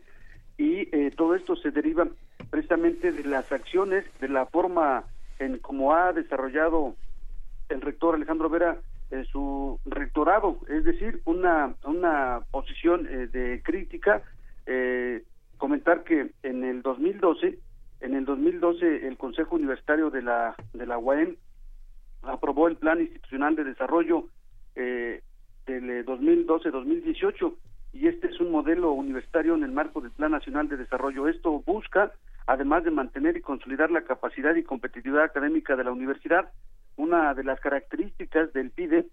y 0.57 0.87
todo 1.17 1.35
esto 1.35 1.57
se 1.57 1.71
deriva 1.73 2.07
precisamente 2.51 3.11
de 3.11 3.25
las 3.25 3.51
acciones, 3.51 4.05
de 4.21 4.29
la 4.29 4.47
forma 4.47 5.05
en 5.41 5.59
cómo 5.59 5.95
ha 5.95 6.13
desarrollado 6.13 6.95
el 7.69 7.81
rector 7.81 8.15
Alejandro 8.15 8.49
Vera 8.49 8.79
eh, 9.11 9.25
su 9.33 9.81
rectorado, 9.87 10.59
es 10.69 10.85
decir, 10.85 11.21
una, 11.25 11.75
una 11.85 12.43
posición 12.51 13.09
eh, 13.09 13.27
de 13.27 13.61
crítica, 13.63 14.23
eh, 14.67 15.25
comentar 15.57 16.05
que 16.05 16.31
en 16.43 16.63
el 16.63 16.83
2012, 16.83 17.59
en 18.03 18.15
el 18.15 18.25
2012 18.25 19.09
el 19.09 19.17
Consejo 19.17 19.57
Universitario 19.57 20.11
de 20.11 20.23
la, 20.23 20.55
de 20.75 20.87
la 20.87 20.99
UAM 20.99 21.37
aprobó 22.23 22.69
el 22.69 22.77
Plan 22.77 23.01
Institucional 23.01 23.57
de 23.57 23.65
Desarrollo 23.65 24.27
del 24.75 26.07
2012-2018 26.07 27.55
y 27.93 28.09
este 28.09 28.29
es 28.29 28.41
un 28.41 28.51
modelo 28.51 28.93
universitario 28.93 29.55
en 29.55 29.65
el 29.65 29.73
marco 29.73 30.01
del 30.01 30.13
Plan 30.13 30.33
Nacional 30.33 30.69
de 30.69 30.77
Desarrollo. 30.77 31.29
Esto 31.29 31.63
busca 31.67 32.13
además 32.47 32.85
de 32.85 32.91
mantener 32.91 33.37
y 33.37 33.43
consolidar 33.43 33.91
la 33.91 34.03
capacidad 34.03 34.55
y 34.57 34.65
competitividad 34.65 35.23
académica 35.23 35.77
de 35.77 35.85
la 35.85 35.93
universidad, 35.93 36.51
una 36.97 37.33
de 37.35 37.45
las 37.45 37.61
características 37.61 38.53
del 38.53 38.71
PIDE 38.71 39.07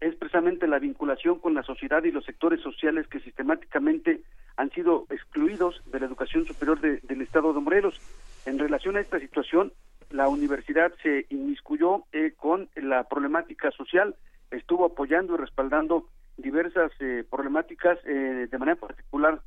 es 0.00 0.14
precisamente 0.16 0.66
la 0.66 0.78
vinculación 0.78 1.38
con 1.38 1.54
la 1.54 1.62
sociedad 1.62 2.02
y 2.04 2.10
los 2.10 2.24
sectores 2.24 2.60
sociales 2.60 3.06
que 3.08 3.20
sistemáticamente 3.20 4.22
han 4.56 4.70
sido 4.70 5.06
excluidos 5.10 5.82
de 5.86 6.00
la 6.00 6.06
educación 6.06 6.44
superior 6.44 6.80
del 6.80 7.22
Estado 7.22 7.52
de 7.52 7.60
Morelos. 7.60 8.00
En 8.46 8.58
relación 8.58 8.96
a 8.96 9.00
esta 9.00 9.18
situación, 9.20 9.72
la 10.10 10.28
universidad 10.28 10.92
se 11.02 11.26
inmiscuyó 11.30 12.04
eh, 12.12 12.32
con 12.36 12.68
la 12.74 13.04
problemática 13.04 13.70
social, 13.70 14.14
estuvo 14.50 14.86
apoyando 14.86 15.34
y 15.34 15.38
respaldando 15.38 16.08
diversas 16.36 16.92
eh, 17.00 17.24
problemáticas 17.28 17.98
eh, 18.04 18.48
de 18.50 18.58
manera 18.58 18.78
particular 18.78 19.40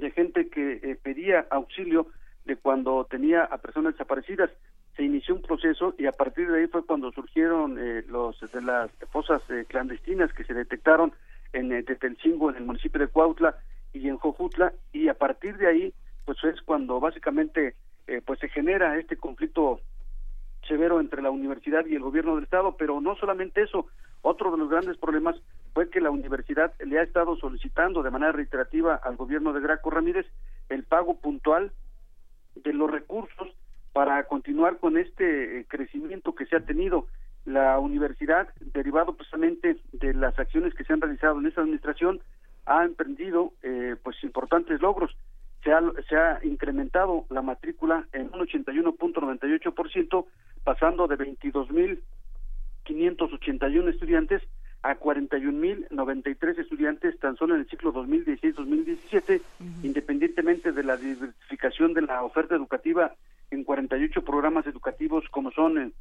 de 0.00 0.10
gente 0.10 0.48
que 0.48 0.80
eh, 0.82 0.98
pedía 1.02 1.46
auxilio 1.50 2.08
de 2.44 2.56
cuando 2.56 3.04
tenía 3.04 3.44
a 3.44 3.58
personas 3.58 3.94
desaparecidas. 3.94 4.50
Se 4.96 5.02
inició 5.02 5.34
un 5.34 5.42
proceso 5.42 5.94
y 5.98 6.06
a 6.06 6.12
partir 6.12 6.50
de 6.50 6.60
ahí 6.60 6.66
fue 6.68 6.84
cuando 6.84 7.10
surgieron 7.12 7.78
eh, 7.78 8.04
los 8.08 8.38
de 8.40 8.62
las 8.62 8.90
fosas 9.10 9.42
eh, 9.50 9.64
clandestinas 9.68 10.32
que 10.32 10.44
se 10.44 10.54
detectaron 10.54 11.12
en 11.52 11.84
Tetelcingo, 11.84 12.50
en 12.50 12.56
el 12.56 12.64
municipio 12.64 13.00
de 13.00 13.08
Cuautla 13.08 13.56
y 13.92 14.08
en 14.08 14.18
Jojutla 14.18 14.72
y 14.92 15.08
a 15.08 15.14
partir 15.14 15.56
de 15.56 15.66
ahí 15.66 15.94
pues 16.24 16.42
es 16.44 16.60
cuando 16.62 17.00
básicamente 17.00 17.76
pues 18.24 18.38
se 18.40 18.48
genera 18.48 18.98
este 18.98 19.16
conflicto 19.16 19.80
severo 20.66 21.00
entre 21.00 21.22
la 21.22 21.30
universidad 21.30 21.86
y 21.86 21.94
el 21.94 22.02
gobierno 22.02 22.34
del 22.34 22.44
estado, 22.44 22.76
pero 22.76 23.00
no 23.00 23.16
solamente 23.16 23.62
eso, 23.62 23.86
otro 24.26 24.50
de 24.50 24.58
los 24.58 24.68
grandes 24.68 24.98
problemas 24.98 25.36
fue 25.72 25.88
que 25.88 26.00
la 26.00 26.10
universidad 26.10 26.72
le 26.84 26.98
ha 26.98 27.02
estado 27.02 27.36
solicitando 27.36 28.02
de 28.02 28.10
manera 28.10 28.32
reiterativa 28.32 28.96
al 28.96 29.16
gobierno 29.16 29.52
de 29.52 29.60
Graco 29.60 29.90
Ramírez 29.90 30.26
el 30.68 30.82
pago 30.82 31.20
puntual 31.20 31.70
de 32.56 32.72
los 32.72 32.90
recursos 32.90 33.48
para 33.92 34.24
continuar 34.24 34.78
con 34.78 34.98
este 34.98 35.60
eh, 35.60 35.66
crecimiento 35.68 36.34
que 36.34 36.46
se 36.46 36.56
ha 36.56 36.60
tenido. 36.60 37.06
La 37.44 37.78
universidad, 37.78 38.48
derivado 38.74 39.14
precisamente 39.16 39.76
de 39.92 40.12
las 40.12 40.36
acciones 40.40 40.74
que 40.74 40.82
se 40.82 40.92
han 40.92 41.00
realizado 41.00 41.38
en 41.38 41.46
esta 41.46 41.60
administración, 41.60 42.20
ha 42.64 42.84
emprendido 42.84 43.52
eh, 43.62 43.94
pues 44.02 44.16
importantes 44.24 44.80
logros. 44.80 45.16
Se 45.62 45.72
ha, 45.72 45.80
se 46.08 46.16
ha 46.16 46.40
incrementado 46.42 47.26
la 47.30 47.42
matrícula 47.42 48.08
en 48.12 48.30
un 48.34 48.40
81.98%, 48.40 50.26
pasando 50.64 51.06
de 51.06 51.16
22.581 52.86 53.88
estudiantes 53.90 54.42
a 54.82 54.98
41.093 54.98 56.58
estudiantes 56.58 57.18
tan 57.18 57.36
solo 57.36 57.54
en 57.54 57.62
el 57.62 57.68
ciclo 57.68 57.92
2016-2017, 57.92 59.40
independientemente 59.82 60.72
de 60.72 60.84
la 60.84 60.96
diversificación 60.96 61.92
de 61.92 62.02
la 62.02 62.22
oferta 62.22 62.54
educativa 62.54 63.14
en 63.50 63.64
48 63.64 64.22
programas 64.22 64.66
educativos 64.66 65.24
como 65.30 65.50
son 65.50 65.78
en 65.78 65.94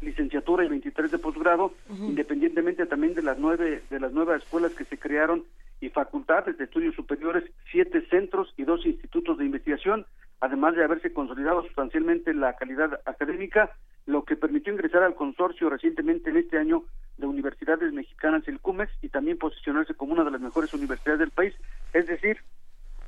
licenciatura 0.00 0.64
y 0.64 0.68
23 0.68 1.10
de 1.10 1.18
posgrado, 1.18 1.72
independientemente 1.90 2.86
también 2.86 3.14
de 3.14 3.22
las 3.22 3.38
nueve 3.38 3.82
de 3.90 4.00
las 4.00 4.12
nuevas 4.12 4.42
escuelas 4.42 4.72
que 4.72 4.84
se 4.84 4.98
crearon 4.98 5.44
y 5.80 5.88
facultades 5.90 6.56
de 6.56 6.64
estudios 6.64 6.94
superiores, 6.94 7.44
siete 7.70 8.06
centros 8.08 8.52
y 8.56 8.64
dos 8.64 8.84
institutos 8.86 9.38
de 9.38 9.44
investigación, 9.44 10.06
además 10.40 10.74
de 10.74 10.84
haberse 10.84 11.12
consolidado 11.12 11.62
sustancialmente 11.62 12.32
la 12.34 12.54
calidad 12.54 13.00
académica, 13.04 13.70
lo 14.06 14.24
que 14.24 14.36
permitió 14.36 14.72
ingresar 14.72 15.02
al 15.02 15.14
consorcio 15.14 15.68
recientemente 15.68 16.30
en 16.30 16.36
este 16.36 16.58
año 16.58 16.84
de 17.18 17.26
universidades 17.26 17.92
mexicanas, 17.92 18.46
el 18.46 18.60
CUMEX, 18.60 18.92
y 19.02 19.08
también 19.08 19.38
posicionarse 19.38 19.94
como 19.94 20.12
una 20.12 20.24
de 20.24 20.30
las 20.30 20.40
mejores 20.40 20.72
universidades 20.74 21.18
del 21.20 21.30
país. 21.30 21.54
Es 21.92 22.06
decir, 22.06 22.38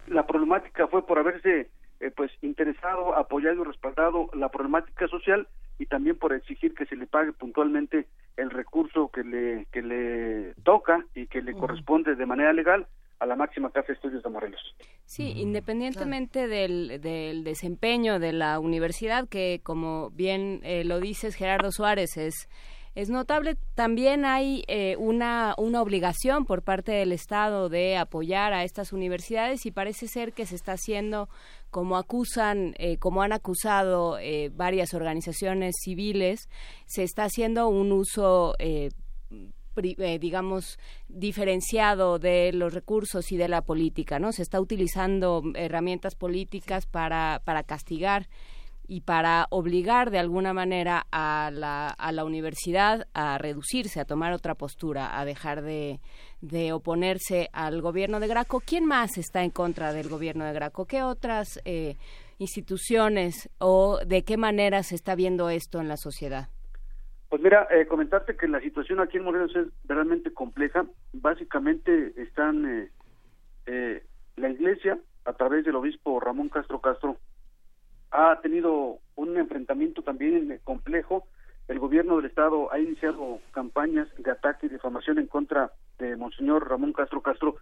la 0.09 0.27
problemática 0.27 0.89
fue 0.89 1.07
por 1.07 1.19
haberse 1.19 1.71
eh, 2.01 2.11
pues 2.15 2.33
interesado, 2.43 3.17
apoyado 3.17 3.63
y 3.63 3.65
respaldado 3.67 4.31
la 4.35 4.49
problemática 4.49 5.09
social 5.09 5.49
y 5.79 5.87
también 5.87 6.17
por 6.17 6.33
exigir 6.33 6.75
que 6.75 6.87
se 6.87 6.97
le 6.97 7.07
pague 7.07 7.33
puntualmente 7.33 8.07
el 8.37 8.51
recurso 8.51 9.09
que 9.09 9.25
le 9.25 9.67
que 9.73 9.83
le 9.83 10.55
toca 10.63 11.05
y 11.15 11.27
que 11.27 11.43
le 11.43 11.55
corresponde 11.55 12.15
de 12.15 12.27
manera 12.27 12.53
legal 12.53 12.87
a 13.19 13.27
la 13.27 13.37
máxima 13.37 13.71
casa 13.71 13.89
de 13.89 13.95
estudios 13.95 14.23
de 14.23 14.31
Morelos. 14.31 14.61
Sí, 15.05 15.33
independientemente 15.37 16.47
del, 16.47 17.01
del, 17.01 17.45
desempeño 17.45 18.19
de 18.19 18.33
la 18.33 18.61
universidad, 18.61 19.29
que 19.29 19.61
como 19.63 20.11
bien 20.11 20.61
eh, 20.63 20.85
lo 20.85 21.01
dices 21.01 21.35
Gerardo 21.35 21.73
Suárez, 21.73 22.17
es 22.17 22.49
es 22.99 23.11
notable. 23.11 23.57
También 23.77 24.25
hay 24.25 24.65
eh, 24.67 24.97
una, 24.99 25.55
una 25.57 25.83
obligación 25.83 26.45
por 26.45 26.63
parte 26.63 26.91
del 26.91 27.13
Estado 27.13 27.69
de 27.69 27.97
apoyar 27.97 28.53
a 28.53 28.65
estas 28.65 28.93
universidades 28.93 29.67
y 29.67 29.71
parece 29.71 30.09
ser 30.09 30.33
que 30.33 30.47
se 30.47 30.57
está 30.57 30.73
haciendo 30.73 31.29
como 31.71 31.97
acusan, 31.97 32.75
eh, 32.79 32.97
como 32.99 33.23
han 33.23 33.33
acusado 33.33 34.19
eh, 34.19 34.51
varias 34.53 34.95
organizaciones 34.95 35.77
civiles, 35.81 36.49
se 36.87 37.05
está 37.05 37.23
haciendo 37.23 37.69
un 37.69 37.93
uso 37.93 38.57
digamos, 39.81 40.79
diferenciado 41.09 42.19
de 42.19 42.53
los 42.53 42.75
recursos 42.75 43.33
y 43.33 43.37
de 43.37 43.49
la 43.49 43.63
política, 43.63 44.19
¿no? 44.19 44.33
Se 44.33 44.43
está 44.43 44.61
utilizando 44.61 45.43
herramientas 45.55 46.15
políticas 46.15 46.87
para, 46.87 47.43
para 47.45 47.63
castigar 47.63 48.29
y 48.91 49.03
para 49.03 49.47
obligar 49.51 50.11
de 50.11 50.19
alguna 50.19 50.55
manera 50.55 51.07
a 51.13 51.51
la, 51.53 51.89
a 51.89 52.11
la 52.11 52.25
universidad 52.25 53.07
a 53.13 53.37
reducirse, 53.37 54.01
a 54.01 54.07
tomar 54.07 54.33
otra 54.33 54.55
postura, 54.55 55.21
a 55.21 55.27
dejar 55.27 55.61
de, 55.61 56.01
de 56.41 56.73
oponerse 56.73 57.51
al 57.53 57.83
gobierno 57.83 58.19
de 58.19 58.29
Graco. 58.29 58.61
¿Quién 58.61 58.87
más 58.87 59.19
está 59.19 59.45
en 59.45 59.51
contra 59.51 59.93
del 59.93 60.09
gobierno 60.09 60.47
de 60.47 60.55
Graco? 60.55 60.87
¿Qué 60.87 61.03
otras 61.03 61.61
eh, 61.67 61.97
instituciones 62.39 63.51
o 63.59 63.99
de 64.07 64.25
qué 64.25 64.39
manera 64.39 64.83
se 64.83 64.95
está 64.95 65.15
viendo 65.15 65.51
esto 65.51 65.81
en 65.81 65.89
la 65.89 65.99
sociedad? 65.99 66.49
Pues 67.29 67.43
mira, 67.43 67.69
eh, 67.71 67.87
comentarte 67.87 68.37
que 68.37 68.49
la 68.49 68.61
situación 68.61 69.01
aquí 69.01 69.19
en 69.19 69.25
Morelos 69.25 69.55
es 69.55 69.67
realmente 69.87 70.33
compleja. 70.33 70.87
Básicamente 71.13 72.15
están 72.17 72.65
eh, 72.67 72.91
eh 73.67 74.03
la 74.37 74.51
Iglesia, 74.51 74.99
a 75.25 75.33
través 75.33 75.65
del 75.65 75.75
obispo 75.75 76.21
Ramón 76.21 76.49
Castro 76.49 76.81
Castro, 76.81 77.17
ha 78.11 78.41
tenido 78.41 78.99
un 79.17 79.37
enfrentamiento 79.37 80.03
también 80.03 80.61
complejo. 80.65 81.27
El 81.67 81.79
gobierno 81.79 82.17
del 82.17 82.27
Estado 82.27 82.73
ha 82.73 82.79
iniciado 82.79 83.41
campañas 83.53 84.09
de 84.17 84.31
ataque 84.31 84.67
y 84.67 84.71
difamación 84.71 85.19
en 85.19 85.27
contra 85.27 85.73
de 85.99 86.17
Monseñor 86.17 86.69
Ramón 86.69 86.93
Castro 86.93 87.21
Castro, 87.21 87.57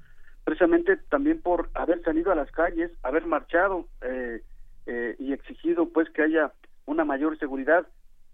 precisamente 0.45 0.97
también 0.97 1.41
por 1.41 1.71
haber 1.75 2.03
salido 2.03 2.31
a 2.31 2.37
las 2.37 2.51
calles, 2.53 2.93
haber 3.03 3.27
marchado 3.27 3.87
eh, 4.03 4.43
eh, 4.87 5.17
y 5.19 5.33
exigido 5.33 5.89
pues 5.89 6.09
que 6.11 6.23
haya 6.23 6.53
una 6.85 7.05
mayor 7.05 7.39
seguridad. 7.39 7.87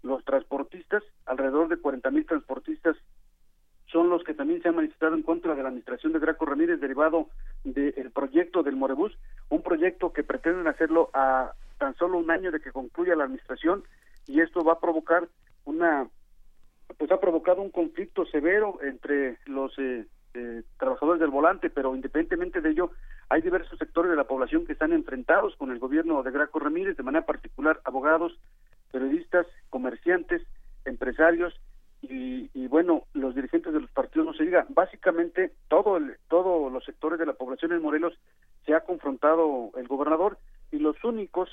Los 0.03 0.23
transportistas, 0.25 1.03
alrededor 1.25 1.69
de 1.69 1.77
40 1.77 2.11
mil 2.11 2.25
transportistas, 2.25 2.95
son 3.87 4.09
los 4.09 4.23
que 4.23 4.33
también 4.33 4.61
se 4.61 4.69
han 4.69 4.75
manifestado 4.75 5.15
en 5.15 5.23
contra 5.23 5.55
de 5.55 5.61
la 5.61 5.69
administración 5.69 6.13
de 6.13 6.19
Graco 6.19 6.45
Ramírez 6.45 6.79
derivado 6.79 7.29
del 7.63 8.11
proyecto 8.11 8.63
del 8.63 8.75
Morebús, 8.75 9.17
un 9.49 9.61
proyecto 9.61 10.13
que 10.13 10.23
pretenden 10.23 10.67
hacerlo 10.67 11.09
a 11.13 11.53
tan 11.77 11.95
solo 11.95 12.17
un 12.17 12.31
año 12.31 12.51
de 12.51 12.59
que 12.59 12.71
concluya 12.71 13.15
la 13.15 13.25
administración 13.25 13.83
y 14.27 14.41
esto 14.41 14.63
va 14.63 14.73
a 14.73 14.79
provocar 14.79 15.27
una 15.65 16.07
pues 16.97 17.11
ha 17.11 17.19
provocado 17.19 17.61
un 17.61 17.71
conflicto 17.71 18.25
severo 18.25 18.79
entre 18.83 19.37
los 19.45 19.77
eh, 19.79 20.05
eh, 20.35 20.63
trabajadores 20.77 21.19
del 21.19 21.29
volante, 21.29 21.69
pero 21.69 21.95
independientemente 21.95 22.61
de 22.61 22.69
ello, 22.69 22.91
hay 23.29 23.41
diversos 23.41 23.79
sectores 23.79 24.11
de 24.11 24.17
la 24.17 24.25
población 24.25 24.65
que 24.65 24.73
están 24.73 24.93
enfrentados 24.93 25.55
con 25.55 25.71
el 25.71 25.79
gobierno 25.79 26.23
de 26.23 26.31
Graco 26.31 26.59
Ramírez, 26.59 26.97
de 26.97 27.03
manera 27.03 27.25
particular 27.25 27.81
abogados, 27.83 28.37
periodistas, 28.93 29.47
comerciantes, 29.71 30.43
empresarios 30.85 31.53
y, 32.03 32.67
bueno, 32.67 33.03
los 33.13 33.33
dirigentes 33.33 33.73
de 33.73 33.79
los 33.79 33.89
partidos 33.91 34.27
no 34.27 34.33
se 34.33 34.43
diga. 34.43 34.65
Básicamente, 34.69 35.53
todo 35.69 35.97
el, 35.97 36.17
todos 36.27 36.71
los 36.71 36.83
sectores 36.83 37.17
de 37.17 37.25
la 37.25 37.33
población 37.33 37.71
en 37.71 37.81
Morelos 37.81 38.13
se 38.65 38.73
ha 38.73 38.81
confrontado 38.81 39.71
el 39.77 39.87
gobernador 39.87 40.37
y 40.71 40.77
los 40.77 41.01
únicos 41.03 41.49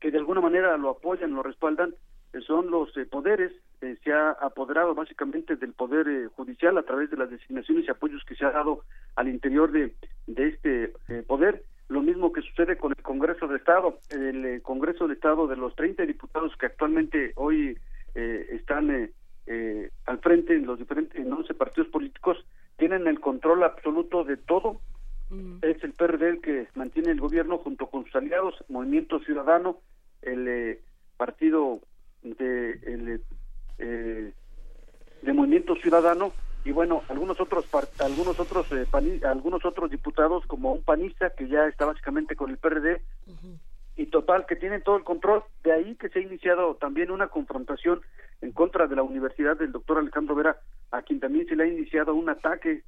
que 0.00 0.10
de 0.10 0.18
alguna 0.18 0.40
manera 0.40 0.76
lo 0.76 0.90
apoyan, 0.90 1.34
lo 1.34 1.42
respaldan, 1.42 1.94
eh, 2.34 2.40
son 2.46 2.70
los 2.70 2.94
eh, 2.96 3.06
poderes. 3.06 3.52
Eh, 3.80 3.96
se 4.04 4.12
ha 4.12 4.30
apoderado 4.32 4.94
básicamente 4.94 5.56
del 5.56 5.72
poder 5.72 6.28
judicial 6.36 6.76
a 6.78 6.82
través 6.82 7.10
de 7.10 7.16
las 7.16 7.30
designaciones 7.30 7.86
y 7.86 7.90
apoyos 7.90 8.22
que 8.24 8.36
se 8.36 8.44
ha 8.44 8.50
dado 8.50 8.84
al 9.16 9.28
interior 9.28 9.72
de, 9.72 9.94
de 10.26 10.48
este 10.48 10.92
poder. 11.26 11.64
Lo 11.88 12.02
mismo 12.02 12.32
que 12.32 12.42
sucede 12.42 12.76
con 12.76 12.92
el 12.96 13.02
Congreso 13.02 13.46
de 13.46 13.56
Estado. 13.56 13.98
El 14.10 14.62
Congreso 14.62 15.06
de 15.06 15.14
Estado 15.14 15.46
de 15.46 15.56
los 15.56 15.74
30 15.76 16.04
diputados 16.06 16.56
que 16.56 16.66
actualmente 16.66 17.32
hoy 17.36 17.78
están 18.14 19.10
al 20.06 20.18
frente 20.20 20.54
en 20.54 20.66
los 20.66 20.78
diferentes 20.78 21.20
en 21.20 21.32
11 21.32 21.52
partidos 21.54 21.88
políticos 21.88 22.38
tienen 22.76 23.06
el 23.08 23.20
control 23.20 23.64
absoluto 23.64 24.24
de 24.24 24.36
todo 24.36 24.80
es 25.62 25.82
el 25.82 25.92
PRD 25.92 26.28
el 26.28 26.40
que 26.40 26.68
mantiene 26.74 27.10
el 27.10 27.20
gobierno 27.20 27.58
junto 27.58 27.86
con 27.86 28.04
sus 28.04 28.14
aliados, 28.16 28.54
Movimiento 28.68 29.18
Ciudadano, 29.20 29.78
el 30.22 30.46
eh, 30.46 30.80
partido 31.16 31.80
de 32.22 32.70
el, 32.70 33.22
eh, 33.78 34.32
de 35.22 35.32
Movimiento 35.32 35.74
Ciudadano 35.76 36.32
y 36.64 36.72
bueno 36.72 37.02
algunos 37.08 37.40
otros 37.40 37.66
algunos 37.98 38.40
otros 38.40 38.66
eh, 38.72 38.86
algunos 39.24 39.64
otros 39.64 39.90
diputados 39.90 40.46
como 40.46 40.72
un 40.72 40.82
panista 40.82 41.30
que 41.30 41.48
ya 41.48 41.66
está 41.66 41.84
básicamente 41.84 42.36
con 42.36 42.50
el 42.50 42.58
PRD 42.58 43.02
y 43.96 44.06
total 44.06 44.46
que 44.46 44.56
tienen 44.56 44.82
todo 44.82 44.96
el 44.96 45.04
control. 45.04 45.44
De 45.62 45.72
ahí 45.72 45.94
que 45.96 46.08
se 46.08 46.18
ha 46.18 46.22
iniciado 46.22 46.74
también 46.74 47.10
una 47.10 47.28
confrontación 47.28 48.00
en 48.40 48.52
contra 48.52 48.86
de 48.86 48.96
la 48.96 49.02
universidad 49.02 49.56
del 49.56 49.72
doctor 49.72 49.98
Alejandro 49.98 50.34
Vera 50.34 50.56
a 50.90 51.02
quien 51.02 51.20
también 51.20 51.46
se 51.46 51.56
le 51.56 51.64
ha 51.64 51.66
iniciado 51.66 52.14
un 52.14 52.28
ataque 52.28 52.82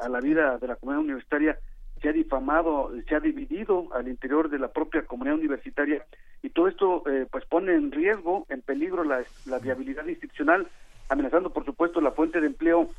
a 0.00 0.08
la 0.08 0.20
vida 0.20 0.58
de 0.58 0.66
la 0.66 0.76
comunidad 0.76 1.04
universitaria. 1.04 1.58
Se 2.00 2.08
ha 2.08 2.12
difamado, 2.12 2.92
se 3.08 3.14
ha 3.14 3.20
dividido 3.20 3.88
al 3.92 4.08
interior 4.08 4.48
de 4.48 4.58
la 4.58 4.68
propia 4.68 5.02
comunidad 5.02 5.36
universitaria 5.36 6.04
y 6.42 6.50
todo 6.50 6.68
esto 6.68 7.02
eh, 7.08 7.26
pues 7.30 7.44
pone 7.46 7.74
en 7.74 7.90
riesgo, 7.90 8.46
en 8.48 8.62
peligro 8.62 9.02
la, 9.02 9.24
la 9.46 9.58
viabilidad 9.58 10.06
institucional, 10.06 10.68
amenazando 11.08 11.50
por 11.50 11.64
supuesto 11.64 12.00
la 12.00 12.12
fuente 12.12 12.40
de 12.40 12.46
empleo 12.46 12.90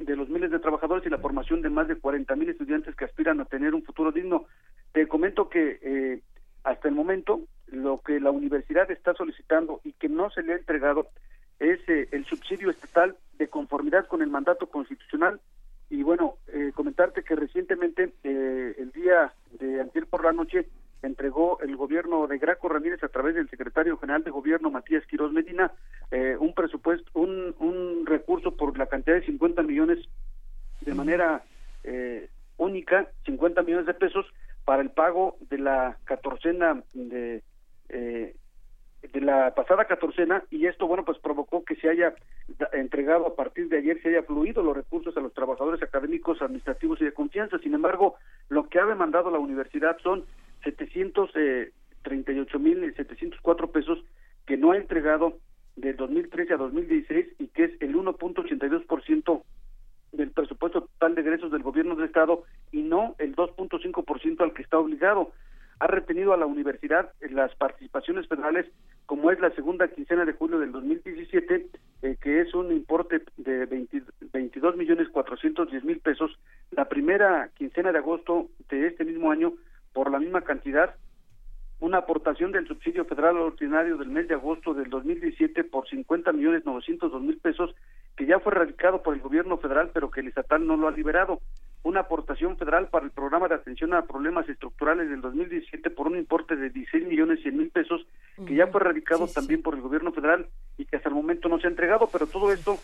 de 0.00 0.16
los 0.16 0.28
miles 0.28 0.50
de 0.50 0.58
trabajadores 0.58 1.06
y 1.06 1.10
la 1.10 1.18
formación 1.18 1.62
de 1.62 1.70
más 1.70 1.88
de 1.88 1.96
40 1.96 2.34
mil 2.36 2.48
estudiantes 2.48 2.94
que 2.96 3.04
aspiran 3.04 3.40
a 3.40 3.44
tener 3.44 3.74
un 3.74 3.82
futuro 3.82 4.12
digno. 4.12 4.46
Te 4.92 5.06
comento 5.06 5.48
que 5.48 5.78
eh, 5.82 6.22
hasta 6.64 6.88
el 6.88 6.94
momento 6.94 7.40
lo 7.66 8.00
que 8.00 8.20
la 8.20 8.30
universidad 8.30 8.90
está 8.90 9.14
solicitando 9.14 9.80
y 9.84 9.92
que 9.92 10.08
no 10.08 10.30
se 10.30 10.42
le 10.42 10.54
ha 10.54 10.56
entregado 10.56 11.08
es 11.58 11.78
eh, 11.88 12.08
el 12.12 12.24
subsidio 12.24 12.70
estatal 12.70 13.16
de 13.38 13.48
conformidad 13.48 14.06
con 14.06 14.22
el 14.22 14.30
mandato 14.30 14.66
constitucional 14.66 15.40
y 15.90 16.04
bueno, 16.04 16.36
eh, 16.46 16.70
comentarte 16.72 17.24
que 17.24 17.34
recientemente, 17.34 18.14
eh, 18.22 18.74
el 18.78 18.92
día 18.92 19.32
de 19.58 19.80
ayer 19.80 20.06
por 20.06 20.24
la 20.24 20.32
noche, 20.32 20.68
entregó 21.02 21.58
el 21.60 21.76
gobierno 21.76 22.26
de 22.26 22.38
Graco 22.38 22.68
Ramírez 22.68 23.02
a 23.02 23.08
través 23.08 23.34
del 23.34 23.48
secretario 23.48 23.96
general 23.98 24.24
de 24.24 24.30
gobierno 24.30 24.70
Matías 24.70 25.06
Quiroz 25.06 25.32
Medina 25.32 25.72
eh, 26.10 26.36
un 26.38 26.54
presupuesto, 26.54 27.10
un, 27.14 27.54
un 27.58 28.06
recurso 28.06 28.56
por 28.56 28.76
la 28.78 28.86
cantidad 28.86 29.16
de 29.16 29.26
50 29.26 29.62
millones 29.62 29.98
de 30.80 30.94
manera 30.94 31.42
única, 32.58 33.08
50 33.24 33.62
millones 33.62 33.86
de 33.86 33.94
pesos 33.94 34.26
para 34.64 34.82
el 34.82 34.90
pago 34.90 35.36
de 35.48 35.58
la 35.58 35.96
catorcena 36.04 36.82
de 36.92 37.42
de 39.02 39.20
la 39.20 39.54
pasada 39.54 39.86
catorcena 39.86 40.44
y 40.50 40.66
esto 40.66 40.86
bueno 40.86 41.04
pues 41.04 41.18
provocó 41.18 41.64
que 41.64 41.74
se 41.76 41.88
haya 41.88 42.14
entregado 42.72 43.26
a 43.26 43.34
partir 43.34 43.68
de 43.68 43.78
ayer 43.78 44.00
se 44.02 44.10
haya 44.10 44.22
fluido 44.22 44.62
los 44.62 44.76
recursos 44.76 45.16
a 45.16 45.20
los 45.20 45.32
trabajadores 45.32 45.82
académicos 45.82 46.42
administrativos 46.42 47.00
y 47.00 47.04
de 47.04 47.12
confianza. 47.12 47.58
Sin 47.58 47.74
embargo 47.74 48.16
lo 48.48 48.68
que 48.68 48.78
ha 48.78 48.84
demandado 48.84 49.30
la 49.30 49.38
universidad 49.38 49.96
son 50.02 50.24
738 50.64 52.56
eh, 52.56 52.60
mil 52.60 52.94
704 52.94 53.72
pesos 53.72 54.04
que 54.46 54.56
no 54.56 54.72
ha 54.72 54.76
entregado 54.76 55.38
de 55.76 55.94
2013 55.94 56.54
a 56.54 56.56
2016 56.56 57.26
y 57.38 57.48
que 57.48 57.64
es 57.64 57.72
el 57.80 57.94
1.82 57.94 58.86
por 58.86 59.02
ciento 59.04 59.44
del 60.12 60.30
presupuesto 60.30 60.82
total 60.82 61.14
de 61.14 61.20
egresos 61.22 61.52
del 61.52 61.62
gobierno 61.62 61.94
del 61.94 62.06
estado 62.06 62.44
y 62.72 62.82
no 62.82 63.14
el 63.18 63.36
2.5 63.36 64.04
por 64.04 64.20
ciento 64.20 64.44
al 64.44 64.52
que 64.52 64.62
está 64.62 64.78
obligado. 64.78 65.32
Ha 65.78 65.86
retenido 65.86 66.34
a 66.34 66.36
la 66.36 66.46
universidad 66.46 67.12
las 67.30 67.54
participaciones 67.54 68.26
federales 68.28 68.66
como 69.06 69.30
es 69.30 69.40
la 69.40 69.50
segunda 69.52 69.88
quincena 69.88 70.24
de 70.24 70.34
julio 70.34 70.60
del 70.60 70.70
2017, 70.72 71.66
eh, 72.02 72.16
que 72.20 72.40
es 72.40 72.54
un 72.54 72.70
importe 72.70 73.22
de 73.38 73.66
22 73.66 74.76
millones 74.76 75.08
410 75.08 75.84
mil 75.84 75.98
pesos, 75.98 76.38
la 76.70 76.88
primera 76.88 77.50
quincena 77.56 77.90
de 77.90 77.98
agosto 77.98 78.48
de 78.68 78.86
este 78.86 79.04
mismo 79.04 79.32
año 79.32 79.54
por 79.92 80.10
la 80.10 80.18
misma 80.18 80.42
cantidad, 80.42 80.94
una 81.80 81.98
aportación 81.98 82.52
del 82.52 82.66
subsidio 82.68 83.04
federal 83.06 83.38
ordinario 83.38 83.96
del 83.96 84.08
mes 84.08 84.28
de 84.28 84.34
agosto 84.34 84.74
del 84.74 84.90
2017 84.90 85.64
por 85.64 85.88
50 85.88 86.32
millones 86.32 86.64
902 86.64 87.22
mil 87.22 87.38
pesos, 87.38 87.74
que 88.16 88.26
ya 88.26 88.38
fue 88.38 88.52
radicado 88.52 89.02
por 89.02 89.14
el 89.14 89.20
gobierno 89.20 89.56
federal, 89.56 89.90
pero 89.92 90.10
que 90.10 90.20
el 90.20 90.28
estatal 90.28 90.66
no 90.66 90.76
lo 90.76 90.88
ha 90.88 90.90
liberado. 90.90 91.40
Una 91.82 92.00
aportación 92.00 92.58
federal 92.58 92.88
para 92.88 93.06
el 93.06 93.12
programa 93.12 93.48
de 93.48 93.54
atención 93.54 93.94
a 93.94 94.02
problemas 94.02 94.46
estructurales 94.46 95.08
del 95.08 95.22
2017 95.22 95.88
por 95.90 96.08
un 96.08 96.18
importe 96.18 96.54
de 96.54 96.68
16 96.68 97.08
millones 97.08 97.40
100 97.40 97.56
mil 97.56 97.70
pesos 97.70 98.06
que 98.46 98.54
ya 98.54 98.66
fue 98.66 98.82
radicado 98.82 99.26
también 99.26 99.62
por 99.62 99.74
el 99.74 99.80
gobierno 99.80 100.12
federal 100.12 100.46
y 100.76 100.84
que 100.84 100.96
hasta 100.96 101.08
el 101.08 101.14
momento 101.14 101.48
no 101.48 101.58
se 101.58 101.66
ha 101.66 101.70
entregado, 101.70 102.10
pero 102.12 102.26
todo 102.26 102.52
esto 102.52 102.76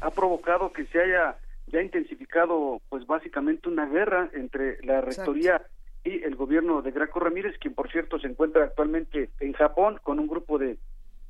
ha 0.00 0.10
provocado 0.10 0.72
que 0.72 0.86
se 0.86 1.00
haya 1.00 1.36
ya 1.68 1.80
intensificado 1.80 2.80
pues 2.88 3.06
básicamente 3.06 3.68
una 3.68 3.86
guerra 3.86 4.28
entre 4.32 4.84
la 4.84 5.00
rectoría 5.00 5.62
y 6.06 6.22
el 6.22 6.36
gobierno 6.36 6.82
de 6.82 6.92
Graco 6.92 7.18
Ramírez, 7.18 7.58
quien 7.58 7.74
por 7.74 7.90
cierto 7.90 8.18
se 8.18 8.28
encuentra 8.28 8.64
actualmente 8.64 9.30
en 9.40 9.52
Japón 9.54 9.98
con 10.02 10.20
un 10.20 10.28
grupo 10.28 10.56
de, 10.56 10.78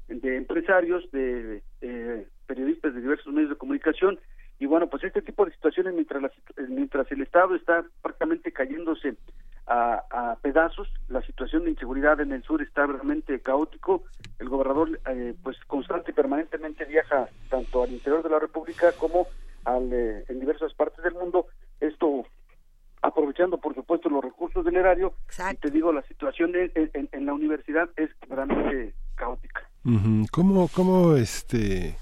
de 0.09 0.37
empresarios, 0.37 1.11
de 1.13 1.63
periodistas 2.47 2.95
de 2.95 3.01
diversos 3.01 3.33
medios 3.33 3.51
de 3.51 3.57
comunicación. 3.57 4.21
Y 4.59 4.67
bueno 4.67 4.89
pues 4.89 5.03
este 5.05 5.23
tipo 5.23 5.45
de 5.45 5.53
situaciones 5.53 5.95
mientras 5.95 6.31
mientras 6.69 7.11
el 7.11 7.23
estado 7.23 7.55
está 7.55 7.85
prácticamente 8.03 8.53
cayéndose 8.53 9.17
a, 9.67 10.03
a, 10.11 10.37
pedazos 10.37 10.89
la 11.09 11.23
situación 11.23 11.65
de 11.65 11.71
inseguridad 11.71 12.21
en 12.21 12.33
el 12.33 12.43
sur 12.43 12.63
está 12.63 12.87
realmente 12.87 13.41
caótico. 13.41 14.05
El 14.39 14.49
gobernador 14.49 15.01
eh, 15.09 15.35
pues 15.43 15.57
constante 15.67 16.11
y 16.11 16.15
permanentemente 16.15 16.85
viaja 16.85 17.29
tanto 17.49 17.83
al 17.83 17.93
interior 17.93 18.23
de 18.23 18.31
la 18.31 18.39
república 18.39 18.93
como 18.93 19.27
al, 19.65 19.93
eh, 19.93 20.25
en 20.29 20.41
diversas 20.41 20.73
partes 20.75 21.03
del 21.03 21.15
mundo. 21.15 21.47
Esto 21.81 22.27
aprovechando 23.03 23.59
por 23.59 23.75
supuesto 23.75 24.09
los 24.09 24.25
recursos 24.25 24.65
del 24.65 24.77
erario 24.77 25.15
y 25.53 25.57
te 25.57 25.71
digo 25.71 25.93
la 25.93 26.03
situación 26.03 26.53
en, 26.55 27.09
en, 27.13 27.27
la 27.27 27.35
universidad 27.35 27.89
es 27.97 28.11
realmente 28.29 28.95
caótica 29.15 29.63
cómo 30.31 30.69
cómo 30.69 31.15
este 31.15 31.97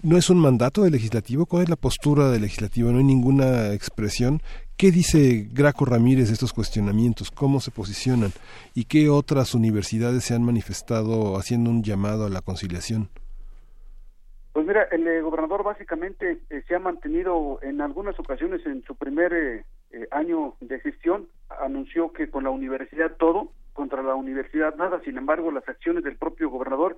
¿No 0.00 0.16
es 0.16 0.30
un 0.30 0.38
mandato 0.38 0.84
del 0.84 0.92
legislativo? 0.92 1.44
¿Cuál 1.44 1.64
es 1.64 1.68
la 1.68 1.74
postura 1.74 2.30
del 2.30 2.42
legislativo? 2.42 2.92
No 2.92 2.98
hay 2.98 3.04
ninguna 3.04 3.72
expresión. 3.72 4.40
¿Qué 4.76 4.92
dice 4.92 5.48
Graco 5.52 5.84
Ramírez 5.86 6.28
de 6.28 6.34
estos 6.34 6.52
cuestionamientos? 6.52 7.32
¿Cómo 7.32 7.58
se 7.58 7.72
posicionan? 7.72 8.30
¿Y 8.74 8.84
qué 8.84 9.08
otras 9.08 9.56
universidades 9.56 10.22
se 10.22 10.34
han 10.34 10.44
manifestado 10.44 11.36
haciendo 11.36 11.70
un 11.70 11.82
llamado 11.82 12.26
a 12.26 12.28
la 12.28 12.42
conciliación? 12.42 13.08
Pues 14.52 14.64
mira, 14.68 14.84
el 14.92 15.04
eh, 15.08 15.20
gobernador 15.20 15.64
básicamente 15.64 16.38
eh, 16.48 16.62
se 16.68 16.76
ha 16.76 16.78
mantenido 16.78 17.58
en 17.62 17.80
algunas 17.80 18.16
ocasiones 18.20 18.64
en 18.66 18.84
su 18.84 18.94
primer 18.94 19.32
eh, 19.32 19.64
año 20.10 20.54
de 20.60 20.80
gestión, 20.80 21.28
anunció 21.60 22.12
que 22.12 22.30
con 22.30 22.44
la 22.44 22.50
universidad 22.50 23.16
todo, 23.16 23.52
contra 23.72 24.02
la 24.02 24.14
universidad 24.14 24.74
nada, 24.76 25.00
sin 25.04 25.16
embargo 25.16 25.50
las 25.50 25.68
acciones 25.68 26.04
del 26.04 26.16
propio 26.16 26.50
gobernador 26.50 26.96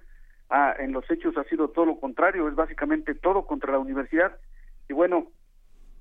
Ah, 0.51 0.75
en 0.81 0.91
los 0.91 1.09
hechos 1.09 1.37
ha 1.37 1.45
sido 1.45 1.69
todo 1.69 1.87
lo 1.87 2.01
contrario, 2.01 2.49
es 2.49 2.57
básicamente 2.57 3.15
todo 3.15 3.47
contra 3.47 3.71
la 3.71 3.79
universidad. 3.79 4.37
Y 4.89 4.93
bueno, 4.93 5.29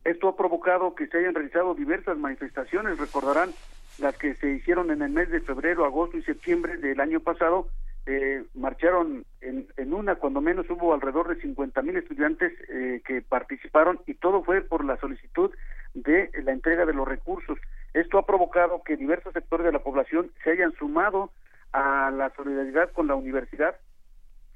esto 0.04 0.28
ha 0.28 0.36
provocado 0.36 0.96
que 0.96 1.06
se 1.06 1.20
hayan 1.20 1.36
realizado 1.36 1.76
diversas 1.76 2.18
manifestaciones, 2.18 2.98
recordarán 2.98 3.52
las 4.00 4.18
que 4.18 4.34
se 4.36 4.50
hicieron 4.50 4.90
en 4.90 5.04
el 5.04 5.12
mes 5.12 5.30
de 5.30 5.42
febrero, 5.42 5.86
agosto 5.86 6.18
y 6.18 6.24
septiembre 6.24 6.78
del 6.78 7.00
año 7.00 7.20
pasado, 7.20 7.68
eh, 8.06 8.44
marcharon 8.54 9.26
en, 9.42 9.68
en, 9.78 9.94
una, 9.94 10.16
cuando 10.16 10.42
menos 10.42 10.70
hubo 10.70 10.94
alrededor 10.94 11.28
de 11.28 11.42
50 11.42 11.82
mil 11.82 11.98
estudiantes 11.98 12.54
eh, 12.70 13.02
que 13.06 13.22
participaron 13.22 14.00
y 14.08 14.16
todo 14.16 14.44
fue 14.44 14.62
por 14.62 14.84
la 14.84 14.98
solicitud 14.98 15.52
de 15.94 16.30
la 16.44 16.52
entrega 16.52 16.86
de 16.86 16.94
los 16.94 17.08
recursos. 17.08 17.58
Esto 17.94 18.18
ha 18.18 18.26
provocado 18.26 18.84
que 18.84 18.98
diversos 18.98 19.34
sectores 19.34 19.66
de 19.66 19.72
la 19.72 19.84
población 19.84 20.32
se 20.44 20.52
hayan 20.52 20.74
sumado 20.74 21.32
a 21.72 22.12
la 22.12 22.32
solidaridad 22.36 22.92
con 22.92 23.08
la 23.08 23.16
universidad 23.16 23.76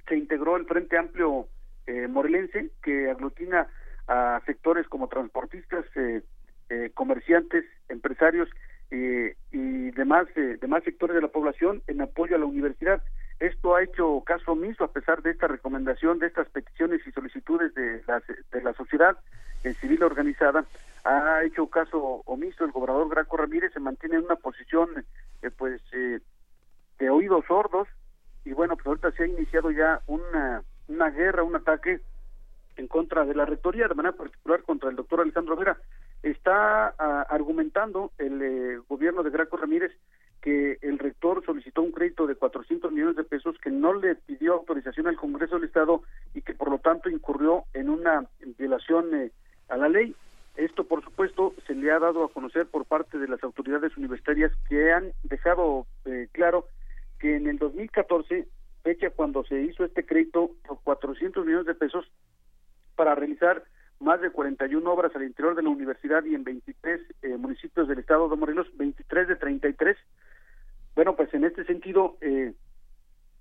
se 0.07 0.17
integró 0.17 0.57
el 0.57 0.65
Frente 0.65 0.97
Amplio 0.97 1.47
eh, 1.87 2.07
Morelense, 2.07 2.71
que 2.81 3.09
aglutina 3.09 3.67
a 4.07 4.41
sectores 4.45 4.87
como 4.87 5.07
transportistas, 5.07 5.85
eh, 5.95 6.21
eh, 6.69 6.91
comerciantes, 6.93 7.65
empresarios 7.89 8.49
y 8.91 9.89
demás, 9.89 10.27
demás 10.35 10.83
sectores 10.83 11.15
de 11.15 11.21
la 11.23 11.29
población 11.29 11.81
en 11.87 12.01
apoyo 12.01 12.35
a 12.35 12.39
la 12.39 12.45
universidad. 12.45 13.01
Esto 13.45 13.75
ha 13.75 13.83
hecho 13.83 14.21
caso 14.25 14.53
omiso 14.53 14.85
a 14.85 14.91
pesar 14.91 15.21
de 15.21 15.31
esta 15.31 15.47
recomendación, 15.47 16.17
de 16.19 16.27
estas 16.27 16.47
peticiones 16.49 17.05
y 17.05 17.11
solicitudes 17.11 17.73
de 17.75 18.01
la, 18.07 18.23
de 18.51 18.61
la 18.61 18.73
sociedad 18.73 19.17
civil 19.81 20.03
organizada, 20.03 20.65
ha 21.03 21.43
hecho 21.43 21.67
caso 21.67 22.21
omiso 22.25 22.63
el 22.63 22.71
gobernador 22.71 23.09
Graco 23.09 23.35
Ramírez, 23.35 23.73
se 23.73 23.81
mantiene 23.81 24.15
en 24.15 24.25
una 24.25 24.37
posición 24.37 25.05
eh, 25.41 25.49
pues 25.49 25.81
eh, 25.91 26.19
de 26.99 27.09
oídos 27.09 27.43
sordos 27.45 27.89
y 28.45 28.53
bueno, 28.53 28.75
pues 28.75 28.87
ahorita 28.87 29.11
se 29.11 29.23
ha 29.23 29.27
iniciado 29.27 29.71
ya 29.71 30.01
una, 30.07 30.63
una 30.87 31.09
guerra, 31.09 31.43
un 31.43 31.57
ataque 31.57 31.99
en 32.77 32.87
contra 32.87 33.25
de 33.25 33.35
la 33.35 33.45
rectoría, 33.45 33.89
de 33.89 33.95
manera 33.95 34.15
particular 34.15 34.63
contra 34.63 34.89
el 34.89 34.95
doctor 34.95 35.19
Alejandro 35.19 35.57
Vera. 35.57 35.77
Está 36.23 36.95
ah, 36.97 37.25
argumentando 37.29 38.11
el 38.17 38.41
eh, 38.41 38.77
gobierno 38.87 39.21
de 39.21 39.31
Graco 39.31 39.57
Ramírez 39.57 39.91
que 40.43 40.77
el 40.81 40.99
rector 40.99 41.41
solicitó 41.45 41.81
un 41.81 41.93
crédito 41.93 42.27
de 42.27 42.35
400 42.35 42.91
millones 42.91 43.15
de 43.15 43.23
pesos 43.23 43.57
que 43.59 43.71
no 43.71 43.93
le 43.93 44.15
pidió 44.15 44.55
autorización 44.55 45.07
al 45.07 45.15
Congreso 45.15 45.55
del 45.55 45.63
Estado 45.63 46.03
y 46.33 46.41
que 46.41 46.53
por 46.53 46.69
lo 46.69 46.79
tanto 46.79 47.09
incurrió 47.09 47.63
en 47.73 47.89
una 47.89 48.25
violación 48.57 49.15
eh, 49.15 49.31
a 49.69 49.77
la 49.77 49.87
ley. 49.87 50.13
Esto, 50.57 50.83
por 50.83 51.01
supuesto, 51.01 51.53
se 51.65 51.73
le 51.73 51.89
ha 51.91 51.99
dado 51.99 52.25
a 52.25 52.29
conocer 52.29 52.67
por 52.67 52.85
parte 52.85 53.17
de 53.17 53.29
las 53.29 53.41
autoridades 53.41 53.95
universitarias 53.95 54.51
que 54.67 54.91
han 54.91 55.13
dejado 55.23 55.87
eh, 56.03 56.27
claro 56.33 56.67
que 57.19 57.37
en 57.37 57.47
el 57.47 57.57
2014, 57.57 58.45
fecha 58.83 59.11
cuando 59.11 59.45
se 59.45 59.61
hizo 59.61 59.85
este 59.85 60.05
crédito 60.05 60.51
por 60.67 60.77
400 60.83 61.45
millones 61.45 61.67
de 61.67 61.75
pesos 61.75 62.05
para 62.97 63.15
realizar 63.15 63.63
más 64.01 64.19
de 64.19 64.29
41 64.29 64.91
obras 64.91 65.15
al 65.15 65.23
interior 65.23 65.55
de 65.55 65.63
la 65.63 65.69
universidad 65.69 66.25
y 66.25 66.35
en 66.35 66.43
23 66.43 67.01
eh, 67.21 67.37
municipios 67.37 67.87
del 67.87 67.99
estado 67.99 68.27
de 68.27 68.35
Morelos, 68.35 68.67
23 68.75 69.29
de 69.29 69.35
33. 69.37 69.97
Bueno, 70.95 71.15
pues 71.15 71.33
en 71.33 71.43
este 71.43 71.65
sentido, 71.65 72.17
eh, 72.21 72.53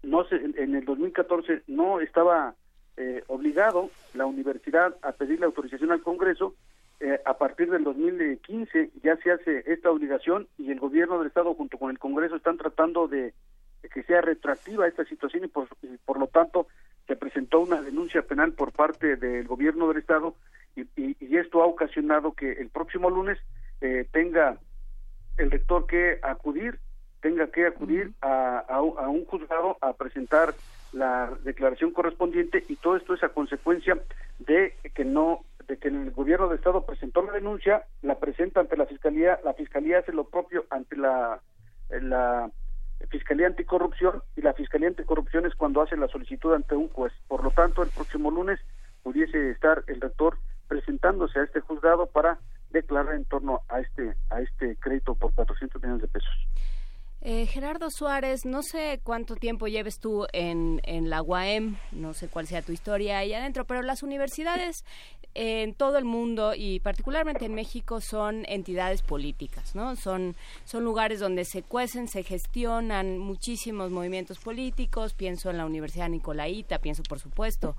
no 0.02 0.24
se, 0.24 0.36
en 0.36 0.74
el 0.74 0.84
2014 0.84 1.62
no 1.66 2.00
estaba 2.00 2.54
eh, 2.96 3.22
obligado 3.28 3.90
la 4.14 4.26
universidad 4.26 4.96
a 5.02 5.12
pedirle 5.12 5.46
autorización 5.46 5.92
al 5.92 6.02
Congreso. 6.02 6.54
Eh, 7.00 7.20
a 7.24 7.36
partir 7.36 7.70
del 7.70 7.84
2015 7.84 8.90
ya 9.02 9.16
se 9.16 9.32
hace 9.32 9.64
esta 9.66 9.90
obligación 9.90 10.46
y 10.56 10.70
el 10.70 10.78
gobierno 10.78 11.18
del 11.18 11.28
Estado 11.28 11.54
junto 11.54 11.78
con 11.78 11.90
el 11.90 11.98
Congreso 11.98 12.36
están 12.36 12.58
tratando 12.58 13.08
de, 13.08 13.34
que 13.92 14.02
sea 14.04 14.20
retroactiva 14.20 14.86
esta 14.86 15.04
situación 15.04 15.44
y 15.44 15.48
por, 15.48 15.68
y 15.82 15.96
por 16.04 16.18
lo 16.18 16.28
tanto 16.28 16.68
se 17.06 17.16
presentó 17.16 17.60
una 17.60 17.82
denuncia 17.82 18.22
penal 18.22 18.52
por 18.52 18.72
parte 18.72 19.16
del 19.16 19.46
gobierno 19.46 19.88
del 19.88 19.98
Estado 19.98 20.36
y, 20.76 20.82
y, 20.96 21.36
esto 21.36 21.62
ha 21.62 21.66
ocasionado 21.66 22.32
que 22.32 22.52
el 22.52 22.70
próximo 22.70 23.10
lunes 23.10 23.38
eh, 23.80 24.06
tenga 24.12 24.58
el 25.36 25.50
rector 25.50 25.86
que 25.86 26.18
acudir, 26.22 26.78
tenga 27.22 27.46
que 27.46 27.66
acudir 27.66 28.12
a, 28.20 28.58
a, 28.68 28.82
un 28.82 29.24
juzgado 29.24 29.78
a 29.80 29.94
presentar 29.94 30.54
la 30.92 31.32
declaración 31.44 31.92
correspondiente 31.92 32.62
y 32.68 32.76
todo 32.76 32.96
esto 32.96 33.14
es 33.14 33.22
a 33.22 33.30
consecuencia 33.30 33.98
de 34.40 34.74
que 34.94 35.04
no 35.06 35.40
de 35.68 35.78
que 35.78 35.88
el 35.88 36.10
gobierno 36.10 36.48
de 36.48 36.56
estado 36.56 36.84
presentó 36.84 37.22
la 37.22 37.32
denuncia, 37.32 37.84
la 38.02 38.18
presenta 38.18 38.60
ante 38.60 38.76
la 38.76 38.84
fiscalía, 38.84 39.38
la 39.44 39.54
fiscalía 39.54 40.00
hace 40.00 40.12
lo 40.12 40.24
propio 40.24 40.66
ante 40.68 40.96
la 40.96 41.40
la 41.88 42.50
Fiscalía 43.10 43.46
Anticorrupción 43.46 44.22
y 44.36 44.42
la 44.42 44.54
Fiscalía 44.54 44.88
Anticorrupción 44.88 45.44
es 45.46 45.54
cuando 45.54 45.82
hace 45.82 45.96
la 45.96 46.08
solicitud 46.08 46.54
ante 46.54 46.74
un 46.74 46.88
juez. 46.88 47.12
Por 47.28 47.44
lo 47.44 47.50
tanto, 47.50 47.82
el 47.82 47.90
próximo 47.90 48.30
lunes 48.30 48.60
pudiese 49.02 49.50
estar 49.50 49.84
el 49.86 50.00
rector 50.00 50.38
presentándose 50.68 51.38
a 51.38 51.44
este 51.44 51.60
juzgado 51.60 52.06
para 52.06 52.38
declarar 52.70 53.14
en 53.14 53.24
torno 53.26 53.60
a 53.68 53.80
este 53.80 54.14
a 54.30 54.40
este 54.40 54.76
crédito 54.76 55.14
por 55.14 55.34
400 55.34 55.82
millones 55.82 56.02
de 56.02 56.08
pesos. 56.08 56.48
Eh, 57.24 57.46
Gerardo 57.46 57.88
Suárez, 57.88 58.44
no 58.44 58.64
sé 58.64 59.00
cuánto 59.04 59.36
tiempo 59.36 59.68
lleves 59.68 60.00
tú 60.00 60.26
en, 60.32 60.80
en 60.82 61.08
la 61.08 61.22
UAM, 61.22 61.76
no 61.92 62.14
sé 62.14 62.26
cuál 62.26 62.48
sea 62.48 62.62
tu 62.62 62.72
historia 62.72 63.18
ahí 63.18 63.32
adentro, 63.32 63.64
pero 63.64 63.82
las 63.82 64.02
universidades 64.02 64.84
en 65.34 65.72
todo 65.72 65.98
el 65.98 66.04
mundo 66.04 66.52
y 66.54 66.80
particularmente 66.80 67.46
en 67.46 67.54
México 67.54 68.00
son 68.00 68.44
entidades 68.48 69.02
políticas, 69.02 69.74
¿no? 69.74 69.96
Son, 69.96 70.34
son 70.64 70.84
lugares 70.84 71.20
donde 71.20 71.44
se 71.44 71.62
cuecen, 71.62 72.08
se 72.08 72.22
gestionan 72.22 73.18
muchísimos 73.18 73.90
movimientos 73.90 74.38
políticos. 74.38 75.14
Pienso 75.14 75.50
en 75.50 75.58
la 75.58 75.64
Universidad 75.64 76.08
Nicolaita, 76.08 76.80
pienso 76.80 77.02
por 77.04 77.18
supuesto 77.18 77.76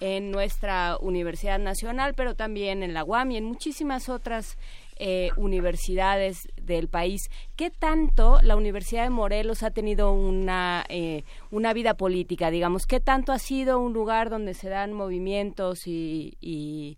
en 0.00 0.30
nuestra 0.30 0.96
Universidad 1.00 1.58
Nacional, 1.58 2.14
pero 2.14 2.34
también 2.34 2.82
en 2.82 2.94
la 2.94 3.04
UAM 3.04 3.32
y 3.32 3.36
en 3.36 3.44
muchísimas 3.44 4.08
otras 4.08 4.56
eh, 5.04 5.30
universidades 5.36 6.46
del 6.54 6.86
país. 6.86 7.28
¿Qué 7.56 7.70
tanto 7.70 8.38
la 8.40 8.54
Universidad 8.54 9.02
de 9.02 9.10
Morelos 9.10 9.64
ha 9.64 9.72
tenido 9.72 10.12
una, 10.12 10.84
eh, 10.88 11.24
una 11.50 11.72
vida 11.72 11.94
política, 11.94 12.52
digamos? 12.52 12.86
¿Qué 12.86 13.00
tanto 13.00 13.32
ha 13.32 13.40
sido 13.40 13.80
un 13.80 13.94
lugar 13.94 14.30
donde 14.30 14.54
se 14.54 14.68
dan 14.68 14.92
movimientos 14.92 15.88
y, 15.88 16.36
y, 16.40 16.96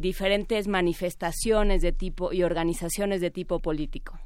diferentes 0.00 0.68
manifestaciones 0.68 1.80
de 1.80 1.92
tipo 1.92 2.30
y 2.30 2.42
organizaciones 2.42 3.22
de 3.22 3.30
tipo 3.30 3.60
político? 3.60 4.18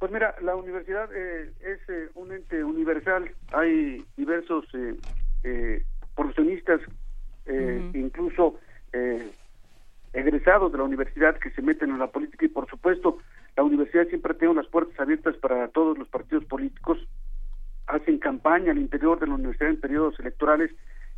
Pues 0.00 0.10
mira, 0.10 0.34
la 0.42 0.56
universidad 0.56 1.08
eh, 1.14 1.52
es 1.60 2.10
un 2.16 2.32
ente 2.32 2.64
universal. 2.64 3.30
Hay 3.52 4.04
diversos 4.16 4.64
profesionistas, 6.16 6.80
incluso 7.94 8.58
egresados 10.12 10.72
de 10.72 10.78
la 10.78 10.84
universidad 10.84 11.38
que 11.38 11.50
se 11.50 11.62
meten 11.62 11.90
en 11.90 11.98
la 11.98 12.08
política 12.08 12.44
y 12.44 12.48
por 12.48 12.68
supuesto 12.68 13.18
la 13.56 13.62
universidad 13.62 14.06
siempre 14.08 14.34
tiene 14.34 14.54
las 14.54 14.66
puertas 14.66 14.98
abiertas 14.98 15.36
para 15.36 15.68
todos 15.68 15.98
los 15.98 16.08
partidos 16.08 16.44
políticos, 16.44 16.98
hacen 17.86 18.18
campaña 18.18 18.72
al 18.72 18.78
interior 18.78 19.18
de 19.18 19.26
la 19.26 19.34
universidad 19.34 19.70
en 19.70 19.80
periodos 19.80 20.18
electorales 20.20 20.70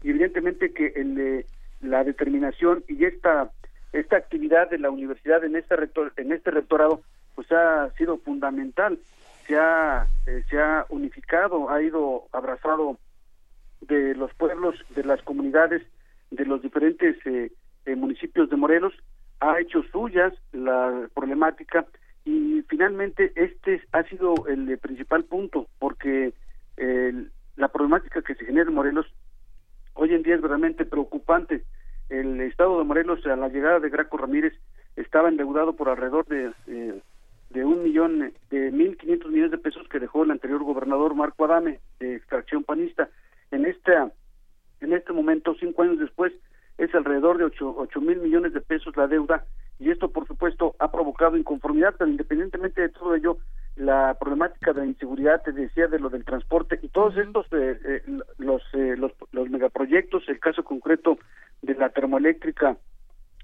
y 0.02 0.10
evidentemente 0.10 0.73
que 0.73 0.89
el, 0.97 1.47
la 1.81 2.05
determinación 2.05 2.85
y 2.89 3.05
esta 3.05 3.51
esta 3.93 4.16
actividad 4.16 4.70
de 4.70 4.78
la 4.78 4.90
universidad 4.90 5.44
en 5.44 5.55
este 5.55 5.77
rector, 5.77 6.12
en 6.16 6.32
este 6.32 6.51
rectorado 6.51 7.02
pues 7.35 7.51
ha 7.52 7.90
sido 7.98 8.16
fundamental. 8.19 8.98
Se 9.47 9.59
ha 9.59 10.06
eh, 10.27 10.43
se 10.48 10.59
ha 10.59 10.86
unificado 10.89 11.69
ha 11.70 11.82
ido 11.82 12.24
abrazado 12.32 12.98
de 13.82 14.14
los 14.14 14.32
pueblos 14.35 14.77
de 14.94 15.05
las 15.05 15.20
comunidades 15.23 15.82
de 16.31 16.47
los 16.47 16.62
diferentes 16.62 17.16
eh, 17.27 17.52
eh, 17.87 17.97
municipios 17.97 18.51
de 18.51 18.57
Morelos, 18.57 18.93
ha 19.41 19.61
hecho 19.61 19.83
suyas 19.93 20.33
la 20.53 21.09
problemática 21.15 21.87
y 22.25 22.63
finalmente 22.69 23.33
este 23.35 23.83
ha 23.93 24.05
sido 24.05 24.35
el 24.47 24.79
principal 24.79 25.25
punto 25.25 25.67
porque 25.79 26.33
la 27.57 27.69
problemática 27.69 28.23
que 28.23 28.35
se 28.35 28.45
genera 28.45 28.69
en 28.69 28.75
Morelos 28.75 29.07
hoy 29.95 30.15
en 30.15 30.23
día 30.23 30.35
es 30.35 30.41
verdaderamente 30.41 30.85
preocupante. 30.85 31.65
El 32.09 32.41
estado 32.41 32.79
de 32.79 32.85
Morelos 32.85 33.25
a 33.27 33.37
la 33.37 33.49
llegada 33.49 33.81
de 33.81 33.91
Graco 33.91 34.17
Ramírez 34.17 34.55
estaba 34.97 35.29
endeudado 35.29 35.75
por 35.75 35.89
alrededor 35.89 36.27
de 36.27 36.53
eh, 36.67 37.01
de 37.51 37.65
un 37.65 37.83
millón 37.83 38.33
de 38.51 38.71
mil 38.71 38.97
quinientos 38.97 39.31
millones 39.31 39.51
de 39.51 39.59
pesos 39.59 39.87
que 39.89 39.99
dejó 39.99 40.25
el 40.25 40.31
anterior 40.31 40.63
gobernador 40.63 41.15
Marco 41.15 41.45
Adame 41.45 41.81
de 42.01 42.17
extracción 42.17 42.65
panista. 42.65 43.09
En 43.51 43.67
esta 43.67 44.11
en 44.81 44.93
este 44.93 45.13
momento 45.13 45.55
cinco 45.61 45.83
años 45.83 45.99
después 45.99 46.33
es 46.78 46.94
alrededor 46.94 47.39
de 47.39 47.44
ocho 47.44 48.01
mil 48.01 48.19
millones 48.19 48.53
de 48.53 48.61
pesos 48.61 48.97
la 48.97 49.07
deuda 49.07 49.44
y 49.78 49.90
esto 49.90 50.11
por 50.11 50.27
supuesto 50.27 50.77
ha 50.78 50.90
provocado 50.93 51.36
inconformidad, 51.36 51.94
pero 51.99 52.11
independientemente 52.11 52.81
de 52.81 52.89
todo 52.90 53.15
ello, 53.15 53.39
la 53.74 54.16
problemática 54.20 54.73
de 54.73 54.81
la 54.82 54.86
inseguridad, 54.86 55.43
te 55.43 55.53
decía, 55.53 55.89
de 55.89 55.99
lo 55.99 56.09
del 56.09 56.24
transporte 56.24 56.78
y 56.82 56.89
todos 56.89 57.16
estos, 57.16 57.47
eh, 57.53 57.81
eh, 57.85 58.03
los, 58.39 58.62
eh, 58.74 58.94
los, 58.97 59.12
los 59.32 59.51
megaproyectos, 59.51 60.28
el 60.28 60.39
caso 60.39 60.62
concreto 60.62 61.19
de 61.62 61.74
la 61.74 61.89
termoeléctrica 61.89 62.77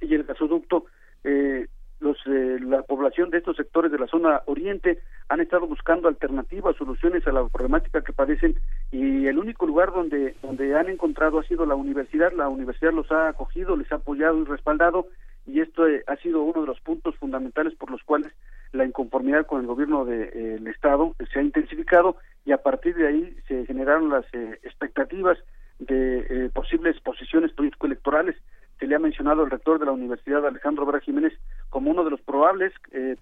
y 0.00 0.14
el 0.14 0.24
gasoducto, 0.24 0.86
eh, 1.24 1.66
los, 2.00 2.16
eh, 2.26 2.58
la 2.60 2.82
población 2.82 3.30
de 3.30 3.38
estos 3.38 3.56
sectores 3.56 3.90
de 3.90 3.98
la 3.98 4.06
zona 4.06 4.42
oriente 4.46 5.00
han 5.28 5.40
estado 5.40 5.66
buscando 5.66 6.08
alternativas, 6.08 6.76
soluciones 6.76 7.26
a 7.26 7.32
la 7.32 7.46
problemática 7.48 8.02
que 8.02 8.12
padecen 8.12 8.54
y 8.92 9.26
el 9.26 9.38
único 9.38 9.66
lugar 9.66 9.92
donde, 9.92 10.34
donde 10.42 10.76
han 10.76 10.88
encontrado 10.88 11.38
ha 11.38 11.44
sido 11.44 11.66
la 11.66 11.74
universidad. 11.74 12.32
La 12.32 12.48
universidad 12.48 12.92
los 12.92 13.10
ha 13.10 13.28
acogido, 13.28 13.76
les 13.76 13.90
ha 13.90 13.96
apoyado 13.96 14.38
y 14.38 14.44
respaldado 14.44 15.08
y 15.46 15.60
esto 15.60 15.88
eh, 15.88 16.04
ha 16.06 16.16
sido 16.16 16.42
uno 16.42 16.60
de 16.60 16.66
los 16.68 16.80
puntos 16.80 17.16
fundamentales 17.16 17.74
por 17.74 17.90
los 17.90 18.02
cuales 18.04 18.32
la 18.72 18.84
inconformidad 18.84 19.46
con 19.46 19.60
el 19.60 19.66
gobierno 19.66 20.04
del 20.04 20.62
de, 20.64 20.70
Estado 20.70 21.16
se 21.32 21.38
ha 21.38 21.42
intensificado 21.42 22.16
y 22.44 22.52
a 22.52 22.58
partir 22.58 22.94
de 22.94 23.08
ahí 23.08 23.36
se 23.48 23.66
generaron 23.66 24.10
las 24.10 24.24
eh, 24.34 24.58
expectativas 24.62 25.38
de 25.78 26.50
posibles 26.52 26.98
posiciones 27.00 27.52
político-electorales 27.52 28.34
se 28.78 28.86
le 28.86 28.94
ha 28.94 28.98
mencionado 28.98 29.42
al 29.42 29.50
rector 29.50 29.78
de 29.78 29.86
la 29.86 29.92
Universidad, 29.92 30.46
Alejandro 30.46 30.86
Vera 30.86 31.00
Jiménez, 31.00 31.32
como 31.70 31.90
uno 31.90 32.05
de 32.05 32.10
los 32.10 32.20
probables 32.20 32.72
eh, 32.92 33.16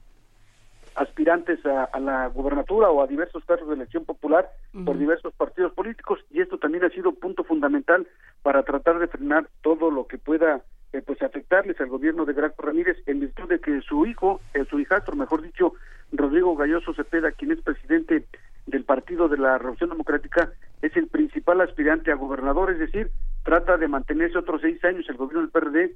aspirantes 0.94 1.64
a, 1.66 1.98
la 2.00 2.26
gubernatura 2.28 2.90
o 2.90 3.02
a 3.02 3.06
diversos 3.06 3.44
cargos 3.44 3.68
de 3.68 3.74
elección 3.74 4.04
popular 4.04 4.48
por 4.84 4.98
diversos 4.98 5.32
partidos 5.34 5.72
políticos. 5.72 6.20
Y 6.30 6.40
esto 6.40 6.58
también 6.58 6.84
ha 6.84 6.90
sido 6.90 7.12
punto 7.12 7.44
fundamental 7.44 8.06
para 8.42 8.62
tratar 8.62 8.98
de 8.98 9.06
frenar 9.06 9.48
todo 9.62 9.90
lo 9.90 10.06
que 10.06 10.18
pueda 10.18 10.62
eh, 10.92 11.02
pues 11.04 11.20
afectarles 11.22 11.78
al 11.80 11.88
gobierno 11.88 12.24
de 12.24 12.32
Graco 12.32 12.62
Ramírez 12.62 12.96
en 13.06 13.20
virtud 13.20 13.48
de 13.48 13.60
que 13.60 13.80
su 13.82 14.06
hijo, 14.06 14.40
eh, 14.54 14.64
su 14.70 14.80
hijastro, 14.80 15.16
mejor 15.16 15.42
dicho, 15.42 15.74
Rodrigo 16.12 16.56
Galloso 16.56 16.94
Cepeda, 16.94 17.32
quien 17.32 17.52
es 17.52 17.60
presidente 17.60 18.24
del 18.66 18.84
Partido 18.84 19.28
de 19.28 19.38
la 19.38 19.58
Revolución 19.58 19.90
Democrática 19.90 20.52
es 20.82 20.96
el 20.96 21.08
principal 21.08 21.60
aspirante 21.60 22.10
a 22.10 22.16
gobernador, 22.16 22.70
es 22.70 22.78
decir, 22.78 23.10
trata 23.46 23.76
de 23.76 23.86
mantenerse 23.86 24.36
otros 24.36 24.60
seis 24.60 24.84
años 24.84 25.08
el 25.08 25.16
gobierno 25.16 25.42
del 25.42 25.50
PRD 25.50 25.94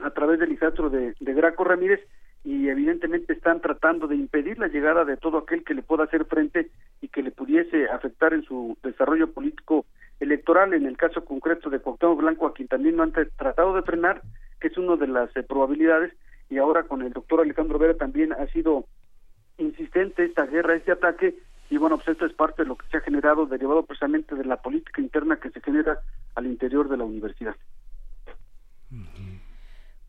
a 0.00 0.10
través 0.10 0.38
del 0.38 0.52
hijastro 0.52 0.90
de, 0.90 1.14
de 1.18 1.32
Graco 1.32 1.64
Ramírez 1.64 2.00
y 2.44 2.68
evidentemente 2.68 3.32
están 3.32 3.62
tratando 3.62 4.06
de 4.06 4.16
impedir 4.16 4.58
la 4.58 4.68
llegada 4.68 5.06
de 5.06 5.16
todo 5.16 5.38
aquel 5.38 5.64
que 5.64 5.72
le 5.72 5.82
pueda 5.82 6.04
hacer 6.04 6.26
frente 6.26 6.70
y 7.00 7.08
que 7.08 7.22
le 7.22 7.30
pudiese 7.30 7.88
afectar 7.88 8.34
en 8.34 8.42
su 8.42 8.76
desarrollo 8.82 9.32
político 9.32 9.86
electoral, 10.20 10.74
en 10.74 10.84
el 10.84 10.98
caso 10.98 11.24
concreto 11.24 11.70
de 11.70 11.80
Cuauhtémoc 11.80 12.18
Blanco, 12.18 12.46
a 12.46 12.52
quien 12.52 12.68
también 12.68 12.96
no 12.96 13.02
han 13.02 13.12
tratado 13.12 13.74
de 13.74 13.82
frenar, 13.82 14.20
que 14.60 14.68
es 14.68 14.76
una 14.76 14.96
de 14.96 15.06
las 15.06 15.34
eh, 15.36 15.42
probabilidades, 15.42 16.12
y 16.50 16.58
ahora 16.58 16.82
con 16.82 17.00
el 17.00 17.14
doctor 17.14 17.40
Alejandro 17.40 17.78
Vera 17.78 17.94
también 17.94 18.34
ha 18.34 18.46
sido 18.48 18.84
insistente 19.56 20.26
esta 20.26 20.44
guerra, 20.44 20.76
este 20.76 20.92
ataque, 20.92 21.34
y 21.70 21.76
bueno, 21.76 21.96
pues 21.96 22.08
esto 22.08 22.26
es 22.26 22.32
parte 22.32 22.62
de 22.62 22.68
lo 22.68 22.76
que 22.76 22.86
se 22.88 22.98
ha 22.98 23.00
generado, 23.00 23.46
derivado 23.46 23.82
precisamente 23.84 24.34
de 24.34 24.44
la 24.44 24.60
política 24.60 25.00
interna 25.00 25.36
que 25.36 25.50
se 25.50 25.60
genera 25.60 25.98
al 26.34 26.46
interior 26.46 26.88
de 26.88 26.96
la 26.96 27.04
universidad. 27.04 27.56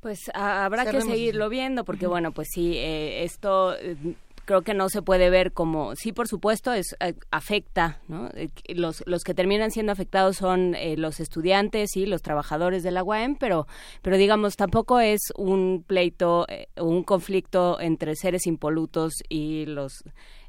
Pues 0.05 0.29
habrá 0.35 0.85
que 0.85 1.01
seguirlo 1.01 1.49
viendo, 1.49 1.83
porque 1.83 2.05
bueno, 2.05 2.31
pues 2.31 2.49
sí, 2.51 2.77
eh, 2.77 3.23
esto 3.23 3.75
eh, 3.75 3.97
creo 4.45 4.61
que 4.61 4.75
no 4.75 4.87
se 4.89 5.01
puede 5.01 5.31
ver 5.31 5.51
como 5.51 5.95
sí 5.95 6.11
por 6.11 6.27
supuesto 6.27 6.71
es 6.71 6.95
eh, 6.99 7.15
afecta 7.31 7.99
no 8.07 8.29
los 8.67 9.01
los 9.07 9.23
que 9.23 9.33
terminan 9.33 9.71
siendo 9.71 9.91
afectados 9.91 10.37
son 10.37 10.75
los 10.97 11.19
estudiantes 11.19 11.97
y 11.97 12.05
los 12.05 12.21
trabajadores 12.21 12.83
de 12.83 12.91
la 12.91 13.03
UAM 13.03 13.37
pero 13.39 13.65
pero 14.03 14.17
digamos 14.17 14.55
tampoco 14.55 14.99
es 14.99 15.33
un 15.35 15.83
pleito 15.87 16.45
un 16.79 17.01
conflicto 17.01 17.79
entre 17.79 18.15
seres 18.15 18.45
impolutos 18.45 19.13
y 19.27 19.65
los 19.65 20.03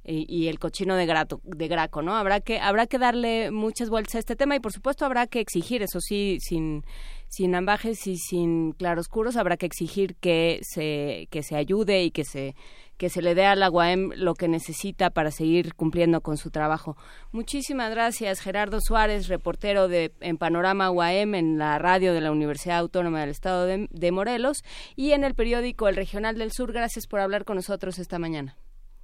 y, 0.06 0.48
el 0.48 0.58
cochino 0.58 0.94
de, 0.94 1.06
grato, 1.06 1.40
de 1.42 1.68
Graco, 1.68 2.02
¿no? 2.02 2.14
Habrá 2.14 2.40
que, 2.40 2.60
habrá 2.60 2.86
que 2.86 2.98
darle 2.98 3.50
muchas 3.50 3.90
vueltas 3.90 4.14
a 4.14 4.18
este 4.20 4.36
tema 4.36 4.54
y 4.54 4.60
por 4.60 4.72
supuesto 4.72 5.04
habrá 5.04 5.26
que 5.26 5.40
exigir, 5.40 5.82
eso 5.82 6.00
sí, 6.00 6.38
sin, 6.40 6.84
sin 7.28 7.54
ambajes 7.54 8.06
y 8.06 8.16
sin 8.16 8.72
claroscuros, 8.72 9.36
habrá 9.36 9.56
que 9.56 9.66
exigir 9.66 10.14
que 10.16 10.60
se, 10.62 11.26
que 11.30 11.42
se 11.42 11.56
ayude 11.56 12.04
y 12.04 12.12
que 12.12 12.24
se, 12.24 12.54
que 12.96 13.10
se 13.10 13.20
le 13.20 13.34
dé 13.34 13.46
a 13.46 13.56
la 13.56 13.68
UAM 13.68 14.12
lo 14.14 14.34
que 14.34 14.46
necesita 14.46 15.10
para 15.10 15.32
seguir 15.32 15.74
cumpliendo 15.74 16.20
con 16.20 16.36
su 16.36 16.50
trabajo. 16.50 16.96
Muchísimas 17.32 17.90
gracias, 17.90 18.40
Gerardo 18.40 18.80
Suárez, 18.80 19.26
reportero 19.26 19.88
de 19.88 20.12
en 20.20 20.38
Panorama 20.38 20.90
UAM 20.90 21.34
en 21.34 21.58
la 21.58 21.78
radio 21.78 22.14
de 22.14 22.20
la 22.20 22.30
Universidad 22.30 22.78
Autónoma 22.78 23.20
del 23.20 23.30
Estado 23.30 23.66
de 23.66 24.12
Morelos 24.12 24.62
y 24.94 25.12
en 25.12 25.24
el 25.24 25.34
periódico 25.34 25.88
El 25.88 25.96
Regional 25.96 26.38
del 26.38 26.52
Sur. 26.52 26.72
Gracias 26.72 27.06
por 27.08 27.18
hablar 27.18 27.44
con 27.44 27.56
nosotros 27.56 27.98
esta 27.98 28.18
mañana. 28.20 28.56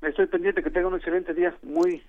Estoy 0.02 0.26
pendiente 0.26 0.62
que 0.62 0.70
tenga 0.70 0.88
un 0.88 0.96
excelente 0.96 1.32
día, 1.32 1.54
muy 1.62 2.02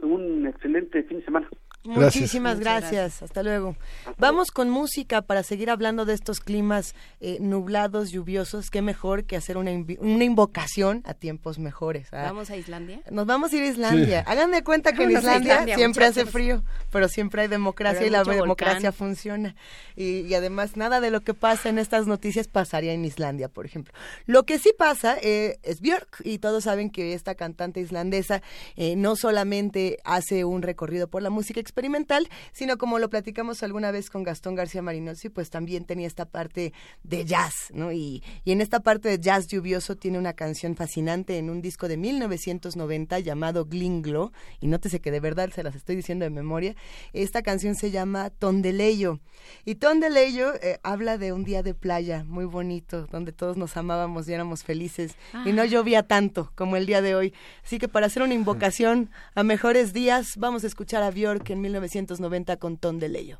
un 0.00 0.46
excelente 0.46 1.02
fin 1.04 1.18
de 1.18 1.24
semana. 1.24 1.48
Muchísimas 1.84 2.60
gracias. 2.60 3.22
Hasta 3.22 3.42
luego. 3.42 3.76
Vamos 4.16 4.50
con 4.50 4.70
música 4.70 5.20
para 5.20 5.42
seguir 5.42 5.68
hablando 5.68 6.06
de 6.06 6.14
estos 6.14 6.40
climas 6.40 6.94
eh, 7.20 7.36
nublados, 7.40 8.10
lluviosos. 8.10 8.70
Qué 8.70 8.80
mejor 8.80 9.24
que 9.24 9.36
hacer 9.36 9.58
una, 9.58 9.70
una 9.70 10.24
invocación 10.24 11.02
a 11.04 11.12
tiempos 11.12 11.58
mejores. 11.58 12.08
¿ah? 12.12 12.22
¿Vamos 12.22 12.48
a 12.50 12.56
Islandia? 12.56 13.02
Nos 13.10 13.26
vamos 13.26 13.52
a 13.52 13.56
ir 13.56 13.62
a 13.64 13.66
Islandia. 13.66 14.24
Hagan 14.26 14.50
de 14.50 14.64
cuenta 14.64 14.92
que 14.92 15.04
en 15.04 15.10
Islandia, 15.10 15.66
siempre 15.74 16.06
hace 16.06 16.24
frío, 16.24 16.62
pero 16.90 17.08
siempre 17.08 17.42
hay 17.42 17.48
democracia 17.48 18.06
y 18.06 18.10
la 18.10 18.24
democracia 18.24 18.90
funciona. 18.90 19.54
Y, 19.94 20.32
además, 20.34 20.76
nada 20.76 21.00
de 21.00 21.10
lo 21.10 21.20
que 21.20 21.34
pasa 21.34 21.68
en 21.68 21.78
estas 21.78 22.06
noticias 22.06 22.48
pasaría 22.48 22.92
en 22.92 23.04
Islandia, 23.04 23.48
por 23.48 23.66
ejemplo. 23.66 23.92
Lo 24.26 24.44
que 24.44 24.58
sí 24.58 24.72
pasa 24.76 25.16
eh, 25.20 25.58
es 25.62 25.80
Björk, 25.80 26.22
y 26.24 26.38
todos 26.38 26.64
saben 26.64 26.90
que 26.90 27.12
esta 27.12 27.34
cantante 27.34 27.80
islandesa 27.80 28.42
eh, 28.76 28.96
no 28.96 29.16
solamente 29.16 29.98
hace 30.04 30.44
un 30.44 30.62
recorrido 30.62 31.08
por 31.08 31.22
la 31.22 31.30
música 31.30 31.60
experimental, 31.74 32.28
sino 32.52 32.78
como 32.78 33.00
lo 33.00 33.10
platicamos 33.10 33.64
alguna 33.64 33.90
vez 33.90 34.08
con 34.08 34.22
Gastón 34.22 34.54
García 34.54 34.80
Marinosi, 34.80 35.28
pues 35.28 35.50
también 35.50 35.84
tenía 35.84 36.06
esta 36.06 36.24
parte 36.24 36.72
de 37.02 37.24
jazz, 37.24 37.72
¿no? 37.72 37.90
Y, 37.90 38.22
y 38.44 38.52
en 38.52 38.60
esta 38.60 38.78
parte 38.78 39.08
de 39.08 39.18
jazz 39.18 39.48
lluvioso 39.48 39.96
tiene 39.96 40.18
una 40.18 40.34
canción 40.34 40.76
fascinante 40.76 41.36
en 41.36 41.50
un 41.50 41.60
disco 41.60 41.88
de 41.88 41.96
1990 41.96 43.18
llamado 43.18 43.64
Glinglo, 43.64 44.32
y 44.60 44.68
nótese 44.68 45.00
que 45.00 45.10
de 45.10 45.18
verdad 45.18 45.50
se 45.52 45.64
las 45.64 45.74
estoy 45.74 45.96
diciendo 45.96 46.24
de 46.24 46.30
memoria, 46.30 46.76
esta 47.12 47.42
canción 47.42 47.74
se 47.74 47.90
llama 47.90 48.30
Tondeleyo, 48.30 49.18
y 49.64 49.74
Tondeleyo 49.74 50.54
eh, 50.62 50.78
habla 50.84 51.18
de 51.18 51.32
un 51.32 51.42
día 51.42 51.64
de 51.64 51.74
playa 51.74 52.22
muy 52.22 52.44
bonito, 52.44 53.08
donde 53.10 53.32
todos 53.32 53.56
nos 53.56 53.76
amábamos 53.76 54.28
y 54.28 54.32
éramos 54.32 54.62
felices, 54.62 55.16
y 55.44 55.52
no 55.52 55.62
ah. 55.62 55.66
llovía 55.66 56.04
tanto 56.04 56.52
como 56.54 56.76
el 56.76 56.86
día 56.86 57.02
de 57.02 57.16
hoy, 57.16 57.34
así 57.64 57.78
que 57.78 57.88
para 57.88 58.06
hacer 58.06 58.22
una 58.22 58.34
invocación 58.34 59.10
a 59.34 59.42
mejores 59.42 59.92
días, 59.92 60.36
vamos 60.36 60.62
a 60.62 60.68
escuchar 60.68 61.02
a 61.02 61.10
Björk 61.10 61.50
en 61.50 61.63
1990 61.64 62.58
con 62.58 62.76
Ton 62.76 62.98
de 62.98 63.08
Leyo. 63.08 63.38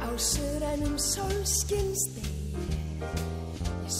Á 0.00 0.08
söðrænum 0.16 0.98
sólskinstegi 0.98 2.32
Ég 3.82 3.90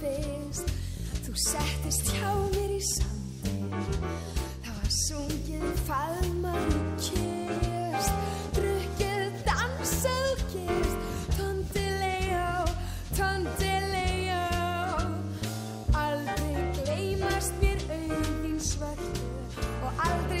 fyrst 0.00 0.66
Þú 1.24 1.32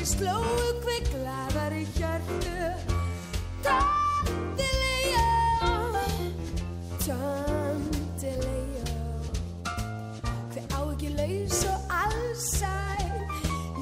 slóu 0.08 0.80
hver 0.84 1.02
gladari 1.12 1.84
hjörtu 1.96 2.58
Tontileo 3.64 5.26
Tontileo 7.04 8.86
Hver 10.52 10.64
á 10.72 10.80
ekki 10.92 11.10
laus 11.18 11.60
og 11.72 11.78
allsæl 12.02 13.14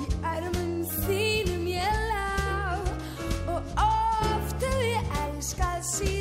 Í 0.03 0.05
örmum 0.35 0.75
þínum 1.07 1.65
ég 1.77 1.97
lág 2.11 2.85
Og 3.55 3.63
oft 3.87 4.61
hef 4.67 4.79
ég 4.91 5.17
elskað 5.23 5.81
síðan 5.95 6.16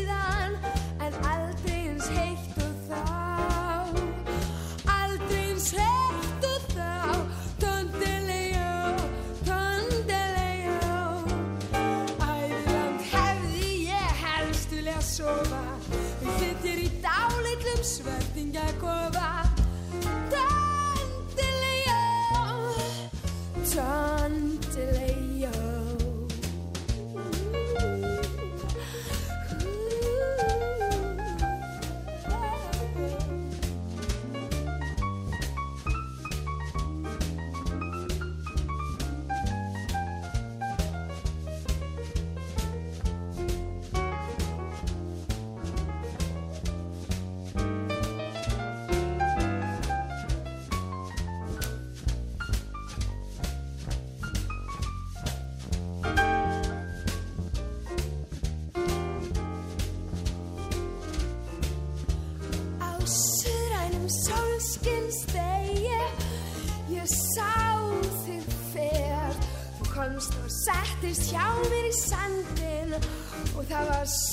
og 73.86 73.92
það 73.94 74.25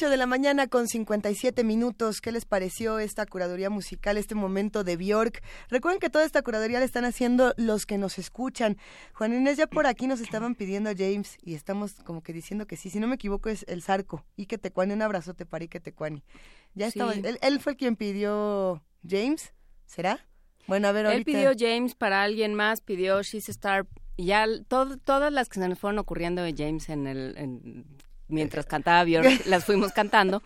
8 0.00 0.08
de 0.08 0.16
la 0.16 0.24
mañana 0.24 0.66
con 0.66 0.88
57 0.88 1.62
minutos. 1.62 2.22
¿Qué 2.22 2.32
les 2.32 2.46
pareció 2.46 2.98
esta 2.98 3.26
curaduría 3.26 3.68
musical, 3.68 4.16
este 4.16 4.34
momento 4.34 4.82
de 4.82 4.96
Bjork? 4.96 5.42
Recuerden 5.68 6.00
que 6.00 6.08
toda 6.08 6.24
esta 6.24 6.40
curaduría 6.40 6.78
la 6.78 6.86
están 6.86 7.04
haciendo 7.04 7.52
los 7.58 7.84
que 7.84 7.98
nos 7.98 8.18
escuchan. 8.18 8.78
Juan 9.12 9.34
Inés, 9.34 9.58
ya 9.58 9.66
por 9.66 9.86
aquí 9.86 10.06
nos 10.06 10.22
estaban 10.22 10.54
pidiendo 10.54 10.88
a 10.88 10.94
James 10.96 11.36
y 11.42 11.52
estamos 11.52 11.96
como 12.02 12.22
que 12.22 12.32
diciendo 12.32 12.66
que 12.66 12.78
sí. 12.78 12.88
Si 12.88 12.98
no 12.98 13.08
me 13.08 13.16
equivoco, 13.16 13.50
es 13.50 13.66
el 13.68 13.82
Zarco. 13.82 14.24
Y 14.36 14.46
que 14.46 14.56
Tecuani, 14.56 14.94
un 14.94 15.02
abrazote 15.02 15.44
para 15.44 15.64
Ike 15.64 15.80
Tecuani. 15.80 16.22
Ya 16.72 16.86
estaba. 16.86 17.12
Él, 17.12 17.38
él, 17.42 17.60
fue 17.60 17.76
quien 17.76 17.94
pidió 17.94 18.82
James, 19.06 19.52
¿será? 19.84 20.26
Bueno, 20.66 20.88
a 20.88 20.92
ver, 20.92 21.08
ahorita. 21.08 21.30
Él 21.30 21.36
pidió 21.36 21.52
James 21.54 21.94
para 21.94 22.22
alguien 22.22 22.54
más, 22.54 22.80
pidió 22.80 23.22
She's 23.22 23.50
a 23.50 23.52
Star. 23.52 23.86
Ya 24.16 24.46
todas 24.66 25.30
las 25.30 25.50
que 25.50 25.60
se 25.60 25.68
nos 25.68 25.78
fueron 25.78 25.98
ocurriendo 25.98 26.42
de 26.42 26.54
James 26.56 26.88
en 26.88 27.06
el 27.06 27.84
mientras 28.30 28.66
cantaba 28.66 29.04
Bjork, 29.04 29.26
las 29.46 29.64
fuimos 29.64 29.92
cantando. 29.92 30.42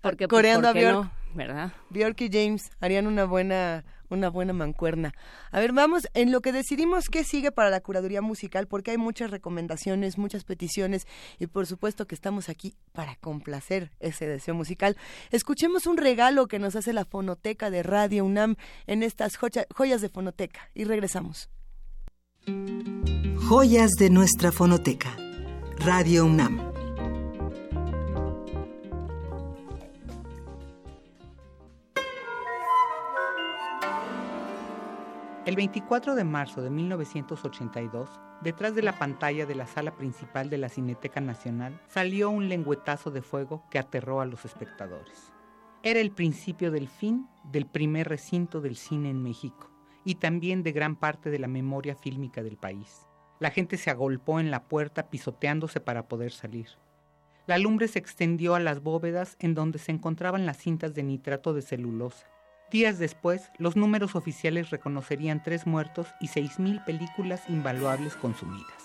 Porque, 0.00 0.28
pues, 0.28 0.38
Coreando 0.38 0.68
a 0.68 0.72
Bjork. 0.72 0.92
No? 0.92 1.10
¿Verdad? 1.34 1.72
Bjork 1.90 2.20
y 2.20 2.30
James 2.30 2.70
harían 2.80 3.06
una 3.06 3.24
buena 3.24 3.84
una 4.14 4.30
buena 4.30 4.52
mancuerna. 4.52 5.12
A 5.50 5.60
ver, 5.60 5.72
vamos 5.72 6.08
en 6.14 6.32
lo 6.32 6.40
que 6.40 6.52
decidimos 6.52 7.08
qué 7.08 7.24
sigue 7.24 7.52
para 7.52 7.70
la 7.70 7.80
curaduría 7.80 8.22
musical, 8.22 8.66
porque 8.66 8.92
hay 8.92 8.98
muchas 8.98 9.30
recomendaciones, 9.30 10.18
muchas 10.18 10.44
peticiones 10.44 11.06
y 11.38 11.46
por 11.46 11.66
supuesto 11.66 12.06
que 12.06 12.14
estamos 12.14 12.48
aquí 12.48 12.74
para 12.92 13.16
complacer 13.16 13.92
ese 14.00 14.26
deseo 14.26 14.54
musical. 14.54 14.96
Escuchemos 15.30 15.86
un 15.86 15.96
regalo 15.96 16.46
que 16.46 16.58
nos 16.58 16.76
hace 16.76 16.92
la 16.92 17.04
fonoteca 17.04 17.70
de 17.70 17.82
Radio 17.82 18.24
UNAM 18.24 18.56
en 18.86 19.02
estas 19.02 19.36
joyas 19.36 20.00
de 20.00 20.08
fonoteca 20.08 20.70
y 20.74 20.84
regresamos. 20.84 21.50
Joyas 23.48 23.90
de 23.98 24.10
nuestra 24.10 24.52
fonoteca. 24.52 25.16
Radio 25.78 26.24
UNAM. 26.24 26.83
El 35.46 35.56
24 35.56 36.14
de 36.14 36.24
marzo 36.24 36.62
de 36.62 36.70
1982, 36.70 38.08
detrás 38.40 38.74
de 38.74 38.80
la 38.80 38.98
pantalla 38.98 39.44
de 39.44 39.54
la 39.54 39.66
sala 39.66 39.94
principal 39.94 40.48
de 40.48 40.56
la 40.56 40.70
Cineteca 40.70 41.20
Nacional, 41.20 41.78
salió 41.86 42.30
un 42.30 42.48
lengüetazo 42.48 43.10
de 43.10 43.20
fuego 43.20 43.62
que 43.70 43.78
aterró 43.78 44.22
a 44.22 44.24
los 44.24 44.46
espectadores. 44.46 45.34
Era 45.82 46.00
el 46.00 46.12
principio 46.12 46.70
del 46.70 46.88
fin 46.88 47.28
del 47.52 47.66
primer 47.66 48.08
recinto 48.08 48.62
del 48.62 48.74
cine 48.74 49.10
en 49.10 49.22
México 49.22 49.70
y 50.02 50.14
también 50.14 50.62
de 50.62 50.72
gran 50.72 50.96
parte 50.96 51.28
de 51.28 51.38
la 51.38 51.46
memoria 51.48 51.94
fílmica 51.94 52.42
del 52.42 52.56
país. 52.56 53.06
La 53.38 53.50
gente 53.50 53.76
se 53.76 53.90
agolpó 53.90 54.40
en 54.40 54.50
la 54.50 54.64
puerta 54.64 55.10
pisoteándose 55.10 55.78
para 55.78 56.08
poder 56.08 56.32
salir. 56.32 56.68
La 57.46 57.58
lumbre 57.58 57.88
se 57.88 57.98
extendió 57.98 58.54
a 58.54 58.60
las 58.60 58.82
bóvedas 58.82 59.36
en 59.40 59.52
donde 59.52 59.78
se 59.78 59.92
encontraban 59.92 60.46
las 60.46 60.56
cintas 60.56 60.94
de 60.94 61.02
nitrato 61.02 61.52
de 61.52 61.60
celulosa 61.60 62.33
Días 62.70 62.98
después, 62.98 63.50
los 63.58 63.76
números 63.76 64.16
oficiales 64.16 64.70
reconocerían 64.70 65.42
tres 65.42 65.66
muertos 65.66 66.08
y 66.20 66.28
6.000 66.28 66.84
películas 66.84 67.42
invaluables 67.48 68.16
consumidas. 68.16 68.82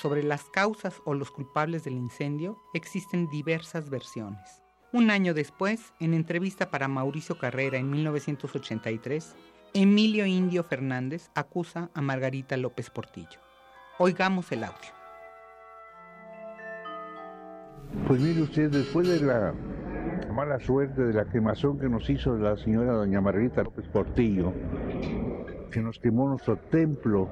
Sobre 0.00 0.22
las 0.22 0.44
causas 0.44 0.94
o 1.04 1.14
los 1.14 1.30
culpables 1.30 1.84
del 1.84 1.94
incendio 1.94 2.58
existen 2.74 3.28
diversas 3.28 3.88
versiones. 3.88 4.62
Un 4.92 5.10
año 5.10 5.34
después, 5.34 5.92
en 6.00 6.14
entrevista 6.14 6.70
para 6.70 6.88
Mauricio 6.88 7.38
Carrera 7.38 7.78
en 7.78 7.90
1983, 7.90 9.36
Emilio 9.72 10.26
Indio 10.26 10.64
Fernández 10.64 11.30
acusa 11.34 11.90
a 11.94 12.00
Margarita 12.00 12.56
López 12.56 12.90
Portillo. 12.90 13.38
Oigamos 13.98 14.50
el 14.50 14.64
audio. 14.64 14.90
Pues 18.06 18.20
mire 18.20 18.42
usted, 18.42 18.70
después 18.70 19.06
de 19.06 19.20
la 19.20 19.54
mala 20.28 20.58
suerte 20.60 21.02
de 21.02 21.12
la 21.12 21.24
quemación 21.24 21.78
que 21.78 21.88
nos 21.88 22.08
hizo 22.08 22.36
la 22.36 22.56
señora 22.56 22.92
doña 22.92 23.20
Margarita 23.20 23.62
López 23.62 23.86
Portillo, 23.88 24.52
que 25.70 25.80
nos 25.80 25.98
quemó 25.98 26.28
nuestro 26.28 26.56
templo, 26.56 27.28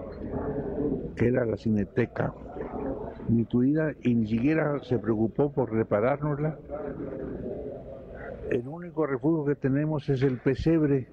que 1.16 1.28
era 1.28 1.44
la 1.44 1.56
cineteca, 1.56 2.32
ni 3.28 3.46
y 4.02 4.14
ni 4.14 4.26
siquiera 4.26 4.78
se 4.82 4.98
preocupó 4.98 5.52
por 5.52 5.72
reparárnosla. 5.72 6.58
El 8.50 8.66
único 8.66 9.06
refugio 9.06 9.44
que 9.44 9.54
tenemos 9.54 10.08
es 10.08 10.22
el 10.22 10.38
pesebre. 10.38 11.08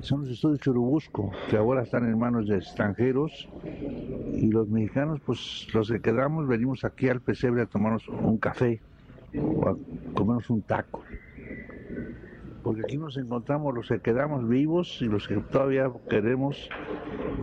Son 0.00 0.20
los 0.20 0.30
estudios 0.30 0.60
Churubusco, 0.60 1.32
que 1.48 1.56
ahora 1.56 1.82
están 1.82 2.04
en 2.04 2.18
manos 2.18 2.46
de 2.46 2.56
extranjeros, 2.56 3.48
y 4.34 4.48
los 4.48 4.68
mexicanos, 4.68 5.20
pues 5.24 5.66
los 5.72 5.90
que 5.90 6.00
quedamos, 6.00 6.46
venimos 6.46 6.84
aquí 6.84 7.08
al 7.08 7.20
pesebre 7.20 7.62
a 7.62 7.66
tomarnos 7.66 8.06
un 8.08 8.36
café 8.36 8.80
o 9.40 9.68
a 9.68 9.76
comernos 10.14 10.50
un 10.50 10.62
taco. 10.62 11.02
Porque 12.62 12.80
aquí 12.82 12.96
nos 12.96 13.16
encontramos 13.16 13.74
los 13.74 13.88
que 13.88 14.00
quedamos 14.00 14.48
vivos 14.48 14.98
y 15.02 15.06
los 15.06 15.28
que 15.28 15.36
todavía 15.36 15.90
queremos 16.08 16.68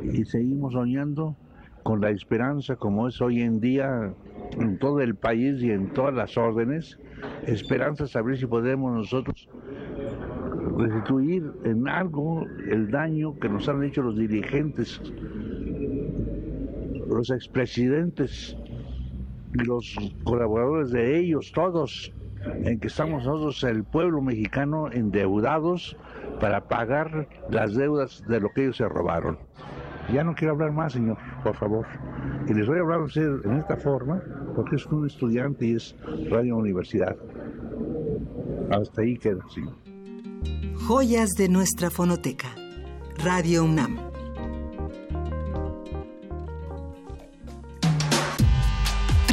y 0.03 0.25
seguimos 0.25 0.73
soñando 0.73 1.35
con 1.83 2.01
la 2.01 2.09
esperanza 2.09 2.75
como 2.75 3.07
es 3.07 3.21
hoy 3.21 3.41
en 3.41 3.59
día 3.59 4.13
en 4.59 4.77
todo 4.77 4.99
el 5.01 5.15
país 5.15 5.61
y 5.61 5.71
en 5.71 5.93
todas 5.93 6.13
las 6.13 6.37
órdenes, 6.37 6.99
esperanza 7.45 8.07
saber 8.07 8.37
si 8.37 8.45
podemos 8.45 8.93
nosotros 8.93 9.47
restituir 10.77 11.51
en 11.63 11.87
algo 11.87 12.45
el 12.69 12.89
daño 12.91 13.37
que 13.39 13.49
nos 13.49 13.67
han 13.69 13.83
hecho 13.83 14.01
los 14.01 14.17
dirigentes, 14.17 15.01
los 17.07 17.29
expresidentes 17.29 18.57
los 19.53 19.95
colaboradores 20.23 20.91
de 20.91 21.19
ellos, 21.19 21.51
todos, 21.53 22.13
en 22.63 22.79
que 22.79 22.87
estamos 22.87 23.25
nosotros, 23.25 23.63
el 23.63 23.83
pueblo 23.83 24.21
mexicano, 24.21 24.91
endeudados 24.91 25.95
para 26.39 26.67
pagar 26.67 27.27
las 27.49 27.75
deudas 27.75 28.23
de 28.27 28.39
lo 28.39 28.49
que 28.49 28.63
ellos 28.63 28.77
se 28.77 28.87
robaron. 28.87 29.37
Ya 30.11 30.23
no 30.23 30.33
quiero 30.35 30.53
hablar 30.53 30.71
más, 30.71 30.93
señor, 30.93 31.17
por 31.43 31.55
favor. 31.55 31.85
Y 32.47 32.53
les 32.53 32.67
voy 32.67 32.79
a 32.79 32.81
hablar 32.81 32.99
a 33.01 33.03
usted 33.03 33.45
en 33.45 33.53
esta 33.57 33.77
forma, 33.77 34.21
porque 34.55 34.75
es 34.75 34.85
un 34.87 35.05
estudiante 35.05 35.65
y 35.67 35.75
es 35.75 35.95
Radio 36.29 36.57
Universidad. 36.57 37.15
Hasta 38.71 39.01
ahí 39.01 39.17
queda, 39.17 39.41
señor. 39.53 39.75
Joyas 40.87 41.29
de 41.37 41.47
nuestra 41.47 41.89
fonoteca. 41.89 42.47
Radio 43.23 43.63
UNAM. 43.63 44.10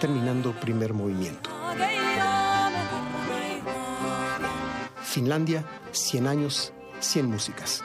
terminando 0.00 0.52
primer 0.52 0.92
movimiento. 0.94 1.50
Finlandia, 5.02 5.64
100 5.92 6.26
años, 6.26 6.72
100 7.00 7.26
músicas. 7.26 7.84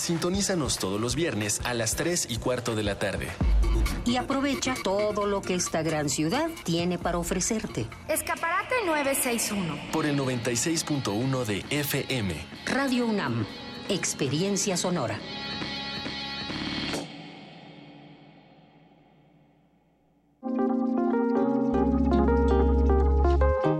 Sintonízanos 0.00 0.78
todos 0.78 0.98
los 0.98 1.14
viernes 1.14 1.60
a 1.62 1.74
las 1.74 1.94
3 1.94 2.28
y 2.30 2.38
cuarto 2.38 2.74
de 2.74 2.82
la 2.82 2.98
tarde. 2.98 3.28
Y 4.06 4.16
aprovecha 4.16 4.74
todo 4.82 5.26
lo 5.26 5.42
que 5.42 5.54
esta 5.54 5.82
gran 5.82 6.08
ciudad 6.08 6.48
tiene 6.64 6.96
para 6.96 7.18
ofrecerte. 7.18 7.86
Escaparate 8.08 8.76
961. 8.86 9.92
Por 9.92 10.06
el 10.06 10.18
96.1 10.18 11.44
de 11.44 11.64
FM. 11.68 12.34
Radio 12.64 13.06
UNAM. 13.06 13.46
Experiencia 13.90 14.78
sonora. 14.78 15.20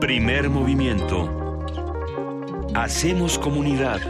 Primer 0.00 0.50
movimiento. 0.50 1.30
Hacemos 2.74 3.38
comunidad. 3.38 4.00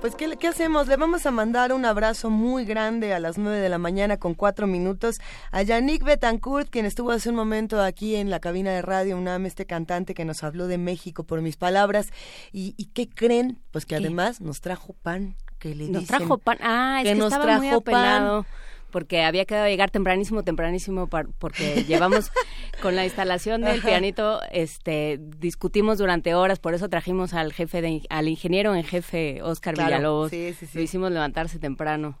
Pues, 0.00 0.14
¿qué, 0.14 0.36
¿qué, 0.36 0.48
hacemos? 0.48 0.88
Le 0.88 0.96
vamos 0.96 1.24
a 1.26 1.30
mandar 1.30 1.72
un 1.72 1.84
abrazo 1.84 2.28
muy 2.30 2.64
grande 2.64 3.14
a 3.14 3.18
las 3.18 3.38
9 3.38 3.58
de 3.58 3.68
la 3.68 3.78
mañana 3.78 4.18
con 4.18 4.34
cuatro 4.34 4.66
minutos 4.66 5.16
a 5.50 5.62
Yannick 5.62 6.04
Betancourt, 6.04 6.68
quien 6.68 6.84
estuvo 6.84 7.10
hace 7.10 7.30
un 7.30 7.36
momento 7.36 7.82
aquí 7.82 8.14
en 8.14 8.30
la 8.30 8.38
cabina 8.38 8.70
de 8.72 8.82
Radio 8.82 9.16
UNAM, 9.16 9.46
este 9.46 9.64
cantante 9.64 10.14
que 10.14 10.24
nos 10.24 10.44
habló 10.44 10.66
de 10.66 10.78
México 10.78 11.24
por 11.24 11.40
mis 11.40 11.56
palabras. 11.56 12.08
¿Y, 12.52 12.74
y 12.76 12.86
qué 12.86 13.08
creen? 13.08 13.58
Pues 13.70 13.86
que 13.86 13.96
además 13.96 14.40
nos 14.40 14.60
trajo 14.60 14.92
pan. 14.92 15.36
Que 15.58 15.74
le 15.74 15.88
nos 15.88 16.02
dicen, 16.02 16.18
trajo 16.18 16.38
pan. 16.38 16.58
Ah, 16.60 17.00
es 17.02 17.08
que, 17.08 17.14
nos 17.14 17.32
estaba 17.32 17.44
trajo 17.44 17.62
muy. 17.62 17.80
Pan 17.80 18.46
porque 18.96 19.24
había 19.24 19.44
quedado 19.44 19.68
llegar 19.68 19.90
tempranísimo, 19.90 20.42
tempranísimo, 20.42 21.06
porque 21.06 21.84
llevamos 21.86 22.32
con 22.80 22.96
la 22.96 23.04
instalación 23.04 23.60
del 23.60 23.80
Ajá. 23.80 23.88
pianito, 23.88 24.40
este, 24.50 25.20
discutimos 25.20 25.98
durante 25.98 26.34
horas, 26.34 26.60
por 26.60 26.72
eso 26.72 26.88
trajimos 26.88 27.34
al 27.34 27.52
jefe, 27.52 27.82
de, 27.82 28.00
al 28.08 28.26
ingeniero 28.26 28.74
en 28.74 28.84
jefe, 28.84 29.42
Oscar 29.42 29.74
claro, 29.74 29.90
Villalobos, 29.90 30.30
sí, 30.30 30.54
sí, 30.58 30.64
sí. 30.64 30.78
lo 30.78 30.82
hicimos 30.82 31.12
levantarse 31.12 31.58
temprano 31.58 32.18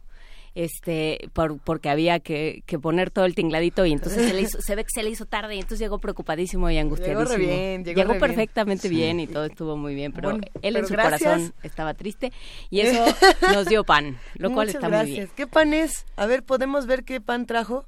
este 0.56 1.28
por, 1.34 1.58
porque 1.58 1.90
había 1.90 2.18
que, 2.18 2.62
que, 2.64 2.78
poner 2.78 3.10
todo 3.10 3.26
el 3.26 3.34
tingladito 3.34 3.84
y 3.84 3.92
entonces 3.92 4.26
se, 4.26 4.34
le 4.34 4.40
hizo, 4.40 4.58
se 4.60 4.74
ve 4.74 4.84
que 4.84 4.90
se 4.92 5.02
le 5.02 5.10
hizo 5.10 5.26
tarde 5.26 5.54
y 5.54 5.58
entonces 5.58 5.78
llegó 5.78 5.98
preocupadísimo 5.98 6.70
y 6.70 6.78
angustiadísimo. 6.78 7.24
Llegó, 7.24 7.36
re 7.36 7.38
bien, 7.38 7.84
llegó, 7.84 8.00
llegó 8.00 8.14
re 8.14 8.20
perfectamente 8.20 8.88
bien. 8.88 9.18
bien. 9.18 9.28
y 9.28 9.32
todo 9.32 9.44
estuvo 9.44 9.76
muy 9.76 9.94
bien, 9.94 10.12
pero 10.12 10.30
bueno, 10.30 10.44
él 10.54 10.60
pero 10.62 10.78
en 10.78 10.86
su 10.86 10.92
gracias. 10.94 11.20
corazón 11.22 11.54
estaba 11.62 11.92
triste 11.92 12.32
y 12.70 12.80
eso 12.80 13.04
nos 13.52 13.66
dio 13.66 13.84
pan, 13.84 14.18
lo 14.36 14.50
cual 14.50 14.70
está 14.70 14.88
gracias. 14.88 15.06
muy 15.06 15.16
bien. 15.16 15.30
¿Qué 15.36 15.46
pan 15.46 15.74
es? 15.74 16.06
A 16.16 16.24
ver, 16.24 16.42
¿podemos 16.42 16.86
ver 16.86 17.04
qué 17.04 17.20
pan 17.20 17.44
trajo? 17.44 17.84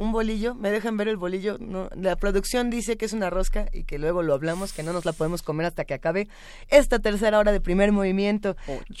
Un 0.00 0.12
bolillo, 0.12 0.54
me 0.54 0.70
dejan 0.70 0.96
ver 0.96 1.08
el 1.08 1.18
bolillo, 1.18 1.58
no, 1.60 1.90
la 1.94 2.16
producción 2.16 2.70
dice 2.70 2.96
que 2.96 3.04
es 3.04 3.12
una 3.12 3.28
rosca 3.28 3.68
y 3.70 3.84
que 3.84 3.98
luego 3.98 4.22
lo 4.22 4.32
hablamos, 4.32 4.72
que 4.72 4.82
no 4.82 4.94
nos 4.94 5.04
la 5.04 5.12
podemos 5.12 5.42
comer 5.42 5.66
hasta 5.66 5.84
que 5.84 5.92
acabe 5.92 6.26
esta 6.68 7.00
tercera 7.00 7.38
hora 7.38 7.52
de 7.52 7.60
primer 7.60 7.92
movimiento, 7.92 8.56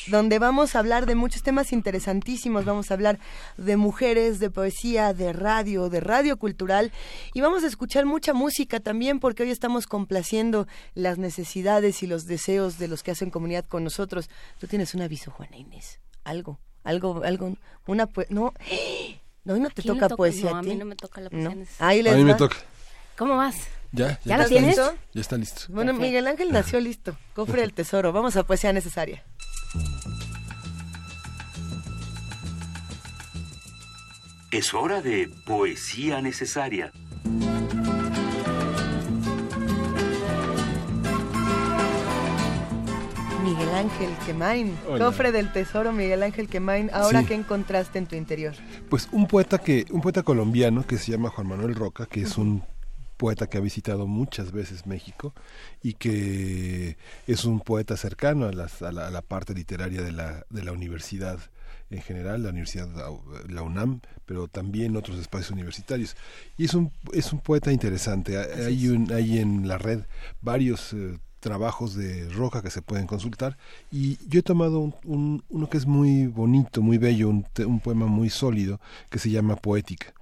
donde 0.08 0.38
vamos 0.38 0.76
a 0.76 0.78
hablar 0.78 1.06
de 1.06 1.14
muchos 1.14 1.42
temas 1.42 1.72
interesantísimos, 1.72 2.66
vamos 2.66 2.90
a 2.90 2.94
hablar 2.94 3.18
de 3.56 3.78
mujeres, 3.78 4.40
de 4.40 4.50
poesía, 4.50 5.14
de 5.14 5.32
radio, 5.32 5.88
de 5.88 6.00
radio 6.00 6.36
cultural 6.36 6.92
y 7.32 7.40
vamos 7.40 7.64
a 7.64 7.68
escuchar 7.68 8.04
mucha 8.04 8.34
música 8.34 8.78
también 8.78 9.20
porque 9.20 9.44
hoy 9.44 9.50
estamos 9.50 9.86
complaciendo 9.86 10.66
las 10.94 11.16
necesidades 11.16 12.02
y 12.02 12.08
los 12.08 12.26
deseos 12.26 12.76
de 12.76 12.88
los 12.88 13.02
que 13.02 13.12
hacen 13.12 13.30
comunidad 13.30 13.64
con 13.64 13.84
nosotros. 13.84 14.28
Tú 14.58 14.66
tienes 14.66 14.94
un 14.94 15.00
aviso, 15.00 15.30
Juana 15.30 15.56
Inés, 15.56 15.98
algo, 16.24 16.58
algo, 16.84 17.22
algo, 17.24 17.56
una, 17.86 18.06
no... 18.28 18.52
No, 19.44 19.54
hoy 19.54 19.60
no 19.60 19.70
te 19.70 19.82
toca, 19.82 20.00
toca, 20.08 20.16
poesía 20.16 20.50
no, 20.50 20.58
a 20.58 20.60
ti. 20.62 20.70
A 20.70 20.72
mí 20.72 20.78
no 20.78 20.84
me 20.84 20.96
toca 20.96 21.20
la 21.20 21.30
poesía. 21.30 21.54
No. 21.54 21.64
Ahí 21.78 22.02
les 22.02 22.12
a 22.12 22.16
mí 22.16 22.22
va. 22.22 22.28
me 22.32 22.34
toca. 22.34 22.56
¿Cómo 23.16 23.36
vas? 23.36 23.56
Ya, 23.92 24.08
ya, 24.10 24.18
¿Ya 24.24 24.36
la 24.38 24.46
tienes? 24.46 24.76
Listo. 24.76 24.94
Ya 25.14 25.20
está 25.20 25.36
listo. 25.36 25.62
Bueno, 25.68 25.92
Perfecto. 25.92 26.06
Miguel 26.06 26.26
Ángel 26.26 26.52
nació 26.52 26.80
listo. 26.88 27.16
Cofre 27.34 27.62
del 27.62 27.72
tesoro. 27.72 28.12
Vamos 28.12 28.36
a 28.36 28.44
poesía 28.44 28.72
necesaria. 28.72 29.24
Es 34.50 34.74
hora 34.74 35.00
de 35.00 35.30
poesía 35.46 36.20
necesaria. 36.20 36.92
Miguel 43.50 43.74
Ángel 43.74 44.10
Quemain, 44.24 44.78
Hola. 44.86 45.06
cofre 45.06 45.32
del 45.32 45.52
tesoro 45.52 45.92
Miguel 45.92 46.22
Ángel 46.22 46.48
Quemain. 46.48 46.88
Ahora 46.92 47.22
sí. 47.22 47.26
qué 47.26 47.34
encontraste 47.34 47.98
en 47.98 48.06
tu 48.06 48.14
interior? 48.14 48.54
Pues 48.88 49.08
un 49.10 49.26
poeta 49.26 49.58
que 49.58 49.86
un 49.90 50.00
poeta 50.00 50.22
colombiano 50.22 50.86
que 50.86 50.98
se 50.98 51.10
llama 51.10 51.30
Juan 51.30 51.48
Manuel 51.48 51.74
Roca, 51.74 52.06
que 52.06 52.22
es 52.22 52.38
un 52.38 52.62
poeta 53.16 53.48
que 53.48 53.58
ha 53.58 53.60
visitado 53.60 54.06
muchas 54.06 54.52
veces 54.52 54.86
México 54.86 55.34
y 55.82 55.94
que 55.94 56.96
es 57.26 57.44
un 57.44 57.58
poeta 57.58 57.96
cercano 57.96 58.46
a, 58.46 58.52
las, 58.52 58.82
a, 58.82 58.92
la, 58.92 59.08
a 59.08 59.10
la, 59.10 59.20
parte 59.20 59.52
literaria 59.52 60.00
de 60.00 60.12
la, 60.12 60.46
de 60.48 60.62
la 60.62 60.70
universidad 60.70 61.40
en 61.90 62.02
general, 62.02 62.44
la 62.44 62.50
Universidad, 62.50 62.88
la 63.48 63.62
UNAM, 63.62 64.00
pero 64.26 64.46
también 64.46 64.96
otros 64.96 65.18
espacios 65.18 65.50
universitarios. 65.50 66.16
Y 66.56 66.66
es 66.66 66.74
un, 66.74 66.92
es 67.12 67.32
un 67.32 67.40
poeta 67.40 67.72
interesante. 67.72 68.38
Hay, 68.38 68.86
un, 68.86 69.12
hay 69.12 69.40
en 69.40 69.66
la 69.66 69.76
red 69.76 70.02
varios 70.40 70.92
eh, 70.92 71.18
trabajos 71.40 71.94
de 71.94 72.28
Roca 72.28 72.62
que 72.62 72.70
se 72.70 72.82
pueden 72.82 73.06
consultar 73.06 73.56
y 73.90 74.18
yo 74.28 74.40
he 74.40 74.42
tomado 74.42 74.78
un, 74.80 74.94
un, 75.04 75.44
uno 75.48 75.68
que 75.68 75.78
es 75.78 75.86
muy 75.86 76.26
bonito, 76.26 76.82
muy 76.82 76.98
bello, 76.98 77.28
un 77.28 77.80
poema 77.80 78.06
muy 78.06 78.30
sólido 78.30 78.80
que 79.10 79.18
se 79.18 79.30
llama 79.30 79.56
Poética. 79.56 80.14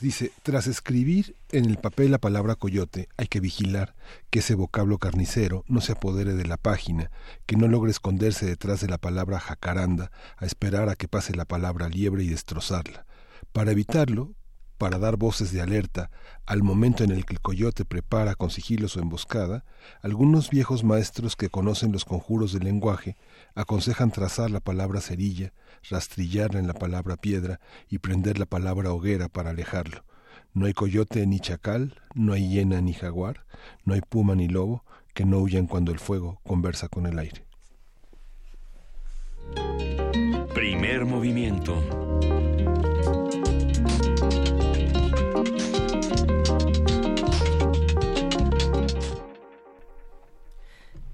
Dice, 0.00 0.30
tras 0.44 0.68
escribir 0.68 1.34
en 1.50 1.64
el 1.64 1.76
papel 1.76 2.12
la 2.12 2.18
palabra 2.18 2.54
coyote, 2.54 3.08
hay 3.16 3.26
que 3.26 3.40
vigilar 3.40 3.96
que 4.30 4.38
ese 4.38 4.54
vocablo 4.54 4.98
carnicero 4.98 5.64
no 5.66 5.80
se 5.80 5.90
apodere 5.90 6.34
de 6.34 6.46
la 6.46 6.56
página, 6.56 7.10
que 7.46 7.56
no 7.56 7.66
logre 7.66 7.90
esconderse 7.90 8.46
detrás 8.46 8.80
de 8.80 8.86
la 8.86 8.98
palabra 8.98 9.40
jacaranda 9.40 10.12
a 10.36 10.46
esperar 10.46 10.88
a 10.88 10.94
que 10.94 11.08
pase 11.08 11.34
la 11.34 11.46
palabra 11.46 11.88
liebre 11.88 12.22
y 12.22 12.28
destrozarla. 12.28 13.06
Para 13.52 13.72
evitarlo, 13.72 14.34
para 14.78 14.98
dar 14.98 15.16
voces 15.16 15.52
de 15.52 15.60
alerta 15.60 16.10
al 16.46 16.62
momento 16.62 17.04
en 17.04 17.10
el 17.10 17.26
que 17.26 17.34
el 17.34 17.40
coyote 17.40 17.84
prepara 17.84 18.36
con 18.36 18.50
sigilo 18.50 18.88
su 18.88 19.00
emboscada, 19.00 19.64
algunos 20.00 20.48
viejos 20.48 20.84
maestros 20.84 21.36
que 21.36 21.50
conocen 21.50 21.92
los 21.92 22.04
conjuros 22.04 22.52
del 22.52 22.64
lenguaje 22.64 23.16
aconsejan 23.54 24.12
trazar 24.12 24.50
la 24.50 24.60
palabra 24.60 25.00
cerilla, 25.00 25.52
rastrillarla 25.90 26.60
en 26.60 26.68
la 26.68 26.74
palabra 26.74 27.16
piedra 27.16 27.60
y 27.90 27.98
prender 27.98 28.38
la 28.38 28.46
palabra 28.46 28.92
hoguera 28.92 29.28
para 29.28 29.50
alejarlo. 29.50 30.04
No 30.54 30.66
hay 30.66 30.72
coyote 30.72 31.26
ni 31.26 31.40
chacal, 31.40 32.00
no 32.14 32.32
hay 32.32 32.48
hiena 32.48 32.80
ni 32.80 32.94
jaguar, 32.94 33.44
no 33.84 33.94
hay 33.94 34.00
puma 34.00 34.34
ni 34.34 34.48
lobo 34.48 34.84
que 35.12 35.24
no 35.24 35.38
huyan 35.38 35.66
cuando 35.66 35.92
el 35.92 35.98
fuego 35.98 36.40
conversa 36.44 36.88
con 36.88 37.06
el 37.06 37.18
aire. 37.18 37.44
Primer 40.54 41.04
movimiento. 41.04 42.07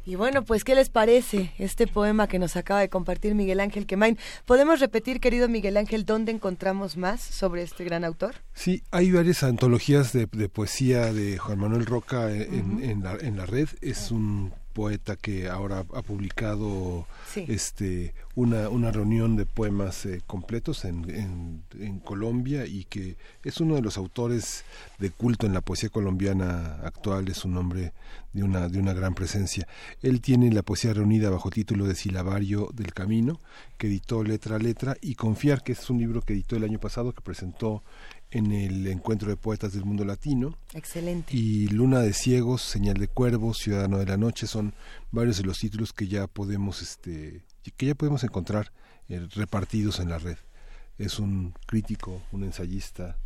Y 0.06 0.16
bueno, 0.16 0.44
pues, 0.44 0.64
¿qué 0.64 0.74
les 0.74 0.90
parece 0.90 1.52
este 1.58 1.86
poema 1.86 2.28
que 2.28 2.38
nos 2.38 2.56
acaba 2.56 2.80
de 2.80 2.90
compartir 2.90 3.34
Miguel 3.34 3.60
Ángel 3.60 3.86
Quemain? 3.86 4.18
¿Podemos 4.44 4.80
repetir, 4.80 5.18
querido 5.18 5.48
Miguel 5.48 5.78
Ángel, 5.78 6.04
dónde 6.04 6.30
encontramos 6.30 6.98
más 6.98 7.22
sobre 7.22 7.62
este 7.62 7.84
gran 7.84 8.04
autor? 8.04 8.34
Sí, 8.52 8.82
hay 8.90 9.10
varias 9.12 9.42
antologías 9.42 10.12
de, 10.12 10.26
poesía 10.26 11.12
de 11.12 11.38
Juan 11.38 11.58
Manuel 11.58 11.86
Roca 11.86 12.30
en, 12.30 13.02
la, 13.02 13.14
en 13.14 13.36
la 13.38 13.46
red. 13.46 13.68
Es 13.80 14.10
un 14.10 14.52
poeta 14.74 15.16
que 15.16 15.48
ahora 15.48 15.86
ha 15.94 16.02
publicado 16.02 17.06
este 17.34 18.12
una, 18.34 18.68
una 18.68 18.90
reunión 18.90 19.36
de 19.36 19.46
poemas 19.46 20.04
eh, 20.04 20.20
completos 20.26 20.84
en, 20.84 21.62
en, 21.78 22.00
Colombia 22.00 22.66
y 22.66 22.84
que 22.84 23.16
es 23.44 23.60
uno 23.60 23.76
de 23.76 23.82
los 23.82 23.96
autores 23.96 24.64
de 24.98 25.10
culto 25.10 25.46
en 25.46 25.54
la 25.54 25.60
poesía 25.60 25.88
colombiana 25.88 26.80
actual, 26.82 27.28
es 27.28 27.44
un 27.44 27.56
hombre 27.56 27.92
de 28.32 28.42
una, 28.42 28.68
de 28.68 28.80
una 28.80 28.92
gran 28.92 29.14
presencia. 29.14 29.66
Él 30.02 30.20
tiene 30.20 30.52
la 30.52 30.62
poesía 30.62 30.92
reunida 30.92 31.30
bajo 31.30 31.50
título 31.50 31.86
de 31.86 31.94
Silabario 31.94 32.68
del 32.74 32.92
Camino, 32.92 33.40
que 33.78 33.86
editó 33.86 34.24
letra 34.24 34.56
a 34.56 34.58
letra, 34.58 34.96
y 35.00 35.14
Confiar, 35.14 35.62
que 35.62 35.72
es 35.72 35.88
un 35.88 35.98
libro 35.98 36.20
que 36.20 36.32
editó 36.32 36.56
el 36.56 36.64
año 36.64 36.80
pasado, 36.80 37.12
que 37.12 37.22
presentó 37.22 37.82
en 38.34 38.50
el 38.50 38.86
Encuentro 38.88 39.30
de 39.30 39.36
Poetas 39.36 39.72
del 39.72 39.84
Mundo 39.84 40.04
Latino. 40.04 40.58
Excelente. 40.74 41.34
Y 41.34 41.68
Luna 41.68 42.00
de 42.00 42.12
Ciegos, 42.12 42.62
Señal 42.62 42.96
de 42.96 43.06
Cuervos, 43.06 43.58
Ciudadano 43.58 43.98
de 43.98 44.06
la 44.06 44.16
Noche, 44.16 44.48
son 44.48 44.74
varios 45.12 45.38
de 45.38 45.44
los 45.44 45.60
títulos 45.60 45.92
que 45.92 46.08
ya 46.08 46.26
podemos, 46.26 46.82
este, 46.82 47.44
que 47.76 47.86
ya 47.86 47.94
podemos 47.94 48.24
encontrar 48.24 48.72
eh, 49.08 49.26
repartidos 49.34 50.00
en 50.00 50.10
la 50.10 50.18
red. 50.18 50.36
Es 50.98 51.20
un 51.20 51.54
crítico, 51.66 52.22
un 52.32 52.42
ensayista, 52.42 53.16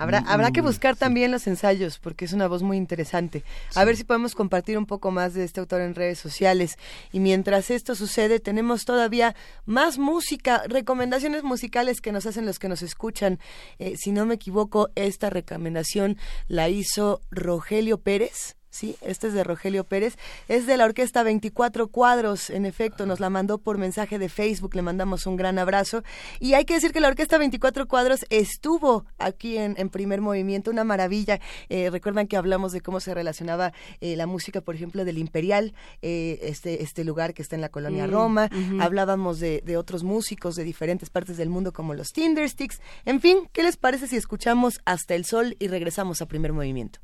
Habrá, 0.00 0.20
habrá 0.26 0.50
que 0.50 0.62
buscar 0.62 0.96
también 0.96 1.30
los 1.30 1.46
ensayos, 1.46 1.98
porque 1.98 2.24
es 2.24 2.32
una 2.32 2.48
voz 2.48 2.62
muy 2.62 2.78
interesante. 2.78 3.44
A 3.74 3.84
ver 3.84 3.98
si 3.98 4.04
podemos 4.04 4.34
compartir 4.34 4.78
un 4.78 4.86
poco 4.86 5.10
más 5.10 5.34
de 5.34 5.44
este 5.44 5.60
autor 5.60 5.82
en 5.82 5.94
redes 5.94 6.18
sociales. 6.18 6.78
Y 7.12 7.20
mientras 7.20 7.70
esto 7.70 7.94
sucede, 7.94 8.40
tenemos 8.40 8.86
todavía 8.86 9.36
más 9.66 9.98
música, 9.98 10.62
recomendaciones 10.66 11.42
musicales 11.42 12.00
que 12.00 12.12
nos 12.12 12.24
hacen 12.24 12.46
los 12.46 12.58
que 12.58 12.70
nos 12.70 12.80
escuchan. 12.80 13.38
Eh, 13.78 13.94
si 13.98 14.10
no 14.10 14.24
me 14.24 14.36
equivoco, 14.36 14.88
esta 14.94 15.28
recomendación 15.28 16.16
la 16.48 16.70
hizo 16.70 17.20
Rogelio 17.30 17.98
Pérez 17.98 18.56
Sí, 18.70 18.96
este 19.00 19.26
es 19.26 19.32
de 19.32 19.42
Rogelio 19.42 19.82
Pérez. 19.82 20.16
Es 20.48 20.64
de 20.66 20.76
la 20.76 20.84
orquesta 20.84 21.24
24 21.24 21.88
Cuadros, 21.88 22.50
en 22.50 22.64
efecto, 22.64 23.04
nos 23.04 23.18
la 23.18 23.28
mandó 23.28 23.58
por 23.58 23.78
mensaje 23.78 24.18
de 24.20 24.28
Facebook, 24.28 24.76
le 24.76 24.82
mandamos 24.82 25.26
un 25.26 25.36
gran 25.36 25.58
abrazo. 25.58 26.04
Y 26.38 26.54
hay 26.54 26.64
que 26.64 26.74
decir 26.74 26.92
que 26.92 27.00
la 27.00 27.08
orquesta 27.08 27.36
24 27.36 27.88
Cuadros 27.88 28.24
estuvo 28.30 29.04
aquí 29.18 29.58
en, 29.58 29.74
primer 29.90 30.20
movimiento, 30.20 30.70
una 30.70 30.84
maravilla. 30.84 31.40
Eh, 31.68 31.90
recuerdan 31.90 32.28
que 32.28 32.36
hablamos 32.36 32.70
de 32.70 32.80
cómo 32.80 33.00
se 33.00 33.12
relacionaba 33.12 33.72
eh, 34.00 34.14
la 34.14 34.28
música, 34.28 34.60
por 34.60 34.76
ejemplo, 34.76 35.04
del 35.04 35.18
Imperial, 35.18 35.74
eh, 36.00 36.38
este, 36.42 36.84
este 36.84 37.02
lugar 37.02 37.34
que 37.34 37.42
está 37.42 37.56
en 37.56 37.62
la 37.62 37.70
colonia 37.70 38.06
mm, 38.06 38.10
Roma. 38.10 38.50
Hablábamos 38.78 39.40
de, 39.40 39.62
de 39.66 39.76
otros 39.78 40.04
músicos 40.04 40.54
de 40.54 40.62
diferentes 40.62 41.10
partes 41.10 41.36
del 41.36 41.48
mundo, 41.48 41.72
como 41.72 41.94
los 41.94 42.12
Tindersticks. 42.12 42.80
En 43.04 43.20
fin, 43.20 43.48
¿qué 43.52 43.64
les 43.64 43.76
parece 43.76 44.06
si 44.06 44.14
escuchamos 44.14 44.80
Hasta 44.84 45.16
el 45.16 45.24
Sol 45.24 45.56
y 45.58 45.66
regresamos 45.66 46.22
a 46.22 46.26
primer 46.26 46.52
movimiento? 46.52 47.00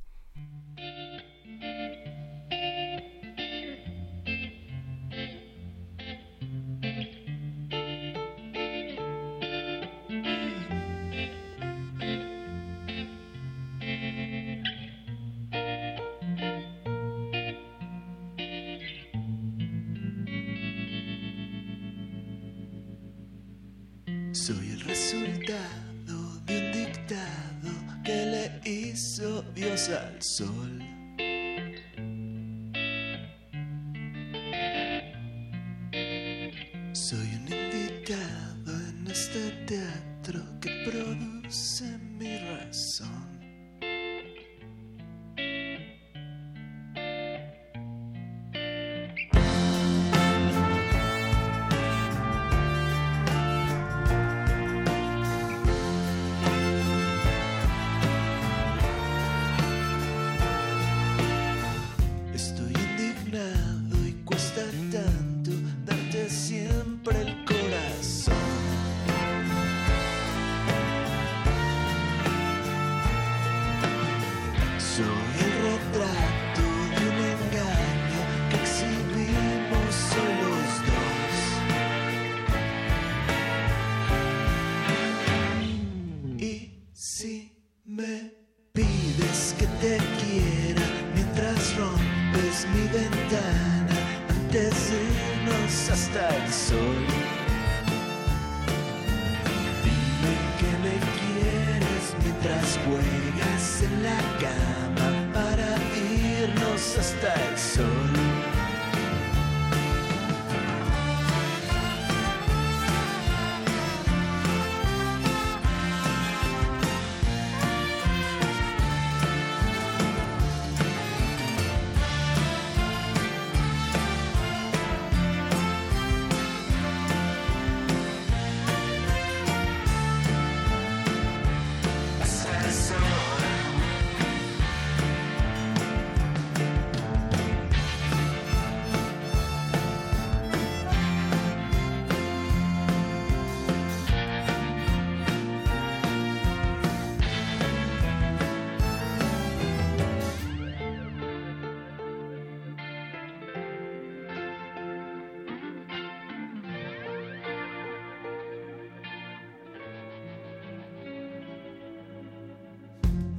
Al 29.88 30.20
sol. 30.20 30.95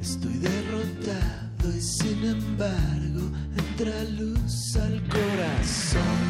Estoy 0.10 0.38
derrotado 0.38 1.78
y 1.78 1.82
sin 1.82 2.24
embargo 2.24 3.30
entra 3.58 4.04
luz 4.18 4.78
al 4.78 5.02
corazón. 5.10 6.27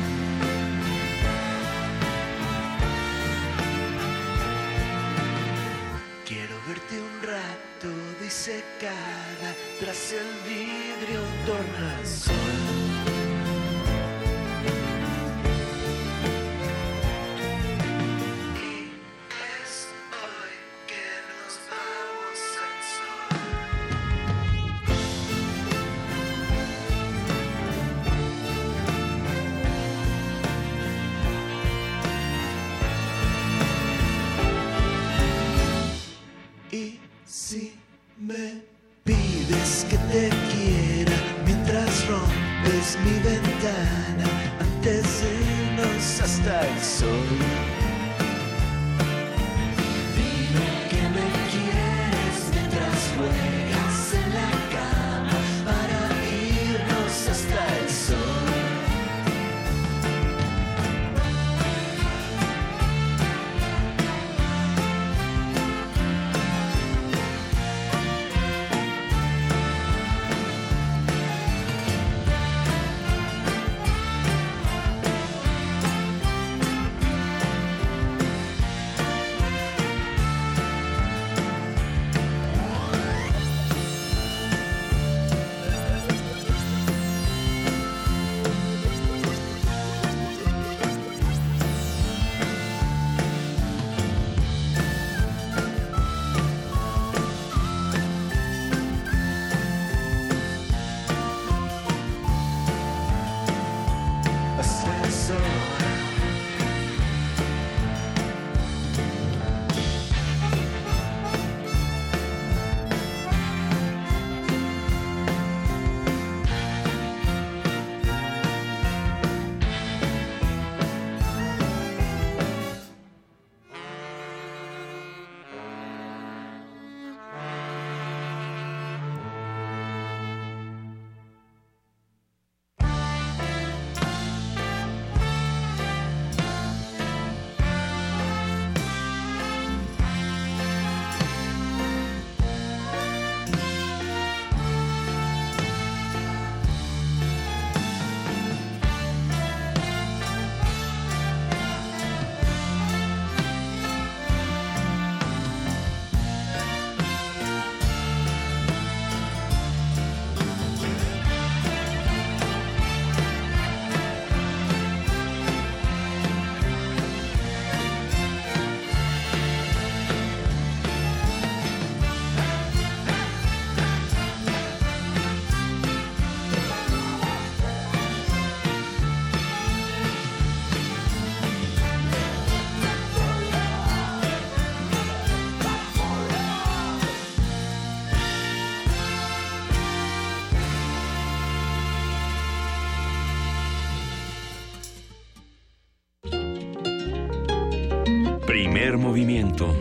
Movimiento. 199.08 199.74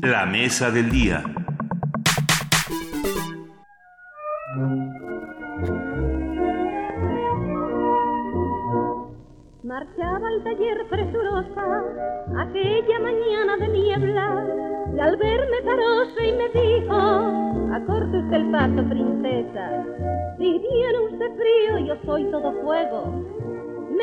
La 0.00 0.24
mesa 0.24 0.70
del 0.70 0.90
día. 0.90 1.39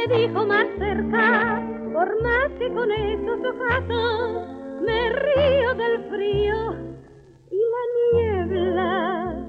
Me 0.08 0.20
dijo 0.20 0.46
más 0.46 0.68
cerca, 0.78 1.62
por 1.94 2.24
más 2.24 2.50
que 2.58 2.72
con 2.74 2.92
esos 2.92 3.40
ojazos 3.46 4.48
me 4.82 5.10
río 5.10 5.76
del 5.76 6.10
frío 6.10 6.76
y 7.52 7.58
la 7.74 7.84
niebla. 8.14 9.46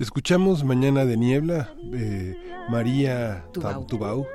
Escuchamos 0.00 0.64
Mañana 0.64 1.04
de 1.04 1.16
Niebla, 1.18 1.70
eh, 1.92 2.36
María 2.70 3.44
Tubau. 3.52 3.86
Tubau, 3.86 4.26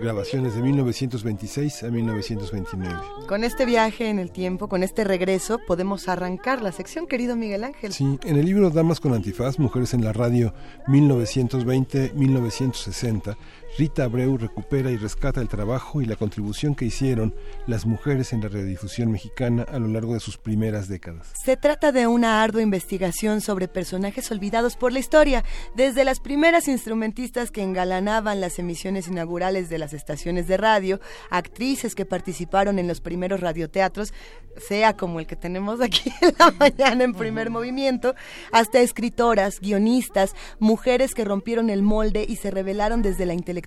grabaciones 0.00 0.54
de 0.54 0.62
1926 0.62 1.82
a 1.82 1.90
1929. 1.90 2.94
Con 3.28 3.44
este 3.44 3.64
viaje 3.64 4.08
en 4.08 4.18
el 4.18 4.30
tiempo, 4.30 4.68
con 4.68 4.82
este 4.82 5.04
regreso, 5.04 5.58
podemos 5.66 6.08
arrancar 6.08 6.62
la 6.62 6.72
sección, 6.72 7.06
querido 7.06 7.36
Miguel 7.36 7.64
Ángel. 7.64 7.92
Sí, 7.92 8.18
en 8.24 8.36
el 8.36 8.46
libro 8.46 8.70
Damas 8.70 9.00
con 9.00 9.12
Antifaz, 9.14 9.58
Mujeres 9.58 9.94
en 9.94 10.04
la 10.04 10.12
Radio 10.12 10.52
1920-1960, 10.86 13.36
Rita 13.78 14.04
Abreu 14.04 14.38
recupera 14.38 14.90
y 14.90 14.96
rescata 14.96 15.42
el 15.42 15.48
trabajo 15.48 16.00
y 16.00 16.06
la 16.06 16.16
contribución 16.16 16.74
que 16.74 16.86
hicieron 16.86 17.34
las 17.66 17.84
mujeres 17.84 18.32
en 18.32 18.40
la 18.40 18.48
radiodifusión 18.48 19.10
mexicana 19.10 19.66
a 19.70 19.78
lo 19.78 19.86
largo 19.88 20.14
de 20.14 20.20
sus 20.20 20.38
primeras 20.38 20.88
décadas. 20.88 21.30
Se 21.34 21.58
trata 21.58 21.92
de 21.92 22.06
una 22.06 22.42
ardua 22.42 22.62
investigación 22.62 23.42
sobre 23.42 23.68
personajes 23.68 24.32
olvidados 24.32 24.76
por 24.76 24.94
la 24.94 24.98
historia, 24.98 25.44
desde 25.74 26.06
las 26.06 26.20
primeras 26.20 26.68
instrumentistas 26.68 27.50
que 27.50 27.62
engalanaban 27.62 28.40
las 28.40 28.58
emisiones 28.58 29.08
inaugurales 29.08 29.68
de 29.68 29.76
las 29.76 29.92
estaciones 29.92 30.48
de 30.48 30.56
radio, 30.56 30.98
actrices 31.28 31.94
que 31.94 32.06
participaron 32.06 32.78
en 32.78 32.88
los 32.88 33.02
primeros 33.02 33.40
radioteatros, 33.40 34.14
sea 34.56 34.96
como 34.96 35.20
el 35.20 35.26
que 35.26 35.36
tenemos 35.36 35.82
aquí 35.82 36.10
en 36.22 36.34
la 36.38 36.50
mañana 36.52 37.04
en 37.04 37.12
primer 37.12 37.50
movimiento, 37.50 38.14
hasta 38.52 38.80
escritoras, 38.80 39.60
guionistas, 39.60 40.34
mujeres 40.60 41.14
que 41.14 41.26
rompieron 41.26 41.68
el 41.68 41.82
molde 41.82 42.24
y 42.26 42.36
se 42.36 42.50
revelaron 42.50 43.02
desde 43.02 43.26
la 43.26 43.34
intelectualidad. 43.34 43.65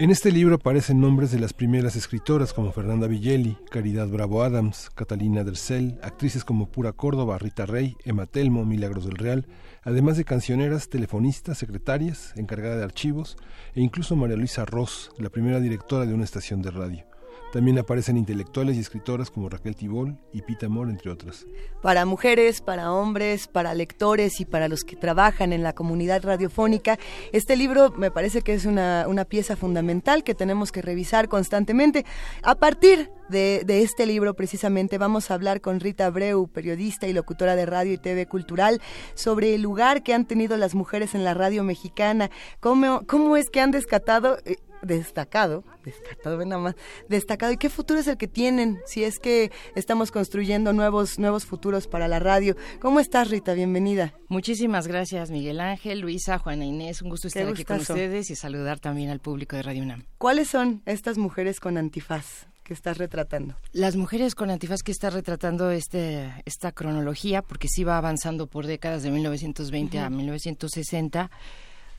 En 0.00 0.10
este 0.10 0.32
libro 0.32 0.56
aparecen 0.56 1.00
nombres 1.00 1.30
de 1.30 1.38
las 1.38 1.52
primeras 1.52 1.94
escritoras 1.94 2.52
como 2.52 2.72
Fernanda 2.72 3.06
Villeli, 3.06 3.56
Caridad 3.70 4.08
Bravo 4.08 4.42
Adams, 4.42 4.90
Catalina 4.92 5.44
Dercel, 5.44 6.00
actrices 6.02 6.44
como 6.44 6.68
Pura 6.68 6.92
Córdoba, 6.92 7.38
Rita 7.38 7.64
Rey, 7.64 7.96
Emma 8.04 8.26
Telmo, 8.26 8.64
Milagros 8.64 9.04
del 9.04 9.14
Real, 9.14 9.46
además 9.82 10.16
de 10.16 10.24
cancioneras, 10.24 10.88
telefonistas, 10.88 11.58
secretarias, 11.58 12.32
encargada 12.36 12.76
de 12.76 12.84
archivos 12.84 13.36
e 13.76 13.82
incluso 13.82 14.16
María 14.16 14.36
Luisa 14.36 14.64
Ross, 14.64 15.12
la 15.18 15.30
primera 15.30 15.60
directora 15.60 16.06
de 16.06 16.14
una 16.14 16.24
estación 16.24 16.60
de 16.60 16.72
radio. 16.72 17.13
También 17.54 17.78
aparecen 17.78 18.16
intelectuales 18.16 18.76
y 18.76 18.80
escritoras 18.80 19.30
como 19.30 19.48
Raquel 19.48 19.76
Tibol 19.76 20.18
y 20.32 20.42
Pita 20.42 20.66
Amor, 20.66 20.90
entre 20.90 21.12
otras. 21.12 21.46
Para 21.82 22.04
mujeres, 22.04 22.60
para 22.60 22.92
hombres, 22.92 23.46
para 23.46 23.74
lectores 23.74 24.40
y 24.40 24.44
para 24.44 24.66
los 24.66 24.82
que 24.82 24.96
trabajan 24.96 25.52
en 25.52 25.62
la 25.62 25.72
comunidad 25.72 26.24
radiofónica, 26.24 26.98
este 27.30 27.54
libro 27.54 27.92
me 27.92 28.10
parece 28.10 28.42
que 28.42 28.54
es 28.54 28.64
una, 28.64 29.04
una 29.06 29.24
pieza 29.24 29.54
fundamental 29.54 30.24
que 30.24 30.34
tenemos 30.34 30.72
que 30.72 30.82
revisar 30.82 31.28
constantemente. 31.28 32.04
A 32.42 32.56
partir 32.56 33.12
de, 33.28 33.62
de, 33.64 33.82
este 33.82 34.04
libro, 34.04 34.34
precisamente, 34.34 34.98
vamos 34.98 35.30
a 35.30 35.34
hablar 35.34 35.60
con 35.60 35.78
Rita 35.78 36.06
Abreu, 36.06 36.48
periodista 36.48 37.06
y 37.06 37.12
locutora 37.12 37.54
de 37.54 37.66
radio 37.66 37.92
y 37.92 37.98
TV 37.98 38.26
Cultural, 38.26 38.82
sobre 39.14 39.54
el 39.54 39.62
lugar 39.62 40.02
que 40.02 40.12
han 40.12 40.26
tenido 40.26 40.56
las 40.56 40.74
mujeres 40.74 41.14
en 41.14 41.22
la 41.22 41.34
radio 41.34 41.62
mexicana, 41.62 42.32
cómo, 42.58 43.06
cómo 43.06 43.36
es 43.36 43.48
que 43.48 43.60
han 43.60 43.70
descatado... 43.70 44.38
Destacado, 44.84 45.64
destacado, 45.84 46.44
nada 46.44 46.60
más, 46.60 46.74
destacado. 47.08 47.52
¿Y 47.52 47.56
qué 47.56 47.70
futuro 47.70 48.00
es 48.00 48.06
el 48.06 48.16
que 48.16 48.28
tienen? 48.28 48.80
Si 48.86 49.04
es 49.04 49.18
que 49.18 49.50
estamos 49.74 50.10
construyendo 50.10 50.72
nuevos, 50.72 51.18
nuevos 51.18 51.46
futuros 51.46 51.86
para 51.86 52.08
la 52.08 52.18
radio. 52.18 52.56
¿Cómo 52.80 53.00
estás, 53.00 53.30
Rita? 53.30 53.54
Bienvenida. 53.54 54.14
Muchísimas 54.28 54.86
gracias, 54.86 55.30
Miguel 55.30 55.60
Ángel, 55.60 56.00
Luisa, 56.00 56.38
Juana 56.38 56.64
Inés. 56.64 57.02
Un 57.02 57.08
gusto 57.10 57.28
estar 57.28 57.48
aquí 57.48 57.64
con 57.64 57.80
ustedes 57.80 58.30
y 58.30 58.36
saludar 58.36 58.80
también 58.80 59.10
al 59.10 59.20
público 59.20 59.56
de 59.56 59.62
Radio 59.62 59.82
UNAM. 59.82 60.04
¿Cuáles 60.18 60.48
son 60.48 60.82
estas 60.86 61.18
mujeres 61.18 61.60
con 61.60 61.78
antifaz? 61.78 62.46
que 62.64 62.72
estás 62.72 62.96
retratando? 62.96 63.56
Las 63.72 63.94
mujeres 63.94 64.34
con 64.34 64.50
antifaz 64.50 64.82
que 64.82 64.90
está 64.90 65.10
retratando 65.10 65.70
este, 65.70 66.32
esta 66.46 66.72
cronología, 66.72 67.42
porque 67.42 67.68
sí 67.68 67.84
va 67.84 67.98
avanzando 67.98 68.46
por 68.46 68.66
décadas 68.66 69.02
de 69.02 69.10
1920 69.10 69.98
uh 69.98 70.00
-huh. 70.00 70.06
a 70.06 70.10
1960, 70.10 71.30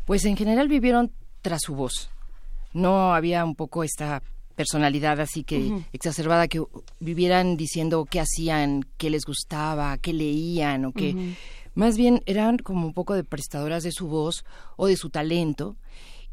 pues 0.06 0.26
en 0.26 0.36
general 0.36 0.68
vivieron 0.68 1.12
tras 1.42 1.62
su 1.62 1.76
voz 1.76 2.10
no 2.76 3.16
había 3.16 3.44
un 3.44 3.56
poco 3.56 3.84
esta 3.84 4.22
personalidad 4.56 5.20
así 5.20 5.44
que 5.44 5.58
uh 5.58 5.78
-huh. 5.78 5.86
exacerbada 5.94 6.48
que 6.48 6.62
vivieran 7.00 7.58
diciendo 7.58 8.06
qué 8.10 8.20
hacían, 8.20 8.86
qué 8.98 9.10
les 9.10 9.26
gustaba, 9.26 9.98
qué 9.98 10.14
leían 10.14 10.86
o 10.86 10.92
qué 10.92 11.14
uh 11.14 11.18
-huh. 11.18 11.36
más 11.74 11.98
bien 11.98 12.22
eran 12.26 12.58
como 12.58 12.88
un 12.88 12.94
poco 12.94 13.16
de 13.16 13.24
prestadoras 13.24 13.84
de 13.84 13.92
su 13.92 14.08
voz 14.08 14.46
o 14.78 14.88
de 14.88 14.96
su 14.96 15.10
talento 15.10 15.76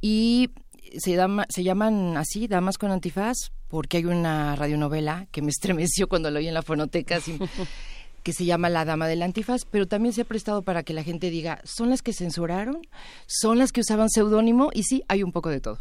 y 0.00 0.50
se, 0.98 1.16
se 1.48 1.64
llaman 1.64 2.16
así, 2.16 2.48
damas 2.48 2.78
con 2.78 2.90
antifaz, 2.90 3.36
porque 3.68 3.98
hay 3.98 4.04
una 4.04 4.56
radionovela 4.56 5.26
que 5.30 5.42
me 5.42 5.50
estremeció 5.56 6.08
cuando 6.08 6.30
lo 6.30 6.38
oí 6.38 6.48
en 6.48 6.54
la 6.54 6.62
fonoteca, 6.62 7.18
que 8.22 8.32
se 8.32 8.44
llama 8.44 8.68
La 8.68 8.84
Dama 8.84 9.08
del 9.08 9.22
Antifaz, 9.22 9.64
pero 9.64 9.86
también 9.88 10.12
se 10.12 10.22
ha 10.22 10.24
prestado 10.24 10.62
para 10.62 10.82
que 10.82 10.92
la 10.92 11.02
gente 11.02 11.30
diga, 11.30 11.60
¿son 11.64 11.90
las 11.90 12.02
que 12.02 12.12
censuraron? 12.12 12.86
¿Son 13.26 13.58
las 13.58 13.72
que 13.72 13.80
usaban 13.80 14.10
seudónimo? 14.10 14.70
Y 14.72 14.84
sí, 14.84 15.02
hay 15.08 15.22
un 15.22 15.32
poco 15.32 15.48
de 15.48 15.60
todo. 15.60 15.78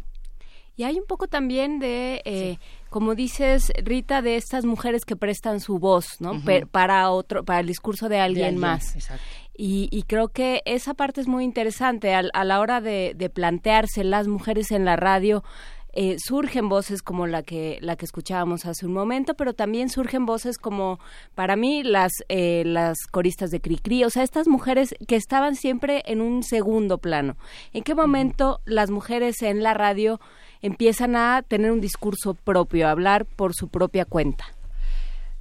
Y 0.76 0.84
hay 0.84 0.98
un 0.98 1.06
poco 1.06 1.26
también 1.28 1.78
de, 1.78 2.22
eh, 2.24 2.56
sí. 2.58 2.66
como 2.88 3.14
dices, 3.14 3.72
Rita, 3.82 4.22
de 4.22 4.36
estas 4.36 4.64
mujeres 4.64 5.04
que 5.04 5.16
prestan 5.16 5.60
su 5.60 5.78
voz, 5.78 6.20
¿no? 6.20 6.32
Uh 6.32 6.36
-huh. 6.36 6.66
para 6.66 7.10
otro, 7.10 7.44
para 7.44 7.60
el 7.60 7.66
discurso 7.66 8.08
de 8.08 8.18
alguien, 8.20 8.40
de 8.40 8.46
alguien 8.46 8.60
más. 8.60 8.94
Exacto. 8.96 9.24
Y, 9.54 9.88
y, 9.92 10.04
creo 10.04 10.28
que 10.28 10.62
esa 10.64 10.94
parte 10.94 11.20
es 11.20 11.28
muy 11.28 11.44
interesante 11.44 12.14
a, 12.14 12.22
a 12.32 12.44
la 12.44 12.58
hora 12.60 12.80
de, 12.80 13.12
de, 13.14 13.28
plantearse 13.28 14.02
las 14.02 14.26
mujeres 14.26 14.70
en 14.70 14.86
la 14.86 14.96
radio. 14.96 15.44
Eh, 15.94 16.16
surgen 16.18 16.70
voces 16.70 17.02
como 17.02 17.26
la 17.26 17.42
que 17.42 17.76
la 17.82 17.96
que 17.96 18.06
escuchábamos 18.06 18.64
hace 18.64 18.86
un 18.86 18.94
momento, 18.94 19.34
pero 19.34 19.52
también 19.52 19.90
surgen 19.90 20.24
voces 20.24 20.56
como 20.56 20.98
para 21.34 21.54
mí 21.54 21.82
las 21.82 22.12
eh, 22.30 22.62
las 22.64 22.96
coristas 23.10 23.50
de 23.50 23.60
Cricri, 23.60 24.02
o 24.04 24.08
sea, 24.08 24.22
estas 24.22 24.48
mujeres 24.48 24.94
que 25.06 25.16
estaban 25.16 25.54
siempre 25.54 26.02
en 26.06 26.22
un 26.22 26.44
segundo 26.44 26.96
plano. 26.96 27.36
¿En 27.74 27.82
qué 27.82 27.94
momento 27.94 28.52
uh 28.52 28.54
-huh. 28.54 28.72
las 28.72 28.90
mujeres 28.90 29.42
en 29.42 29.62
la 29.62 29.74
radio 29.74 30.18
empiezan 30.62 31.16
a 31.16 31.42
tener 31.42 31.72
un 31.72 31.80
discurso 31.80 32.34
propio, 32.34 32.86
a 32.86 32.92
hablar 32.92 33.26
por 33.26 33.54
su 33.54 33.68
propia 33.68 34.04
cuenta. 34.04 34.46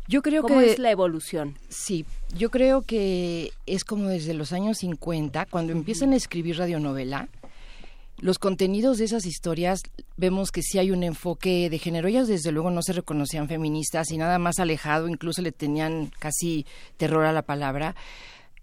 Yo 0.08 0.22
creo 0.22 0.42
¿Cómo 0.42 0.60
que 0.60 0.72
es 0.72 0.80
la 0.80 0.92
evolución? 0.92 1.56
Sí, 1.70 2.06
yo 2.36 2.50
creo 2.50 2.82
que 2.82 3.54
es 3.66 3.86
como 3.86 4.10
desde 4.10 4.34
los 4.34 4.52
años 4.52 4.80
50 4.80 5.46
cuando 5.46 5.72
empiezan 5.72 6.12
a 6.12 6.18
escribir 6.18 6.58
radionovela. 6.58 7.30
Los 8.18 8.38
contenidos 8.38 8.98
de 8.98 9.06
esas 9.06 9.26
historias 9.26 9.82
vemos 10.18 10.52
que 10.52 10.62
sí 10.62 10.78
hay 10.78 10.92
un 10.92 11.04
enfoque 11.04 11.70
de 11.70 11.80
género. 11.80 12.08
Ellas 12.08 12.28
desde 12.28 12.52
luego 12.52 12.70
no 12.70 12.82
se 12.82 12.94
reconocían 12.94 13.48
feministas 13.48 14.12
y 14.12 14.18
nada 14.18 14.38
más 14.38 14.60
alejado, 14.60 15.08
incluso 15.08 15.42
le 15.42 15.52
tenían 15.52 16.12
casi 16.20 16.66
terror 16.98 17.26
a 17.26 17.32
la 17.32 17.42
palabra 17.44 17.96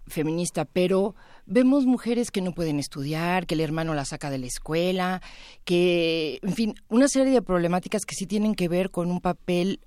feminista, 0.09 0.65
pero 0.65 1.15
vemos 1.45 1.85
mujeres 1.85 2.31
que 2.31 2.41
no 2.41 2.53
pueden 2.53 2.79
estudiar, 2.79 3.45
que 3.45 3.55
el 3.55 3.61
hermano 3.61 3.93
la 3.93 4.05
saca 4.05 4.29
de 4.29 4.37
la 4.37 4.47
escuela, 4.47 5.21
que, 5.65 6.39
en 6.43 6.53
fin, 6.53 6.75
una 6.89 7.07
serie 7.07 7.33
de 7.33 7.41
problemáticas 7.41 8.05
que 8.05 8.15
sí 8.15 8.25
tienen 8.25 8.55
que 8.55 8.67
ver 8.67 8.91
con 8.91 9.09
un 9.11 9.21
papel 9.21 9.79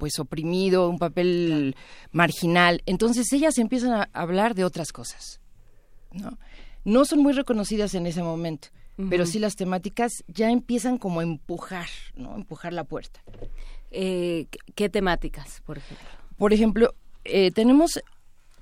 pues 0.00 0.18
oprimido, 0.18 0.88
un 0.88 0.98
papel 0.98 1.76
marginal. 2.10 2.82
Entonces 2.86 3.32
ellas 3.32 3.58
empiezan 3.58 3.92
a 3.92 4.08
hablar 4.12 4.54
de 4.54 4.64
otras 4.64 4.92
cosas. 4.92 5.40
No, 6.12 6.38
no 6.84 7.04
son 7.04 7.20
muy 7.20 7.34
reconocidas 7.34 7.94
en 7.94 8.06
ese 8.06 8.22
momento, 8.22 8.68
uh 8.96 9.02
-huh. 9.02 9.10
pero 9.10 9.26
sí 9.26 9.38
las 9.38 9.54
temáticas 9.54 10.24
ya 10.26 10.50
empiezan 10.50 10.96
como 10.98 11.20
a 11.20 11.22
empujar, 11.22 11.88
¿no? 12.16 12.34
Empujar 12.34 12.72
la 12.72 12.84
puerta. 12.84 13.22
Eh, 13.90 14.46
¿Qué 14.74 14.88
temáticas, 14.88 15.60
por 15.66 15.78
ejemplo? 15.78 16.06
Por 16.38 16.52
ejemplo, 16.52 16.94
eh, 17.24 17.50
tenemos 17.50 18.00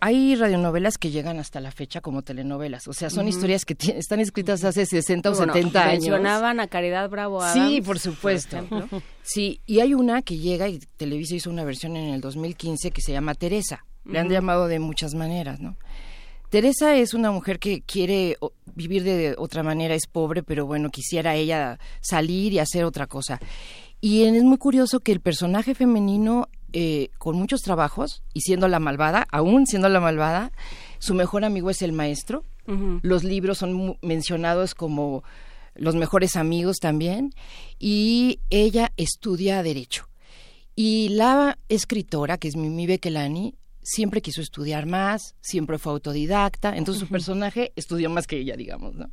hay 0.00 0.34
radionovelas 0.36 0.98
que 0.98 1.10
llegan 1.10 1.38
hasta 1.38 1.60
la 1.60 1.70
fecha 1.70 2.00
como 2.00 2.22
telenovelas, 2.22 2.86
o 2.88 2.92
sea, 2.92 3.10
son 3.10 3.24
uh 3.24 3.28
-huh. 3.28 3.30
historias 3.30 3.64
que 3.64 3.76
están 3.96 4.20
escritas 4.20 4.64
hace 4.64 4.86
60 4.86 5.30
o 5.30 5.34
bueno, 5.34 5.52
70 5.52 5.82
años. 5.82 5.92
Mencionaban 5.92 6.60
a 6.60 6.68
Caridad 6.68 7.08
Bravo 7.10 7.42
Adams, 7.42 7.68
Sí, 7.70 7.80
por 7.80 7.98
supuesto. 7.98 8.64
Por 8.68 9.02
sí, 9.22 9.60
y 9.66 9.80
hay 9.80 9.94
una 9.94 10.22
que 10.22 10.38
llega 10.38 10.68
y 10.68 10.78
Televisa 10.96 11.34
hizo 11.34 11.50
una 11.50 11.64
versión 11.64 11.96
en 11.96 12.14
el 12.14 12.20
2015 12.20 12.90
que 12.90 13.00
se 13.00 13.12
llama 13.12 13.34
Teresa. 13.34 13.84
Le 14.04 14.18
han 14.18 14.30
llamado 14.30 14.68
de 14.68 14.78
muchas 14.78 15.14
maneras, 15.14 15.60
¿no? 15.60 15.76
Teresa 16.48 16.96
es 16.96 17.12
una 17.12 17.30
mujer 17.30 17.58
que 17.58 17.82
quiere 17.82 18.38
vivir 18.74 19.04
de 19.04 19.34
otra 19.36 19.62
manera, 19.62 19.94
es 19.94 20.06
pobre, 20.06 20.42
pero 20.42 20.64
bueno, 20.64 20.88
quisiera 20.88 21.34
ella 21.34 21.78
salir 22.00 22.54
y 22.54 22.58
hacer 22.58 22.84
otra 22.84 23.06
cosa. 23.06 23.38
Y 24.00 24.24
es 24.24 24.42
muy 24.44 24.56
curioso 24.56 25.00
que 25.00 25.12
el 25.12 25.20
personaje 25.20 25.74
femenino, 25.74 26.48
eh, 26.72 27.10
con 27.18 27.36
muchos 27.36 27.62
trabajos, 27.62 28.22
y 28.34 28.40
siendo 28.40 28.68
la 28.68 28.78
malvada, 28.78 29.26
aún 29.30 29.66
siendo 29.66 29.88
la 29.88 30.00
malvada, 30.00 30.52
su 30.98 31.14
mejor 31.14 31.44
amigo 31.44 31.70
es 31.70 31.82
el 31.82 31.92
maestro. 31.92 32.44
Los 33.00 33.24
libros 33.24 33.56
son 33.56 33.96
mencionados 34.02 34.74
como 34.74 35.24
los 35.74 35.94
mejores 35.94 36.36
amigos 36.36 36.76
también. 36.80 37.32
Y 37.78 38.40
ella 38.50 38.92
estudia 38.98 39.62
Derecho. 39.62 40.06
Y 40.76 41.08
la 41.08 41.58
escritora, 41.70 42.36
que 42.36 42.48
es 42.48 42.56
Mimi 42.56 42.86
Bekelani, 42.86 43.54
siempre 43.82 44.20
quiso 44.20 44.42
estudiar 44.42 44.84
más, 44.84 45.34
siempre 45.40 45.78
fue 45.78 45.92
autodidacta, 45.92 46.76
entonces 46.76 47.00
su 47.00 47.08
personaje 47.08 47.72
estudió 47.74 48.10
más 48.10 48.26
que 48.26 48.36
ella, 48.36 48.54
digamos, 48.54 48.94
¿no? 48.94 49.10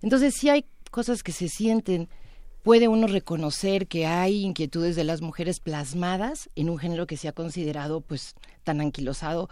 Entonces 0.00 0.34
sí 0.34 0.48
hay 0.48 0.64
cosas 0.90 1.22
que 1.22 1.32
se 1.32 1.48
sienten, 1.48 2.08
puede 2.68 2.86
uno 2.86 3.06
reconocer 3.06 3.86
que 3.86 4.04
hay 4.04 4.42
inquietudes 4.42 4.94
de 4.94 5.02
las 5.02 5.22
mujeres 5.22 5.58
plasmadas 5.58 6.50
en 6.54 6.68
un 6.68 6.76
género 6.76 7.06
que 7.06 7.16
se 7.16 7.26
ha 7.26 7.32
considerado 7.32 8.02
pues 8.02 8.34
tan 8.62 8.82
anquilosado, 8.82 9.48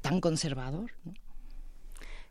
tan 0.00 0.22
conservador, 0.22 0.90
¿no? 1.04 1.12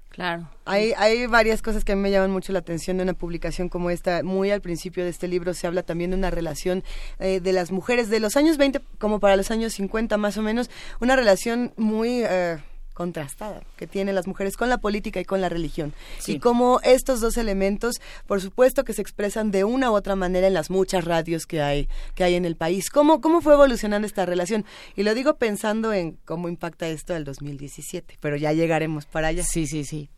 Claro. 0.09 0.49
Hay, 0.65 0.93
hay 0.97 1.27
varias 1.27 1.61
cosas 1.61 1.85
que 1.85 1.91
a 1.91 1.95
mí 1.95 2.01
me 2.01 2.09
llaman 2.09 2.31
mucho 2.31 2.53
la 2.53 2.57
atención 2.57 2.97
de 2.97 3.03
una 3.03 3.13
publicación 3.13 3.69
como 3.69 3.91
esta. 3.91 4.23
Muy 4.23 4.49
al 4.49 4.61
principio 4.61 5.03
de 5.03 5.11
este 5.11 5.27
libro 5.27 5.53
se 5.53 5.67
habla 5.67 5.83
también 5.83 6.09
de 6.09 6.17
una 6.17 6.31
relación 6.31 6.83
eh, 7.19 7.39
de 7.39 7.53
las 7.53 7.71
mujeres 7.71 8.09
de 8.09 8.19
los 8.19 8.35
años 8.35 8.57
20 8.57 8.81
como 8.97 9.19
para 9.19 9.35
los 9.35 9.51
años 9.51 9.73
50 9.73 10.17
más 10.17 10.37
o 10.37 10.41
menos. 10.41 10.71
Una 11.01 11.15
relación 11.15 11.71
muy... 11.77 12.23
Eh, 12.23 12.57
contrastada 12.95 13.61
que 13.75 13.85
tienen 13.85 14.15
las 14.15 14.25
mujeres 14.25 14.57
con 14.57 14.69
la 14.69 14.79
política 14.79 15.19
y 15.19 15.25
con 15.25 15.41
la 15.41 15.49
religión. 15.49 15.93
Y 16.25 16.39
cómo 16.39 16.79
estos 16.83 17.21
dos 17.21 17.37
elementos, 17.37 18.01
por 18.25 18.41
supuesto 18.41 18.83
que 18.83 18.93
se 18.93 19.03
expresan 19.03 19.51
de 19.51 19.63
una 19.63 19.91
u 19.91 19.93
otra 19.93 20.15
manera 20.15 20.47
en 20.47 20.55
las 20.55 20.71
muchas 20.71 21.05
radios 21.05 21.45
que 21.45 21.61
hay, 21.61 21.87
que 22.15 22.23
hay 22.23 22.33
en 22.33 22.45
el 22.45 22.55
país. 22.55 22.89
¿Cómo, 22.89 23.21
cómo 23.21 23.41
fue 23.41 23.53
evolucionando 23.53 24.07
esta 24.07 24.25
relación? 24.25 24.65
Y 24.95 25.03
lo 25.03 25.13
digo 25.13 25.35
pensando 25.35 25.93
en 25.93 26.17
cómo 26.25 26.49
impacta 26.49 26.87
esto 26.87 27.13
del 27.13 27.25
2017, 27.25 28.17
pero 28.19 28.37
ya 28.37 28.53
llegaremos 28.53 29.05
para 29.05 29.27
allá. 29.27 29.43
Sí, 29.43 29.67
sí, 29.67 29.83
sí. 29.83 30.09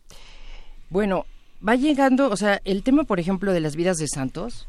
Bueno, 0.88 1.26
va 1.66 1.74
llegando, 1.74 2.30
o 2.30 2.36
sea, 2.36 2.62
el 2.64 2.82
tema, 2.82 3.04
por 3.04 3.20
ejemplo, 3.20 3.52
de 3.52 3.60
las 3.60 3.76
vidas 3.76 3.98
de 3.98 4.06
santos 4.08 4.68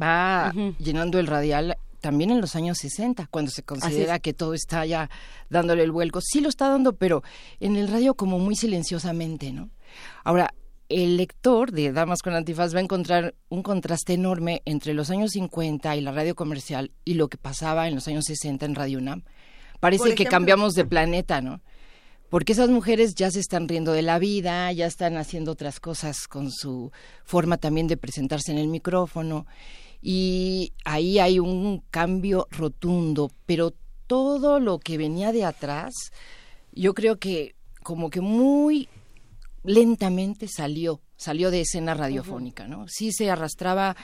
va 0.00 0.52
llenando 0.78 1.18
el 1.18 1.26
radial 1.26 1.76
también 2.06 2.30
en 2.30 2.40
los 2.40 2.54
años 2.54 2.78
60, 2.78 3.26
cuando 3.32 3.50
se 3.50 3.64
considera 3.64 4.20
que 4.20 4.32
todo 4.32 4.54
está 4.54 4.86
ya 4.86 5.10
dándole 5.50 5.82
el 5.82 5.90
vuelco. 5.90 6.20
Sí 6.20 6.40
lo 6.40 6.48
está 6.48 6.68
dando, 6.68 6.92
pero 6.92 7.24
en 7.58 7.74
el 7.74 7.88
radio 7.88 8.14
como 8.14 8.38
muy 8.38 8.54
silenciosamente, 8.54 9.50
¿no? 9.50 9.70
Ahora, 10.22 10.54
el 10.88 11.16
lector 11.16 11.72
de 11.72 11.90
Damas 11.90 12.22
con 12.22 12.34
Antifaz 12.34 12.72
va 12.72 12.78
a 12.78 12.82
encontrar 12.82 13.34
un 13.48 13.64
contraste 13.64 14.12
enorme 14.12 14.62
entre 14.66 14.94
los 14.94 15.10
años 15.10 15.32
50 15.32 15.96
y 15.96 16.00
la 16.00 16.12
radio 16.12 16.36
comercial 16.36 16.92
y 17.04 17.14
lo 17.14 17.26
que 17.26 17.38
pasaba 17.38 17.88
en 17.88 17.96
los 17.96 18.06
años 18.06 18.26
60 18.26 18.64
en 18.64 18.76
Radio 18.76 18.98
UNAM. 18.98 19.24
Parece 19.80 20.14
que 20.14 20.26
cambiamos 20.26 20.74
de 20.74 20.84
planeta, 20.84 21.40
¿no? 21.40 21.60
Porque 22.30 22.52
esas 22.52 22.68
mujeres 22.68 23.16
ya 23.16 23.32
se 23.32 23.40
están 23.40 23.66
riendo 23.66 23.90
de 23.90 24.02
la 24.02 24.20
vida, 24.20 24.70
ya 24.70 24.86
están 24.86 25.16
haciendo 25.16 25.50
otras 25.50 25.80
cosas 25.80 26.28
con 26.28 26.52
su 26.52 26.92
forma 27.24 27.56
también 27.56 27.88
de 27.88 27.96
presentarse 27.96 28.52
en 28.52 28.58
el 28.58 28.68
micrófono 28.68 29.44
y 30.08 30.72
ahí 30.84 31.18
hay 31.18 31.40
un 31.40 31.82
cambio 31.90 32.46
rotundo, 32.52 33.28
pero 33.44 33.74
todo 34.06 34.60
lo 34.60 34.78
que 34.78 34.98
venía 34.98 35.32
de 35.32 35.44
atrás, 35.44 35.92
yo 36.70 36.94
creo 36.94 37.18
que 37.18 37.56
como 37.82 38.08
que 38.08 38.20
muy 38.20 38.88
lentamente 39.64 40.46
salió, 40.46 41.00
salió 41.16 41.50
de 41.50 41.62
escena 41.62 41.94
radiofónica, 41.94 42.68
¿no? 42.68 42.86
Sí 42.86 43.10
se 43.10 43.32
arrastraba 43.32 43.96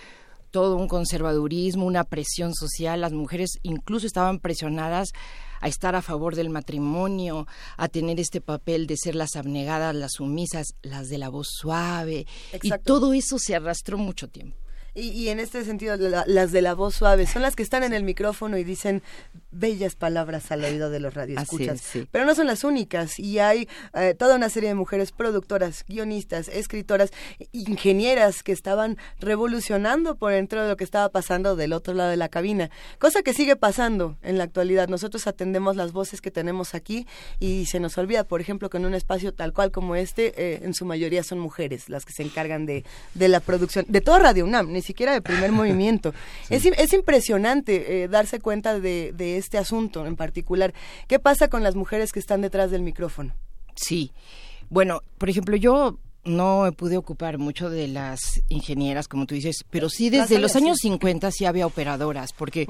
todo 0.50 0.74
un 0.74 0.88
conservadurismo, 0.88 1.86
una 1.86 2.02
presión 2.02 2.52
social, 2.52 3.00
las 3.00 3.12
mujeres 3.12 3.60
incluso 3.62 4.04
estaban 4.04 4.40
presionadas 4.40 5.10
a 5.60 5.68
estar 5.68 5.94
a 5.94 6.02
favor 6.02 6.34
del 6.34 6.50
matrimonio, 6.50 7.46
a 7.76 7.86
tener 7.86 8.18
este 8.18 8.40
papel 8.40 8.88
de 8.88 8.96
ser 8.96 9.14
las 9.14 9.36
abnegadas, 9.36 9.94
las 9.94 10.14
sumisas, 10.14 10.74
las 10.82 11.08
de 11.08 11.18
la 11.18 11.28
voz 11.28 11.46
suave, 11.48 12.26
y 12.60 12.70
todo 12.82 13.14
eso 13.14 13.38
se 13.38 13.54
arrastró 13.54 13.98
mucho 13.98 14.26
tiempo. 14.26 14.61
Y, 14.94 15.28
en 15.28 15.40
este 15.40 15.64
sentido, 15.64 15.96
las 15.96 16.52
de 16.52 16.62
la 16.62 16.74
voz 16.74 16.94
suave 16.94 17.26
son 17.26 17.40
las 17.40 17.56
que 17.56 17.62
están 17.62 17.82
en 17.82 17.94
el 17.94 18.04
micrófono 18.04 18.58
y 18.58 18.64
dicen 18.64 19.02
bellas 19.52 19.94
palabras 19.94 20.50
al 20.52 20.64
oído 20.64 20.90
de 20.90 21.00
los 21.00 21.14
radioescuchas. 21.14 21.80
Sí. 21.80 22.06
Pero 22.10 22.26
no 22.26 22.34
son 22.34 22.46
las 22.46 22.64
únicas 22.64 23.18
y 23.18 23.38
hay 23.38 23.68
eh, 23.94 24.14
toda 24.18 24.36
una 24.36 24.48
serie 24.48 24.68
de 24.68 24.74
mujeres 24.74 25.12
productoras, 25.12 25.84
guionistas, 25.88 26.48
escritoras, 26.48 27.10
ingenieras 27.52 28.42
que 28.42 28.52
estaban 28.52 28.98
revolucionando 29.18 30.16
por 30.16 30.32
dentro 30.32 30.62
de 30.62 30.68
lo 30.68 30.76
que 30.76 30.84
estaba 30.84 31.08
pasando 31.08 31.56
del 31.56 31.72
otro 31.72 31.94
lado 31.94 32.10
de 32.10 32.16
la 32.16 32.28
cabina. 32.28 32.70
Cosa 32.98 33.22
que 33.22 33.32
sigue 33.32 33.56
pasando 33.56 34.18
en 34.22 34.38
la 34.38 34.44
actualidad. 34.44 34.88
Nosotros 34.88 35.26
atendemos 35.26 35.76
las 35.76 35.92
voces 35.92 36.20
que 36.20 36.30
tenemos 36.30 36.74
aquí 36.74 37.06
y 37.40 37.66
se 37.66 37.80
nos 37.80 37.96
olvida, 37.98 38.24
por 38.24 38.40
ejemplo, 38.40 38.68
que 38.68 38.76
en 38.76 38.86
un 38.86 38.94
espacio 38.94 39.32
tal 39.32 39.52
cual 39.52 39.70
como 39.70 39.96
este, 39.96 40.34
eh, 40.36 40.60
en 40.62 40.74
su 40.74 40.84
mayoría 40.84 41.22
son 41.22 41.38
mujeres 41.38 41.88
las 41.88 42.04
que 42.04 42.12
se 42.12 42.22
encargan 42.22 42.66
de, 42.66 42.84
de 43.14 43.28
la 43.28 43.40
producción, 43.40 43.84
de 43.88 44.00
toda 44.00 44.18
Radio 44.18 44.44
UNAM 44.44 44.68
siquiera 44.82 45.12
de 45.12 45.22
primer 45.22 45.52
movimiento. 45.52 46.12
Es, 46.50 46.66
es, 46.66 46.92
impresionante 46.92 48.02
eh, 48.02 48.08
darse 48.08 48.40
cuenta 48.40 48.78
de, 48.78 49.12
de 49.16 49.38
este 49.42 49.58
asunto 49.58 50.06
en 50.06 50.16
particular. 50.16 50.72
¿Qué 51.08 51.18
pasa 51.18 51.48
con 51.48 51.62
las 51.62 51.74
mujeres 51.74 52.12
que 52.12 52.20
están 52.20 52.40
detrás 52.40 52.70
del 52.70 52.82
micrófono? 52.82 53.34
Sí. 53.74 54.12
Bueno, 54.70 55.02
por 55.18 55.28
ejemplo, 55.28 55.56
yo 55.56 55.98
no 56.24 56.70
pude 56.76 56.96
ocupar 56.96 57.38
mucho 57.38 57.68
de 57.68 57.88
las 57.88 58.42
ingenieras, 58.48 59.08
como 59.08 59.26
tú 59.26 59.34
dices, 59.34 59.64
pero 59.70 59.88
sí 59.88 60.08
desde 60.08 60.38
los 60.38 60.54
años 60.54 60.78
50 60.80 61.30
sí 61.32 61.44
había 61.46 61.66
operadoras, 61.66 62.32
porque 62.32 62.66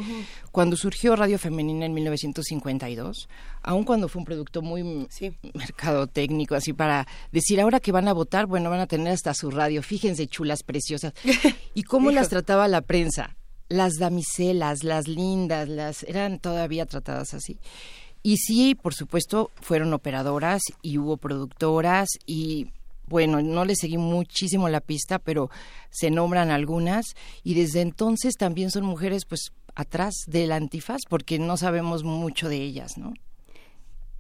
cuando 0.51 0.77
surgió 0.77 1.17
Radio 1.17 1.39
Femenina 1.39 1.85
en 1.85 1.93
1952, 1.93 3.29
aun 3.63 3.85
cuando 3.85 4.09
fue 4.09 4.21
un 4.21 4.25
producto 4.25 4.63
muy 4.63 5.07
sí. 5.11 5.33
mercadotécnico, 5.55 6.55
así 6.55 6.73
para 6.73 7.07
decir, 7.31 7.61
ahora 7.61 7.81
que 7.81 7.93
van 7.93 8.09
a 8.09 8.15
votar, 8.15 8.47
bueno, 8.47 8.71
van 8.71 8.81
a 8.81 8.87
tener 8.87 9.13
hasta 9.13 9.35
su 9.35 9.51
radio, 9.51 9.83
fíjense, 9.83 10.27
chulas, 10.27 10.63
preciosas. 10.63 11.13
¿Y 11.75 11.83
cómo 11.83 12.11
las 12.11 12.31
trataba 12.31 12.69
la 12.69 12.81
prensa? 12.81 13.37
Las 13.73 13.95
damiselas, 13.95 14.85
las 14.85 15.09
lindas, 15.09 15.69
las 15.69 16.03
eran 16.03 16.39
todavía 16.39 16.85
tratadas 16.85 17.33
así. 17.33 17.59
Y 18.23 18.37
sí, 18.37 18.75
por 18.75 18.95
supuesto, 18.95 19.51
fueron 19.61 19.95
operadoras 19.95 20.63
y 20.83 20.99
hubo 20.99 21.17
productoras 21.17 22.09
y 22.27 22.69
bueno, 23.07 23.41
no 23.43 23.65
le 23.65 23.75
seguí 23.75 23.99
muchísimo 23.99 24.69
la 24.69 24.81
pista, 24.81 25.19
pero 25.19 25.51
se 25.91 26.11
nombran 26.11 26.51
algunas 26.51 27.07
y 27.43 27.55
desde 27.55 27.81
entonces 27.81 28.35
también 28.35 28.71
son 28.71 28.85
mujeres 28.85 29.25
pues 29.25 29.53
atrás 29.75 30.15
del 30.27 30.53
antifaz 30.53 31.01
porque 31.09 31.39
no 31.39 31.57
sabemos 31.57 32.05
mucho 32.05 32.49
de 32.49 32.57
ellas, 32.57 32.99
¿no? 32.99 33.15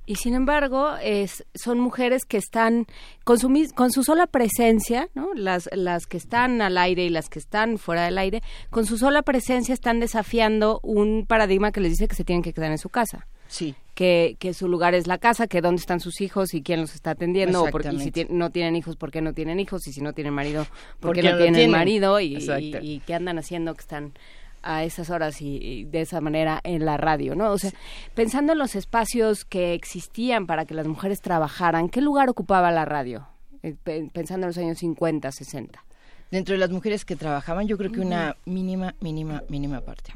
Y 0.04 0.16
sin 0.16 0.34
embargo, 0.34 0.96
es, 1.00 1.44
son 1.54 1.78
mujeres 1.78 2.24
que 2.24 2.36
están 2.36 2.86
con 3.24 3.38
su, 3.38 3.48
con 3.74 3.92
su 3.92 4.02
sola 4.02 4.26
presencia, 4.26 5.08
¿no? 5.14 5.32
Las, 5.34 5.68
las 5.72 6.06
que 6.06 6.16
están 6.16 6.60
al 6.60 6.76
aire 6.76 7.04
y 7.04 7.08
las 7.08 7.28
que 7.28 7.38
están 7.38 7.78
fuera 7.78 8.04
del 8.04 8.18
aire, 8.18 8.42
con 8.70 8.84
su 8.84 8.98
sola 8.98 9.22
presencia 9.22 9.72
están 9.72 10.00
desafiando 10.00 10.80
un 10.82 11.26
paradigma 11.26 11.70
que 11.72 11.80
les 11.80 11.92
dice 11.92 12.08
que 12.08 12.16
se 12.16 12.24
tienen 12.24 12.42
que 12.42 12.52
quedar 12.52 12.72
en 12.72 12.78
su 12.78 12.88
casa. 12.88 13.26
Sí 13.46 13.76
que, 13.94 14.36
que 14.38 14.54
su 14.54 14.68
lugar 14.68 14.94
es 14.94 15.06
la 15.06 15.18
casa, 15.18 15.46
que 15.46 15.60
dónde 15.60 15.80
están 15.80 16.00
sus 16.00 16.20
hijos 16.20 16.54
y 16.54 16.62
quién 16.62 16.80
los 16.80 16.94
está 16.94 17.10
atendiendo, 17.10 17.62
o 17.62 17.68
y 17.68 17.98
si 18.00 18.26
no 18.30 18.50
tienen 18.50 18.76
hijos, 18.76 18.96
¿por 18.96 19.10
qué 19.10 19.20
no 19.20 19.34
tienen 19.34 19.60
hijos? 19.60 19.86
Y 19.86 19.92
si 19.92 20.00
no 20.00 20.12
tienen 20.12 20.32
marido, 20.32 20.66
¿por 21.00 21.14
qué 21.14 21.22
no, 21.22 21.36
tienen, 21.36 21.70
marido? 21.70 22.18
Y, 22.20 22.38
y, 22.80 23.00
qué 23.00 23.14
andan 23.14 23.38
haciendo 23.38 23.74
que 23.74 23.80
están 23.82 24.12
a 24.62 24.84
esas 24.84 25.10
horas 25.10 25.40
y, 25.40 25.84
de 25.84 26.02
esa 26.02 26.20
manera 26.20 26.60
en 26.64 26.84
la 26.84 26.96
radio, 26.96 27.34
¿no? 27.34 27.52
O 27.52 27.58
sea, 27.58 27.72
pensando 28.14 28.52
en 28.52 28.58
los 28.58 28.74
espacios 28.74 29.44
que 29.44 29.74
existían 29.74 30.46
para 30.46 30.64
que 30.64 30.74
las 30.74 30.86
mujeres 30.86 31.20
trabajaran, 31.20 31.88
¿qué 31.88 32.00
lugar 32.00 32.28
ocupaba 32.28 32.70
la 32.70 32.84
radio? 32.84 33.28
Eh, 33.62 33.74
pensando 34.12 34.46
en 34.46 34.48
los 34.48 34.58
años 34.58 34.78
50, 34.78 35.30
60. 35.30 35.84
Dentro 36.30 36.54
de 36.54 36.58
las 36.58 36.70
mujeres 36.70 37.04
que 37.04 37.16
trabajaban, 37.16 37.68
yo 37.68 37.76
creo 37.76 37.92
que 37.92 38.00
una 38.00 38.36
mínima, 38.46 38.94
mínima, 39.00 39.42
mínima 39.48 39.80
parte 39.80 40.12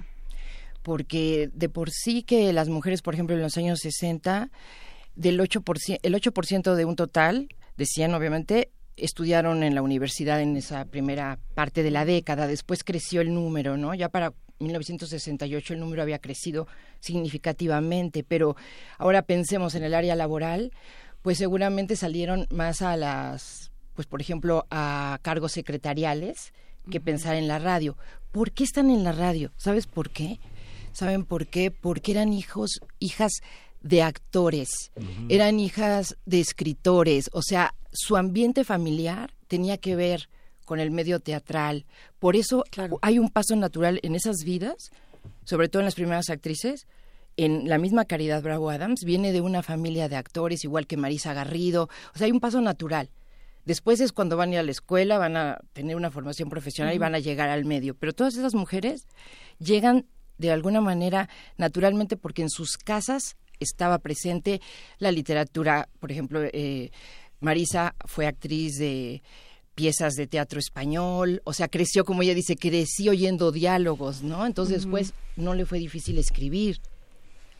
porque 0.87 1.51
de 1.53 1.69
por 1.69 1.91
sí 1.91 2.23
que 2.23 2.53
las 2.53 2.69
mujeres, 2.69 3.03
por 3.03 3.13
ejemplo, 3.15 3.35
en 3.35 3.43
los 3.43 3.57
años 3.57 3.81
60, 3.81 4.51
del 5.17 5.41
8%, 5.41 5.99
el 6.01 6.15
8% 6.15 6.75
de 6.77 6.85
un 6.85 6.95
total, 6.95 7.49
decían 7.77 8.15
obviamente, 8.15 8.71
estudiaron 8.97 9.63
en 9.63 9.75
la 9.75 9.83
universidad 9.83 10.41
en 10.41 10.57
esa 10.57 10.85
primera 10.87 11.39
parte 11.55 11.83
de 11.83 11.91
la 11.91 12.05
década, 12.05 12.47
después 12.47 12.85
creció 12.85 13.21
el 13.21 13.35
número, 13.35 13.77
¿no? 13.77 13.95
Ya 13.95 14.09
para 14.09 14.33
1968 14.59 15.75
el 15.75 15.81
número 15.81 16.03
había 16.03 16.19
crecido 16.19 16.67
significativamente, 17.01 18.25
pero 18.25 18.57
ahora 18.99 19.23
pensemos 19.23 19.75
en 19.75 19.85
el 19.85 19.95
área 19.95 20.17
laboral, 20.17 20.73
pues 21.23 21.39
seguramente 21.39 21.97
salieron 21.97 22.47
más 22.51 22.83
a 22.83 22.97
las, 22.97 23.71
pues 23.95 24.07
por 24.07 24.21
ejemplo, 24.21 24.67
a 24.71 25.19
cargos 25.23 25.53
secretariales 25.53 26.53
que 26.91 27.01
pensar 27.01 27.37
en 27.37 27.49
la 27.49 27.59
radio. 27.59 27.97
¿Por 28.33 28.53
qué 28.53 28.65
están 28.65 28.91
en 28.91 29.05
la 29.05 29.13
radio? 29.13 29.53
¿Sabes 29.57 29.87
por 29.87 30.11
qué? 30.11 30.39
¿Saben 30.93 31.25
por 31.25 31.47
qué? 31.47 31.71
Porque 31.71 32.13
eran 32.13 32.33
hijos, 32.33 32.81
hijas 32.99 33.33
de 33.87 34.03
actores, 34.03 34.91
eran 35.29 35.61
hijas 35.61 36.17
de 36.27 36.41
escritores, 36.41 37.31
o 37.33 37.43
sea, 37.43 37.75
su 37.93 38.17
ambiente 38.17 38.65
familiar 38.65 39.33
tenía 39.49 39.79
que 39.79 39.97
ver 39.97 40.29
con 40.65 40.81
el 40.81 40.91
medio 40.91 41.21
teatral. 41.21 41.87
Por 42.19 42.37
eso 42.37 42.65
hay 43.01 43.19
un 43.19 43.31
paso 43.31 43.57
natural 43.57 44.01
en 44.03 44.15
esas 44.15 44.39
vidas, 44.45 44.91
sobre 45.45 45.69
todo 45.69 45.81
en 45.81 45.87
las 45.87 45.95
primeras 45.95 46.29
actrices. 46.29 46.87
En 47.39 47.69
la 47.69 47.79
misma 47.79 48.07
Caridad 48.07 48.43
Bravo 48.43 48.71
Adams 48.71 49.05
viene 49.05 49.33
de 49.33 49.41
una 49.41 49.63
familia 49.63 50.09
de 50.09 50.17
actores, 50.17 50.65
igual 50.65 50.87
que 50.87 50.97
Marisa 50.97 51.35
Garrido. 51.35 51.89
O 52.15 52.19
sea, 52.19 52.27
hay 52.27 52.33
un 52.33 52.41
paso 52.41 52.61
natural. 52.61 53.11
Después 53.65 54.01
es 54.01 54.13
cuando 54.13 54.37
van 54.37 54.51
a 54.51 54.53
ir 54.55 54.59
a 54.59 54.63
la 54.63 54.71
escuela, 54.71 55.19
van 55.19 55.37
a 55.37 55.59
tener 55.73 55.97
una 55.97 56.11
formación 56.11 56.49
profesional 56.49 56.95
y 56.95 56.99
van 56.99 57.15
a 57.15 57.19
llegar 57.19 57.49
al 57.49 57.65
medio. 57.65 57.95
Pero 57.95 58.13
todas 58.13 58.37
esas 58.37 58.55
mujeres 58.55 59.07
llegan 59.59 60.07
de 60.39 60.51
alguna 60.51 60.81
manera 60.81 61.29
naturalmente 61.57 62.17
porque 62.17 62.43
en 62.43 62.51
sus 62.51 62.77
casas 62.77 63.37
estaba 63.61 63.99
presente 63.99 64.61
la 64.99 65.13
literatura. 65.13 65.89
Por 66.01 66.13
ejemplo, 66.13 66.41
eh, 66.43 66.91
Marisa 67.41 67.95
fue 68.07 68.27
actriz 68.27 68.79
de 68.79 69.23
piezas 69.77 70.15
de 70.15 70.27
teatro 70.27 70.59
español, 70.59 71.43
o 71.45 71.53
sea, 71.53 71.69
creció, 71.69 72.05
como 72.05 72.23
ella 72.23 72.35
dice, 72.35 72.57
crecí 72.57 73.09
oyendo 73.11 73.53
diálogos, 73.53 74.23
¿no? 74.23 74.47
Entonces, 74.47 74.87
pues, 74.87 75.13
no 75.37 75.55
le 75.55 75.67
fue 75.67 75.79
difícil 75.79 76.19
escribir. 76.19 76.81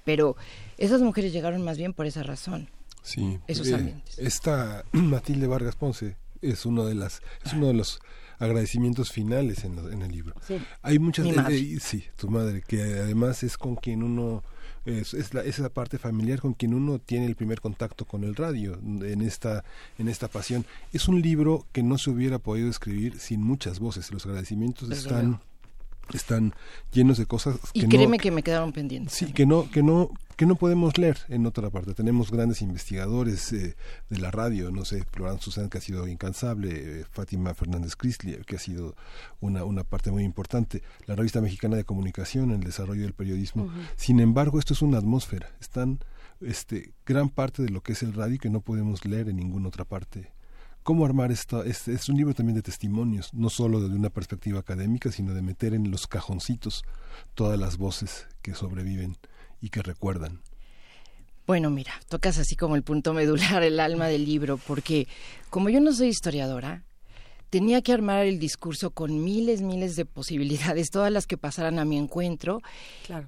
Pero 0.05 0.37
esas 0.79 1.03
mujeres 1.03 1.33
llegaron 1.33 1.63
más 1.63 1.77
bien 1.77 1.93
por 1.93 2.07
esa 2.07 2.23
razón. 2.23 2.71
Sí. 3.03 3.39
Esos 3.47 3.69
eh, 3.69 3.95
Esta 4.17 4.85
Matilde 4.93 5.47
Vargas 5.47 5.77
Ponce 5.77 6.17
es 6.41 6.65
uno 6.65 6.87
de 6.87 6.95
las, 6.95 7.21
es 7.45 7.53
uno 7.53 7.67
de 7.67 7.75
los 7.75 8.01
agradecimientos 8.39 9.13
finales 9.13 9.65
en, 9.65 10.03
el 10.03 10.11
libro. 10.11 10.35
Sí. 10.47 10.59
Hay 10.83 10.99
muchas, 10.99 11.27
eh, 11.27 11.79
sí, 11.81 12.05
tu 12.17 12.29
madre, 12.29 12.63
que 12.67 12.81
además 12.81 13.43
es 13.43 13.59
con 13.59 13.77
quien 13.77 14.03
uno 14.03 14.43
es, 14.87 15.35
la, 15.35 15.43
esa 15.43 15.69
parte 15.69 15.99
familiar 15.99 16.41
con 16.41 16.55
quien 16.55 16.75
uno 16.75 16.99
tiene 16.99 17.27
el 17.27 17.35
primer 17.35 17.61
contacto 17.61 18.05
con 18.05 18.25
el 18.25 18.37
radio 18.37 18.79
en 18.83 19.21
esta 19.21 19.65
en 19.99 20.09
esta 20.09 20.29
pasión. 20.29 20.65
Es 20.93 21.09
un 21.09 21.21
libro 21.21 21.67
que 21.73 21.83
no 21.83 21.99
se 21.99 22.11
hubiera 22.11 22.39
podido 22.39 22.71
escribir 22.71 23.19
sin 23.19 23.43
muchas 23.43 23.81
voces. 23.81 24.13
Los 24.13 24.27
agradecimientos 24.27 24.91
están 24.91 25.41
están 26.15 26.55
llenos 26.93 27.19
de 27.19 27.27
cosas 27.27 27.57
que 27.73 27.81
y 27.81 27.89
créeme 27.89 28.19
que 28.19 28.31
me 28.31 28.43
quedaron 28.43 28.73
pendientes 28.73 29.15
sí 29.15 29.33
que 29.33 29.47
no 29.47 29.71
que 29.71 29.83
no 29.83 30.11
que 30.37 30.45
no 30.45 30.57
podemos 30.57 30.99
leer 30.99 31.19
en 31.29 31.47
otra 31.47 31.71
parte. 31.71 31.95
Tenemos 31.95 32.31
grandes 32.31 32.61
investigadores 32.61 33.53
eh, 33.55 33.75
de 34.11 34.19
la 34.19 34.31
radio, 34.31 34.71
no 34.71 34.85
sé, 34.85 35.05
Florán 35.11 35.41
Susan, 35.41 35.71
que 35.71 35.79
ha 35.79 35.81
sido 35.81 36.07
incansable, 36.07 37.01
eh, 37.01 37.05
Fátima 37.11 37.55
Fernández 37.55 37.97
Crisli, 37.97 38.37
que 38.45 38.57
ha 38.57 38.59
sido 38.59 38.95
una, 39.41 39.65
una 39.65 39.83
parte 39.83 40.11
muy 40.11 40.25
importante, 40.25 40.83
la 41.07 41.17
revista 41.17 41.41
mexicana 41.41 41.77
de 41.77 41.85
comunicación, 41.85 42.51
el 42.51 42.61
desarrollo 42.61 43.03
del 43.03 43.15
periodismo. 43.15 43.73
Sin 43.97 44.21
embargo, 44.21 44.59
esto 44.59 44.75
es 44.75 44.83
una 44.83 44.99
atmósfera. 44.99 45.49
Están 45.59 46.01
este, 46.43 46.93
gran 47.07 47.31
parte 47.31 47.63
de 47.63 47.71
lo 47.71 47.83
que 47.83 47.93
es 47.93 48.03
el 48.03 48.13
radio 48.13 48.39
que 48.39 48.51
no 48.51 48.61
podemos 48.61 49.07
leer 49.07 49.31
en 49.31 49.37
ninguna 49.37 49.69
otra 49.69 49.87
parte 49.87 50.36
cómo 50.87 51.05
armar 51.05 51.33
esto 51.33 51.65
es, 51.65 51.89
es, 51.89 52.09
un 52.09 52.17
libro 52.17 52.33
también 52.33 52.55
de 52.55 52.63
testimonios, 52.63 53.35
no 53.35 53.51
solo 53.51 53.81
desde 53.81 53.97
una 53.97 54.09
perspectiva 54.09 54.61
académica, 54.61 55.11
sino 55.11 55.35
de 55.35 55.43
meter 55.43 55.75
en 55.75 55.91
los 55.91 56.07
cajoncitos 56.07 56.85
todas 57.35 57.59
las 57.59 57.77
voces 57.77 58.29
que 58.41 58.55
sobreviven 58.55 59.17
y 59.61 59.71
que 59.71 59.83
recuerdan? 59.83 60.43
Bueno, 61.45 61.71
mira, 61.71 61.93
tocas 62.09 62.39
así 62.39 62.55
como 62.55 62.77
el 62.77 62.85
punto 62.85 63.15
medular, 63.15 63.65
el 63.65 63.81
alma 63.81 64.07
del 64.07 64.25
libro, 64.25 64.59
porque 64.59 65.09
como 65.51 65.71
yo 65.71 65.81
no 65.81 65.93
soy 65.93 66.07
historiadora, 66.07 66.85
tenía 67.51 67.83
que 67.83 67.93
armar 67.93 68.25
el 68.25 68.39
discurso 68.39 68.93
con 68.93 69.25
miles, 69.25 69.63
miles 69.63 69.97
de 69.97 70.05
posibilidades, 70.05 70.91
todas 70.91 71.11
las 71.11 71.27
que 71.27 71.37
pasaran 71.37 71.81
a 71.81 71.85
mi 71.85 71.99
encuentro. 71.99 72.63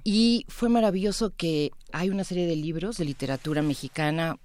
Y 0.05 0.45
fue 0.47 0.69
maravilloso 0.69 1.33
que 1.35 1.71
hay 1.91 2.09
una 2.09 2.23
serie 2.23 2.47
de 2.47 2.55
libros 2.55 2.95
de 2.95 3.03
literatura 3.03 3.61
mexicana, 3.61 4.37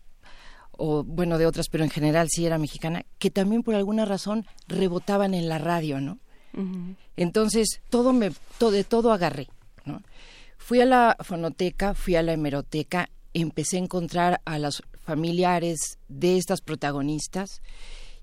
o 0.78 1.04
bueno, 1.04 1.38
de 1.38 1.46
otras, 1.46 1.68
pero 1.68 1.84
en 1.84 1.90
general 1.90 2.28
sí 2.30 2.46
era 2.46 2.58
mexicana, 2.58 3.04
que 3.18 3.30
también 3.30 3.62
por 3.62 3.74
alguna 3.74 4.04
razón 4.04 4.46
rebotaban 4.68 5.34
en 5.34 5.48
la 5.48 5.58
radio, 5.58 6.00
¿no? 6.00 6.18
Entonces, 7.16 7.80
todo 7.90 8.12
me, 8.12 8.30
todo, 8.58 8.70
de 8.70 8.84
todo 8.84 9.12
agarré, 9.12 9.48
¿no? 9.84 10.02
Fui 10.56 10.80
a 10.80 10.86
la 10.86 11.16
fonoteca, 11.20 11.94
fui 11.94 12.14
a 12.14 12.22
la 12.22 12.32
hemeroteca, 12.32 13.10
empecé 13.32 13.76
a 13.76 13.80
encontrar 13.80 14.40
a 14.44 14.58
los 14.58 14.82
familiares 15.02 15.98
de 16.08 16.38
estas 16.38 16.60
protagonistas 16.60 17.60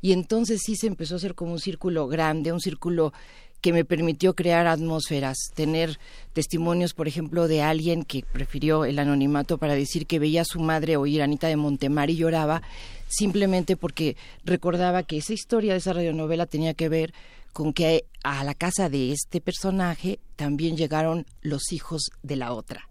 y 0.01 0.13
entonces 0.13 0.61
sí 0.65 0.75
se 0.75 0.87
empezó 0.87 1.15
a 1.15 1.17
hacer 1.17 1.35
como 1.35 1.51
un 1.51 1.59
círculo 1.59 2.07
grande, 2.07 2.51
un 2.51 2.59
círculo 2.59 3.13
que 3.61 3.73
me 3.73 3.85
permitió 3.85 4.33
crear 4.33 4.67
atmósferas, 4.67 5.37
tener 5.53 5.99
testimonios, 6.33 6.93
por 6.93 7.07
ejemplo, 7.07 7.47
de 7.47 7.61
alguien 7.61 8.03
que 8.03 8.23
prefirió 8.23 8.85
el 8.85 8.99
anonimato 8.99 9.57
para 9.57 9.75
decir 9.75 10.07
que 10.07 10.19
veía 10.19 10.41
a 10.41 10.45
su 10.45 10.59
madre 10.59 10.97
oír 10.97 11.21
Anita 11.21 11.47
de 11.47 11.55
Montemar 11.55 12.09
y 12.09 12.17
lloraba, 12.17 12.63
simplemente 13.07 13.77
porque 13.77 14.17
recordaba 14.43 15.03
que 15.03 15.17
esa 15.17 15.33
historia 15.33 15.73
de 15.73 15.79
esa 15.79 15.93
radionovela 15.93 16.47
tenía 16.47 16.73
que 16.73 16.89
ver 16.89 17.13
con 17.53 17.73
que 17.73 18.05
a 18.23 18.43
la 18.43 18.55
casa 18.55 18.89
de 18.89 19.11
este 19.11 19.41
personaje 19.41 20.19
también 20.35 20.77
llegaron 20.77 21.25
los 21.41 21.71
hijos 21.71 22.11
de 22.23 22.37
la 22.37 22.53
otra. 22.53 22.87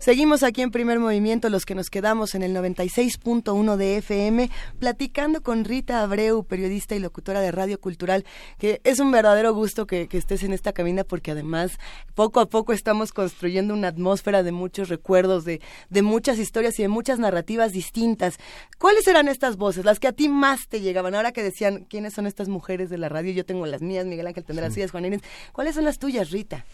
Seguimos 0.06 0.44
aquí 0.44 0.62
en 0.62 0.70
primer 0.70 1.00
movimiento, 1.00 1.48
los 1.48 1.66
que 1.66 1.74
nos 1.74 1.90
quedamos 1.90 2.36
en 2.36 2.44
el 2.44 2.54
96.1 2.54 3.74
de 3.74 3.96
FM, 3.96 4.50
platicando 4.78 5.42
con 5.42 5.64
Rita 5.64 6.00
Abreu, 6.00 6.44
periodista 6.44 6.94
y 6.94 7.00
locutora 7.00 7.40
de 7.40 7.50
Radio 7.50 7.80
Cultural, 7.80 8.24
que 8.56 8.80
es 8.84 9.00
un 9.00 9.10
verdadero 9.10 9.52
gusto 9.52 9.88
que, 9.88 10.06
estés 10.12 10.44
en 10.44 10.52
esta 10.52 10.72
cabina 10.72 11.02
porque 11.02 11.32
además 11.32 11.72
poco 12.14 12.38
a 12.38 12.46
poco 12.46 12.72
estamos 12.72 13.12
construyendo 13.12 13.74
una 13.74 13.88
atmósfera 13.88 14.44
de 14.44 14.52
muchos 14.52 14.88
recuerdos, 14.88 15.44
de, 15.44 15.60
de 15.90 16.02
muchas 16.02 16.38
historias 16.38 16.78
y 16.78 16.82
de 16.82 16.88
muchas 16.88 17.18
narrativas 17.18 17.72
distintas. 17.72 18.36
¿Cuáles 18.78 19.08
eran 19.08 19.26
estas 19.26 19.56
voces, 19.56 19.84
las 19.84 19.98
que 19.98 20.06
a 20.06 20.12
ti 20.12 20.28
más 20.28 20.68
te 20.68 20.82
llegaban? 20.82 21.16
Ahora 21.16 21.32
que 21.32 21.42
decían, 21.42 21.84
¿quiénes 21.90 22.14
son 22.14 22.28
estas 22.28 22.48
mujeres 22.48 22.90
de 22.90 22.98
la 22.98 23.08
radio? 23.08 23.32
Yo 23.32 23.44
tengo 23.44 23.66
las 23.66 23.82
mías, 23.82 24.06
Miguel 24.06 24.28
Ángel 24.28 24.44
tendrá 24.44 24.66
las 24.66 24.74
suyas, 24.74 24.92
Juan 24.92 25.06
Inés. 25.06 25.22
¿Cuáles 25.50 25.74
son 25.74 25.82
las 25.82 25.98
tuyas, 25.98 26.30
Rita? 26.30 26.64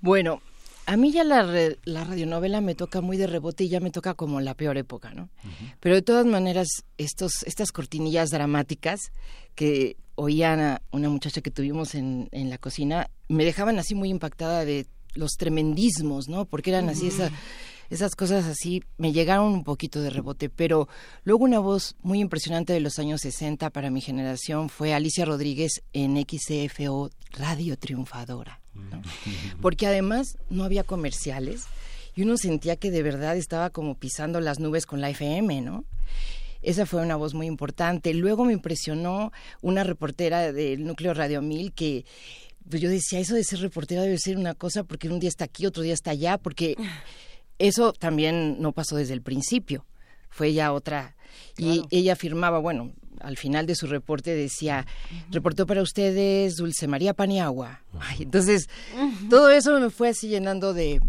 Bueno, 0.00 0.40
a 0.86 0.96
mí 0.96 1.12
ya 1.12 1.24
la, 1.24 1.44
la 1.84 2.04
radionovela 2.04 2.60
me 2.60 2.74
toca 2.74 3.00
muy 3.00 3.16
de 3.16 3.26
rebote 3.26 3.64
y 3.64 3.68
ya 3.68 3.80
me 3.80 3.90
toca 3.90 4.14
como 4.14 4.40
la 4.40 4.54
peor 4.54 4.76
época, 4.76 5.12
¿no? 5.14 5.28
Pero 5.80 5.94
de 5.94 6.02
todas 6.02 6.26
maneras, 6.26 6.68
estos, 6.98 7.42
estas 7.44 7.72
cortinillas 7.72 8.30
dramáticas 8.30 9.12
que 9.54 9.96
oían 10.14 10.60
a 10.60 10.82
una 10.90 11.08
muchacha 11.08 11.40
que 11.40 11.50
tuvimos 11.50 11.94
en, 11.94 12.28
en 12.32 12.50
la 12.50 12.58
cocina, 12.58 13.10
me 13.28 13.44
dejaban 13.44 13.78
así 13.78 13.94
muy 13.94 14.08
impactada 14.10 14.64
de 14.64 14.86
los 15.14 15.32
tremendismos, 15.32 16.28
¿no? 16.28 16.44
Porque 16.44 16.70
eran 16.70 16.88
así 16.88 17.08
esa 17.08 17.30
esas 17.92 18.16
cosas 18.16 18.46
así 18.46 18.82
me 18.96 19.12
llegaron 19.12 19.52
un 19.52 19.64
poquito 19.64 20.00
de 20.00 20.08
rebote, 20.08 20.48
pero 20.48 20.88
luego 21.24 21.44
una 21.44 21.58
voz 21.58 21.94
muy 22.00 22.20
impresionante 22.20 22.72
de 22.72 22.80
los 22.80 22.98
años 22.98 23.20
60 23.20 23.68
para 23.68 23.90
mi 23.90 24.00
generación 24.00 24.70
fue 24.70 24.94
Alicia 24.94 25.26
Rodríguez 25.26 25.82
en 25.92 26.16
XCFO 26.16 27.10
Radio 27.32 27.76
Triunfadora, 27.76 28.61
porque 29.60 29.86
además 29.86 30.38
no 30.50 30.64
había 30.64 30.84
comerciales 30.84 31.64
y 32.14 32.22
uno 32.22 32.36
sentía 32.36 32.76
que 32.76 32.90
de 32.90 33.02
verdad 33.02 33.36
estaba 33.36 33.70
como 33.70 33.96
pisando 33.96 34.40
las 34.40 34.58
nubes 34.60 34.86
con 34.86 35.00
la 35.00 35.10
FM, 35.10 35.62
¿no? 35.62 35.84
Esa 36.60 36.86
fue 36.86 37.02
una 37.02 37.16
voz 37.16 37.34
muy 37.34 37.46
importante. 37.46 38.14
Luego 38.14 38.44
me 38.44 38.52
impresionó 38.52 39.32
una 39.62 39.82
reportera 39.82 40.52
del 40.52 40.84
núcleo 40.84 41.12
Radio 41.12 41.42
1000 41.42 41.72
que 41.72 42.04
pues 42.68 42.80
yo 42.80 42.88
decía, 42.88 43.18
eso 43.18 43.34
de 43.34 43.44
ser 43.44 43.60
reportera 43.60 44.02
debe 44.02 44.18
ser 44.18 44.36
una 44.36 44.54
cosa 44.54 44.84
porque 44.84 45.08
un 45.08 45.18
día 45.18 45.28
está 45.28 45.44
aquí, 45.44 45.66
otro 45.66 45.82
día 45.82 45.94
está 45.94 46.12
allá, 46.12 46.38
porque 46.38 46.76
eso 47.58 47.92
también 47.92 48.60
no 48.60 48.72
pasó 48.72 48.96
desde 48.96 49.14
el 49.14 49.22
principio, 49.22 49.84
fue 50.30 50.52
ya 50.52 50.72
otra. 50.72 51.16
Y 51.56 51.82
ella 51.90 52.12
afirmaba, 52.12 52.58
bueno, 52.58 52.92
al 53.22 53.36
final 53.36 53.66
de 53.66 53.74
su 53.74 53.86
reporte 53.86 54.34
decía, 54.34 54.86
reportó 55.30 55.66
para 55.66 55.82
ustedes 55.82 56.56
Dulce 56.56 56.86
María 56.88 57.14
Paniagua. 57.14 57.82
entonces, 58.18 58.68
todo 59.30 59.50
eso 59.50 59.78
me 59.80 59.90
fue 59.90 60.10
así 60.10 60.28
llenando 60.28 60.74
de, 60.74 61.00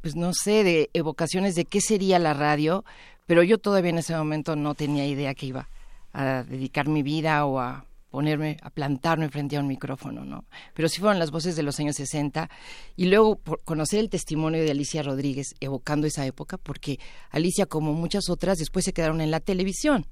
pues 0.00 0.16
no 0.16 0.32
sé, 0.32 0.64
de 0.64 0.90
evocaciones 0.92 1.54
de 1.54 1.64
qué 1.64 1.80
sería 1.80 2.18
la 2.18 2.34
radio, 2.34 2.84
pero 3.26 3.42
yo 3.42 3.58
todavía 3.58 3.90
en 3.90 3.98
ese 3.98 4.16
momento 4.16 4.56
no 4.56 4.74
tenía 4.74 5.06
idea 5.06 5.34
que 5.34 5.46
iba 5.46 5.68
a 6.12 6.44
dedicar 6.44 6.88
mi 6.88 7.02
vida 7.02 7.44
o 7.44 7.58
a 7.58 7.84
ponerme, 8.10 8.56
a 8.62 8.70
plantarme 8.70 9.28
frente 9.28 9.56
a 9.56 9.60
un 9.60 9.66
micrófono, 9.66 10.24
¿no? 10.24 10.44
Pero 10.74 10.88
sí 10.88 11.00
fueron 11.00 11.18
las 11.18 11.30
voces 11.30 11.56
de 11.56 11.62
los 11.62 11.78
años 11.80 11.96
60 11.96 12.48
y 12.96 13.06
luego 13.06 13.40
conocer 13.64 14.00
el 14.00 14.10
testimonio 14.10 14.62
de 14.62 14.70
Alicia 14.70 15.02
Rodríguez 15.02 15.54
evocando 15.60 16.06
esa 16.06 16.24
época, 16.26 16.56
porque 16.58 16.98
Alicia, 17.30 17.66
como 17.66 17.92
muchas 17.92 18.28
otras, 18.28 18.58
después 18.58 18.84
se 18.84 18.92
quedaron 18.92 19.20
en 19.20 19.30
la 19.30 19.40
televisión. 19.40 20.06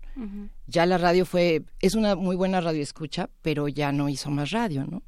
Ya 0.66 0.86
la 0.86 0.98
radio 0.98 1.26
fue, 1.26 1.62
es 1.80 1.94
una 1.94 2.14
muy 2.14 2.36
buena 2.36 2.60
radio 2.60 2.82
escucha, 2.82 3.30
pero 3.42 3.68
ya 3.68 3.92
no 3.92 4.08
hizo 4.08 4.30
más 4.30 4.50
radio, 4.50 4.86
¿no? 4.86 5.02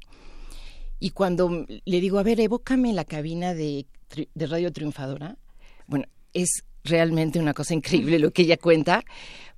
Y 0.99 1.11
cuando 1.11 1.65
le 1.67 2.01
digo, 2.01 2.17
a 2.17 2.23
ver, 2.23 2.39
evócame 2.39 2.91
la 2.93 3.05
cabina 3.05 3.53
de, 3.53 3.85
de 4.33 4.47
Radio 4.47 4.71
Triunfadora, 4.73 5.37
bueno, 5.85 6.05
es 6.33 6.63
realmente 6.83 7.39
una 7.39 7.53
cosa 7.53 7.73
increíble 7.73 8.19
lo 8.19 8.31
que 8.31 8.43
ella 8.43 8.57
cuenta, 8.57 9.03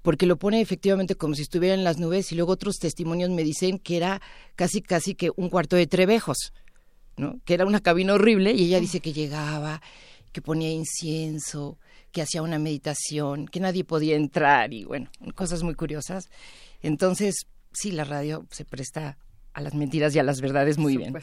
porque 0.02 0.26
lo 0.26 0.38
pone 0.38 0.62
efectivamente 0.62 1.16
como 1.16 1.36
si 1.36 1.42
estuviera 1.42 1.76
en 1.76 1.84
las 1.84 1.98
nubes 1.98 2.32
y 2.32 2.36
luego 2.36 2.54
otros 2.54 2.78
testimonios 2.78 3.30
me 3.30 3.44
dicen 3.44 3.80
que 3.80 3.98
era 3.98 4.22
casi 4.56 4.82
casi 4.82 5.16
que 5.16 5.32
un 5.36 5.50
cuarto 5.50 5.76
de 5.76 5.88
trebejos, 5.88 6.54
¿no? 7.18 7.40
Que 7.46 7.54
era 7.54 7.66
una 7.66 7.82
cabina 7.82 8.14
horrible 8.14 8.54
y 8.54 8.66
ella 8.66 8.80
dice 8.80 9.00
que 9.00 9.14
llegaba, 9.14 9.82
que 10.32 10.42
ponía 10.42 10.72
incienso, 10.72 11.78
que 12.12 12.22
hacía 12.22 12.42
una 12.42 12.60
meditación, 12.60 13.48
que 13.48 13.60
nadie 13.60 13.84
podía 13.84 14.16
entrar 14.16 14.74
y 14.74 14.86
bueno, 14.86 15.10
cosas 15.36 15.64
muy 15.64 15.76
curiosas. 15.76 16.30
Entonces, 16.82 17.46
sí, 17.74 17.92
la 17.92 18.04
radio 18.04 18.46
se 18.52 18.66
presta 18.66 19.18
a 19.54 19.62
las 19.62 19.74
mentiras 19.74 20.16
y 20.16 20.20
a 20.20 20.24
las 20.24 20.42
verdades 20.42 20.78
muy 20.78 20.98
bien. 20.98 21.14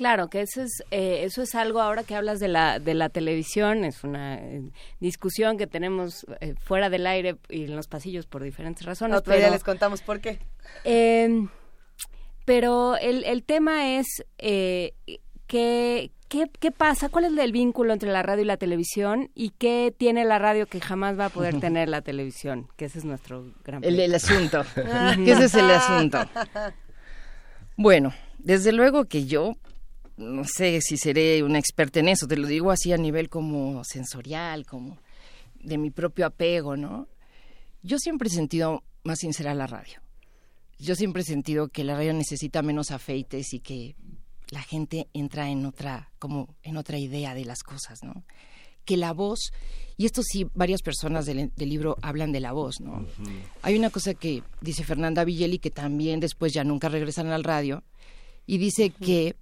Claro, 0.00 0.30
que 0.30 0.40
eso 0.40 0.62
es, 0.62 0.82
eh, 0.90 1.24
eso 1.24 1.42
es 1.42 1.54
algo 1.54 1.78
ahora 1.78 2.04
que 2.04 2.14
hablas 2.14 2.40
de 2.40 2.48
la, 2.48 2.78
de 2.78 2.94
la 2.94 3.10
televisión, 3.10 3.84
es 3.84 4.02
una 4.02 4.36
eh, 4.36 4.62
discusión 4.98 5.58
que 5.58 5.66
tenemos 5.66 6.24
eh, 6.40 6.54
fuera 6.58 6.88
del 6.88 7.06
aire 7.06 7.36
y 7.50 7.64
en 7.64 7.76
los 7.76 7.86
pasillos 7.86 8.24
por 8.24 8.42
diferentes 8.42 8.86
razones. 8.86 9.18
Otro 9.18 9.36
día 9.36 9.50
les 9.50 9.62
contamos 9.62 10.00
por 10.00 10.22
qué. 10.22 10.38
Em, 10.84 11.50
pero 12.46 12.96
el, 12.96 13.24
el 13.24 13.42
tema 13.42 13.98
es 13.98 14.24
eh, 14.38 14.94
¿qué, 15.46 16.10
qué, 16.30 16.70
pasa, 16.70 17.10
cuál 17.10 17.26
es 17.26 17.36
el 17.36 17.52
vínculo 17.52 17.92
entre 17.92 18.10
la 18.10 18.22
radio 18.22 18.44
y 18.44 18.46
la 18.46 18.56
televisión 18.56 19.30
y 19.34 19.50
qué 19.50 19.94
tiene 19.94 20.24
la 20.24 20.38
radio 20.38 20.64
que 20.64 20.80
jamás 20.80 21.20
va 21.20 21.26
a 21.26 21.28
poder 21.28 21.60
tener 21.60 21.90
la 21.90 22.00
televisión, 22.00 22.68
que 22.78 22.86
ese 22.86 23.00
es 23.00 23.04
nuestro 23.04 23.52
gran 23.66 23.84
el, 23.84 24.00
el 24.00 24.14
asunto, 24.14 24.64
que 24.74 25.30
ese 25.30 25.44
es 25.44 25.54
el 25.56 25.70
asunto. 25.70 26.20
Bueno, 27.76 28.14
desde 28.38 28.72
luego 28.72 29.04
que 29.04 29.26
yo 29.26 29.56
no 30.20 30.44
sé 30.44 30.80
si 30.82 30.96
seré 30.96 31.42
una 31.42 31.58
experta 31.58 32.00
en 32.00 32.08
eso, 32.08 32.26
te 32.26 32.36
lo 32.36 32.46
digo 32.46 32.70
así 32.70 32.92
a 32.92 32.96
nivel 32.96 33.28
como 33.28 33.82
sensorial, 33.84 34.66
como 34.66 34.98
de 35.54 35.78
mi 35.78 35.90
propio 35.90 36.26
apego, 36.26 36.76
¿no? 36.76 37.08
Yo 37.82 37.98
siempre 37.98 38.28
he 38.28 38.32
sentido 38.32 38.82
más 39.02 39.18
sincera 39.18 39.54
la 39.54 39.66
radio. 39.66 40.00
Yo 40.78 40.94
siempre 40.94 41.22
he 41.22 41.24
sentido 41.24 41.68
que 41.68 41.84
la 41.84 41.94
radio 41.94 42.12
necesita 42.12 42.62
menos 42.62 42.90
afeites 42.90 43.52
y 43.52 43.60
que 43.60 43.96
la 44.50 44.62
gente 44.62 45.08
entra 45.14 45.50
en 45.50 45.64
otra, 45.64 46.10
como 46.18 46.54
en 46.62 46.76
otra 46.76 46.98
idea 46.98 47.34
de 47.34 47.44
las 47.44 47.62
cosas, 47.62 48.02
¿no? 48.02 48.24
Que 48.84 48.96
la 48.96 49.12
voz, 49.12 49.52
y 49.96 50.06
esto 50.06 50.22
sí, 50.22 50.46
varias 50.54 50.82
personas 50.82 51.26
del, 51.26 51.52
libro 51.56 51.96
hablan 52.02 52.32
de 52.32 52.40
la 52.40 52.52
voz, 52.52 52.80
¿no? 52.80 53.06
Hay 53.62 53.78
una 53.78 53.90
cosa 53.90 54.14
que 54.14 54.42
dice 54.60 54.84
Fernanda 54.84 55.24
Villeli, 55.24 55.58
que 55.58 55.70
también 55.70 56.20
después 56.20 56.52
ya 56.52 56.64
nunca 56.64 56.88
regresan 56.88 57.28
al 57.28 57.44
radio, 57.44 57.84
y 58.46 58.58
dice 58.58 58.90
que 58.90 59.36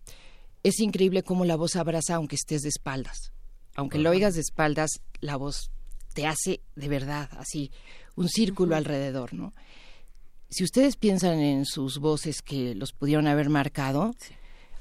es 0.63 0.81
increíble 0.81 1.23
cómo 1.23 1.45
la 1.45 1.57
voz 1.57 1.77
abraza 1.77 2.17
aunque 2.17 2.37
estés 2.37 2.63
de 2.63 2.69
espaldas. 2.69 3.33
Aunque 3.75 3.99
lo 3.99 4.11
oigas 4.11 4.35
de 4.35 4.41
espaldas, 4.41 5.01
la 5.21 5.37
voz 5.37 5.71
te 6.15 6.27
hace 6.27 6.61
de 6.75 6.89
verdad 6.89 7.29
así 7.39 7.71
un 8.17 8.29
círculo 8.29 8.75
alrededor, 8.75 9.35
¿no? 9.35 9.55
Si 10.51 10.65
ustedes 10.65 10.97
piensan 10.97 11.39
en 11.41 11.65
sus 11.65 11.99
voces 11.99 12.43
que 12.43 12.75
los 12.75 12.93
pudieron 12.93 13.27
haber 13.27 13.51
marcado, 13.51 14.15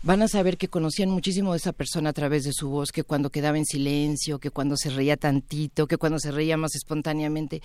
van 0.02 0.22
a 0.22 0.28
saber 0.28 0.58
que 0.58 0.70
conocían 0.70 1.10
muchísimo 1.10 1.52
de 1.52 1.58
esa 1.58 1.74
persona 1.74 2.12
a 2.12 2.14
través 2.14 2.46
de 2.46 2.54
su 2.54 2.70
voz, 2.70 2.92
que 2.92 3.04
cuando 3.04 3.30
quedaba 3.30 3.58
en 3.58 3.66
silencio, 3.66 4.40
que 4.40 4.50
cuando 4.50 4.78
se 4.78 4.90
reía 4.90 5.18
tantito, 5.18 5.88
que 5.88 5.98
cuando 5.98 6.20
se 6.20 6.32
reía 6.32 6.58
más 6.58 6.74
espontáneamente, 6.76 7.62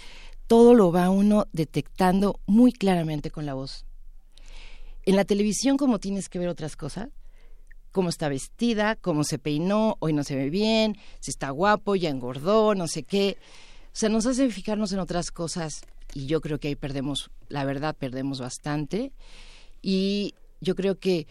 todo 0.47 0.74
lo 0.74 0.91
va 0.91 1.10
uno 1.10 1.47
detectando 1.52 2.41
muy 2.47 2.73
claramente 2.73 3.31
con 3.31 3.47
la 3.47 3.55
voz. 3.55 3.86
En 5.05 5.16
la 5.16 5.24
televisión, 5.24 5.76
como 5.76 5.99
tienes 5.99 6.28
que 6.28 6.39
ver 6.39 6.49
otras 6.49 6.76
cosas, 6.76 7.08
cómo 7.92 8.08
está 8.08 8.28
vestida, 8.28 8.96
cómo 8.96 9.22
se 9.22 9.38
peinó, 9.38 9.96
hoy 10.00 10.12
no 10.12 10.24
se 10.24 10.34
ve 10.34 10.50
bien, 10.50 10.96
si 11.20 11.30
está 11.30 11.50
guapo, 11.50 11.94
ya 11.94 12.08
engordó, 12.08 12.74
no 12.74 12.88
sé 12.88 13.04
qué. 13.04 13.36
O 13.86 13.96
sea, 13.96 14.08
nos 14.08 14.26
hace 14.26 14.48
fijarnos 14.50 14.92
en 14.92 14.98
otras 14.98 15.30
cosas 15.30 15.82
y 16.14 16.26
yo 16.26 16.40
creo 16.40 16.58
que 16.58 16.68
ahí 16.68 16.76
perdemos, 16.76 17.30
la 17.48 17.64
verdad, 17.64 17.94
perdemos 17.94 18.40
bastante. 18.40 19.12
Y 19.82 20.34
yo 20.60 20.74
creo 20.74 20.98
que 20.98 21.26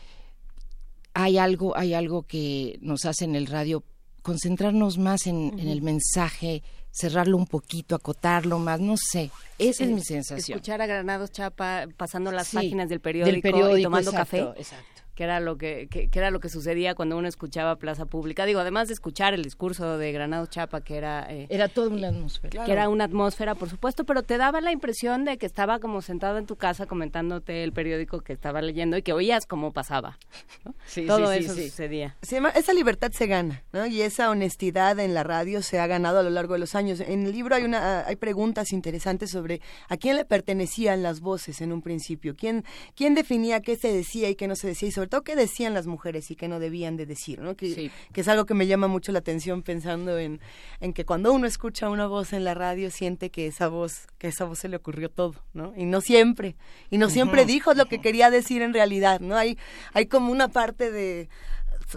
hay 1.13 1.37
algo, 1.37 1.75
hay 1.75 1.93
algo 1.93 2.23
que 2.23 2.77
nos 2.81 3.05
hace 3.05 3.25
en 3.25 3.35
el 3.35 3.47
radio 3.47 3.83
concentrarnos 4.21 4.99
más 4.99 5.25
en, 5.25 5.59
el 5.59 5.81
mensaje, 5.81 6.61
cerrarlo 6.91 7.37
un 7.37 7.47
poquito, 7.47 7.95
acotarlo 7.95 8.59
más, 8.59 8.79
no 8.79 8.95
sé. 8.97 9.31
Esa 9.57 9.83
es 9.83 9.89
mi 9.89 10.03
sensación. 10.03 10.57
Escuchar 10.57 10.81
a 10.81 10.85
Granados 10.85 11.31
Chapa 11.31 11.87
pasando 11.97 12.31
las 12.31 12.51
páginas 12.51 12.87
del 12.87 13.01
periódico, 13.01 13.77
y 13.77 13.83
tomando 13.83 14.11
café. 14.11 14.41
Exacto 14.57 15.01
que 15.21 15.25
era 15.25 15.39
lo 15.39 15.55
que, 15.55 15.87
que, 15.87 16.09
era 16.11 16.31
lo 16.31 16.39
que 16.39 16.49
sucedía 16.49 16.95
cuando 16.95 17.15
uno 17.15 17.27
escuchaba 17.27 17.75
Plaza 17.75 18.07
Pública. 18.07 18.47
Digo, 18.47 18.59
además 18.59 18.87
de 18.87 18.95
escuchar 18.95 19.35
el 19.35 19.43
discurso 19.43 19.99
de 19.99 20.11
Granado 20.11 20.47
Chapa, 20.47 20.81
que 20.81 20.97
era... 20.97 21.27
Eh, 21.29 21.45
era 21.51 21.67
toda 21.67 21.89
una 21.89 22.07
atmósfera. 22.07 22.65
Que 22.65 22.71
era 22.71 22.89
una 22.89 23.03
atmósfera, 23.03 23.53
por 23.53 23.69
supuesto, 23.69 24.03
pero 24.03 24.23
te 24.23 24.39
daba 24.39 24.61
la 24.61 24.71
impresión 24.71 25.23
de 25.23 25.37
que 25.37 25.45
estaba 25.45 25.77
como 25.77 26.01
sentado 26.01 26.39
en 26.39 26.47
tu 26.47 26.55
casa 26.55 26.87
comentándote 26.87 27.63
el 27.63 27.71
periódico 27.71 28.21
que 28.21 28.33
estaba 28.33 28.63
leyendo 28.63 28.97
y 28.97 29.03
que 29.03 29.13
oías 29.13 29.45
cómo 29.45 29.71
pasaba. 29.71 30.17
Sí, 30.87 31.05
Todo 31.05 31.31
eso 31.31 31.53
sucedía. 31.53 32.17
esa 32.21 32.73
libertad 32.73 33.11
se 33.11 33.27
gana, 33.27 33.63
¿no? 33.71 33.85
Y 33.85 34.01
esa 34.01 34.29
honestidad 34.29 34.99
en 34.99 35.13
la 35.13 35.23
radio 35.23 35.61
se 35.61 35.79
ha 35.79 35.87
ganado 35.87 36.19
a 36.19 36.23
lo 36.23 36.29
largo 36.29 36.53
de 36.53 36.59
los 36.59 36.75
años. 36.75 36.99
En 36.99 37.27
el 37.27 37.31
libro 37.31 37.55
hay, 37.55 37.63
una, 37.63 38.05
hay 38.05 38.15
preguntas 38.17 38.73
interesantes 38.73 39.29
sobre 39.29 39.61
a 39.87 39.95
quién 39.95 40.17
le 40.17 40.25
pertenecían 40.25 41.03
las 41.03 41.21
voces 41.21 41.61
en 41.61 41.71
un 41.71 41.81
principio, 41.81 42.35
quién, 42.35 42.65
quién 42.95 43.13
definía 43.15 43.61
qué 43.61 43.77
se 43.77 43.93
decía 43.93 44.29
y 44.29 44.35
qué 44.35 44.47
no 44.47 44.55
se 44.55 44.67
decía 44.67 44.89
y 44.89 44.91
sobre 44.91 45.10
todo 45.11 45.23
qué 45.23 45.35
decían 45.35 45.75
las 45.75 45.85
mujeres 45.85 46.31
y 46.31 46.35
qué 46.35 46.47
no 46.47 46.59
debían 46.59 46.97
de 46.97 47.05
decir, 47.05 47.39
¿no? 47.39 47.55
Que, 47.55 47.91
que 48.11 48.21
es 48.21 48.27
algo 48.27 48.45
que 48.47 48.55
me 48.55 48.65
llama 48.65 48.87
mucho 48.87 49.11
la 49.11 49.19
atención 49.19 49.61
pensando 49.61 50.17
en, 50.17 50.39
en 50.79 50.93
que 50.93 51.05
cuando 51.05 51.31
uno 51.31 51.45
escucha 51.45 51.89
una 51.89 52.07
voz 52.07 52.33
en 52.33 52.43
la 52.43 52.55
radio 52.55 52.89
siente 52.89 53.29
que 53.29 53.45
esa 53.45 53.67
voz, 53.67 54.07
que 54.17 54.29
esa 54.29 54.45
voz 54.45 54.59
se 54.59 54.69
le 54.69 54.77
ocurrió 54.77 55.09
todo, 55.09 55.35
¿no? 55.53 55.73
Y 55.77 55.85
no 55.85 56.01
siempre, 56.01 56.55
y 56.89 56.97
no 56.97 57.09
siempre 57.11 57.45
dijo 57.45 57.75
lo 57.75 57.85
que 57.85 58.01
quería 58.01 58.31
decir 58.31 58.63
en 58.63 58.73
realidad, 58.73 59.19
¿no? 59.19 59.35
Hay, 59.35 59.59
hay 59.93 60.07
como 60.07 60.31
una 60.31 60.47
parte 60.47 60.89
de 60.89 61.29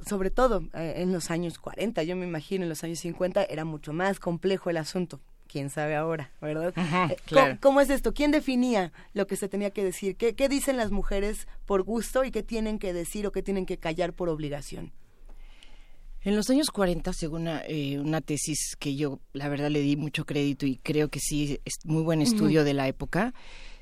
sobre 0.09 0.31
todo 0.31 0.65
eh, 0.75 0.95
en 0.97 1.13
los 1.13 1.31
años 1.31 1.59
40, 1.59 2.03
yo 2.03 2.17
me 2.17 2.27
imagino 2.27 2.65
en 2.65 2.69
los 2.69 2.83
años 2.83 2.99
50 2.99 3.45
era 3.45 3.65
mucho 3.65 3.93
más 3.93 4.19
complejo 4.19 4.69
el 4.69 4.77
asunto 4.77 5.21
quién 5.55 5.71
sabe 5.71 5.95
ahora, 5.95 6.33
¿verdad? 6.41 6.75
Eh, 6.77 7.59
¿Cómo, 7.61 7.81
es 7.81 7.89
esto? 7.89 8.13
¿Quién 8.13 8.33
definía 8.33 8.93
lo 9.13 9.29
que 9.29 9.37
se 9.37 9.49
tenía 9.49 9.71
que 9.71 9.85
decir? 9.85 10.17
¿Qué, 10.17 10.49
dicen 10.49 10.77
las 10.77 10.91
mujeres 10.91 11.47
por 11.65 11.85
gusto 11.85 12.25
y 12.25 12.33
qué 12.33 12.43
tienen 12.43 12.81
que 12.81 12.93
decir 12.93 13.25
o 13.25 13.31
qué 13.31 13.41
tienen 13.41 13.65
que 13.65 13.79
callar 13.79 14.15
por 14.15 14.29
obligación? 14.29 14.91
En 16.23 16.35
los 16.35 16.51
años 16.51 16.71
40, 16.73 17.13
según 17.13 17.43
una, 17.43 17.63
eh, 17.69 18.01
una, 18.01 18.21
tesis 18.21 18.75
que 18.81 18.97
yo, 18.97 19.21
la 19.33 19.49
verdad, 19.49 19.71
le 19.71 19.81
di 19.81 19.95
mucho 19.95 20.27
crédito 20.27 20.67
y 20.67 20.79
creo 20.79 21.09
que 21.09 21.21
sí, 21.21 21.61
es 21.65 21.75
muy 21.85 22.03
buen 22.03 22.21
estudio 22.21 22.65
de 22.65 22.75
la 22.75 22.89
época, 22.89 23.33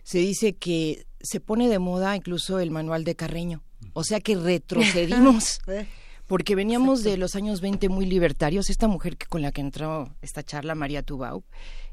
se 0.02 0.18
dice 0.18 0.52
que 0.52 1.06
se 1.22 1.40
pone 1.40 1.70
de 1.70 1.78
moda 1.78 2.14
incluso 2.14 2.58
el 2.58 2.70
manual 2.70 3.04
de 3.04 3.14
Carreño. 3.14 3.62
O 3.94 4.04
sea 4.04 4.20
que 4.20 4.36
retrocedimos. 4.36 5.62
porque 6.26 6.54
veníamos 6.54 7.02
de 7.02 7.16
los 7.16 7.36
años 7.36 7.60
20 7.60 7.88
muy 7.88 8.06
libertarios. 8.06 8.70
Esta 8.70 8.88
mujer 8.88 9.16
que 9.16 9.26
con 9.26 9.42
la 9.42 9.52
que 9.52 9.60
entró 9.60 10.14
esta 10.22 10.42
charla, 10.42 10.74
María 10.74 11.02
Tubau, 11.02 11.44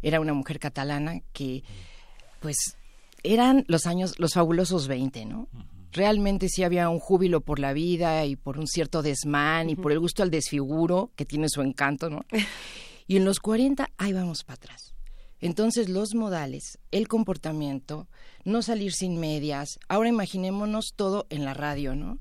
era 0.02 0.20
una 0.20 0.34
mujer 0.34 0.60
catalana 0.60 1.22
que, 1.34 1.64
pues, 2.40 2.78
eran 3.24 3.66
los 3.68 3.86
años, 3.86 4.18
los 4.18 4.34
fabulosos 4.34 4.88
20, 4.88 5.26
¿no? 5.26 5.48
Realmente 5.92 6.50
sí 6.50 6.64
había 6.64 6.90
un 6.90 7.00
júbilo 7.00 7.42
por 7.42 7.60
la 7.60 7.74
vida 7.74 8.26
y 8.26 8.36
por 8.36 8.60
un 8.60 8.68
cierto 8.68 9.02
desmán 9.02 9.70
y 9.70 9.76
por 9.76 9.92
el 9.92 10.00
gusto 10.00 10.24
al 10.24 10.32
desfiguro, 10.32 11.12
que 11.16 11.26
tiene 11.26 11.50
su 11.50 11.62
encanto, 11.62 12.10
¿no? 12.10 12.22
Y 13.08 13.18
en 13.18 13.26
los 13.26 13.40
40, 13.40 13.90
ahí 13.98 14.14
vamos 14.14 14.44
para 14.44 14.54
atrás. 14.54 14.94
Entonces 15.42 15.90
los 15.90 16.14
modales, 16.14 16.78
el 16.92 17.08
comportamiento, 17.08 18.08
no 18.44 18.62
salir 18.62 18.94
sin 18.94 19.20
medias. 19.20 19.80
Ahora 19.88 20.10
imaginémonos 20.10 20.94
todo 20.96 21.26
en 21.32 21.44
la 21.44 21.56
radio, 21.56 21.96
¿no? 21.96 22.20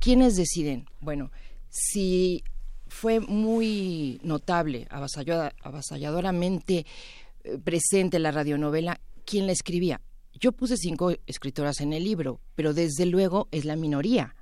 ¿Quiénes 0.00 0.36
deciden? 0.36 0.86
Bueno, 1.00 1.30
si 1.68 2.42
fue 2.86 3.20
muy 3.20 4.20
notable, 4.22 4.86
avasalladoramente 4.90 6.86
eh, 7.44 7.58
presente 7.58 8.18
la 8.18 8.30
radionovela, 8.30 9.00
¿quién 9.24 9.46
la 9.46 9.52
escribía? 9.52 10.00
Yo 10.34 10.52
puse 10.52 10.76
cinco 10.76 11.12
escritoras 11.26 11.80
en 11.80 11.92
el 11.92 12.04
libro, 12.04 12.40
pero 12.54 12.72
desde 12.74 13.06
luego 13.06 13.48
es 13.50 13.64
la 13.64 13.76
minoría. 13.76 14.34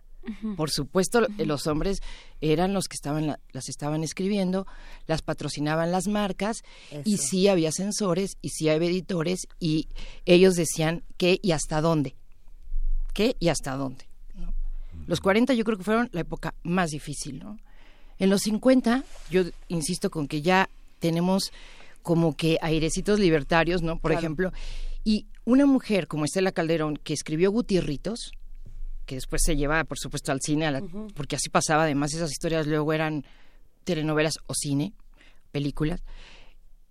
Por 0.56 0.70
supuesto, 0.70 1.20
los 1.38 1.68
hombres 1.68 2.00
eran 2.40 2.72
los 2.72 2.88
que 2.88 2.96
estaban 2.96 3.36
las 3.52 3.68
estaban 3.68 4.02
escribiendo, 4.02 4.66
las 5.06 5.22
patrocinaban 5.22 5.92
las 5.92 6.08
marcas 6.08 6.64
y 7.04 7.18
sí 7.18 7.46
había 7.46 7.70
censores 7.70 8.36
y 8.42 8.48
sí 8.48 8.68
había 8.68 8.88
editores 8.88 9.46
y 9.60 9.86
ellos 10.24 10.54
decían 10.54 11.04
qué 11.16 11.38
y 11.42 11.52
hasta 11.52 11.80
dónde. 11.80 12.16
¿Qué 13.14 13.36
y 13.38 13.48
hasta 13.48 13.76
dónde? 13.76 14.08
Los 15.06 15.20
40 15.20 15.54
yo 15.54 15.64
creo 15.64 15.78
que 15.78 15.84
fueron 15.84 16.08
la 16.12 16.20
época 16.20 16.54
más 16.62 16.90
difícil, 16.90 17.38
¿no? 17.38 17.58
En 18.18 18.30
los 18.30 18.42
50, 18.42 19.04
yo 19.30 19.42
insisto 19.68 20.10
con 20.10 20.26
que 20.26 20.42
ya 20.42 20.68
tenemos 20.98 21.52
como 22.02 22.36
que 22.36 22.58
airecitos 22.62 23.18
libertarios, 23.18 23.82
¿no? 23.82 23.98
Por 23.98 24.12
ejemplo, 24.12 24.52
y 25.04 25.26
una 25.44 25.66
mujer 25.66 26.08
como 26.08 26.24
Estela 26.24 26.52
Calderón, 26.52 26.96
que 26.96 27.12
escribió 27.12 27.50
Gutierritos, 27.50 28.32
que 29.04 29.16
después 29.16 29.42
se 29.44 29.56
lleva, 29.56 29.84
por 29.84 29.98
supuesto, 29.98 30.32
al 30.32 30.40
cine, 30.40 30.82
porque 31.14 31.36
así 31.36 31.48
pasaba, 31.48 31.84
además 31.84 32.14
esas 32.14 32.30
historias 32.30 32.66
luego 32.66 32.92
eran 32.92 33.24
telenovelas 33.84 34.38
o 34.46 34.54
cine, 34.54 34.92
películas. 35.52 36.02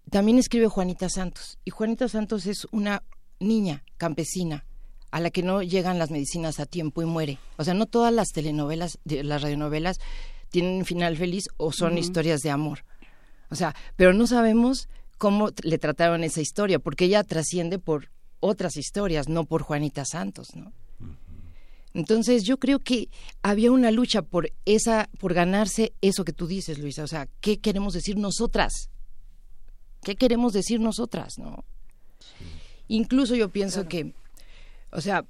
También 0.10 0.38
escribe 0.38 0.68
Juanita 0.68 1.10
Santos, 1.10 1.58
y 1.66 1.72
Juanita 1.72 2.08
Santos 2.08 2.46
es 2.46 2.68
una 2.72 3.04
niña 3.40 3.84
campesina 3.98 4.66
a 5.16 5.22
la 5.22 5.30
que 5.30 5.44
no 5.44 5.64
llegan 5.64 5.98
las 5.98 6.12
medicinas 6.12 6.60
a 6.60 6.66
tiempo 6.66 7.02
y 7.02 7.06
muere. 7.06 7.40
O 7.56 7.64
sea, 7.64 7.74
no 7.74 7.86
todas 7.86 8.14
las 8.14 8.34
telenovelas, 8.34 9.00
las 9.06 9.42
radionovelas 9.42 9.98
tienen 10.50 10.84
final 10.84 11.16
feliz 11.16 11.46
o 11.56 11.72
son 11.72 11.98
historias 11.98 12.42
de 12.42 12.50
amor. 12.50 12.84
O 13.50 13.56
sea, 13.56 13.74
pero 13.96 14.12
no 14.12 14.28
sabemos 14.28 14.90
cómo 15.18 15.52
le 15.64 15.78
trataron 15.78 16.26
esa 16.26 16.42
historia, 16.42 16.80
porque 16.80 17.06
ella 17.06 17.24
trasciende 17.24 17.80
por 17.80 18.12
otras 18.42 18.76
historias, 18.76 19.30
no 19.30 19.46
por 19.46 19.62
Juanita 19.62 20.04
Santos, 20.04 20.54
¿no? 20.54 20.74
Entonces 21.94 22.44
yo 22.44 22.58
creo 22.60 22.80
que 22.80 23.08
había 23.42 23.72
una 23.72 23.92
lucha 23.92 24.22
por 24.22 24.52
esa, 24.66 25.10
por 25.18 25.34
ganarse 25.34 25.94
eso 26.02 26.26
que 26.26 26.34
tú 26.34 26.46
dices, 26.46 26.78
Luisa. 26.78 27.06
O 27.06 27.08
sea, 27.08 27.30
¿qué 27.40 27.62
queremos 27.62 27.94
decir 27.94 28.18
nosotras? 28.18 28.90
¿Qué 30.04 30.18
queremos 30.18 30.52
decir 30.52 30.82
nosotras, 30.82 31.36
no? 31.38 31.64
Incluso 32.90 33.34
yo 33.36 33.48
pienso 33.48 33.88
que, 33.88 34.14
o 34.96 35.02
sea, 35.02 35.26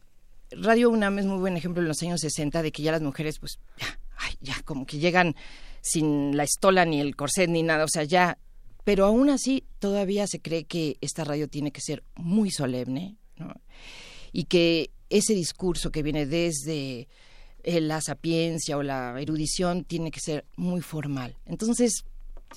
Radio 0.51 0.89
UNAM 0.89 1.19
es 1.19 1.25
muy 1.25 1.37
buen 1.37 1.57
ejemplo 1.57 1.81
en 1.81 1.87
los 1.87 2.01
años 2.03 2.21
60 2.21 2.61
de 2.61 2.71
que 2.71 2.83
ya 2.83 2.91
las 2.91 3.01
mujeres, 3.01 3.39
pues, 3.39 3.59
ya, 3.77 3.87
ya, 4.41 4.61
como 4.63 4.85
que 4.85 4.99
llegan 4.99 5.35
sin 5.81 6.37
la 6.37 6.43
estola 6.43 6.85
ni 6.85 7.01
el 7.01 7.15
corset 7.15 7.49
ni 7.49 7.63
nada, 7.63 7.83
o 7.83 7.89
sea, 7.89 8.03
ya 8.03 8.37
pero 8.85 9.05
aún 9.05 9.29
así 9.29 9.65
todavía 9.79 10.27
se 10.27 10.39
cree 10.39 10.63
que 10.63 10.97
esta 11.01 11.25
radio 11.25 11.49
tiene 11.49 11.71
que 11.71 11.81
ser 11.81 12.03
muy 12.15 12.51
solemne 12.51 13.17
¿no? 13.35 13.53
y 14.31 14.45
que 14.45 14.91
ese 15.09 15.33
discurso 15.33 15.91
que 15.91 16.03
viene 16.03 16.27
desde 16.27 17.07
eh, 17.63 17.81
la 17.81 17.99
sapiencia 17.99 18.77
o 18.77 18.83
la 18.83 19.19
erudición 19.19 19.83
tiene 19.85 20.11
que 20.11 20.19
ser 20.19 20.45
muy 20.55 20.81
formal. 20.81 21.35
Entonces, 21.45 22.05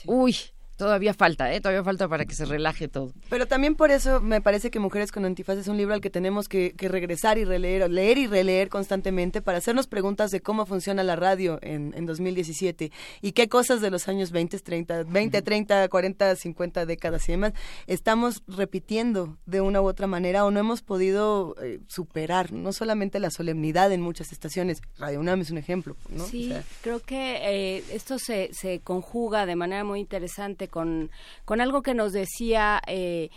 uy, 0.05 0.37
Todavía 0.79 1.13
falta, 1.13 1.53
¿eh? 1.53 1.61
Todavía 1.61 1.83
falta 1.83 2.07
para 2.07 2.25
que 2.25 2.37
se 2.37 2.45
relaje 2.45 2.87
todo. 2.87 3.13
Pero 3.29 3.47
también 3.47 3.75
por 3.75 3.91
eso 3.91 4.21
me 4.21 4.41
parece 4.41 4.71
que 4.71 4.79
Mujeres 4.79 5.11
con 5.11 5.25
Antifaz 5.25 5.59
es 5.59 5.67
un 5.67 5.77
libro 5.77 5.93
al 5.93 6.01
que 6.01 6.09
tenemos 6.09 6.49
que, 6.49 6.73
regresar 6.79 7.37
y 7.37 7.45
releer, 7.45 7.91
leer 7.91 8.17
y 8.17 8.29
releer 8.29 8.69
constantemente 8.69 9.43
para 9.43 9.59
hacernos 9.59 9.89
preguntas 9.89 10.31
de 10.31 10.41
cómo 10.41 10.67
funciona 10.67 11.03
la 11.03 11.17
radio 11.17 11.59
en, 11.63 11.93
en 11.97 12.07
2017 12.07 12.93
y 13.21 13.33
qué 13.33 13.49
cosas 13.49 13.81
de 13.81 13.91
los 13.91 14.07
años 14.07 14.31
20, 14.31 14.57
30, 14.61 15.03
20, 15.03 15.43
30, 15.43 15.89
40, 15.89 16.37
50 16.37 16.87
décadas 16.87 17.29
y 17.29 17.33
demás 17.33 17.53
estamos 17.89 18.43
repitiendo 18.47 19.37
de 19.47 19.61
una 19.61 19.81
u 19.81 19.89
otra 19.89 20.07
manera 20.07 20.45
o 20.45 20.53
no 20.53 20.61
hemos 20.61 20.83
podido 20.83 21.57
eh, 21.61 21.81
superar, 21.89 22.53
no 22.53 22.73
solamente 22.73 23.19
la 23.19 23.31
solemnidad 23.31 23.91
en 23.93 24.01
muchas 24.01 24.31
estaciones. 24.31 24.81
Radio 24.97 25.19
UNAM 25.21 25.41
es 25.41 25.51
un 25.51 25.59
ejemplo, 25.59 25.97
¿no? 26.09 26.25
Sí, 26.25 26.53
creo 26.83 27.01
que 27.01 27.77
eh, 27.77 27.85
esto 27.93 28.19
se, 28.19 28.51
se 28.53 28.81
conjuga 28.81 29.45
de 29.45 29.57
manera 29.57 29.83
muy 29.83 30.01
interesante 30.01 30.68
con, 30.69 31.11
con 31.45 31.61
algo 31.61 31.83
que 31.83 31.95
nos 31.95 32.13
decía 32.13 32.81
eh, 32.87 33.31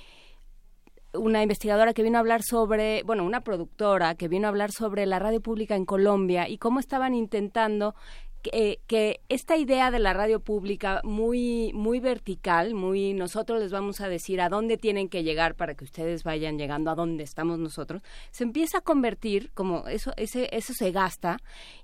una 1.13 1.41
investigadora 1.41 1.93
que 1.93 2.03
vino 2.03 2.17
a 2.17 2.21
hablar 2.21 2.41
sobre, 2.43 3.03
bueno, 3.03 3.25
una 3.25 3.41
productora 3.41 4.15
que 4.15 4.27
vino 4.27 4.47
a 4.47 4.49
hablar 4.49 4.71
sobre 4.71 5.05
la 5.05 5.19
radio 5.19 5.41
pública 5.41 5.75
en 5.75 5.85
Colombia 5.85 6.47
y 6.47 6.57
cómo 6.57 6.79
estaban 6.79 7.13
intentando 7.13 7.95
que, 8.41 8.79
que, 8.87 9.21
esta 9.29 9.55
idea 9.55 9.91
de 9.91 9.99
la 9.99 10.13
radio 10.13 10.39
pública 10.39 11.01
muy 11.03 11.71
muy 11.73 11.99
vertical, 11.99 12.73
muy 12.73 13.13
nosotros 13.13 13.59
les 13.61 13.71
vamos 13.71 14.01
a 14.01 14.09
decir 14.09 14.41
a 14.41 14.49
dónde 14.49 14.77
tienen 14.77 15.07
que 15.09 15.23
llegar 15.23 15.55
para 15.55 15.75
que 15.75 15.83
ustedes 15.83 16.23
vayan 16.23 16.57
llegando 16.57 16.91
a 16.91 16.95
dónde 16.95 17.23
estamos 17.23 17.59
nosotros, 17.59 18.01
se 18.31 18.43
empieza 18.43 18.79
a 18.79 18.81
convertir 18.81 19.51
como 19.53 19.87
eso 19.87 20.11
ese 20.17 20.49
eso 20.51 20.73
se 20.73 20.91
gasta 20.91 21.37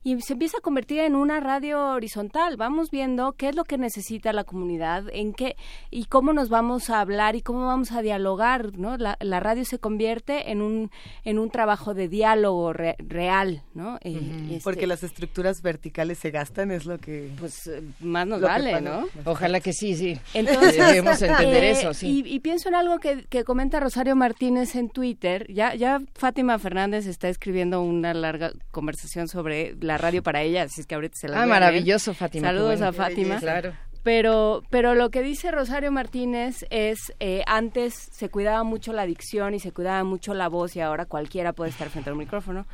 y 0.03 0.19
se 0.21 0.33
empieza 0.33 0.57
a 0.57 0.61
convertir 0.61 0.99
en 0.99 1.15
una 1.15 1.39
radio 1.39 1.93
horizontal. 1.93 2.57
Vamos 2.57 2.89
viendo 2.91 3.33
qué 3.33 3.49
es 3.49 3.55
lo 3.55 3.63
que 3.63 3.77
necesita 3.77 4.33
la 4.33 4.43
comunidad, 4.43 5.05
en 5.11 5.33
qué 5.33 5.55
y 5.91 6.05
cómo 6.05 6.33
nos 6.33 6.49
vamos 6.49 6.89
a 6.89 7.01
hablar 7.01 7.35
y 7.35 7.41
cómo 7.41 7.67
vamos 7.67 7.91
a 7.91 8.01
dialogar, 8.01 8.77
¿no? 8.77 8.97
La, 8.97 9.17
la 9.21 9.39
radio 9.39 9.63
se 9.63 9.79
convierte 9.79 10.51
en 10.51 10.61
un 10.61 10.91
en 11.23 11.39
un 11.39 11.49
trabajo 11.49 11.93
de 11.93 12.07
diálogo 12.07 12.73
real, 12.73 13.63
¿no? 13.73 13.97
Eh, 14.01 14.19
este 14.49 14.63
Porque 14.63 14.87
las 14.87 15.03
estructuras 15.03 15.61
verticales 15.61 16.17
se 16.17 16.31
gastan 16.31 16.47
es 16.56 16.85
lo 16.85 16.98
que 16.98 17.32
pues 17.40 17.67
eh, 17.67 17.82
más 18.00 18.27
nos 18.27 18.42
vale, 18.42 18.82
¿no? 18.82 19.08
Ojalá 19.26 19.59
que 19.59 19.74
sí, 19.74 19.95
sí. 19.95 20.19
Entonces 20.34 20.77
debemos 20.77 21.22
entender 21.22 21.64
eh, 21.64 21.72
eso, 21.72 21.93
sí. 21.93 22.24
Y, 22.26 22.40
pienso 22.40 22.69
en 22.69 22.76
algo 22.76 23.00
que, 23.00 23.26
que, 23.26 23.43
comenta 23.43 23.80
Rosario 23.80 24.16
Martínez 24.16 24.76
en 24.76 24.90
Twitter. 24.90 25.45
Ya 25.51 25.76
ya 25.76 26.00
Fátima 26.16 26.58
Fernández 26.59 27.06
está 27.06 27.30
escribiendo 27.30 27.82
una 27.82 28.14
larga 28.14 28.51
conversación 28.72 29.27
sobre 29.27 29.76
la 29.82 29.98
radio 29.98 30.24
para 30.24 30.42
ella, 30.42 30.64
así 30.64 30.82
es 30.82 30.88
que 30.88 30.95
ahorita 30.95 31.16
se 31.16 31.27
la. 31.27 31.43
Ah, 31.43 31.45
maravilloso, 31.45 32.14
Fátima. 32.14 32.48
Saludos 32.48 32.82
a 32.82 32.93
Fátima. 32.93 33.40
Claro 33.40 33.74
pero 34.08 34.64
pero 34.69 34.95
lo 34.95 35.09
que 35.09 35.22
dice 35.22 35.51
Rosario 35.51 35.92
Martínez 35.92 36.66
es 36.69 37.14
eh, 37.19 37.43
antes 37.45 37.93
se 37.93 38.30
cuidaba 38.30 38.64
mucho 38.64 38.93
la 38.93 39.06
dicción 39.06 39.53
y 39.53 39.59
se 39.59 39.74
cuidaba 39.74 40.01
mucho 40.06 40.34
la 40.34 40.48
voz 40.48 40.77
y 40.77 40.80
ahora 40.80 41.03
cualquiera 41.03 41.51
puede 41.51 41.72
estar 41.72 41.90
frente 41.90 42.09
al 42.09 42.16
micrófono 42.16 42.67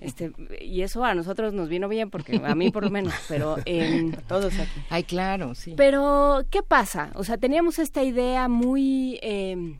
este, 0.00 0.32
y 0.60 0.82
eso 0.82 1.04
a 1.04 1.14
nosotros 1.14 1.52
nos 1.52 1.68
vino 1.68 1.88
bien, 1.88 2.10
porque 2.10 2.40
a 2.44 2.54
mí 2.54 2.70
por 2.70 2.84
lo 2.84 2.90
menos, 2.90 3.14
pero 3.28 3.56
en 3.64 4.12
todos 4.28 4.58
aquí. 4.58 4.80
Ay, 4.90 5.04
claro, 5.04 5.54
sí. 5.54 5.74
Pero, 5.76 6.42
¿qué 6.50 6.62
pasa? 6.62 7.10
O 7.14 7.24
sea, 7.24 7.38
teníamos 7.38 7.78
esta 7.78 8.02
idea 8.02 8.48
muy... 8.48 9.18
Eh, 9.22 9.78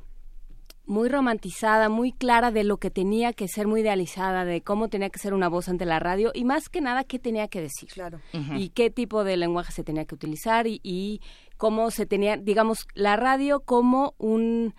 muy 0.84 1.08
romantizada, 1.08 1.88
muy 1.88 2.12
clara 2.12 2.50
de 2.50 2.64
lo 2.64 2.76
que 2.76 2.90
tenía 2.90 3.32
que 3.32 3.48
ser, 3.48 3.66
muy 3.66 3.80
idealizada, 3.80 4.44
de 4.44 4.62
cómo 4.62 4.88
tenía 4.88 5.10
que 5.10 5.18
ser 5.18 5.32
una 5.32 5.48
voz 5.48 5.68
ante 5.68 5.86
la 5.86 5.98
radio 5.98 6.32
y 6.34 6.44
más 6.44 6.68
que 6.68 6.80
nada 6.80 7.04
qué 7.04 7.18
tenía 7.18 7.48
que 7.48 7.60
decir. 7.60 7.88
Claro. 7.88 8.20
Y 8.56 8.70
qué 8.70 8.90
tipo 8.90 9.24
de 9.24 9.36
lenguaje 9.36 9.72
se 9.72 9.84
tenía 9.84 10.04
que 10.04 10.14
utilizar 10.14 10.66
y, 10.66 10.80
y, 10.82 11.20
cómo 11.56 11.90
se 11.90 12.06
tenía, 12.06 12.36
digamos, 12.36 12.86
la 12.94 13.16
radio 13.16 13.60
como 13.60 14.14
un 14.18 14.74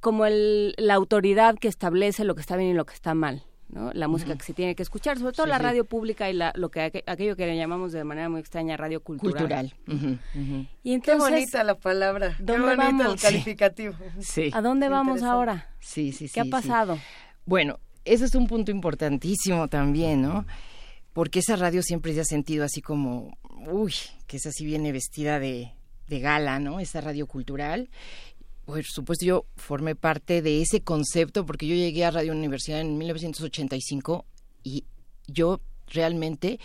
como 0.00 0.24
el, 0.26 0.74
la 0.78 0.94
autoridad 0.94 1.56
que 1.56 1.68
establece 1.68 2.24
lo 2.24 2.34
que 2.34 2.40
está 2.40 2.56
bien 2.56 2.70
y 2.70 2.74
lo 2.74 2.86
que 2.86 2.94
está 2.94 3.14
mal. 3.14 3.44
La 3.72 4.08
música 4.08 4.36
que 4.36 4.44
se 4.44 4.52
tiene 4.52 4.74
que 4.74 4.82
escuchar, 4.82 5.18
sobre 5.18 5.32
todo 5.32 5.46
la 5.46 5.58
radio 5.58 5.84
pública 5.84 6.28
y 6.28 6.32
la, 6.32 6.52
lo 6.56 6.70
que 6.70 7.04
aquello 7.06 7.36
que 7.36 7.46
le 7.46 7.56
llamamos 7.56 7.92
de 7.92 8.02
manera 8.02 8.28
muy 8.28 8.40
extraña 8.40 8.76
radio 8.76 9.00
cultural. 9.02 9.72
Y 10.82 10.94
entonces, 10.94 11.24
Qué 11.24 11.34
bonita 11.34 11.64
la 11.64 11.76
palabra, 11.76 12.36
¿dónde 12.40 12.74
vamos? 12.76 13.14
el 13.14 13.20
calificativo. 13.20 13.94
¿A 14.52 14.60
dónde 14.60 14.88
vamos 14.88 15.22
ahora? 15.22 15.70
Sí, 15.78 16.12
sí, 16.12 16.26
sí. 16.28 16.34
¿Qué 16.34 16.40
ha 16.40 16.44
pasado? 16.46 16.98
Bueno, 17.46 17.78
ese 18.04 18.24
es 18.24 18.34
un 18.34 18.46
punto 18.46 18.70
importantísimo 18.70 19.68
también, 19.68 20.22
¿no? 20.22 20.46
Porque 21.12 21.40
esa 21.40 21.56
radio 21.56 21.82
siempre 21.82 22.12
se 22.14 22.20
ha 22.20 22.24
sentido 22.24 22.64
así 22.64 22.80
como, 22.80 23.36
uy, 23.70 23.94
que 24.26 24.36
es 24.38 24.46
así 24.46 24.64
viene 24.64 24.92
vestida 24.92 25.38
de, 25.38 25.72
de 26.08 26.20
gala, 26.20 26.58
¿no? 26.58 26.80
Esa 26.80 27.00
radio 27.00 27.26
cultural 27.26 27.88
por 28.70 28.84
supuesto, 28.84 29.24
yo 29.24 29.46
formé 29.56 29.94
parte 29.94 30.42
de 30.42 30.62
ese 30.62 30.82
concepto 30.82 31.44
porque 31.44 31.66
yo 31.66 31.74
llegué 31.74 32.04
a 32.04 32.10
Radio 32.10 32.32
Universidad 32.32 32.80
en 32.80 32.96
1985 32.98 34.24
y 34.62 34.84
yo 35.26 35.60
realmente 35.86 36.60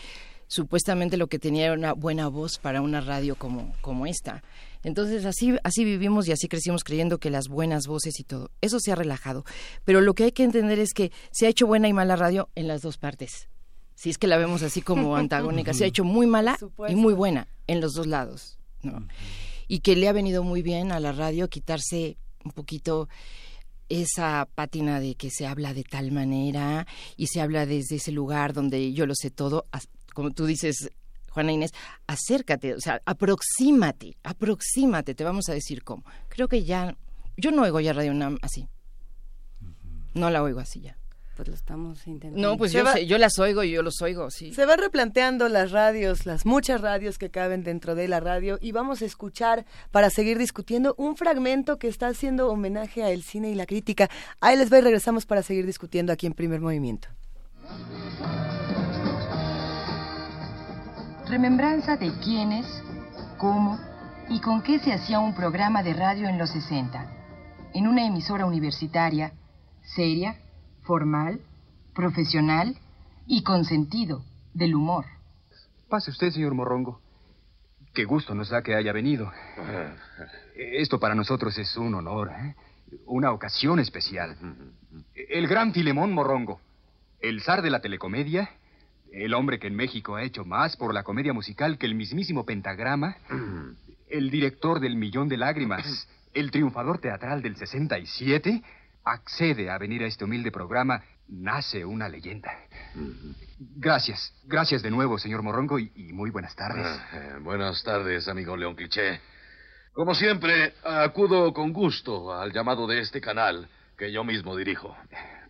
supuestamente 0.47 1.17
lo 1.17 1.27
que 1.27 1.39
tenía 1.39 1.65
era 1.65 1.73
una 1.73 1.93
buena 1.93 2.27
voz 2.27 2.59
para 2.59 2.81
una 2.81 3.01
radio 3.01 3.35
como, 3.35 3.73
como 3.81 4.05
esta. 4.05 4.43
Entonces 4.83 5.25
así, 5.25 5.55
así 5.63 5.83
vivimos 5.83 6.27
y 6.27 6.31
así 6.31 6.47
crecimos 6.47 6.83
creyendo 6.83 7.17
que 7.17 7.31
las 7.31 7.47
buenas 7.47 7.87
voces 7.87 8.19
y 8.19 8.23
todo, 8.23 8.51
eso 8.61 8.79
se 8.79 8.91
ha 8.91 8.95
relajado. 8.95 9.43
Pero 9.83 10.01
lo 10.01 10.13
que 10.13 10.25
hay 10.25 10.31
que 10.31 10.43
entender 10.43 10.79
es 10.79 10.93
que 10.93 11.11
se 11.31 11.47
ha 11.47 11.49
hecho 11.49 11.65
buena 11.65 11.87
y 11.87 11.93
mala 11.93 12.15
radio 12.15 12.49
en 12.55 12.67
las 12.67 12.81
dos 12.81 12.97
partes. 12.97 13.49
Si 13.95 14.09
es 14.09 14.17
que 14.17 14.27
la 14.27 14.37
vemos 14.37 14.61
así 14.61 14.81
como 14.81 15.15
antagónica, 15.17 15.73
se 15.73 15.85
ha 15.85 15.87
hecho 15.87 16.03
muy 16.03 16.27
mala 16.27 16.57
y 16.87 16.95
muy 16.95 17.13
buena 17.13 17.47
en 17.67 17.81
los 17.81 17.93
dos 17.93 18.05
lados. 18.05 18.59
¿no? 18.83 19.07
Y 19.67 19.79
que 19.79 19.95
le 19.95 20.07
ha 20.07 20.13
venido 20.13 20.43
muy 20.43 20.61
bien 20.61 20.91
a 20.91 20.99
la 20.99 21.11
radio 21.11 21.49
quitarse 21.49 22.17
un 22.43 22.51
poquito 22.51 23.09
esa 23.89 24.47
pátina 24.55 24.99
de 24.99 25.15
que 25.15 25.29
se 25.29 25.45
habla 25.45 25.73
de 25.73 25.83
tal 25.83 26.11
manera 26.11 26.87
y 27.17 27.27
se 27.27 27.41
habla 27.41 27.65
desde 27.65 27.97
ese 27.97 28.11
lugar 28.11 28.53
donde 28.53 28.93
yo 28.93 29.05
lo 29.05 29.13
sé 29.15 29.29
todo, 29.29 29.67
como 30.13 30.31
tú 30.31 30.45
dices, 30.45 30.89
Juana 31.29 31.51
Inés, 31.51 31.71
acércate, 32.07 32.73
o 32.73 32.79
sea, 32.79 33.01
aproxímate, 33.05 34.17
aproxímate, 34.23 35.13
te 35.13 35.23
vamos 35.23 35.49
a 35.49 35.53
decir 35.53 35.83
cómo. 35.83 36.03
Creo 36.29 36.47
que 36.47 36.63
ya, 36.63 36.97
yo 37.37 37.51
no 37.51 37.63
oigo 37.63 37.79
ya 37.79 37.93
Radio 37.93 38.13
Nam 38.13 38.37
así. 38.41 38.67
No 40.13 40.29
la 40.29 40.41
oigo 40.41 40.61
así 40.61 40.79
ya. 40.79 40.97
Pues 41.35 41.49
lo 41.49 41.53
estamos 41.53 42.07
intentando. 42.07 42.49
No, 42.49 42.57
pues 42.57 42.71
yo, 42.71 42.83
yo 42.97 43.17
las 43.17 43.37
oigo 43.39 43.61
y 43.63 43.71
yo 43.71 43.81
los 43.81 44.01
oigo, 44.01 44.31
sí. 44.31 44.53
Se 44.53 44.65
van 44.65 44.79
replanteando 44.79 45.49
las 45.49 45.71
radios, 45.71 46.25
las 46.25 46.45
muchas 46.45 46.79
radios 46.79 47.17
que 47.17 47.29
caben 47.29 47.63
dentro 47.63 47.93
de 47.93 48.07
la 48.07 48.21
radio 48.21 48.57
y 48.61 48.71
vamos 48.71 49.01
a 49.01 49.05
escuchar 49.05 49.65
para 49.91 50.09
seguir 50.09 50.37
discutiendo 50.37 50.95
un 50.97 51.17
fragmento 51.17 51.77
que 51.77 51.89
está 51.89 52.07
haciendo 52.07 52.49
homenaje 52.49 53.03
al 53.03 53.21
cine 53.21 53.49
y 53.49 53.55
la 53.55 53.65
crítica. 53.65 54.09
Ahí 54.39 54.55
les 54.55 54.71
va 54.71 54.77
y 54.77 54.81
regresamos 54.81 55.25
para 55.25 55.43
seguir 55.43 55.65
discutiendo 55.65 56.13
aquí 56.13 56.25
en 56.25 56.33
Primer 56.33 56.61
Movimiento. 56.61 57.09
Remembranza 61.27 61.97
de 61.97 62.13
quiénes, 62.23 62.65
cómo 63.37 63.77
y 64.29 64.39
con 64.39 64.63
qué 64.63 64.79
se 64.79 64.93
hacía 64.93 65.19
un 65.19 65.35
programa 65.35 65.83
de 65.83 65.93
radio 65.93 66.29
en 66.29 66.37
los 66.37 66.51
60, 66.51 67.11
en 67.73 67.87
una 67.87 68.05
emisora 68.05 68.45
universitaria, 68.45 69.33
seria, 69.83 70.39
formal, 70.85 71.41
profesional 71.93 72.77
y 73.27 73.43
con 73.43 73.65
sentido 73.65 74.23
del 74.53 74.75
humor. 74.75 75.05
Pase 75.89 76.11
usted, 76.11 76.31
señor 76.31 76.53
Morrongo. 76.53 76.99
Qué 77.93 78.05
gusto 78.05 78.35
nos 78.35 78.49
da 78.49 78.61
que 78.61 78.75
haya 78.75 78.91
venido. 78.91 79.31
Esto 80.55 80.99
para 80.99 81.15
nosotros 81.15 81.57
es 81.57 81.75
un 81.77 81.95
honor, 81.95 82.31
¿eh? 82.31 82.55
una 83.05 83.31
ocasión 83.31 83.79
especial. 83.79 84.37
El 85.13 85.47
gran 85.47 85.73
Filemón 85.73 86.13
Morrongo, 86.13 86.59
el 87.19 87.41
zar 87.41 87.61
de 87.61 87.69
la 87.69 87.81
telecomedia 87.81 88.49
el 89.15 89.33
hombre 89.33 89.59
que 89.59 89.67
en 89.67 89.75
México 89.75 90.15
ha 90.15 90.23
hecho 90.23 90.43
más 90.43 90.75
por 90.75 90.93
la 90.93 91.03
comedia 91.03 91.33
musical 91.33 91.77
que 91.77 91.85
el 91.85 91.95
mismísimo 91.95 92.45
Pentagrama. 92.45 93.17
El 94.07 94.29
director 94.29 94.79
del 94.79 94.97
Millón 94.97 95.29
de 95.29 95.37
Lágrimas. 95.37 96.07
El 96.33 96.51
triunfador 96.51 96.99
teatral 96.99 97.41
del 97.41 97.55
67. 97.55 98.61
Accede 99.05 99.69
a 99.69 99.77
venir 99.77 100.01
a 100.03 100.07
este 100.07 100.25
humilde 100.25 100.51
programa. 100.51 101.03
Nace 101.27 101.85
una 101.85 102.09
leyenda. 102.09 102.51
Gracias. 103.59 104.33
Gracias 104.45 104.81
de 104.81 104.89
nuevo, 104.89 105.19
señor 105.19 105.43
Morongo, 105.43 105.77
y, 105.77 105.91
muy 106.11 106.31
buenas 106.31 106.55
tardes. 106.55 106.85
Ah, 106.87 107.09
eh, 107.13 107.39
buenas 107.39 107.83
tardes, 107.83 108.27
amigo 108.27 108.57
León 108.57 108.75
Cliché. 108.75 109.21
Como 109.93 110.15
siempre, 110.15 110.73
acudo 110.83 111.53
con 111.53 111.71
gusto 111.71 112.33
al 112.33 112.51
llamado 112.51 112.87
de 112.87 112.99
este 112.99 113.21
canal 113.21 113.69
que 113.95 114.11
yo 114.11 114.23
mismo 114.23 114.55
dirijo. 114.55 114.97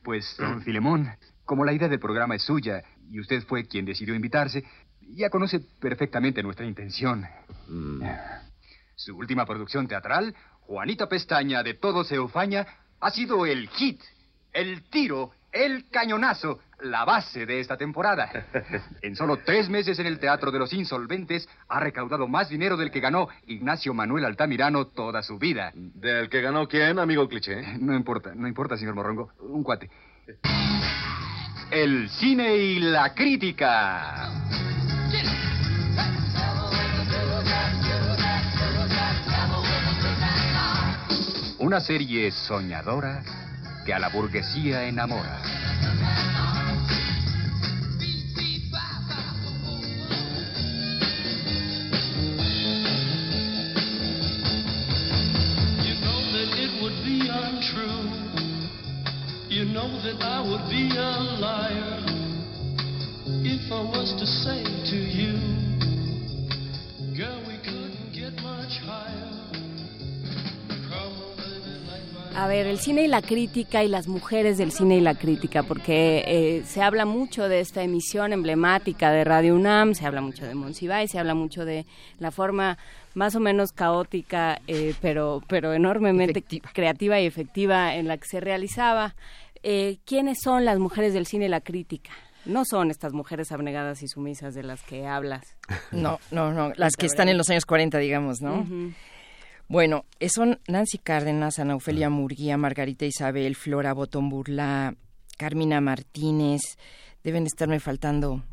Pues, 0.03 0.35
don 0.37 0.61
Filemón, 0.61 1.09
como 1.45 1.63
la 1.63 1.71
idea 1.71 1.87
del 1.87 1.99
programa 1.99 2.35
es 2.35 2.43
suya 2.43 2.83
y 3.09 3.21
usted 3.21 3.41
fue 3.43 3.65
quien 3.65 3.85
decidió 3.85 4.13
invitarse, 4.13 4.65
ya 5.01 5.29
conoce 5.29 5.61
perfectamente 5.79 6.43
nuestra 6.43 6.65
intención. 6.65 7.25
Mm. 7.67 8.03
Su 8.95 9.15
última 9.17 9.45
producción 9.45 9.87
teatral, 9.87 10.35
Juanita 10.61 11.07
Pestaña 11.07 11.63
de 11.63 11.73
Todo 11.73 12.03
se 12.03 12.19
ha 12.99 13.11
sido 13.11 13.45
el 13.45 13.67
hit, 13.69 14.01
el 14.53 14.83
tiro, 14.89 15.31
el 15.51 15.89
cañonazo, 15.89 16.59
la 16.81 17.05
base 17.05 17.45
de 17.45 17.59
esta 17.59 17.77
temporada. 17.77 18.29
En 19.01 19.15
solo 19.15 19.37
tres 19.45 19.69
meses 19.69 19.99
en 19.99 20.07
el 20.07 20.19
Teatro 20.19 20.51
de 20.51 20.59
los 20.59 20.73
Insolventes 20.73 21.47
ha 21.67 21.79
recaudado 21.79 22.27
más 22.27 22.49
dinero 22.49 22.75
del 22.75 22.91
que 22.91 22.99
ganó 22.99 23.29
Ignacio 23.47 23.93
Manuel 23.93 24.25
Altamirano 24.25 24.87
toda 24.87 25.21
su 25.21 25.37
vida. 25.37 25.71
¿Del 25.75 26.29
que 26.29 26.41
ganó 26.41 26.67
quién, 26.67 26.99
amigo 26.99 27.27
cliché? 27.27 27.77
No 27.79 27.95
importa, 27.95 28.33
no 28.33 28.47
importa, 28.47 28.77
señor 28.77 28.95
Morrongo. 28.95 29.31
Un 29.39 29.63
cuate. 29.63 29.89
El 31.71 32.09
cine 32.09 32.55
y 32.57 32.79
la 32.79 33.13
crítica. 33.13 34.64
Una 41.65 41.79
serie 41.79 42.29
soñadora 42.29 43.23
que 43.87 43.91
a 43.91 43.97
la 43.97 44.09
burguesía 44.09 44.83
enamora. 44.83 45.41
You 59.49 59.65
know 59.65 59.89
that 60.03 60.21
I 60.21 60.41
would 60.47 60.69
be 60.69 60.95
a 60.95 61.17
liar 61.39 62.03
if 63.43 63.71
I 63.71 63.81
was 63.81 64.13
to 64.19 64.27
say 64.27 64.64
A 72.37 72.47
ver, 72.47 72.67
el 72.67 72.79
cine 72.79 73.03
y 73.03 73.07
la 73.07 73.21
crítica 73.21 73.83
y 73.83 73.87
las 73.87 74.07
mujeres 74.07 74.57
del 74.57 74.71
cine 74.71 74.97
y 74.97 75.01
la 75.01 75.15
crítica, 75.15 75.63
porque 75.63 76.23
eh, 76.27 76.63
se 76.65 76.81
habla 76.81 77.05
mucho 77.05 77.47
de 77.47 77.61
esta 77.61 77.81
emisión 77.81 78.33
emblemática 78.33 79.11
de 79.11 79.23
Radio 79.23 79.55
UNAM, 79.55 79.93
se 79.93 80.05
habla 80.05 80.21
mucho 80.21 80.45
de 80.45 80.53
Monsiváis, 80.53 81.11
se 81.11 81.19
habla 81.19 81.33
mucho 81.33 81.63
de 81.63 81.85
la 82.19 82.31
forma 82.31 82.77
más 83.13 83.35
o 83.35 83.39
menos 83.39 83.71
caótica, 83.71 84.59
eh, 84.67 84.93
pero, 85.01 85.41
pero 85.47 85.73
enormemente 85.73 86.43
creativa 86.73 87.19
y 87.21 87.25
efectiva 87.25 87.95
en 87.95 88.07
la 88.07 88.17
que 88.17 88.27
se 88.27 88.41
realizaba 88.41 89.15
eh, 89.67 89.97
¿quiénes 90.05 90.37
son 90.43 90.63
las 90.63 90.77
mujeres 90.77 91.15
del 91.15 91.25
cine 91.25 91.45
y 91.45 91.49
la 91.49 91.59
crítica? 91.59 92.11
No 92.45 92.65
son 92.65 92.91
estas 92.91 93.13
mujeres 93.13 93.51
abnegadas 93.51 94.03
y 94.03 94.07
sumisas 94.07 94.53
de 94.53 94.61
las 94.61 94.83
que 94.83 95.07
hablas. 95.07 95.55
No, 95.91 96.19
no, 96.29 96.53
no, 96.53 96.71
las 96.75 96.95
que 96.95 97.07
están 97.07 97.29
en 97.29 97.37
los 97.39 97.49
años 97.49 97.65
40, 97.65 97.97
digamos, 97.97 98.41
¿no? 98.41 98.63
Bueno, 99.67 100.05
son 100.29 100.59
Nancy 100.67 100.99
Cárdenas, 100.99 101.57
Ana 101.57 101.75
Ofelia 101.75 102.11
Murguía, 102.11 102.55
Margarita 102.55 103.05
Isabel, 103.05 103.55
Flora 103.55 103.93
Botón 103.93 104.29
Burla, 104.29 104.95
Carmina 105.37 105.81
Martínez. 105.81 106.61
Deben 107.23 107.47
estarme 107.47 107.79
faltando 107.79 108.43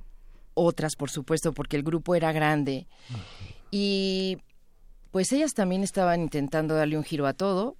otras, 0.54 0.96
por 0.96 1.10
supuesto, 1.10 1.52
porque 1.52 1.76
el 1.76 1.82
grupo 1.82 2.14
era 2.14 2.32
grande. 2.32 2.86
Y 3.70 4.38
pues 5.10 5.30
ellas 5.32 5.52
también 5.52 5.82
estaban 5.82 6.22
intentando 6.22 6.74
darle 6.74 6.96
un 6.96 7.04
giro 7.04 7.26
a 7.26 7.34
todo, 7.34 7.76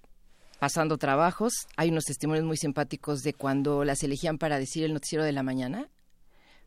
pasando 0.59 0.99
trabajos. 0.99 1.55
Hay 1.79 1.89
unos 1.89 2.05
testimonios 2.05 2.45
muy 2.45 2.59
simpáticos 2.59 3.23
de 3.23 3.33
cuando 3.33 3.83
las 3.85 4.03
elegían 4.03 4.37
para 4.37 4.59
decir 4.59 4.85
el 4.85 4.93
noticiero 4.93 5.25
de 5.25 5.33
la 5.33 5.43
mañana, 5.43 5.89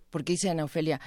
porque 0.09 0.33
dice 0.33 0.49
Ana 0.49 0.63
Ofelia, 0.63 0.99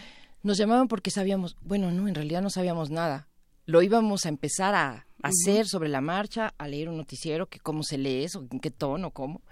nos 0.45 0.57
llamaban 0.57 0.87
porque 0.87 1.11
sabíamos, 1.11 1.57
bueno, 1.63 1.91
no, 1.91 2.07
en 2.07 2.15
realidad 2.15 2.43
no 2.43 2.51
sabíamos 2.51 2.91
nada. 2.91 3.27
Lo 3.67 3.83
íbamos 3.83 4.25
a 4.25 4.29
empezar 4.29 4.77
a 4.77 5.08
hacer 5.23 5.67
sobre 5.67 5.89
la 5.89 6.01
marcha, 6.01 6.55
a 6.59 6.69
leer 6.69 6.89
un 6.89 6.97
noticiero, 6.97 7.47
que 7.47 7.61
cómo 7.61 7.83
se 7.83 7.99
lee 7.99 8.25
eso, 8.25 8.47
en 8.51 8.61
qué 8.61 8.71
tono, 8.71 9.11
cómo. 9.11 9.43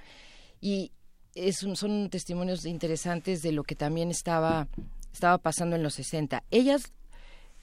Y 0.61 0.93
es 1.35 1.59
son 1.75 2.09
testimonios 2.11 2.65
interesantes 2.65 3.43
de 3.43 3.53
lo 3.53 3.65
que 3.65 3.75
también 3.75 4.11
estaba, 4.11 4.69
estaba 5.13 5.39
pasando 5.39 5.77
en 5.77 5.83
los 5.83 5.95
60. 5.95 6.43
Ellas 6.51 6.93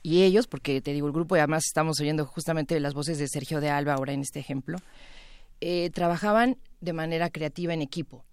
y 0.03 0.23
ellos, 0.23 0.47
porque 0.47 0.81
te 0.81 0.91
digo, 0.91 1.07
el 1.07 1.13
grupo 1.13 1.37
y 1.37 1.39
además 1.39 1.63
estamos 1.65 1.99
oyendo 2.01 2.25
justamente 2.25 2.77
las 2.81 2.93
voces 2.93 3.17
de 3.17 3.27
Sergio 3.29 3.61
de 3.61 3.69
Alba 3.69 3.93
ahora 3.93 4.11
en 4.11 4.19
este 4.19 4.39
ejemplo, 4.39 4.77
eh, 5.61 5.89
trabajaban 5.91 6.57
de 6.81 6.91
manera 6.91 7.29
creativa 7.29 7.73
en 7.73 7.81
equipo. 7.81 8.25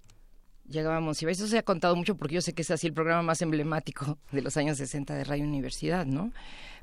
Llegábamos, 0.68 1.22
y 1.22 1.26
eso 1.26 1.46
se 1.46 1.58
ha 1.58 1.62
contado 1.62 1.94
mucho 1.94 2.16
porque 2.16 2.34
yo 2.34 2.42
sé 2.42 2.52
que 2.52 2.62
es 2.62 2.70
así 2.72 2.88
el 2.88 2.92
programa 2.92 3.22
más 3.22 3.40
emblemático 3.40 4.18
de 4.32 4.42
los 4.42 4.56
años 4.56 4.78
60 4.78 5.14
de 5.14 5.24
Radio 5.24 5.44
Universidad, 5.44 6.06
¿no? 6.06 6.32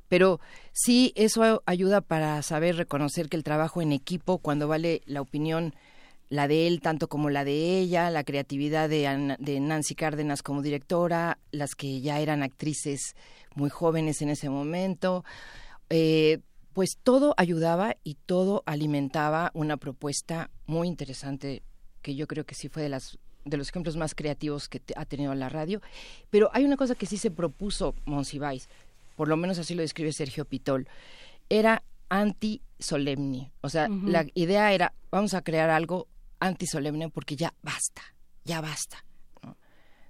Pero 0.08 0.40
sí, 0.72 1.14
eso 1.16 1.62
ayuda 1.66 2.02
para 2.02 2.42
saber 2.42 2.76
reconocer 2.78 3.30
que 3.30 3.38
el 3.38 3.44
trabajo 3.44 3.82
en 3.82 3.92
equipo, 3.92 4.38
cuando 4.38 4.68
vale 4.68 5.02
la 5.06 5.22
opinión, 5.22 5.74
la 6.30 6.48
de 6.48 6.68
él 6.68 6.82
tanto 6.82 7.08
como 7.08 7.30
la 7.30 7.44
de 7.44 7.80
ella, 7.80 8.10
la 8.10 8.24
creatividad 8.24 8.90
de, 8.90 9.60
Nancy 9.62 9.96
Cárdenas 9.96 10.44
como 10.44 10.62
directora, 10.62 11.40
las 11.52 11.76
que 11.76 12.02
ya 12.02 12.20
eran 12.20 12.44
actrices 12.44 13.16
muy 13.56 13.70
jóvenes 13.70 14.22
en 14.22 14.30
ese 14.30 14.50
momento, 14.50 15.24
eh, 15.90 16.40
pues 16.74 16.98
todo 17.02 17.34
ayudaba 17.38 17.96
y 18.04 18.16
todo 18.26 18.64
alimentaba 18.66 19.52
una 19.54 19.78
propuesta 19.78 20.52
muy 20.66 20.88
interesante 20.88 21.64
que 22.02 22.16
yo 22.16 22.28
creo 22.28 22.46
que 22.46 22.56
sí 22.56 22.70
fue 22.70 22.84
de 22.84 22.90
las 22.90 23.18
de 23.46 23.56
los 23.56 23.70
ejemplos 23.70 23.96
más 23.96 24.14
creativos 24.14 24.68
que 24.68 24.82
ha 24.98 25.06
tenido 25.06 25.34
la 25.34 25.48
radio. 25.48 25.82
Pero 26.30 26.50
hay 26.54 26.66
una 26.66 26.76
cosa 26.76 26.96
que 26.96 27.06
sí 27.06 27.18
se 27.18 27.32
propuso 27.32 27.96
Monsiváis, 28.06 28.70
por 29.18 29.28
lo 29.28 29.36
menos 29.36 29.58
así 29.58 29.74
lo 29.74 29.82
describe 29.82 30.14
Sergio 30.14 30.46
Pitol, 30.46 30.88
era 31.50 31.84
anti-solemne. 32.08 33.52
O 33.62 33.70
sea, 33.70 33.90
la 33.90 34.26
idea 34.36 34.72
era, 34.72 34.94
vamos 35.12 35.34
a 35.34 35.42
crear 35.42 35.70
algo 35.70 36.08
anti-solemne 36.40 37.10
porque 37.10 37.36
ya 37.36 37.54
basta, 37.64 38.04
ya 38.46 38.62
basta. 38.62 39.04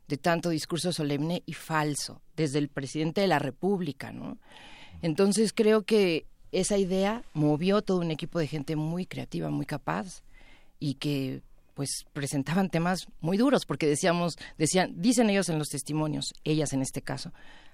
de 0.08 0.18
tanto 0.18 0.50
discurso 0.50 0.94
solemne 0.94 1.44
y 1.45 1.53
falso 1.53 2.22
desde 2.36 2.60
el 2.60 2.69
presidente 2.69 3.22
de 3.22 3.27
la 3.27 3.40
República, 3.40 4.11
¿no? 4.11 4.38
Entonces 5.02 5.52
creo 5.53 5.84
que 5.84 6.26
esa 6.52 6.77
idea 6.77 7.24
movió 7.34 7.82
todo 7.82 8.00
un 8.00 8.11
equipo 8.11 8.40
de 8.40 8.48
gente 8.48 8.76
muy 8.76 9.06
creativa, 9.06 9.50
muy 9.50 9.66
capaz 9.66 10.24
y 10.80 10.95
que 10.95 11.42
pues 11.74 12.06
presentaban 12.14 12.69
temas 12.69 13.08
muy 13.19 13.38
duros 13.38 13.66
porque 13.66 13.86
decíamos, 13.86 14.38
decían, 14.58 14.94
dicen 14.95 15.30
ellos 15.30 15.50
en 15.50 15.60
los 15.60 15.69
testimonios, 15.69 16.34
ellas 16.44 16.74
en 16.74 16.82
este 16.82 17.02
caso, 17.02 17.34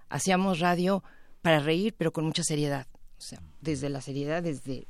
hacíamos 0.09 0.59
radio 0.59 1.03
para 1.43 1.59
reír 1.59 1.93
pero 1.95 2.11
con 2.11 2.25
mucha 2.25 2.41
seriedad, 2.43 2.87
o 3.19 3.21
sea, 3.21 3.39
desde 3.61 3.89
la 3.89 4.01
seriedad, 4.01 4.41
desde 4.41 4.87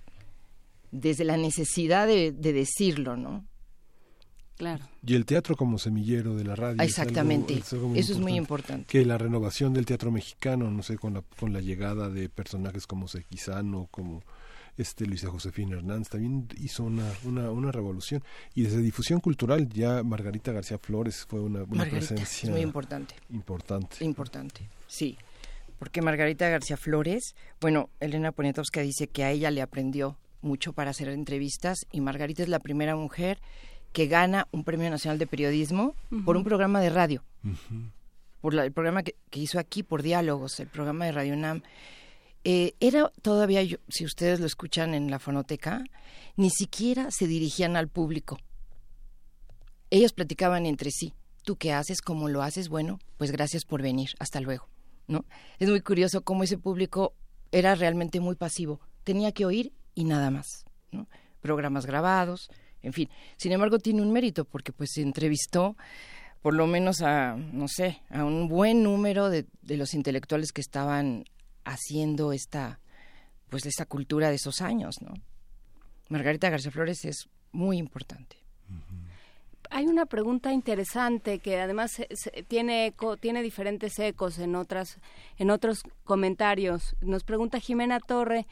desde 0.94 1.24
la 1.26 1.38
necesidad 1.38 2.08
de, 2.08 2.32
de 2.32 2.54
decirlo, 2.54 3.18
¿no? 3.18 3.46
Claro. 4.56 4.86
Y 5.06 5.16
el 5.16 5.26
teatro 5.26 5.56
como 5.56 5.80
semillero 5.80 6.36
de 6.36 6.44
la 6.44 6.56
radio. 6.56 6.82
Exactamente. 6.82 7.56
Eso 7.56 7.96
es 7.96 8.20
muy 8.20 8.36
importante. 8.36 8.86
Que 8.86 9.04
la 9.04 9.18
renovación 9.18 9.74
del 9.74 9.86
teatro 9.86 10.12
mexicano, 10.12 10.70
no 10.70 10.84
sé, 10.84 10.98
con 10.98 11.16
la, 11.16 11.24
con 11.40 11.52
la 11.52 11.60
llegada 11.60 12.10
de 12.10 12.30
personajes 12.30 12.86
como 12.86 13.08
Sequizano, 13.08 13.88
como 13.90 14.22
este 14.78 15.08
Luisa 15.08 15.30
Josefina 15.30 15.78
Hernández, 15.78 16.10
también 16.10 16.48
hizo 16.58 16.84
una, 16.84 17.12
una, 17.24 17.50
una, 17.50 17.72
revolución. 17.72 18.24
Y 18.54 18.62
desde 18.62 18.78
difusión 18.78 19.20
cultural, 19.20 19.68
ya 19.70 20.04
Margarita 20.04 20.52
García 20.52 20.78
Flores 20.78 21.26
fue 21.28 21.42
una, 21.42 21.64
una 21.64 21.86
presencia. 21.86 22.52
muy 22.52 22.62
importante. 22.62 23.16
Importante. 23.32 24.06
Importante, 24.06 24.70
sí. 24.88 25.18
Porque 25.84 26.02
Margarita 26.02 26.48
García 26.48 26.78
Flores, 26.78 27.36
bueno, 27.60 27.90
Elena 28.00 28.32
Poniatowska 28.32 28.80
dice 28.80 29.10
que 29.10 29.26
a 29.26 29.32
ella 29.32 29.52
le 29.52 29.62
aprendió 29.62 30.18
mucho 30.40 30.72
para 30.72 30.92
hacer 30.92 31.10
entrevistas 31.10 31.88
y 31.92 32.00
Margarita 32.00 32.42
es 32.42 32.48
la 32.48 32.62
primera 32.62 32.96
mujer 32.96 33.42
que 33.92 34.08
gana 34.08 34.48
un 34.52 34.64
Premio 34.64 34.90
Nacional 34.90 35.20
de 35.20 35.28
Periodismo 35.28 35.94
por 36.24 36.38
un 36.38 36.46
programa 36.46 36.80
de 36.80 36.90
radio. 36.90 37.26
Por 38.40 38.56
el 38.56 38.72
programa 38.72 39.04
que, 39.04 39.18
hizo 39.34 39.60
aquí, 39.60 39.84
por 39.84 40.04
Diálogos, 40.04 40.58
el 40.62 40.68
programa 40.68 41.04
de 41.04 41.12
Radio 41.12 41.36
NAM. 41.36 41.64
Eh, 42.46 42.76
era 42.80 43.12
todavía, 43.22 43.60
si 43.90 44.06
ustedes 44.06 44.40
lo 44.40 44.46
escuchan 44.46 44.94
en 44.94 45.12
la 45.12 45.20
fonoteca, 45.20 45.84
ni 46.38 46.50
siquiera 46.50 47.12
se 47.12 47.28
dirigían 47.28 47.76
al 47.76 47.90
público. 47.90 48.40
Ellos 49.90 50.14
platicaban 50.14 50.66
entre 50.66 50.92
sí. 50.92 51.14
¿Tú 51.44 51.58
qué 51.58 51.74
haces? 51.74 52.02
¿Cómo 52.02 52.30
lo 52.30 52.42
haces? 52.42 52.70
Bueno, 52.70 53.00
pues 53.18 53.32
gracias 53.32 53.66
por 53.66 53.82
venir. 53.82 54.12
Hasta 54.18 54.40
luego. 54.40 54.73
¿No? 55.08 55.26
Es 55.60 55.70
muy 55.70 55.82
curioso 55.82 56.24
cómo 56.24 56.44
ese 56.44 56.58
público 56.58 57.14
era 57.52 57.76
realmente 57.76 58.20
muy 58.20 58.36
pasivo. 58.36 58.80
Tenía 59.04 59.32
que 59.32 59.46
oír 59.46 59.74
y 59.96 60.06
nada 60.06 60.32
más. 60.32 60.66
¿no? 60.92 61.08
Programas 61.42 61.86
grabados, 61.86 62.50
en 62.82 62.94
fin. 62.94 63.10
Sin 63.38 63.52
embargo, 63.52 63.80
tiene 63.80 64.02
un 64.02 64.12
mérito 64.12 64.46
porque 64.46 64.72
pues 64.72 64.92
se 64.94 65.02
entrevistó 65.02 65.76
por 66.42 66.54
lo 66.54 66.68
menos 66.68 67.02
a, 67.02 67.36
no 67.38 67.68
sé, 67.70 68.02
a 68.10 68.26
un 68.26 68.50
buen 68.50 68.84
número 68.84 69.30
de, 69.30 69.46
de 69.62 69.78
los 69.78 69.94
intelectuales 69.94 70.52
que 70.52 70.60
estaban 70.60 71.24
haciendo 71.64 72.34
esta, 72.34 72.82
pues 73.50 73.66
esta 73.66 73.86
cultura 73.86 74.30
de 74.30 74.36
esos 74.36 74.62
años, 74.62 75.02
¿no? 75.02 75.14
Margarita 76.10 76.50
García 76.50 76.72
Flores 76.72 77.06
es 77.06 77.30
muy 77.54 77.78
importante. 77.78 78.43
Hay 79.76 79.88
una 79.88 80.06
pregunta 80.06 80.54
interesante 80.54 81.40
que 81.40 81.60
además 81.60 81.92
tiene 82.48 82.94
tiene 83.20 83.42
diferentes 83.42 83.98
ecos 83.98 84.38
en 84.38 84.56
otras 84.56 85.00
en 85.38 85.50
otros 85.50 85.82
comentarios. 86.04 86.96
Nos 87.02 87.24
pregunta 87.24 87.60
Jimena 87.60 88.00
Torre 88.00 88.46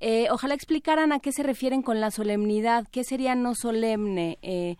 eh, 0.00 0.28
ojalá 0.30 0.54
explicaran 0.54 1.12
a 1.12 1.20
qué 1.20 1.32
se 1.32 1.42
refieren 1.42 1.82
con 1.82 2.00
la 2.00 2.10
solemnidad, 2.10 2.86
qué 2.90 3.04
sería 3.04 3.34
no 3.34 3.54
solemne. 3.54 4.38
Eh, 4.42 4.76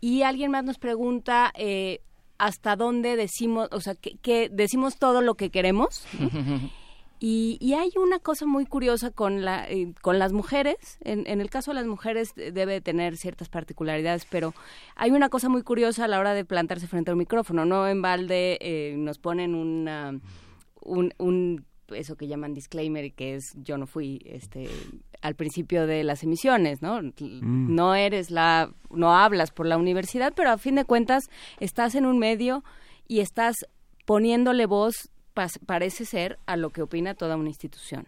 y 0.00 0.22
alguien 0.22 0.50
más 0.50 0.64
nos 0.64 0.78
pregunta 0.78 1.52
eh, 1.56 2.00
hasta 2.38 2.76
dónde 2.76 3.16
decimos, 3.16 3.68
o 3.72 3.80
sea, 3.80 3.94
que, 3.94 4.48
decimos 4.50 4.96
todo 4.98 5.20
lo 5.20 5.34
que 5.34 5.50
queremos. 5.50 6.06
Y, 7.22 7.58
y, 7.60 7.74
hay 7.74 7.90
una 7.96 8.18
cosa 8.18 8.46
muy 8.46 8.64
curiosa 8.64 9.10
con, 9.10 9.44
la, 9.44 9.68
con 10.00 10.18
las 10.18 10.32
mujeres. 10.32 10.98
En, 11.02 11.26
en, 11.26 11.42
el 11.42 11.50
caso 11.50 11.70
de 11.70 11.74
las 11.74 11.86
mujeres 11.86 12.32
debe 12.34 12.80
tener 12.80 13.18
ciertas 13.18 13.50
particularidades, 13.50 14.24
pero 14.24 14.54
hay 14.96 15.10
una 15.10 15.28
cosa 15.28 15.50
muy 15.50 15.62
curiosa 15.62 16.06
a 16.06 16.08
la 16.08 16.18
hora 16.18 16.32
de 16.32 16.46
plantarse 16.46 16.86
frente 16.86 17.10
al 17.10 17.18
micrófono. 17.18 17.66
No 17.66 17.86
en 17.86 18.00
balde 18.00 18.94
nos 18.96 19.18
ponen 19.18 19.54
una, 19.54 20.18
un, 20.80 21.12
un 21.18 21.66
eso 21.94 22.16
que 22.16 22.26
llaman 22.26 22.54
disclaimer, 22.54 23.12
que 23.12 23.34
es 23.34 23.52
yo 23.56 23.78
no 23.78 23.86
fui 23.86 24.20
este 24.24 24.68
al 25.22 25.34
principio 25.34 25.86
de 25.86 26.02
las 26.02 26.22
emisiones, 26.22 26.80
¿no? 26.80 27.02
Mm. 27.02 27.74
No 27.74 27.94
eres 27.94 28.30
la, 28.30 28.72
no 28.90 29.14
hablas 29.14 29.50
por 29.50 29.66
la 29.66 29.76
universidad, 29.76 30.32
pero 30.34 30.50
a 30.50 30.58
fin 30.58 30.76
de 30.76 30.84
cuentas 30.84 31.24
estás 31.58 31.94
en 31.94 32.06
un 32.06 32.18
medio 32.18 32.64
y 33.06 33.20
estás 33.20 33.56
poniéndole 34.06 34.66
voz, 34.66 35.10
parece 35.66 36.04
ser, 36.04 36.38
a 36.46 36.56
lo 36.56 36.70
que 36.70 36.82
opina 36.82 37.14
toda 37.14 37.36
una 37.36 37.48
institución. 37.48 38.06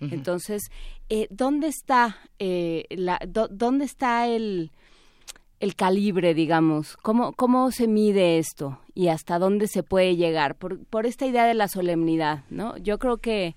Entonces, 0.00 0.70
eh, 1.08 1.28
¿dónde 1.30 1.68
está 1.68 2.18
eh, 2.38 2.84
la, 2.90 3.18
dónde 3.26 3.86
está 3.86 4.28
el 4.28 4.70
el 5.60 5.76
calibre, 5.76 6.34
digamos? 6.34 6.96
¿Cómo, 6.98 7.32
¿Cómo 7.32 7.70
se 7.70 7.88
mide 7.88 8.38
esto 8.38 8.80
y 8.94 9.08
hasta 9.08 9.38
dónde 9.38 9.66
se 9.66 9.82
puede 9.82 10.16
llegar? 10.16 10.56
Por, 10.56 10.84
por 10.84 11.06
esta 11.06 11.26
idea 11.26 11.46
de 11.46 11.54
la 11.54 11.68
solemnidad, 11.68 12.44
¿no? 12.50 12.76
Yo 12.76 12.98
creo 12.98 13.16
que 13.16 13.56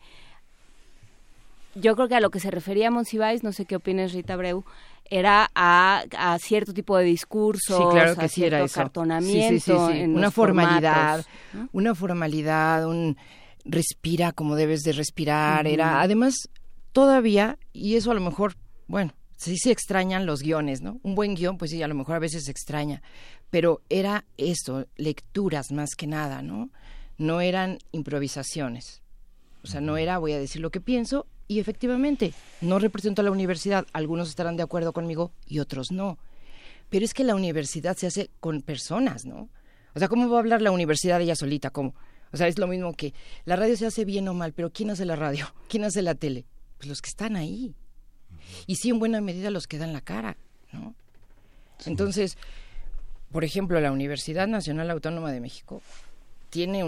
yo 1.80 1.96
creo 1.96 2.08
que 2.08 2.16
a 2.16 2.20
lo 2.20 2.30
que 2.30 2.40
se 2.40 2.52
refería 2.52 2.92
Monsiváis, 2.92 3.44
no 3.44 3.52
sé 3.52 3.66
qué 3.66 3.76
opinas 3.76 4.14
Rita 4.14 4.36
Breu, 4.36 4.64
era 5.10 5.50
a, 5.56 6.04
a 6.18 6.38
cierto 6.40 6.74
tipo 6.74 6.98
de 6.98 7.06
discursos, 7.06 7.78
sí, 7.78 7.84
claro 7.92 8.16
que 8.16 8.26
a 8.26 8.28
sí 8.28 8.44
era 8.44 8.62
eso. 8.62 8.76
cartonamiento, 8.76 9.88
una 9.88 10.32
formalidad, 10.32 11.26
una 11.72 11.96
formalidad, 11.96 12.88
un 12.88 13.18
respira 13.64 14.32
como 14.32 14.56
debes 14.56 14.82
de 14.84 14.94
respirar, 14.94 15.68
era 15.68 16.02
además 16.02 16.50
todavía 16.92 17.58
y 17.74 17.96
eso 17.96 18.12
a 18.12 18.16
lo 18.16 18.22
mejor, 18.22 18.56
bueno, 18.88 19.14
sí 19.36 19.58
se 19.58 19.72
extrañan 19.72 20.26
los 20.26 20.42
guiones, 20.42 20.82
¿no? 20.82 21.00
Un 21.04 21.16
buen 21.16 21.36
guion, 21.36 21.58
pues 21.58 21.72
sí, 21.72 21.82
a 21.84 21.88
lo 21.88 21.96
mejor 21.96 22.16
a 22.16 22.20
veces 22.20 22.46
se 22.46 22.52
extraña, 22.52 23.02
pero 23.50 23.82
era 23.90 24.26
esto, 24.38 24.88
lecturas 24.98 25.72
más 25.72 25.96
que 25.96 26.08
nada, 26.08 26.42
¿no? 26.42 26.70
No 27.18 27.42
eran 27.42 27.80
improvisaciones. 27.92 29.02
O 29.64 29.68
sea, 29.68 29.82
no 29.82 29.98
era 29.98 30.18
voy 30.18 30.34
a 30.34 30.40
decir 30.40 30.62
lo 30.62 30.70
que 30.70 30.82
pienso 30.82 31.26
y 31.48 31.60
efectivamente 31.60 32.34
no 32.62 32.80
represento 32.80 33.22
a 33.22 33.26
la 33.26 33.32
universidad. 33.32 33.86
Algunos 33.94 34.30
estarán 34.30 34.58
de 34.58 34.64
acuerdo 34.64 34.94
conmigo 34.94 35.32
y 35.48 35.60
otros 35.60 35.92
no. 35.92 36.18
Pero 36.90 37.06
es 37.06 37.14
que 37.14 37.24
la 37.24 37.36
universidad 37.36 37.96
se 37.98 38.08
hace 38.08 38.30
con 38.40 38.62
personas, 38.62 39.26
¿no? 39.26 39.50
O 39.96 40.00
sea, 40.00 40.08
¿cómo 40.08 40.30
va 40.30 40.38
a 40.38 40.40
hablar 40.40 40.62
la 40.62 40.72
universidad 40.72 41.22
ella 41.22 41.36
solita? 41.36 41.70
¿Cómo? 41.70 41.96
O 42.32 42.38
sea, 42.38 42.48
es 42.48 42.60
lo 42.60 42.68
mismo 42.68 42.94
que 42.94 43.14
la 43.46 43.56
radio 43.56 43.76
se 43.78 43.86
hace 43.86 44.06
bien 44.06 44.28
o 44.28 44.34
mal, 44.34 44.54
pero 44.54 44.72
¿quién 44.72 44.90
hace 44.90 45.06
la 45.06 45.16
radio? 45.16 45.54
¿Quién 45.70 45.84
hace 45.84 46.02
la 46.02 46.16
tele? 46.16 46.46
Pues 46.78 46.90
los 46.90 47.02
que 47.02 47.10
están 47.10 47.36
ahí 47.36 47.74
y 48.66 48.76
sí 48.76 48.90
en 48.90 49.00
buena 49.00 49.22
medida 49.22 49.50
los 49.50 49.68
que 49.68 49.78
dan 49.78 49.94
la 49.94 50.02
cara, 50.02 50.38
¿no? 50.72 50.94
Entonces, 51.86 52.38
por 53.32 53.44
ejemplo, 53.44 53.80
la 53.80 53.92
Universidad 53.92 54.48
Nacional 54.48 54.90
Autónoma 54.90 55.32
de 55.32 55.42
México 55.42 55.82
tiene 56.50 56.84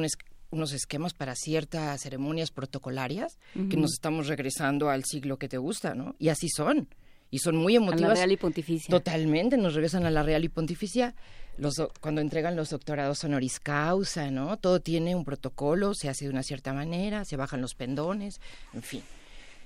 unos 0.52 0.74
esquemas 0.74 1.14
para 1.14 1.36
ciertas 1.36 2.02
ceremonias 2.02 2.52
protocolarias 2.52 3.38
que 3.70 3.78
nos 3.78 3.94
estamos 3.94 4.28
regresando 4.28 4.90
al 4.90 5.04
siglo 5.06 5.38
que 5.38 5.48
te 5.48 5.58
gusta, 5.58 5.96
¿no? 5.96 6.16
Y 6.20 6.30
así 6.30 6.50
son. 6.50 6.88
Y 7.32 7.40
son 7.40 7.56
muy 7.56 7.76
emotivas. 7.76 8.04
A 8.04 8.08
la 8.08 8.16
Real 8.16 8.32
y 8.32 8.38
Pontificia. 8.38 8.90
Totalmente, 8.90 9.58
nos 9.58 9.76
regresan 9.76 10.06
a 10.06 10.12
la 10.12 10.24
Real 10.24 10.44
y 10.44 10.50
Pontificia. 10.50 11.14
Los, 11.58 11.76
cuando 12.02 12.22
entregan 12.22 12.56
los 12.56 12.72
doctorados 12.72 13.24
honoris 13.24 13.60
causa, 13.60 14.32
¿no? 14.32 14.58
Todo 14.58 14.80
tiene 14.80 15.16
un 15.16 15.26
protocolo, 15.26 15.94
se 15.94 16.10
hace 16.10 16.26
de 16.26 16.32
una 16.32 16.42
cierta 16.42 16.74
manera, 16.74 17.26
se 17.26 17.36
bajan 17.36 17.62
los 17.62 17.76
pendones, 17.76 18.42
en 18.74 18.82
fin 18.82 19.04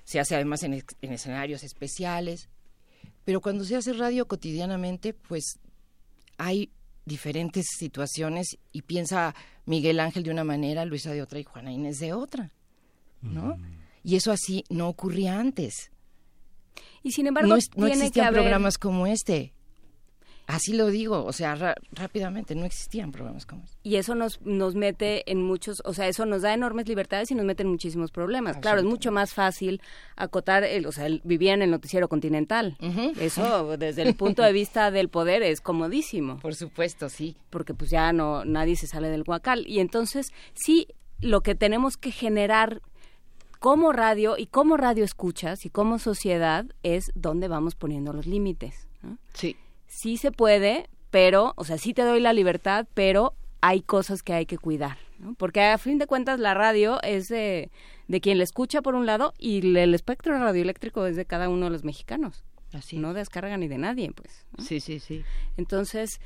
se 0.04 0.20
hace 0.20 0.36
además 0.36 0.64
en, 0.64 0.84
escenarios 1.02 1.64
especiales, 1.64 2.50
pero 3.24 3.42
cuando 3.42 3.64
se 3.64 3.76
hace 3.76 3.94
radio 3.94 4.28
cotidianamente, 4.28 5.14
pues 5.14 5.60
hay 6.38 6.72
diferentes 7.06 7.66
situaciones 7.78 8.58
y 8.72 8.84
piensa 8.84 9.36
Miguel 9.66 10.00
Ángel 10.00 10.24
de 10.24 10.32
una 10.32 10.44
manera, 10.44 10.86
Luisa 10.86 11.12
de 11.12 11.22
otra 11.22 11.40
y 11.40 11.44
Juana 11.44 11.72
Inés 11.72 12.00
de 12.00 12.14
otra, 12.14 12.52
¿no? 13.22 13.58
Y 14.04 14.16
eso 14.16 14.32
así 14.32 14.66
no 14.70 14.90
ocurría 14.90 15.40
antes. 15.40 15.92
Y 17.04 17.12
sin 17.12 17.28
embargo, 17.28 17.56
no, 17.76 17.88
existían 17.88 18.34
programas 18.34 18.78
como 18.78 19.08
este. 19.08 19.54
Así 20.46 20.74
lo 20.74 20.88
digo, 20.88 21.24
o 21.24 21.32
sea, 21.32 21.56
rápidamente, 21.94 22.54
no 22.54 22.66
existían 22.66 23.14
programas 23.14 23.46
como 23.46 23.64
este. 23.64 23.78
Y 23.84 23.96
eso 23.96 24.14
nos, 24.14 24.42
nos 24.42 24.76
mete 24.76 25.30
en 25.32 25.42
muchos, 25.42 25.82
o 25.86 25.94
sea, 25.94 26.08
eso 26.08 26.26
nos 26.26 26.42
da 26.42 26.54
enormes 26.54 26.88
libertades 26.88 27.32
y 27.32 27.36
nos 27.36 27.46
mete 27.46 27.64
en 27.64 27.70
muchísimos 27.70 28.12
problemas. 28.12 28.58
Claro, 28.58 28.80
es 28.80 28.86
mucho 28.86 29.12
más 29.12 29.34
fácil 29.34 29.82
acotar, 30.18 30.66
el, 30.66 30.86
o 30.86 30.92
sea, 30.92 31.06
el, 31.06 31.22
vivía 31.24 31.54
en 31.54 31.62
el 31.62 31.72
noticiero 31.72 32.10
continental. 32.10 32.78
Eso, 33.20 33.78
desde 33.78 34.02
el 34.02 34.16
punto 34.16 34.44
de 34.44 34.52
vista 34.52 34.92
del 34.92 35.08
poder, 35.08 35.44
es 35.44 35.62
comodísimo. 35.62 36.38
Por 36.40 36.56
supuesto, 36.56 37.08
sí. 37.08 37.38
Porque 37.50 37.74
pues 37.74 37.90
ya 37.90 38.12
no, 38.12 38.44
nadie 38.44 38.76
se 38.76 38.88
sale 38.88 39.08
del 39.08 39.24
guacal. 39.24 39.66
Y 39.66 39.80
entonces, 39.80 40.34
sí, 40.54 40.88
lo 41.22 41.42
que 41.42 41.56
tenemos 41.56 41.96
que 41.96 42.12
generar 42.12 42.82
como 43.60 43.94
radio 43.94 44.38
y 44.38 44.48
como 44.48 44.76
radio 44.76 45.06
escuchas 45.06 45.66
y 45.66 45.70
como 45.70 46.00
sociedad 46.00 46.66
es 46.84 47.12
dónde 47.16 47.48
vamos 47.48 47.76
poniendo 47.76 48.12
los 48.12 48.28
límites. 48.28 48.90
Sí 49.34 49.56
sí 49.94 50.18
se 50.18 50.32
puede, 50.32 50.90
pero, 51.10 51.54
o 51.56 51.64
sea, 51.64 51.78
sí 51.78 51.94
te 51.94 52.04
doy 52.04 52.20
la 52.20 52.34
libertad, 52.34 52.88
pero 52.94 53.34
hay 53.62 53.82
cosas 53.82 54.24
que 54.24 54.34
hay 54.34 54.46
que 54.46 54.58
cuidar, 54.58 54.98
¿no? 55.20 55.36
Porque 55.36 55.62
a 55.62 55.78
fin 55.78 55.98
de 55.98 56.08
cuentas 56.08 56.40
la 56.40 56.54
radio 56.54 57.02
es 57.04 57.28
de, 57.28 57.70
de 58.08 58.22
quien 58.22 58.38
la 58.38 58.44
escucha 58.44 58.82
por 58.82 58.96
un 58.96 59.06
lado 59.06 59.34
y 59.38 59.78
el 59.78 59.94
espectro 59.94 60.38
radioeléctrico 60.38 61.06
es 61.06 61.16
de 61.16 61.26
cada 61.26 61.50
uno 61.50 61.66
de 61.66 61.72
los 61.72 61.84
mexicanos. 61.84 62.44
Así. 62.74 62.98
No 62.98 63.14
descarga 63.14 63.56
ni 63.58 63.68
de 63.68 63.78
nadie, 63.78 64.12
pues. 64.12 64.46
Sí, 64.58 64.80
sí, 64.80 65.00
sí. 65.00 65.24
Entonces, 65.58 66.20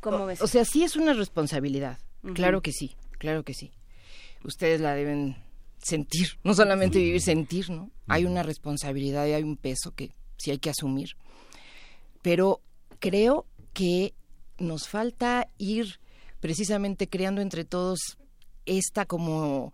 ¿cómo 0.00 0.26
ves? 0.26 0.40
O 0.40 0.46
sea, 0.46 0.64
sí 0.64 0.84
es 0.84 0.94
una 0.94 1.12
responsabilidad. 1.12 1.98
Claro 2.34 2.62
que 2.62 2.70
sí, 2.70 2.94
claro 3.18 3.42
que 3.42 3.52
sí. 3.52 3.72
Ustedes 4.44 4.80
la 4.80 4.94
deben 4.94 5.36
sentir, 5.78 6.38
no 6.44 6.54
solamente 6.54 7.00
vivir, 7.00 7.20
sentir, 7.20 7.70
¿no? 7.70 7.90
Hay 8.06 8.24
una 8.24 8.44
responsabilidad 8.44 9.26
y 9.26 9.32
hay 9.32 9.42
un 9.42 9.56
peso 9.56 9.92
que 9.92 10.14
sí 10.36 10.52
hay 10.52 10.58
que 10.58 10.70
asumir 10.70 11.16
pero 12.22 12.60
creo 13.00 13.46
que 13.72 14.14
nos 14.58 14.88
falta 14.88 15.48
ir 15.58 16.00
precisamente 16.40 17.08
creando 17.08 17.40
entre 17.40 17.64
todos 17.64 18.16
esta 18.64 19.06
como 19.06 19.72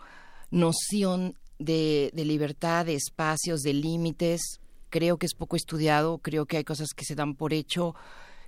noción 0.51 1.39
de, 1.59 2.11
libertad, 2.15 2.87
de 2.87 2.95
espacios, 2.95 3.61
de 3.61 3.75
límites. 3.75 4.61
Creo 4.91 5.19
que 5.19 5.27
es 5.27 5.35
poco 5.35 5.57
estudiado, 5.57 6.19
creo 6.19 6.47
que 6.47 6.57
hay 6.57 6.65
cosas 6.65 6.89
que 6.97 7.05
se 7.05 7.15
dan 7.15 7.35
por 7.35 7.53
hecho, 7.53 7.95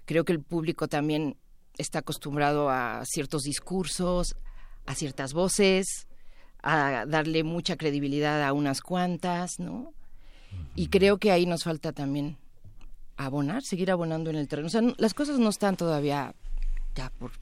creo 0.06 0.24
que 0.24 0.32
el 0.32 0.42
público 0.42 0.88
también 0.88 1.36
está 1.76 2.00
acostumbrado 2.00 2.70
a 2.70 3.02
ciertos 3.04 3.42
discursos, 3.42 4.36
a 4.86 4.94
ciertas 4.94 5.34
voces, 5.34 6.08
a 6.62 7.04
darle 7.06 7.44
mucha 7.44 7.76
credibilidad 7.76 8.42
a 8.42 8.52
unas 8.52 8.80
cuantas, 8.80 9.58
¿no? 9.58 9.92
Y 10.74 10.88
creo 10.88 11.18
que 11.18 11.30
ahí 11.30 11.46
nos 11.46 11.64
falta 11.64 11.92
también 11.92 12.36
abonar, 13.16 13.62
seguir 13.62 13.90
abonando 13.90 14.30
en 14.30 14.36
el 14.36 14.48
terreno. 14.48 14.66
O 14.66 14.70
sea, 14.70 14.82
las 14.96 15.14
cosas 15.14 15.38
no 15.38 15.48
están 15.48 15.76
todavía 15.76 16.34
ya 16.94 17.10
por 17.10 17.32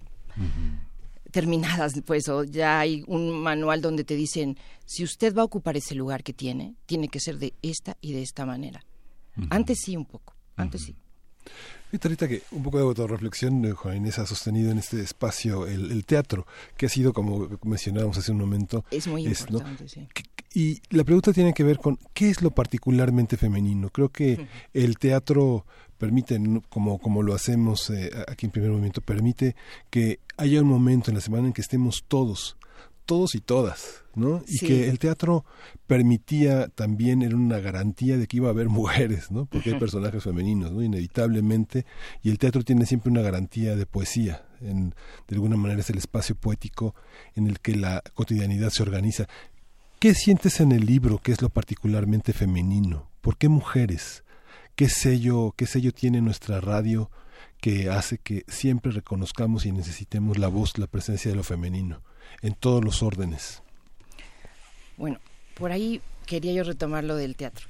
terminadas, 1.30 1.94
pues, 2.06 2.28
o 2.28 2.44
ya 2.44 2.80
hay 2.80 3.04
un 3.06 3.40
manual 3.42 3.80
donde 3.80 4.04
te 4.04 4.14
dicen, 4.14 4.56
si 4.86 5.04
usted 5.04 5.34
va 5.34 5.42
a 5.42 5.44
ocupar 5.44 5.76
ese 5.76 5.94
lugar 5.94 6.22
que 6.22 6.32
tiene, 6.32 6.74
tiene 6.86 7.08
que 7.08 7.20
ser 7.20 7.38
de 7.38 7.54
esta 7.62 7.96
y 8.00 8.12
de 8.12 8.22
esta 8.22 8.46
manera. 8.46 8.84
Antes 9.50 9.78
sí, 9.84 9.96
un 9.96 10.04
poco, 10.04 10.34
antes 10.56 10.82
sí. 10.82 10.96
Ahorita 12.02 12.28
que 12.28 12.42
un 12.52 12.62
poco 12.62 12.78
de 12.78 12.84
autorreflexión, 12.84 13.64
eh, 13.64 13.72
Juan 13.72 13.96
Inés 13.96 14.18
ha 14.18 14.26
sostenido 14.26 14.70
en 14.70 14.78
este 14.78 15.00
espacio 15.00 15.66
el, 15.66 16.04
teatro, 16.04 16.46
que 16.76 16.86
ha 16.86 16.88
sido, 16.88 17.12
como 17.12 17.48
mencionábamos 17.64 18.18
hace 18.18 18.32
un 18.32 18.38
momento... 18.38 18.84
Es 18.90 19.06
muy 19.06 19.26
importante, 19.26 19.88
sí. 19.88 20.06
Y 20.54 20.80
la 20.90 21.04
pregunta 21.04 21.32
tiene 21.32 21.52
que 21.52 21.62
ver 21.62 21.78
con 21.78 21.98
qué 22.14 22.30
es 22.30 22.42
lo 22.42 22.50
particularmente 22.50 23.36
femenino. 23.36 23.90
Creo 23.90 24.08
que 24.08 24.48
el 24.72 24.98
teatro 24.98 25.66
permite, 25.98 26.40
como, 26.68 26.98
como 26.98 27.22
lo 27.22 27.34
hacemos 27.34 27.90
eh, 27.90 28.10
aquí 28.26 28.46
en 28.46 28.52
primer 28.52 28.70
momento, 28.70 29.00
permite 29.00 29.56
que 29.90 30.20
haya 30.36 30.60
un 30.60 30.68
momento 30.68 31.10
en 31.10 31.16
la 31.16 31.20
semana 31.20 31.48
en 31.48 31.52
que 31.52 31.60
estemos 31.60 32.04
todos, 32.06 32.56
todos 33.08 33.34
y 33.34 33.40
todas, 33.40 34.04
¿no? 34.14 34.42
Y 34.46 34.58
que 34.58 34.90
el 34.90 34.98
teatro 34.98 35.46
permitía 35.86 36.68
también, 36.68 37.22
era 37.22 37.34
una 37.34 37.58
garantía 37.58 38.18
de 38.18 38.26
que 38.26 38.36
iba 38.36 38.48
a 38.48 38.50
haber 38.50 38.68
mujeres, 38.80 39.30
¿no? 39.30 39.46
Porque 39.46 39.70
hay 39.70 39.78
personajes 39.80 40.22
femeninos, 40.22 40.72
¿no? 40.72 40.82
Inevitablemente, 40.82 41.86
y 42.22 42.28
el 42.28 42.36
teatro 42.36 42.62
tiene 42.64 42.84
siempre 42.84 43.10
una 43.10 43.22
garantía 43.22 43.76
de 43.76 43.86
poesía, 43.86 44.44
en, 44.60 44.90
de 45.26 45.36
alguna 45.36 45.56
manera 45.56 45.80
es 45.80 45.88
el 45.88 45.96
espacio 45.96 46.34
poético 46.34 46.94
en 47.34 47.46
el 47.46 47.60
que 47.60 47.76
la 47.76 48.02
cotidianidad 48.12 48.68
se 48.68 48.82
organiza. 48.82 49.26
¿Qué 49.98 50.14
sientes 50.14 50.60
en 50.60 50.72
el 50.72 50.84
libro 50.84 51.16
que 51.16 51.32
es 51.32 51.40
lo 51.40 51.48
particularmente 51.48 52.34
femenino? 52.34 53.10
¿Por 53.22 53.38
qué 53.38 53.48
mujeres? 53.48 54.22
¿Qué 54.76 54.90
sello, 54.90 55.54
qué 55.56 55.64
sello 55.64 55.92
tiene 55.92 56.20
nuestra 56.20 56.60
radio 56.60 57.10
que 57.62 57.88
hace 57.88 58.18
que 58.18 58.44
siempre 58.48 58.92
reconozcamos 58.92 59.64
y 59.64 59.72
necesitemos 59.72 60.36
la 60.36 60.48
voz, 60.48 60.76
la 60.76 60.88
presencia 60.88 61.30
de 61.30 61.38
lo 61.38 61.42
femenino 61.42 62.02
en 62.42 62.54
todos 62.54 62.84
los 62.84 63.02
órdenes? 63.02 63.62
Bueno, 64.96 65.18
por 65.54 65.72
ahí 65.72 66.00
quería 66.26 66.52
yo 66.52 66.64
retomar 66.64 67.04
lo 67.04 67.16
del 67.16 67.36
teatro. 67.36 67.68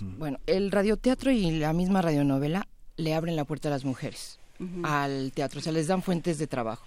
bueno, 0.00 0.38
el 0.46 0.70
radioteatro 0.70 1.30
y 1.30 1.50
la 1.52 1.72
misma 1.72 2.02
radionovela 2.02 2.68
le 2.96 3.14
abren 3.14 3.36
la 3.36 3.44
puerta 3.44 3.68
a 3.68 3.72
las 3.72 3.84
mujeres 3.84 4.38
al 4.84 5.32
teatro, 5.32 5.60
o 5.60 5.62
sea, 5.62 5.72
les 5.72 5.86
dan 5.86 6.02
fuentes 6.02 6.38
de 6.38 6.46
trabajo. 6.46 6.86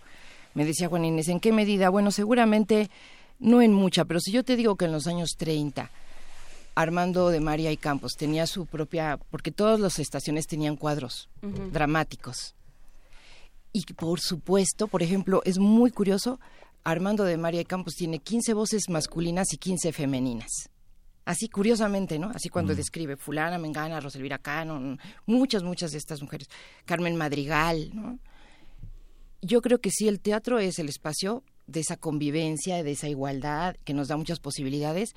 Me 0.56 0.66
decía 0.66 0.88
Juan 0.88 1.06
Inés, 1.06 1.28
¿en 1.28 1.40
qué 1.40 1.52
medida? 1.52 1.90
Bueno, 1.90 2.10
seguramente 2.10 2.90
no 3.38 3.62
en 3.62 3.74
mucha, 3.74 4.06
pero 4.06 4.20
si 4.20 4.32
yo 4.32 4.44
te 4.44 4.56
digo 4.56 4.76
que 4.76 4.86
en 4.86 4.92
los 4.92 5.06
años 5.06 5.36
30 5.38 5.92
Armando 6.76 7.30
de 7.30 7.42
María 7.42 7.72
y 7.72 7.78
Campos 7.78 8.14
tenía 8.18 8.48
su 8.48 8.66
propia, 8.66 9.20
porque 9.32 9.52
todas 9.52 9.80
las 9.80 10.00
estaciones 10.00 10.48
tenían 10.48 10.78
cuadros 10.78 11.30
dramáticos. 11.42 12.56
Y 13.74 13.84
por 13.94 14.22
supuesto, 14.22 14.88
por 14.88 15.04
ejemplo, 15.04 15.42
es 15.46 15.58
muy 15.60 15.92
curioso, 15.92 16.40
Armando 16.84 17.24
de 17.24 17.38
María 17.38 17.64
Campos 17.64 17.96
tiene 17.96 18.20
15 18.20 18.54
voces 18.54 18.90
masculinas 18.90 19.54
y 19.54 19.58
15 19.58 19.92
femeninas. 19.92 20.70
Así 21.26 21.48
curiosamente, 21.48 22.18
¿no? 22.18 22.32
Así 22.34 22.50
cuando 22.50 22.74
describe 22.74 23.16
Fulana, 23.16 23.60
Mengana, 23.60 24.00
Roselvira 24.00 24.40
Cano, 24.40 24.98
muchas, 25.28 25.62
muchas 25.62 25.92
de 25.92 26.00
estas 26.00 26.22
mujeres. 26.22 26.48
Carmen 26.86 27.16
Madrigal, 27.16 27.92
¿no? 27.94 28.20
Yo 29.42 29.62
creo 29.62 29.80
que 29.80 29.92
sí, 29.92 30.08
el 30.08 30.20
teatro 30.20 30.60
es 30.60 30.80
el 30.80 30.90
espacio 30.90 31.44
de 31.68 31.82
esa 31.82 31.98
convivencia, 31.98 32.84
de 32.84 32.92
esa 32.92 33.08
igualdad, 33.08 33.76
que 33.86 33.94
nos 33.94 34.08
da 34.08 34.18
muchas 34.18 34.40
posibilidades 34.40 35.14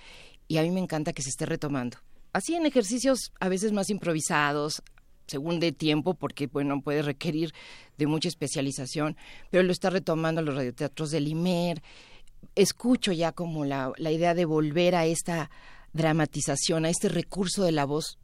y 0.48 0.58
a 0.58 0.62
mí 0.62 0.70
me 0.70 0.80
encanta 0.80 1.12
que 1.12 1.22
se 1.22 1.30
esté 1.30 1.46
retomando. 1.46 1.96
Así 2.32 2.54
en 2.54 2.66
ejercicios 2.66 3.32
a 3.40 3.48
veces 3.48 3.72
más 3.72 3.90
improvisados, 3.90 4.82
según 5.32 5.58
de 5.58 5.72
tiempo, 5.72 6.14
porque 6.14 6.46
bueno, 6.46 6.80
puede 6.80 7.02
requerir 7.02 7.52
de 7.98 8.06
mucha 8.06 8.28
especialización, 8.28 9.16
pero 9.50 9.62
lo 9.62 9.72
está 9.72 9.90
retomando 9.90 10.42
los 10.42 10.54
radioteatros 10.54 11.10
del 11.10 11.26
IMER. 11.26 11.82
Escucho 12.54 13.12
ya 13.12 13.32
como 13.32 13.64
la, 13.64 13.92
la 13.96 14.10
idea 14.10 14.34
de 14.34 14.44
volver 14.44 14.94
a 14.94 15.06
esta 15.06 15.50
dramatización, 15.92 16.84
a 16.84 16.90
este 16.90 17.08
recurso 17.08 17.64
de 17.64 17.72
la 17.72 17.84
voz 17.84 18.18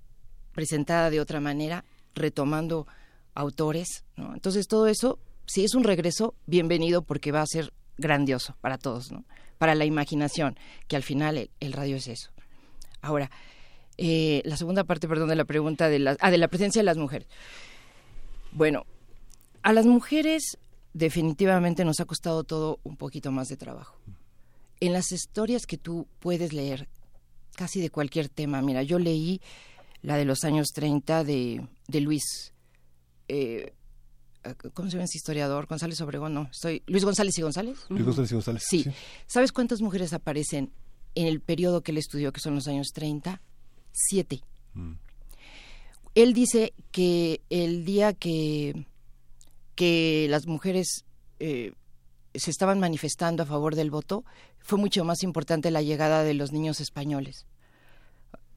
presentada 0.53 1.11
de 1.11 1.21
otra 1.21 1.41
manera, 1.41 1.85
retomando 2.15 2.87
autores. 3.35 4.05
Entonces 4.17 4.69
todo 4.69 4.87
eso, 4.87 5.19
si 5.47 5.65
es 5.65 5.75
un 5.75 5.85
regreso, 5.85 6.35
bienvenido 6.47 7.03
porque 7.03 7.33
va 7.33 7.43
a 7.43 7.47
ser 7.47 7.73
grandioso 7.97 8.57
para 8.61 8.79
todos, 8.79 9.13
¿no? 9.13 9.25
Para 9.59 9.75
la 9.75 9.85
imaginación, 9.85 10.59
que 10.87 10.97
al 10.97 11.03
final 11.03 11.51
el, 11.61 11.73
radio 11.73 11.97
es 11.97 12.07
eso. 12.09 12.31
Ahora, 13.01 13.31
eh, 13.99 14.43
la 14.45 14.57
segunda 14.57 14.85
parte, 14.85 15.09
perdón, 15.09 15.29
de 15.29 15.37
la 15.37 15.45
pregunta 15.45 15.89
de 15.89 15.99
la, 15.99 16.17
ah, 16.21 16.31
de 16.31 16.39
la 16.39 16.49
presencia 16.49 16.81
de 16.81 16.85
las 16.85 16.97
mujeres. 16.97 17.29
Bueno, 18.53 18.87
a 19.63 19.73
las 19.73 19.87
mujeres 19.87 20.59
definitivamente 20.95 21.85
nos 21.85 22.01
ha 22.01 22.07
costado 22.07 22.45
todo 22.45 22.81
un 22.83 22.97
poquito 22.97 23.31
más 23.31 23.49
de 23.49 23.57
trabajo. 23.57 23.97
En 24.81 24.93
las 24.93 25.13
historias 25.13 25.67
que 25.67 25.77
tú 25.77 26.07
puedes 26.21 26.53
leer, 26.53 26.89
casi 27.57 27.81
de 27.81 27.91
cualquier 27.91 28.29
tema, 28.29 28.63
mira, 28.63 28.83
yo 28.83 28.99
leí 28.99 29.41
la 30.03 30.17
de 30.17 30.25
los 30.25 30.45
años 30.45 30.69
30 30.73 31.25
de, 31.25 31.67
de 31.89 32.01
Luis 32.01 32.53
eh, 33.29 33.75
eh, 34.45 34.55
¿cómo 34.73 34.89
se 34.89 34.97
llama 34.97 35.05
ese 35.05 35.19
historiador? 35.19 35.67
González 35.67 36.01
Obregón, 36.01 36.35
no, 36.35 36.49
estoy, 36.51 36.83
Luis 36.87 37.05
González 37.05 37.37
y 37.39 37.43
González. 37.43 37.79
Luis 37.89 38.05
González 38.05 38.31
y 38.31 38.35
González. 38.35 38.65
Sí. 38.67 38.85
¿Sabes 39.27 39.53
cuántas 39.53 39.81
mujeres 39.81 40.13
aparecen 40.13 40.73
en 41.15 41.27
el 41.27 41.41
periodo 41.41 41.83
que 41.83 41.93
él 41.93 41.99
estudió, 41.99 42.33
que 42.33 42.41
son 42.41 42.55
los 42.55 42.69
años 42.69 42.89
30? 42.93 43.41
Siete. 44.01 44.43
Mm. 44.75 44.93
Él 46.15 46.33
dice 46.33 46.73
que 46.93 47.41
el 47.51 47.85
día 47.85 48.13
que, 48.13 48.87
que 49.75 50.27
las 50.31 50.47
mujeres 50.47 51.05
eh, 51.41 51.73
se 52.35 52.51
estaban 52.51 52.79
manifestando 52.79 53.43
a 53.43 53.47
favor 53.47 53.75
del 53.75 53.91
voto, 53.91 54.25
fue 54.61 54.79
mucho 54.79 55.05
más 55.05 55.23
importante 55.23 55.71
la 55.71 55.83
llegada 55.83 56.23
de 56.23 56.35
los 56.35 56.53
niños 56.53 56.81
españoles. 56.81 57.47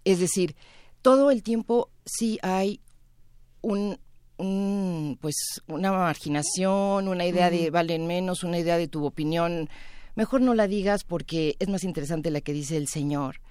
Es 0.03 0.19
decir, 0.19 0.55
todo 1.01 1.31
el 1.31 1.43
tiempo 1.43 1.89
sí 2.05 2.39
hay 2.41 2.81
un, 3.61 3.97
pues 5.21 5.35
una 5.67 5.91
marginación, 5.91 7.07
una 7.07 7.25
idea 7.25 7.49
de 7.49 7.69
valen 7.69 8.07
menos, 8.07 8.43
una 8.43 8.59
idea 8.59 8.77
de 8.77 8.87
tu 8.87 9.05
opinión, 9.05 9.69
mejor 10.15 10.41
no 10.41 10.53
la 10.53 10.67
digas 10.67 11.03
porque 11.03 11.55
es 11.59 11.69
más 11.69 11.83
interesante 11.83 12.31
la 12.31 12.41
que 12.41 12.53
dice 12.53 12.77
el 12.77 12.87
Señor. 12.87 13.41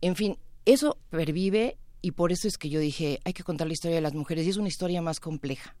En 0.00 0.16
fin, 0.16 0.38
eso 0.72 0.98
pervive 1.10 1.76
y 2.02 2.12
por 2.12 2.32
eso 2.32 2.48
es 2.48 2.56
que 2.56 2.68
yo 2.68 2.80
dije, 2.80 3.20
hay 3.24 3.32
que 3.32 3.44
contar 3.44 3.66
la 3.66 3.72
historia 3.72 3.96
de 3.96 4.02
las 4.02 4.14
mujeres 4.14 4.46
y 4.46 4.50
es 4.50 4.56
una 4.56 4.68
historia 4.68 5.02
más 5.02 5.20
compleja. 5.20 5.74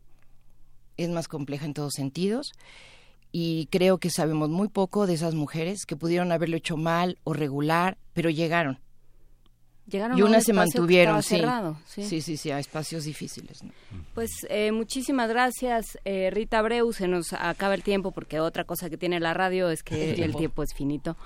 Es 0.96 1.08
más 1.08 1.28
compleja 1.28 1.64
en 1.64 1.74
todos 1.74 1.94
sentidos 1.94 2.52
y 3.32 3.66
creo 3.70 3.98
que 3.98 4.10
sabemos 4.10 4.48
muy 4.48 4.68
poco 4.68 5.06
de 5.06 5.14
esas 5.14 5.34
mujeres 5.34 5.86
que 5.86 5.96
pudieron 5.96 6.32
haberlo 6.32 6.56
hecho 6.56 6.76
mal 6.76 7.18
o 7.24 7.32
regular, 7.32 7.96
pero 8.12 8.30
llegaron. 8.30 8.78
Llegaron 9.86 10.18
y 10.18 10.22
unas 10.22 10.44
se 10.44 10.52
mantuvieron, 10.52 11.20
sí. 11.22 11.36
cerrado, 11.36 11.76
sí. 11.84 12.04
sí, 12.04 12.20
sí, 12.20 12.36
sí, 12.36 12.50
a 12.52 12.60
espacios 12.60 13.04
difíciles. 13.04 13.64
¿no? 13.64 13.72
Pues 14.14 14.30
eh, 14.48 14.70
muchísimas 14.70 15.28
gracias, 15.28 15.98
eh, 16.04 16.30
Rita 16.30 16.60
Abreu. 16.60 16.92
Se 16.92 17.08
nos 17.08 17.32
acaba 17.32 17.74
el 17.74 17.82
tiempo 17.82 18.12
porque 18.12 18.38
otra 18.38 18.64
cosa 18.64 18.88
que 18.88 18.96
tiene 18.96 19.18
la 19.18 19.34
radio 19.34 19.68
es 19.68 19.82
que 19.82 20.12
El 20.12 20.36
tiempo, 20.36 20.62
es 20.62 20.74
finito. 20.74 21.16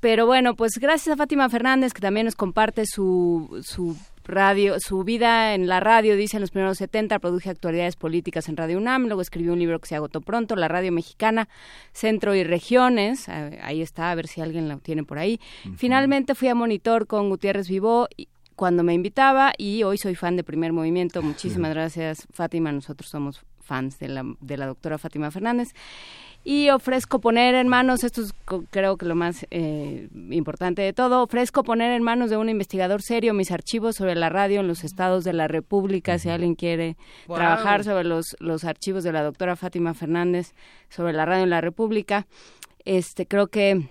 Pero 0.00 0.26
bueno, 0.26 0.56
pues 0.56 0.72
gracias 0.80 1.12
a 1.14 1.16
Fátima 1.16 1.48
Fernández 1.50 1.92
que 1.92 2.00
también 2.00 2.24
nos 2.26 2.34
comparte 2.34 2.84
su, 2.86 3.60
su 3.62 3.96
radio, 4.24 4.76
su 4.80 5.02
vida 5.04 5.54
en 5.54 5.66
la 5.66 5.80
radio, 5.80 6.16
dice 6.16 6.36
en 6.36 6.40
los 6.40 6.50
primeros 6.50 6.78
70, 6.78 7.18
produje 7.18 7.50
actualidades 7.50 7.96
políticas 7.96 8.48
en 8.48 8.56
Radio 8.56 8.78
UNAM, 8.78 9.06
luego 9.06 9.20
escribió 9.20 9.52
un 9.52 9.58
libro 9.58 9.78
que 9.78 9.88
se 9.88 9.96
agotó 9.96 10.20
pronto, 10.20 10.56
La 10.56 10.68
Radio 10.68 10.90
Mexicana, 10.92 11.48
Centro 11.92 12.34
y 12.34 12.44
Regiones, 12.44 13.28
ahí 13.28 13.82
está, 13.82 14.10
a 14.10 14.14
ver 14.14 14.26
si 14.26 14.40
alguien 14.40 14.68
lo 14.68 14.78
tiene 14.78 15.04
por 15.04 15.18
ahí. 15.18 15.40
Finalmente 15.76 16.34
fui 16.34 16.48
a 16.48 16.54
Monitor 16.54 17.06
con 17.06 17.28
Gutiérrez 17.28 17.68
Vivó 17.68 18.08
y- 18.16 18.28
cuando 18.56 18.82
me 18.82 18.92
invitaba 18.92 19.52
y 19.56 19.82
hoy 19.84 19.96
soy 19.96 20.14
fan 20.14 20.36
de 20.36 20.44
Primer 20.44 20.72
Movimiento. 20.74 21.22
Muchísimas 21.22 21.70
gracias, 21.70 22.26
Fátima. 22.30 22.70
Nosotros 22.72 23.08
somos 23.10 23.42
fans 23.58 23.98
de 23.98 24.08
la, 24.08 24.22
de 24.38 24.56
la 24.58 24.66
doctora 24.66 24.98
Fátima 24.98 25.30
Fernández. 25.30 25.68
Y 26.42 26.70
ofrezco 26.70 27.20
poner 27.20 27.54
en 27.54 27.68
manos, 27.68 28.02
esto 28.02 28.22
es 28.22 28.32
creo 28.70 28.96
que 28.96 29.04
lo 29.04 29.14
más 29.14 29.46
eh, 29.50 30.08
importante 30.30 30.80
de 30.80 30.94
todo, 30.94 31.22
ofrezco 31.22 31.62
poner 31.62 31.92
en 31.92 32.02
manos 32.02 32.30
de 32.30 32.38
un 32.38 32.48
investigador 32.48 33.02
serio 33.02 33.34
mis 33.34 33.50
archivos 33.50 33.96
sobre 33.96 34.14
la 34.14 34.30
radio 34.30 34.60
en 34.60 34.68
los 34.68 34.82
estados 34.82 35.22
de 35.24 35.34
la 35.34 35.48
República, 35.48 36.18
si 36.18 36.30
alguien 36.30 36.54
quiere 36.54 36.96
trabajar 37.26 37.84
sobre 37.84 38.04
los, 38.04 38.36
los 38.40 38.64
archivos 38.64 39.04
de 39.04 39.12
la 39.12 39.22
doctora 39.22 39.54
Fátima 39.54 39.92
Fernández 39.92 40.54
sobre 40.88 41.12
la 41.12 41.26
radio 41.26 41.44
en 41.44 41.50
la 41.50 41.60
República. 41.60 42.26
Este, 42.86 43.26
creo 43.26 43.48
que 43.48 43.86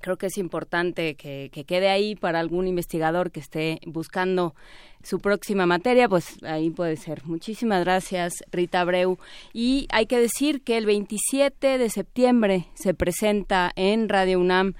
creo 0.00 0.16
que 0.16 0.26
es 0.26 0.38
importante 0.38 1.14
que, 1.14 1.50
que 1.52 1.64
quede 1.64 1.88
ahí 1.88 2.14
para 2.16 2.40
algún 2.40 2.66
investigador 2.66 3.30
que 3.30 3.40
esté 3.40 3.80
buscando 3.86 4.54
su 5.02 5.20
próxima 5.20 5.66
materia, 5.66 6.08
pues 6.08 6.42
ahí 6.42 6.70
puede 6.70 6.96
ser. 6.96 7.24
Muchísimas 7.24 7.84
gracias, 7.84 8.32
Rita 8.50 8.80
Abreu. 8.80 9.18
Y 9.52 9.86
hay 9.90 10.06
que 10.06 10.18
decir 10.18 10.62
que 10.62 10.76
el 10.76 10.86
27 10.86 11.78
de 11.78 11.90
septiembre 11.90 12.66
se 12.74 12.92
presenta 12.94 13.70
en 13.76 14.08
Radio 14.08 14.40
UNAM 14.40 14.74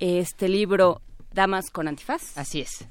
este 0.00 0.48
libro 0.48 1.02
Damas 1.32 1.70
con 1.70 1.88
Antifaz. 1.88 2.36
Así 2.38 2.60
es. 2.62 2.86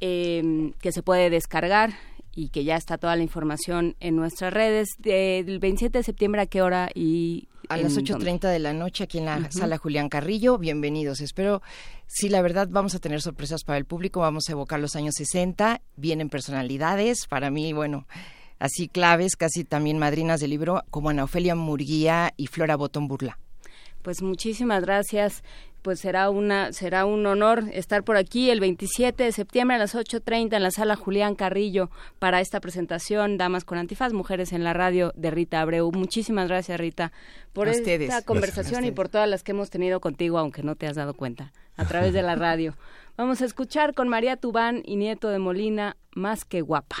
eh, 0.00 0.72
que 0.80 0.92
se 0.92 1.02
puede 1.02 1.28
descargar 1.30 1.90
y 2.34 2.50
que 2.50 2.62
ya 2.62 2.76
está 2.76 2.98
toda 2.98 3.16
la 3.16 3.24
información 3.24 3.96
en 3.98 4.14
nuestras 4.14 4.52
redes. 4.52 4.90
Del 4.98 5.58
27 5.58 5.98
de 5.98 6.04
septiembre, 6.04 6.42
¿a 6.42 6.46
qué 6.46 6.62
hora? 6.62 6.88
y 6.94 7.48
A 7.68 7.76
las 7.76 7.94
dónde? 7.94 8.14
8.30 8.14 8.50
de 8.50 8.58
la 8.58 8.72
noche 8.72 9.04
aquí 9.04 9.18
en 9.18 9.26
la 9.26 9.50
sala 9.50 9.76
Julián 9.76 10.08
Carrillo. 10.08 10.56
Bienvenidos. 10.56 11.20
Espero, 11.20 11.60
sí, 12.06 12.30
la 12.30 12.40
verdad, 12.40 12.66
vamos 12.70 12.94
a 12.94 12.98
tener 12.98 13.20
sorpresas 13.20 13.62
para 13.62 13.76
el 13.76 13.84
público. 13.84 14.20
Vamos 14.20 14.48
a 14.48 14.52
evocar 14.52 14.80
los 14.80 14.96
años 14.96 15.14
60. 15.16 15.82
Vienen 15.96 16.30
personalidades. 16.30 17.26
Para 17.28 17.50
mí, 17.50 17.74
bueno, 17.74 18.06
así 18.58 18.88
claves, 18.88 19.36
casi 19.36 19.64
también 19.64 19.98
madrinas 19.98 20.40
del 20.40 20.50
libro, 20.50 20.82
como 20.90 21.10
Ana 21.10 21.24
Ofelia 21.24 21.54
Murguía 21.54 22.32
y 22.38 22.46
Flora 22.46 22.76
Botón 22.76 23.06
Burla. 23.06 23.38
Pues 24.00 24.22
muchísimas 24.22 24.82
gracias. 24.82 25.42
Pues 25.82 26.00
será 26.00 26.28
una 26.30 26.72
será 26.72 27.06
un 27.06 27.24
honor 27.26 27.64
estar 27.72 28.02
por 28.02 28.16
aquí 28.16 28.50
el 28.50 28.60
27 28.60 29.24
de 29.24 29.32
septiembre 29.32 29.76
a 29.76 29.78
las 29.78 29.94
8:30 29.94 30.56
en 30.56 30.62
la 30.62 30.70
sala 30.70 30.96
Julián 30.96 31.34
Carrillo 31.34 31.90
para 32.18 32.40
esta 32.40 32.60
presentación 32.60 33.38
Damas 33.38 33.64
con 33.64 33.78
Antifaz, 33.78 34.12
Mujeres 34.12 34.52
en 34.52 34.64
la 34.64 34.72
Radio 34.72 35.12
de 35.16 35.30
Rita 35.30 35.60
Abreu. 35.60 35.90
Muchísimas 35.92 36.48
gracias 36.48 36.78
Rita 36.78 37.12
por 37.52 37.68
A 37.68 37.70
esta 37.70 37.82
ustedes. 37.82 38.24
Conversación 38.24 38.84
y 38.84 38.90
por 38.90 39.08
todas 39.08 39.28
las 39.28 39.42
que 39.42 39.52
hemos 39.52 39.70
tenido 39.70 40.00
contigo, 40.00 40.38
aunque 40.38 40.62
no 40.62 40.74
te 40.74 40.86
has 40.86 40.96
dado 40.96 41.14
cuenta, 41.14 41.52
a 41.76 41.84
través 41.84 42.12
de 42.12 42.22
la 42.22 42.34
radio. 42.34 42.74
Vamos 43.16 43.42
a 43.42 43.46
escuchar 43.46 43.94
con 43.94 44.08
María 44.08 44.36
Tubán 44.36 44.82
y 44.84 44.96
Nieto 44.96 45.28
de 45.28 45.38
Molina, 45.38 45.96
Más 46.14 46.44
que 46.44 46.60
guapa. 46.60 46.96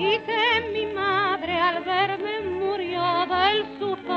Y 0.00 0.18
que 0.20 0.44
mi 0.72 0.86
madre 0.94 1.60
al 1.60 1.84
verme 1.84 2.40
murió 2.58 3.02
del 3.34 3.78
susto 3.78 4.16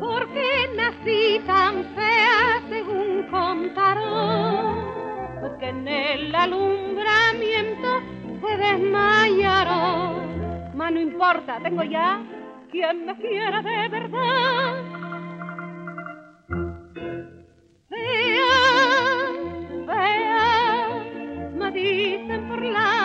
porque 0.00 0.70
nací 0.74 1.40
tan 1.46 1.84
fea 1.94 2.62
según 2.70 3.26
contaron 3.30 4.90
que 5.58 5.68
en 5.68 5.86
el 5.86 6.34
alumbramiento 6.34 8.00
se 8.40 8.56
desmayaron. 8.56 10.10
Ma 10.74 10.90
no 10.90 11.00
importa, 11.00 11.58
tengo 11.62 11.82
ya 11.82 12.22
quien 12.70 13.04
me 13.04 13.14
quiera 13.16 13.60
de 13.60 13.88
verdad. 13.88 14.74
Fea, 17.90 18.54
fea, 19.86 20.48
me 21.58 21.70
dicen 21.72 22.48
por 22.48 22.62
la 22.62 22.99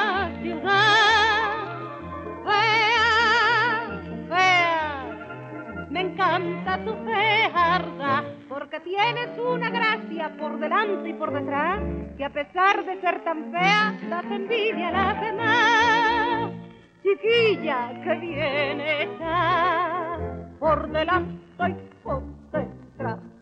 encanta 6.35 6.83
tu 6.83 6.93
fejarda, 7.05 8.23
porque 8.49 8.79
tienes 8.81 9.37
una 9.39 9.69
gracia 9.69 10.35
por 10.37 10.59
delante 10.59 11.09
y 11.09 11.13
por 11.13 11.31
detrás, 11.31 11.79
que 12.17 12.25
a 12.25 12.29
pesar 12.29 12.85
de 12.85 12.99
ser 13.01 13.23
tan 13.23 13.51
fea, 13.51 13.97
das 14.09 14.25
envidia 14.25 14.89
a 14.89 14.91
las 14.91 15.21
demás. 15.21 16.51
Chiquilla 17.03 18.01
que 18.03 18.15
viene 18.15 19.03
está 19.03 20.17
por 20.59 20.89
delante 20.89 21.69
y 21.69 22.03
por 22.03 22.23
detrás. 22.51 23.34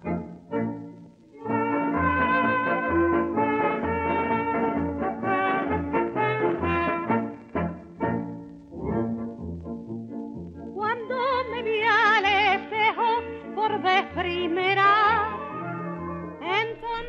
Por 13.63 13.81
vez 13.81 14.05
primera, 14.13 15.02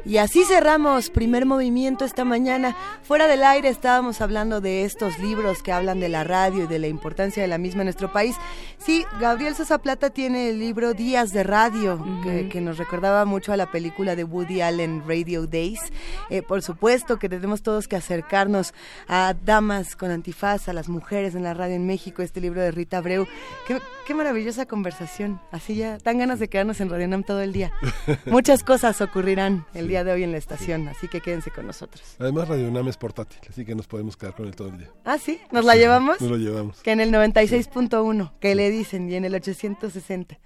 Y 0.07 0.18
así 0.18 0.44
cerramos 0.44 1.08
primer 1.08 1.47
movimiento 1.47 2.05
esta 2.05 2.26
mañana. 2.26 2.76
Fuera 3.02 3.26
del 3.26 3.42
aire 3.42 3.70
estábamos 3.70 4.20
hablando 4.20 4.60
de 4.60 4.84
estos 4.84 5.18
libros 5.18 5.62
que 5.62 5.73
hablan 5.73 5.99
de 5.99 6.10
la 6.10 6.24
radio 6.24 6.65
y 6.65 6.66
de 6.66 6.78
la 6.78 6.89
importancia 6.89 7.42
de 7.42 7.49
la 7.49 7.57
misma 7.57 7.83
en 7.83 7.86
nuestro 7.86 8.12
país. 8.12 8.36
Sí, 8.76 9.07
Gabriel 9.18 9.55
Sosa 9.55 9.78
Plata 9.78 10.10
tiene 10.10 10.50
el 10.50 10.58
libro 10.58 10.92
Días 10.92 11.33
de 11.33 11.42
Radio, 11.42 12.05
que, 12.23 12.50
que 12.50 12.60
nos 12.60 12.76
recordaba 12.76 13.24
mucho 13.24 13.52
a 13.52 13.57
la 13.57 13.70
película 13.70 14.15
de 14.15 14.24
Woody 14.24 14.60
Allen, 14.60 15.02
Radio 15.07 15.47
Days. 15.47 15.81
Eh, 16.28 16.42
por 16.42 16.60
supuesto 16.60 17.18
que 17.18 17.31
tenemos 17.31 17.62
todos 17.62 17.89
que 17.89 17.97
acercarnos 17.97 18.74
a 19.08 19.34
damas 19.44 19.97
con 19.97 20.10
antifaz, 20.10 20.68
a 20.68 20.74
las 20.74 20.91
mujeres 20.91 21.34
en 21.34 21.44
la 21.44 21.55
radio 21.55 21.76
en 21.76 21.86
México, 21.86 22.20
este 22.20 22.42
libro 22.42 22.60
de 22.60 22.73
Rita 22.73 22.99
Abreu. 22.99 23.26
Qué, 23.66 23.81
qué 24.07 24.15
maravillosa 24.15 24.66
conversación. 24.66 25.41
Así 25.50 25.76
ya 25.76 25.97
dan 25.99 26.18
ganas 26.18 26.39
de 26.39 26.49
quedarnos 26.49 26.81
en 26.83 26.91
Radio 26.91 27.08
Nam 27.08 27.23
todo 27.23 27.41
el 27.41 27.55
día. 27.55 27.73
Muchas 28.26 28.65
cosas 28.65 29.00
ocurrirán 29.00 29.65
el 29.73 29.89
día 29.89 29.93
de 30.02 30.12
hoy 30.12 30.24
en 30.24 30.32
la 30.32 30.39
estación, 30.39 30.89
así 30.89 31.06
que 31.06 31.20
quédense 31.20 31.50
con 31.50 31.66
nosotros. 31.66 32.16
Además, 32.18 32.48
Radio 32.48 32.68
UNAM 32.68 32.89
es 32.89 32.97
portátil, 32.97 33.39
así 33.48 33.64
que 33.64 33.74
nos 33.74 33.86
podemos 33.86 34.16
quedar 34.16 34.34
con 34.34 34.47
él 34.47 34.56
todo 34.56 34.68
el 34.68 34.78
día. 34.78 34.90
Ah, 35.05 35.18
sí, 35.18 35.39
¿nos 35.52 35.64
la 35.64 35.76
llevamos? 35.76 36.20
Nos 36.20 36.31
lo 36.31 36.36
llevamos. 36.36 36.81
Que 36.82 36.92
en 36.92 37.00
el 37.00 37.12
96.1, 37.12 38.32
que 38.40 38.55
le 38.55 38.70
dicen, 38.70 39.08
y 39.10 39.14
en 39.14 39.24
el 39.24 39.34
860. 39.34 40.39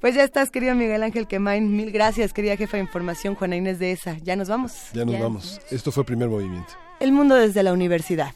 Pues 0.00 0.14
ya 0.14 0.24
estás, 0.24 0.50
querido 0.50 0.74
Miguel 0.74 1.02
Ángel 1.02 1.26
Quemain. 1.26 1.76
Mil 1.76 1.92
gracias, 1.92 2.32
querida 2.32 2.56
jefa 2.56 2.78
de 2.78 2.82
información, 2.82 3.34
Juana 3.34 3.56
Inés 3.56 3.78
de 3.78 3.92
ESA. 3.92 4.16
Ya 4.18 4.34
nos 4.34 4.48
vamos. 4.48 4.72
Ya 4.94 5.04
nos 5.04 5.20
vamos. 5.20 5.60
Esto 5.70 5.92
fue 5.92 6.04
primer 6.04 6.28
movimiento. 6.28 6.72
El 7.00 7.12
mundo 7.12 7.34
desde 7.34 7.62
la 7.62 7.72
universidad. 7.72 8.32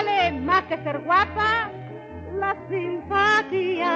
Vale 0.00 0.40
más 0.40 0.62
que 0.64 0.76
ser 0.78 0.98
guapa 1.00 1.70
la 2.38 2.56
simpatía, 2.68 3.94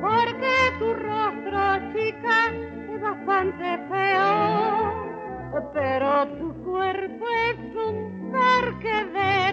porque 0.00 0.54
tu 0.78 0.94
rostro, 0.94 1.92
chica, 1.92 2.52
es 2.94 3.00
bastante 3.00 3.78
feo, 3.88 5.70
pero 5.72 6.26
tu 6.38 6.54
cuerpo 6.64 7.24
es 7.48 7.58
un 7.74 8.32
parque 8.32 9.04
de 9.06 9.50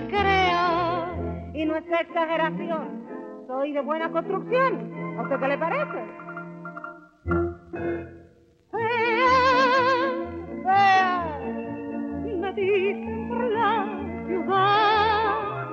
recreo 0.00 1.52
y 1.52 1.64
no 1.66 1.76
es 1.76 1.84
exageración. 2.00 3.04
Soy 3.46 3.72
de 3.72 3.80
buena 3.82 4.10
construcción. 4.10 4.92
¿A 5.18 5.22
usted 5.22 5.40
qué 5.40 5.48
le 5.48 5.58
parece? 5.58 6.04
Fea, 8.70 9.34
fea, 10.64 11.38
me 12.40 12.52
dicen 12.54 13.28
por 13.28 13.44
la 13.52 14.03
ciudad. 14.26 15.66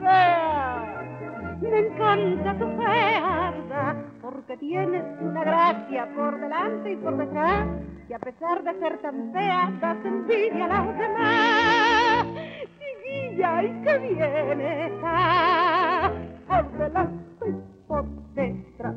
Fea, 0.00 1.02
me 1.60 1.78
encanta 1.78 2.58
tu 2.58 2.66
fealdad 2.76 3.96
porque 4.20 4.56
tienes 4.56 5.04
una 5.20 5.44
gracia 5.44 6.08
por 6.16 6.40
delante 6.40 6.92
y 6.92 6.96
por 6.96 7.16
detrás, 7.16 7.66
y 8.08 8.12
a 8.12 8.18
pesar 8.18 8.62
de 8.64 8.78
ser 8.80 8.98
tan 8.98 9.32
fea, 9.32 9.72
das 9.80 10.04
envidia 10.04 10.64
a 10.64 10.68
las 10.68 10.98
demás. 10.98 12.26
Chiquilla, 12.78 13.62
¿y 13.62 13.82
qué 13.82 13.98
viene 13.98 14.86
esta? 14.86 16.12
Por 16.48 16.72
delante 16.78 17.48
y 17.48 17.86
por 17.86 18.04
detrás. 18.34 18.96